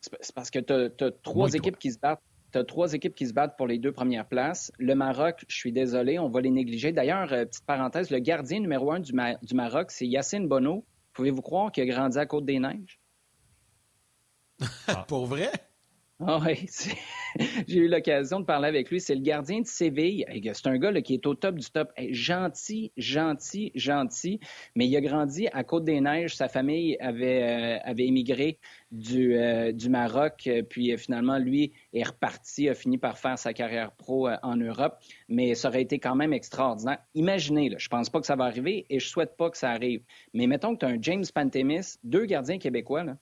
C'est 0.01 0.34
parce 0.36 0.51
que 0.51 0.59
tu 0.59 1.03
as, 1.03 1.11
trois 1.24 1.53
équipes 1.53 1.78
qui 1.78 1.91
se 1.91 1.99
battent 1.99 2.22
as 2.57 2.63
trois 2.63 2.93
équipes 2.93 3.16
qui 3.16 3.28
se 3.28 3.34
battent 3.34 3.57
pour 3.57 3.68
les 3.68 3.78
deux 3.78 3.91
premières 3.91 4.28
places. 4.28 4.72
Le 4.78 4.95
Maroc, 4.95 5.43
je 5.47 5.55
suis 5.55 5.72
désolé, 5.72 6.20
on 6.20 6.30
va 6.30 6.41
les 6.41 6.51
négliger. 6.51 6.91
D'ailleurs, 6.91 7.32
euh, 7.34 7.45
petite 7.45 7.66
parenthèse, 7.66 8.09
le 8.11 8.20
gardien 8.20 8.59
numéro 8.59 8.91
un 8.91 8.99
du, 8.99 9.13
Maroc, 9.13 9.91
c'est 9.91 10.07
Yacine 10.07 10.47
Bono. 10.47 10.86
Pouvez-vous 11.13 11.41
croire 11.41 11.72
qu'il 11.72 11.84
a 11.84 11.93
grandi 11.93 12.18
à 12.18 12.26
Côte-des-Neiges? 12.26 12.99
pour 15.07 15.26
vrai? 15.26 15.51
Ah 16.26 16.39
oui, 16.41 16.70
j'ai 17.68 17.80
eu 17.80 17.88
l'occasion 17.88 18.40
de 18.40 18.46
parler 18.46 18.68
avec 18.68 18.90
lui. 18.90 19.02
C'est 19.02 19.16
le 19.16 19.22
gardien 19.22 19.62
de 19.62 19.66
Séville. 19.66 20.26
C'est 20.54 20.68
un 20.68 20.78
gars 20.78 20.94
qui 21.02 21.14
est 21.16 21.26
au 21.26 21.36
top 21.36 21.56
du 21.56 21.70
top. 21.70 21.92
Gentil, 22.12 22.92
gentil, 22.98 23.72
gentil. 23.76 24.40
Mais 24.76 24.88
il 24.88 24.96
a 24.96 25.02
grandi 25.02 25.48
à 25.52 25.64
Côte-des-Neiges. 25.64 26.36
Sa 26.36 26.48
famille 26.48 26.98
avait, 27.00 27.80
euh, 27.88 27.94
émigré 27.98 28.60
du, 28.92 29.36
euh, 29.36 29.72
Maroc. 29.90 30.50
Puis 30.70 30.94
euh, 30.94 30.98
finalement, 30.98 31.38
lui 31.38 31.74
est 31.94 32.04
reparti, 32.04 32.70
a 32.70 32.74
fini 32.74 32.98
par 32.98 33.18
faire 33.18 33.38
sa 33.38 33.54
carrière 33.54 33.92
pro 33.92 34.30
en 34.42 34.56
Europe. 34.56 34.98
Mais 35.28 35.56
ça 35.56 35.70
aurait 35.70 35.82
été 35.82 36.00
quand 36.00 36.16
même 36.16 36.34
extraordinaire. 36.34 37.00
Imaginez, 37.14 37.70
là, 37.70 37.78
je 37.80 37.88
pense 37.88 38.10
pas 38.10 38.20
que 38.20 38.28
ça 38.28 38.36
va 38.36 38.46
arriver 38.46 38.86
et 38.90 39.00
je 39.00 39.08
souhaite 39.08 39.36
pas 39.38 39.50
que 39.50 39.58
ça 39.58 39.72
arrive. 39.72 40.02
Mais 40.34 40.48
mettons 40.48 40.76
que 40.76 40.80
tu 40.80 40.86
as 40.86 40.90
un 40.90 40.98
James 41.02 41.26
Pantemis, 41.34 41.98
deux 42.04 42.26
gardiens 42.26 42.58
québécois, 42.58 43.04
là, 43.04 43.18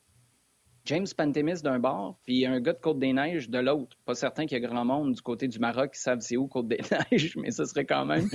James 0.86 1.08
Pantemis 1.16 1.62
d'un 1.62 1.80
bord, 1.80 2.18
puis 2.24 2.46
un 2.46 2.60
gars 2.60 2.74
de 2.74 2.80
Côte-des-Neiges 2.80 3.50
de 3.50 3.60
l'autre. 3.60 3.98
Pas 4.06 4.16
certain 4.16 4.46
qu'il 4.46 4.62
y 4.62 4.64
a 4.64 4.68
grand 4.68 4.84
monde 4.84 5.14
du 5.14 5.22
côté 5.22 5.48
du 5.48 5.60
Maroc 5.60 5.94
qui 5.94 6.02
savent 6.02 6.20
c'est 6.20 6.36
où 6.36 6.48
Côte-des-Neiges, 6.48 7.38
mais 7.38 7.52
ce 7.52 7.64
serait 7.66 7.86
quand 7.86 8.06
même 8.06 8.30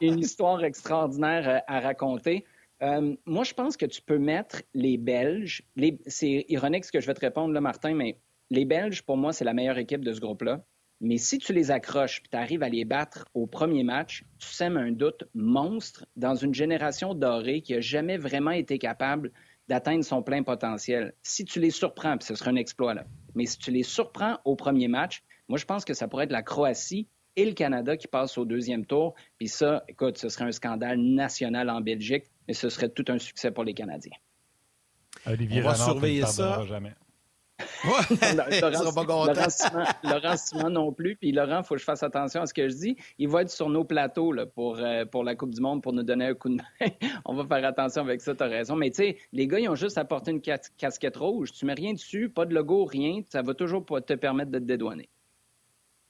une, 0.00 0.18
histoire 0.18 0.62
extraordinaire 0.62 1.48
euh, 1.48 1.58
à 1.66 1.80
raconter. 1.80 2.44
Euh, 2.82 3.16
moi, 3.26 3.44
je 3.44 3.54
pense 3.54 3.76
que 3.76 3.86
tu 3.86 4.02
peux 4.02 4.18
mettre 4.18 4.62
les 4.74 4.96
Belges. 4.96 5.62
C'est 6.06 6.44
ironique 6.48 6.84
ce 6.84 6.92
que 6.92 7.00
je 7.00 7.06
vais 7.06 7.14
te 7.14 7.20
répondre 7.20 7.52
là, 7.52 7.60
Martin, 7.60 7.94
mais 7.94 8.18
les 8.50 8.64
Belges, 8.64 9.02
pour 9.02 9.16
moi, 9.16 9.32
c'est 9.32 9.44
la 9.44 9.54
meilleure 9.54 9.78
équipe 9.78 10.04
de 10.04 10.12
ce 10.12 10.20
groupe-là. 10.20 10.64
Mais 11.00 11.18
si 11.18 11.38
tu 11.38 11.52
les 11.52 11.70
accroches 11.70 12.22
et 12.24 12.28
tu 12.30 12.36
arrives 12.36 12.62
à 12.62 12.68
les 12.68 12.84
battre 12.84 13.26
au 13.34 13.46
premier 13.46 13.82
match, 13.82 14.24
tu 14.38 14.48
sèmes 14.48 14.76
un 14.76 14.92
doute 14.92 15.24
monstre 15.34 16.06
dans 16.16 16.34
une 16.34 16.54
génération 16.54 17.14
dorée 17.14 17.62
qui 17.62 17.74
n'a 17.74 17.80
jamais 17.80 18.16
vraiment 18.16 18.52
été 18.52 18.78
capable 18.78 19.32
d'atteindre 19.68 20.04
son 20.04 20.22
plein 20.22 20.42
potentiel. 20.42 21.14
Si 21.22 21.44
tu 21.44 21.60
les 21.60 21.70
surprends, 21.70 22.16
puis 22.18 22.26
ce 22.26 22.34
serait 22.34 22.50
un 22.50 22.56
exploit 22.56 22.94
là, 22.94 23.04
mais 23.34 23.46
si 23.46 23.58
tu 23.58 23.70
les 23.70 23.82
surprends 23.82 24.38
au 24.44 24.56
premier 24.56 24.88
match, 24.88 25.22
moi 25.48 25.58
je 25.58 25.64
pense 25.64 25.84
que 25.84 25.94
ça 25.94 26.08
pourrait 26.08 26.24
être 26.24 26.32
la 26.32 26.42
Croatie 26.42 27.08
et 27.36 27.44
le 27.44 27.52
Canada 27.52 27.96
qui 27.96 28.06
passent 28.06 28.38
au 28.38 28.44
deuxième 28.44 28.86
tour. 28.86 29.14
Puis 29.38 29.48
ça, 29.48 29.84
écoute, 29.88 30.18
ce 30.18 30.28
serait 30.28 30.44
un 30.44 30.52
scandale 30.52 30.98
national 30.98 31.70
en 31.70 31.80
Belgique, 31.80 32.24
mais 32.46 32.54
ce 32.54 32.68
serait 32.68 32.88
tout 32.88 33.04
un 33.08 33.18
succès 33.18 33.50
pour 33.50 33.64
les 33.64 33.74
Canadiens. 33.74 34.16
Olivier 35.26 35.60
On 35.62 35.64
va 35.64 35.74
surveiller 35.74 36.26
ça. 36.26 36.64
Jamais. 36.66 36.92
Laurent, 40.02 40.36
Simon, 40.36 40.70
non 40.70 40.92
plus. 40.92 41.16
Puis 41.16 41.32
Laurent, 41.32 41.60
il 41.60 41.64
faut 41.64 41.74
que 41.74 41.80
je 41.80 41.84
fasse 41.84 42.02
attention 42.02 42.42
à 42.42 42.46
ce 42.46 42.54
que 42.54 42.68
je 42.68 42.74
dis. 42.74 42.96
Il 43.18 43.28
va 43.28 43.42
être 43.42 43.50
sur 43.50 43.68
nos 43.68 43.84
plateaux 43.84 44.32
là, 44.32 44.46
pour, 44.46 44.78
euh, 44.78 45.04
pour 45.04 45.22
la 45.22 45.36
Coupe 45.36 45.54
du 45.54 45.60
Monde 45.60 45.82
pour 45.82 45.92
nous 45.92 46.02
donner 46.02 46.26
un 46.26 46.34
coup 46.34 46.48
de 46.48 46.56
main. 46.56 46.64
On 47.24 47.34
va 47.34 47.46
faire 47.46 47.68
attention 47.68 48.02
avec 48.02 48.20
ça, 48.20 48.34
tu 48.34 48.42
as 48.42 48.46
raison. 48.46 48.76
Mais 48.76 48.90
tu 48.90 48.96
sais, 48.96 49.18
les 49.32 49.46
gars, 49.46 49.60
ils 49.60 49.68
ont 49.68 49.74
juste 49.74 49.98
apporté 49.98 50.30
une 50.30 50.40
casquette 50.40 51.16
rouge. 51.16 51.52
Tu 51.52 51.64
mets 51.64 51.74
rien 51.74 51.92
dessus, 51.92 52.28
pas 52.28 52.44
de 52.44 52.54
logo, 52.54 52.84
rien. 52.84 53.22
Ça 53.30 53.42
va 53.42 53.54
toujours 53.54 53.84
te 53.84 54.14
permettre 54.14 54.50
de 54.50 54.58
te 54.58 54.64
dédouaner. 54.64 55.08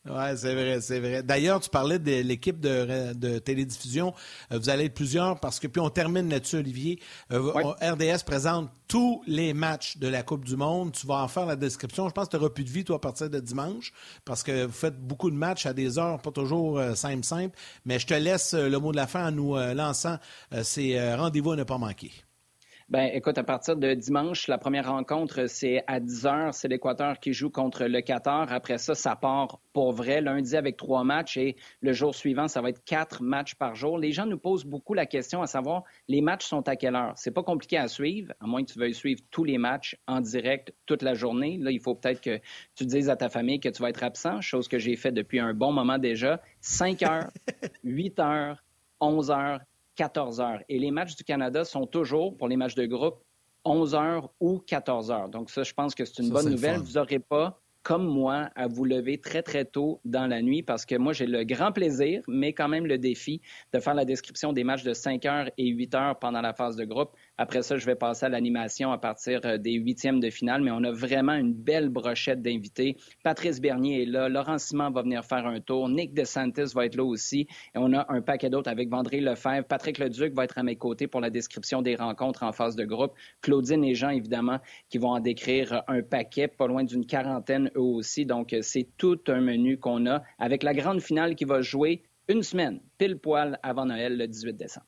Oui, 0.07 0.37
c'est 0.37 0.53
vrai, 0.53 0.81
c'est 0.83 1.01
vrai. 1.01 1.23
D'ailleurs, 1.23 1.61
tu 1.61 1.71
parlais 1.71 1.99
de 1.99 2.21
l'équipe 2.21 2.61
de, 2.61 3.39
télédiffusion. 3.39 4.13
Euh, 4.53 4.59
vous 4.59 4.69
allez 4.69 4.85
être 4.85 4.95
plusieurs 4.95 5.41
parce 5.41 5.59
que, 5.59 5.67
puis 5.67 5.81
on 5.81 5.89
termine 5.89 6.29
là-dessus, 6.29 6.57
Olivier. 6.57 7.01
Euh, 7.33 7.53
RDS 7.81 8.23
présente 8.27 8.71
tous 8.87 9.23
les 9.27 9.55
matchs 9.55 9.97
de 9.97 10.07
la 10.07 10.23
Coupe 10.23 10.45
du 10.45 10.57
Monde. 10.57 10.93
Tu 10.93 11.07
vas 11.07 11.23
en 11.23 11.29
faire 11.29 11.47
la 11.47 11.57
description. 11.57 12.07
Je 12.09 12.13
pense 12.13 12.27
que 12.27 12.33
tu 12.33 12.37
n'auras 12.37 12.51
plus 12.51 12.65
de 12.65 12.71
vie, 12.71 12.85
toi, 12.85 12.97
à 12.97 12.99
partir 12.99 13.31
de 13.31 13.41
dimanche, 13.41 13.95
parce 14.27 14.43
que 14.43 14.67
vous 14.67 14.73
faites 14.73 15.01
beaucoup 15.01 15.31
de 15.31 15.37
matchs 15.37 15.65
à 15.65 15.73
des 15.73 15.99
heures 15.99 16.21
pas 16.21 16.33
toujours 16.33 16.79
euh, 16.79 16.95
simples, 16.95 17.25
simples. 17.25 17.59
Mais 17.87 17.99
je 17.99 18.07
te 18.07 18.15
laisse 18.15 18.53
le 18.53 18.77
mot 18.79 18.93
de 18.93 18.97
la 18.97 19.07
fin 19.07 19.29
en 19.29 19.33
nous 19.33 19.57
lançant 19.57 20.19
ces 20.63 21.15
rendez-vous 21.15 21.53
à 21.53 21.57
ne 21.57 21.65
pas 21.65 21.79
manquer. 21.79 22.13
Ben, 22.95 23.11
écoute, 23.12 23.38
à 23.38 23.42
partir 23.42 23.76
de 23.76 23.92
dimanche, 23.95 24.47
la 24.47 24.57
première 24.57 24.88
rencontre, 24.88 25.49
c'est 25.49 25.82
à 25.88 25.99
10 25.99 26.26
heures. 26.26 26.55
C'est 26.55 26.68
l'Équateur 26.68 27.18
qui 27.18 27.32
joue 27.32 27.51
contre 27.51 27.86
le 27.86 28.01
Qatar. 28.03 28.53
Après 28.53 28.78
ça, 28.78 28.95
ça 28.95 29.16
part 29.16 29.59
pour 29.72 29.90
vrai 29.90 30.20
lundi 30.20 30.57
avec 30.57 30.76
trois 30.76 31.03
matchs 31.03 31.36
et 31.36 31.57
le 31.80 31.92
jour 31.92 32.14
suivant, 32.14 32.47
ça 32.47 32.61
va 32.61 32.68
être 32.68 32.84
quatre 32.84 33.20
matchs 33.20 33.57
par 33.57 33.74
jour. 33.74 33.99
Les 33.99 34.12
gens 34.12 34.26
nous 34.26 34.38
posent 34.38 34.64
beaucoup 34.64 34.95
la 34.95 35.07
question 35.07 35.42
à 35.42 35.49
savoir, 35.49 35.82
les 36.07 36.20
matchs 36.20 36.47
sont 36.47 36.68
à 36.68 36.76
quelle 36.76 36.95
heure? 36.95 37.14
C'est 37.16 37.32
pas 37.32 37.42
compliqué 37.42 37.78
à 37.78 37.88
suivre, 37.88 38.32
à 38.38 38.47
moins 38.47 38.62
que 38.62 38.70
tu 38.70 38.78
veuilles 38.78 38.95
suivre 38.95 39.22
tous 39.32 39.42
les 39.42 39.59
matchs 39.59 39.97
en 40.07 40.20
direct 40.20 40.72
toute 40.86 41.03
la 41.03 41.14
journée. 41.14 41.59
Là, 41.61 41.72
il 41.72 41.80
faut 41.80 41.97
peut-être 41.97 42.20
que 42.20 42.38
tu 42.76 42.86
dises 42.86 43.11
à 43.11 43.16
ta 43.16 43.28
famille 43.28 43.59
que 43.59 43.70
tu 43.70 43.82
vas 43.82 43.88
être 43.88 44.05
absent, 44.05 44.40
chose 44.40 44.68
que 44.68 44.78
j'ai 44.78 44.95
fait 44.95 45.11
depuis 45.11 45.40
un 45.40 45.53
bon 45.53 45.72
moment 45.72 45.99
déjà. 45.99 46.40
5 46.61 47.03
heures, 47.03 47.30
8 47.82 48.20
heures, 48.20 48.62
11 49.01 49.32
heures, 49.32 49.61
14 49.97 50.40
heures. 50.40 50.61
Et 50.68 50.78
les 50.78 50.90
matchs 50.90 51.16
du 51.16 51.24
Canada 51.24 51.64
sont 51.64 51.86
toujours, 51.86 52.36
pour 52.36 52.49
les 52.49 52.57
matchs 52.57 52.74
de 52.74 52.86
groupe, 52.86 53.22
11 53.64 53.95
heures 53.95 54.30
ou 54.40 54.59
14 54.59 55.11
heures. 55.11 55.28
Donc 55.28 55.51
ça, 55.51 55.62
je 55.62 55.72
pense 55.72 55.95
que 55.95 56.05
c'est 56.05 56.22
une 56.22 56.30
bonne 56.30 56.51
nouvelle. 56.51 56.80
Vous 56.80 56.92
n'aurez 56.92 57.18
pas 57.18 57.61
comme 57.84 58.07
moi, 58.07 58.49
à 58.57 58.66
vous 58.66 58.86
lever 58.86 59.18
très, 59.18 59.42
très 59.42 59.66
tôt 59.66 60.01
dans 60.07 60.26
la 60.26 60.40
nuit 60.40 60.62
parce 60.62 60.86
que 60.86 60.97
moi, 60.97 61.12
j'ai 61.12 61.26
le 61.26 61.45
grand 61.45 61.70
plaisir, 61.70 62.22
mais 62.26 62.55
quand 62.55 62.66
même 62.66 62.86
le 62.86 62.97
défi 62.97 63.42
de 63.74 63.78
faire 63.78 63.92
la 63.92 64.07
description 64.07 64.55
des 64.55 64.64
matchs 64.64 64.84
de 64.84 64.95
5 64.95 65.26
heures 65.26 65.51
et 65.59 65.66
8 65.68 65.95
heures 65.95 66.18
pendant 66.18 66.40
la 66.40 66.55
phase 66.55 66.76
de 66.76 66.86
groupe. 66.86 67.11
Après 67.37 67.62
ça, 67.62 67.76
je 67.76 67.85
vais 67.85 67.97
passer 67.97 68.26
à 68.26 68.28
l'animation 68.28 68.93
à 68.93 68.99
partir 68.99 69.41
euh, 69.45 69.59
des 69.59 69.72
huitièmes 69.72 70.20
de 70.20 70.30
finale, 70.30 70.62
mais 70.62 70.70
on 70.70 70.85
a 70.85 70.93
vraiment 70.93 71.32
une 71.32 71.53
belle 71.53 71.89
brochette 71.89 72.41
d'invités. 72.43 72.97
Patrice 73.24 73.61
Bernier 73.61 74.03
est 74.03 74.07
là, 74.07 74.28
Laurent 74.28 74.59
Simon 74.59 74.91
va 74.91 75.03
venir 75.03 75.24
faire 75.24 75.45
un 75.45 75.59
tour, 75.61 75.89
Nick 75.89 76.14
DeSantis 76.14 76.72
va 76.74 76.87
être 76.87 76.95
là 76.95 77.03
aussi, 77.03 77.49
et 77.74 77.76
on 77.78 77.93
a 77.93 78.07
un 78.09 78.22
paquet 78.22 78.51
d'autres 78.51 78.70
avec 78.70 78.89
Vendré 78.89 79.20
Lefebvre. 79.20 79.66
Patrick 79.66 79.99
Leduc 79.99 80.32
va 80.32 80.45
être 80.45 80.59
à 80.59 80.62
mes 80.62 80.76
côtés 80.76 81.09
pour 81.09 81.20
la 81.20 81.30
description 81.30 81.82
des 81.82 81.97
rencontres 81.97 82.45
en 82.45 82.53
phase 82.53 82.76
de 82.76 82.85
groupe. 82.85 83.14
Claudine 83.41 83.82
et 83.82 83.97
Jean, 83.97 84.11
évidemment, 84.11 84.61
qui 84.89 84.99
vont 84.99 85.11
en 85.11 85.20
décrire 85.20 85.82
un 85.89 86.03
paquet, 86.03 86.47
pas 86.47 86.68
loin 86.68 86.85
d'une 86.85 87.05
quarantaine 87.05 87.68
eux 87.74 87.80
aussi. 87.80 88.26
Donc, 88.26 88.55
c'est 88.62 88.87
tout 88.97 89.18
un 89.26 89.41
menu 89.41 89.76
qu'on 89.78 90.07
a 90.07 90.22
avec 90.39 90.62
la 90.62 90.72
grande 90.72 91.01
finale 91.01 91.35
qui 91.35 91.45
va 91.45 91.62
jouer 91.62 92.05
une 92.28 92.45
semaine, 92.45 92.80
pile 92.97 93.18
poil 93.18 93.59
avant 93.64 93.87
Noël, 93.87 94.16
le 94.16 94.28
18 94.28 94.57
décembre. 94.57 94.87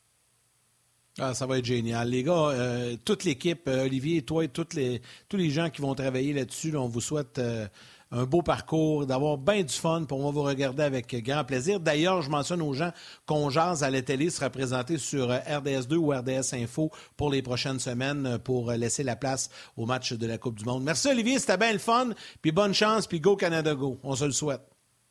Ah, 1.19 1.33
ça 1.33 1.47
va 1.47 1.57
être 1.57 1.65
génial. 1.65 2.09
Les 2.09 2.21
gars, 2.21 2.49
euh, 2.51 2.95
toute 3.03 3.23
l'équipe, 3.23 3.67
euh, 3.67 3.85
Olivier, 3.85 4.21
toi 4.21 4.43
et 4.43 4.51
les, 4.75 5.01
tous 5.27 5.37
les 5.37 5.49
gens 5.49 5.71
qui 5.71 5.81
vont 5.81 5.95
travailler 5.95 6.31
là-dessus, 6.31 6.75
on 6.77 6.87
vous 6.87 7.01
souhaite 7.01 7.39
euh, 7.39 7.65
un 8.11 8.25
beau 8.25 8.43
parcours, 8.43 9.07
d'avoir 9.07 9.39
bien 9.39 9.63
du 9.63 9.73
fun, 9.73 10.03
pour 10.03 10.23
va 10.23 10.29
vous 10.29 10.43
regarder 10.43 10.83
avec 10.83 11.15
grand 11.23 11.43
plaisir. 11.43 11.79
D'ailleurs, 11.79 12.21
je 12.21 12.29
mentionne 12.29 12.61
aux 12.61 12.73
gens 12.73 12.91
qu'on 13.25 13.49
jase 13.49 13.83
à 13.83 13.89
la 13.89 14.03
télé 14.03 14.29
sera 14.29 14.51
présenté 14.51 14.99
sur 14.99 15.29
RDS2 15.29 15.95
ou 15.95 16.11
RDS 16.11 16.53
Info 16.53 16.91
pour 17.15 17.31
les 17.31 17.41
prochaines 17.41 17.79
semaines 17.79 18.37
pour 18.43 18.71
laisser 18.71 19.01
la 19.01 19.15
place 19.15 19.49
au 19.75 19.87
match 19.87 20.13
de 20.13 20.27
la 20.27 20.37
Coupe 20.37 20.59
du 20.59 20.65
Monde. 20.65 20.83
Merci 20.83 21.07
Olivier, 21.07 21.39
c'était 21.39 21.57
bien 21.57 21.73
le 21.73 21.79
fun, 21.79 22.09
puis 22.43 22.51
bonne 22.51 22.75
chance, 22.75 23.07
puis 23.07 23.19
go 23.19 23.35
Canada 23.35 23.73
Go. 23.73 23.99
On 24.03 24.15
se 24.15 24.25
le 24.25 24.31
souhaite. 24.31 24.61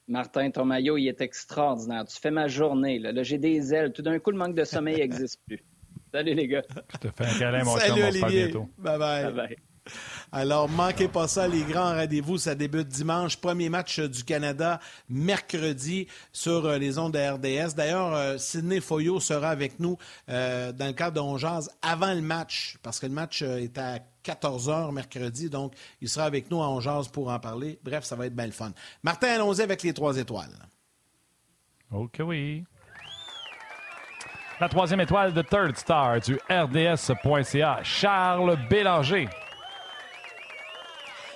Martin, 0.07 0.53
ton 0.53 0.65
maillot, 0.65 0.99
il 0.99 1.09
est 1.09 1.21
extraordinaire. 1.21 2.05
Tu 2.05 2.17
fais 2.21 2.31
ma 2.31 2.47
journée. 2.47 3.01
Là, 3.01 3.11
là 3.11 3.25
j'ai 3.25 3.39
des 3.39 3.75
ailes. 3.75 3.93
Tout 3.93 4.03
d'un 4.03 4.21
coup, 4.21 4.31
le 4.31 4.39
manque 4.39 4.55
de 4.55 4.63
sommeil 4.63 4.97
n'existe 5.01 5.41
plus. 5.45 5.65
Salut 6.13 6.35
les 6.35 6.49
gars. 6.49 6.63
Je 6.93 7.09
te 7.09 7.09
fais 7.15 7.27
un 7.27 7.39
câlin, 7.39 7.65
mon 7.65 7.77
Salut, 7.77 8.01
chum. 8.01 8.25
On 8.25 8.29
se 8.29 8.33
bientôt. 8.33 8.69
Bye 8.79 8.99
bye. 8.99 9.25
bye, 9.25 9.33
bye. 9.33 9.57
Alors, 10.33 10.69
manquez 10.69 11.07
pas 11.07 11.29
ça, 11.29 11.47
les 11.47 11.63
grands 11.63 11.95
rendez-vous. 11.95 12.39
Ça 12.39 12.57
débute 12.57 12.89
dimanche. 12.89 13.37
Premier 13.37 13.69
match 13.69 14.01
du 14.01 14.25
Canada, 14.25 14.81
mercredi, 15.09 16.09
sur 16.33 16.69
les 16.71 16.99
ondes 16.99 17.13
de 17.13 17.19
RDS. 17.19 17.75
D'ailleurs, 17.75 18.41
Sidney 18.41 18.81
Foyot 18.81 19.21
sera 19.21 19.51
avec 19.51 19.79
nous 19.79 19.97
dans 20.27 20.87
le 20.87 20.93
cadre 20.93 21.23
de 21.23 21.67
avant 21.83 22.15
le 22.15 22.21
match, 22.21 22.79
parce 22.83 22.99
que 22.99 23.07
le 23.07 23.13
match 23.13 23.43
est 23.43 23.79
à 23.79 24.01
14 24.25 24.69
h 24.69 24.93
mercredi. 24.93 25.49
Donc, 25.49 25.75
il 26.01 26.09
sera 26.09 26.27
avec 26.27 26.51
nous 26.51 26.61
à 26.61 26.69
Ongeaz 26.69 27.09
pour 27.13 27.29
en 27.29 27.39
parler. 27.39 27.79
Bref, 27.85 28.03
ça 28.03 28.17
va 28.17 28.27
être 28.27 28.35
bien 28.35 28.47
le 28.47 28.53
fun. 28.53 28.73
Martin, 29.05 29.29
allons-y 29.29 29.61
avec 29.61 29.85
les 29.85 29.93
trois 29.93 30.17
étoiles. 30.17 30.51
OK, 31.93 32.21
oui. 32.25 32.65
La 34.59 34.71
troisième 34.71 35.01
étoile 35.01 35.35
de 35.35 35.43
Third 35.43 35.77
Star 35.77 36.19
du 36.21 36.39
RDS.ca, 36.49 37.81
Charles 37.83 38.57
Bélanger. 38.71 39.29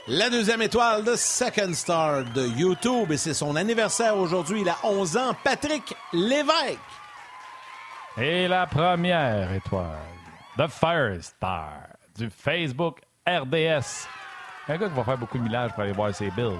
La 0.08 0.30
deuxième 0.30 0.62
étoile 0.62 1.04
de 1.04 1.14
Second 1.16 1.74
Star 1.74 2.24
de 2.24 2.46
YouTube, 2.46 3.12
et 3.12 3.18
c'est 3.18 3.34
son 3.34 3.56
anniversaire 3.56 4.16
aujourd'hui, 4.16 4.62
il 4.62 4.68
a 4.70 4.76
11 4.82 5.16
ans, 5.18 5.36
Patrick 5.44 5.94
Lévesque. 6.14 6.78
Et 8.16 8.48
la 8.48 8.66
première 8.66 9.52
étoile 9.52 9.98
de 10.56 10.66
Fire 10.66 11.22
Star 11.22 11.72
du 12.16 12.30
Facebook 12.30 13.00
RDS. 13.28 14.08
Un 14.66 14.78
gars 14.78 14.88
qui 14.88 14.94
va 14.94 15.04
faire 15.04 15.18
beaucoup 15.18 15.36
de 15.36 15.42
millages 15.42 15.72
pour 15.72 15.82
aller 15.82 15.92
voir 15.92 16.14
ses 16.14 16.30
Bills. 16.30 16.58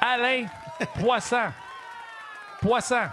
Alain 0.00 0.46
Poisson. 0.98 1.52
Poisson. 2.62 3.06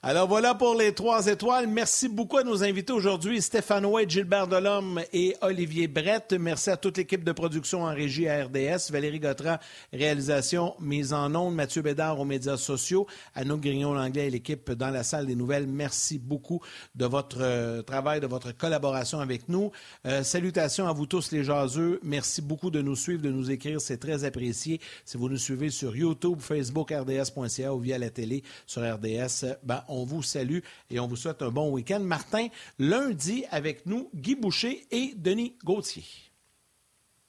Alors 0.00 0.28
voilà 0.28 0.54
pour 0.54 0.76
les 0.76 0.94
trois 0.94 1.26
étoiles. 1.26 1.66
Merci 1.66 2.08
beaucoup 2.08 2.36
à 2.36 2.44
nos 2.44 2.62
invités 2.62 2.92
aujourd'hui, 2.92 3.42
Stéphane 3.42 3.84
White, 3.84 4.10
Gilbert 4.10 4.46
Delhomme 4.46 5.00
et 5.12 5.34
Olivier 5.40 5.88
Brett. 5.88 6.32
Merci 6.38 6.70
à 6.70 6.76
toute 6.76 6.98
l'équipe 6.98 7.24
de 7.24 7.32
production 7.32 7.82
en 7.82 7.92
régie 7.92 8.28
à 8.28 8.44
RDS, 8.44 8.92
Valérie 8.92 9.18
Gautran, 9.18 9.56
réalisation, 9.92 10.76
mise 10.78 11.12
en 11.12 11.34
ondes, 11.34 11.56
Mathieu 11.56 11.82
Bédard 11.82 12.20
aux 12.20 12.24
médias 12.24 12.56
sociaux, 12.56 13.08
Anouk 13.34 13.60
Grignon-Langlais 13.60 14.28
et 14.28 14.30
l'équipe 14.30 14.70
dans 14.70 14.90
la 14.90 15.02
salle 15.02 15.26
des 15.26 15.34
nouvelles. 15.34 15.66
Merci 15.66 16.20
beaucoup 16.20 16.60
de 16.94 17.04
votre 17.04 17.38
euh, 17.40 17.82
travail, 17.82 18.20
de 18.20 18.28
votre 18.28 18.52
collaboration 18.56 19.18
avec 19.18 19.48
nous. 19.48 19.72
Euh, 20.06 20.22
salutations 20.22 20.86
à 20.86 20.92
vous 20.92 21.06
tous 21.06 21.32
les 21.32 21.42
jaseux. 21.42 21.98
Merci 22.04 22.40
beaucoup 22.40 22.70
de 22.70 22.80
nous 22.80 22.94
suivre, 22.94 23.22
de 23.22 23.30
nous 23.30 23.50
écrire. 23.50 23.80
C'est 23.80 23.98
très 23.98 24.22
apprécié. 24.22 24.80
Si 25.04 25.16
vous 25.16 25.28
nous 25.28 25.38
suivez 25.38 25.70
sur 25.70 25.96
YouTube, 25.96 26.38
Facebook, 26.38 26.92
RDS.ca 26.92 27.74
ou 27.74 27.80
via 27.80 27.98
la 27.98 28.10
télé 28.10 28.44
sur 28.64 28.82
RDS, 28.82 29.56
ben, 29.64 29.82
on 29.88 29.97
vous 30.04 30.22
salue 30.22 30.58
et 30.90 31.00
on 31.00 31.06
vous 31.06 31.16
souhaite 31.16 31.42
un 31.42 31.50
bon 31.50 31.70
week-end. 31.70 32.00
Martin, 32.00 32.48
lundi 32.78 33.44
avec 33.50 33.86
nous, 33.86 34.10
Guy 34.14 34.34
Boucher 34.34 34.86
et 34.90 35.14
Denis 35.16 35.54
Gauthier. 35.64 36.04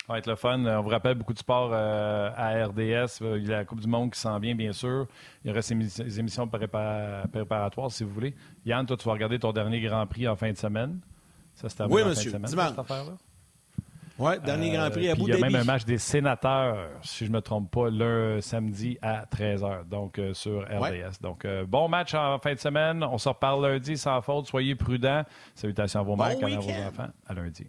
Ça 0.05 0.13
va 0.13 0.19
être 0.19 0.27
le 0.27 0.35
fun. 0.35 0.65
On 0.65 0.81
vous 0.81 0.89
rappelle 0.89 1.13
beaucoup 1.13 1.33
de 1.33 1.37
sport 1.37 1.69
euh, 1.71 2.31
à 2.35 2.65
RDS. 2.65 3.21
Il 3.37 3.47
y 3.47 3.53
a 3.53 3.57
la 3.57 3.65
Coupe 3.65 3.79
du 3.79 3.87
Monde 3.87 4.11
qui 4.11 4.19
s'en 4.19 4.39
vient, 4.39 4.55
bien 4.55 4.71
sûr. 4.71 5.05
Il 5.43 5.49
y 5.49 5.51
aura 5.51 5.61
ces 5.61 6.19
émissions 6.19 6.47
préparatoires, 6.47 7.91
si 7.91 8.03
vous 8.03 8.09
voulez. 8.09 8.33
Yann, 8.65 8.87
toi, 8.87 8.97
tu 8.97 9.05
vas 9.05 9.13
regarder 9.13 9.37
ton 9.37 9.51
dernier 9.51 9.79
Grand 9.81 10.07
Prix 10.07 10.27
en 10.27 10.35
fin 10.35 10.51
de 10.51 10.57
semaine. 10.57 10.99
Ça, 11.53 11.69
c'est 11.69 11.83
oui, 11.83 12.03
monsieur. 12.03 12.31
Fin 12.31 12.39
de 12.39 12.47
semaine, 12.47 12.69
Cette 12.69 12.79
affaire-là? 12.79 13.17
Oui, 14.19 14.33
dernier 14.43 14.71
Grand 14.71 14.89
Prix 14.89 15.07
à 15.07 15.13
Abu 15.13 15.21
Il 15.21 15.27
y 15.29 15.33
a 15.33 15.37
même 15.37 15.55
un 15.55 15.63
match 15.63 15.85
des 15.85 15.97
sénateurs, 15.97 16.89
si 17.01 17.25
je 17.25 17.31
ne 17.31 17.37
me 17.37 17.41
trompe 17.41 17.71
pas, 17.71 17.89
le 17.89 18.39
samedi 18.41 18.97
à 19.01 19.23
13h, 19.25 19.87
donc 19.87 20.19
euh, 20.19 20.33
sur 20.33 20.63
RDS. 20.63 21.21
Donc, 21.21 21.45
euh, 21.45 21.65
bon 21.65 21.87
match 21.87 22.13
en 22.13 22.37
fin 22.37 22.53
de 22.53 22.59
semaine. 22.59 23.03
On 23.03 23.17
se 23.17 23.29
reparle 23.29 23.65
lundi 23.65 23.97
sans 23.97 24.21
faute. 24.21 24.47
Soyez 24.47 24.75
prudents. 24.75 25.23
Salutations 25.55 26.01
à 26.01 26.03
vos 26.03 26.17
mères, 26.17 26.35
à 26.41 26.59
vos 26.59 26.69
enfants. 26.69 27.09
À 27.27 27.33
lundi. 27.33 27.67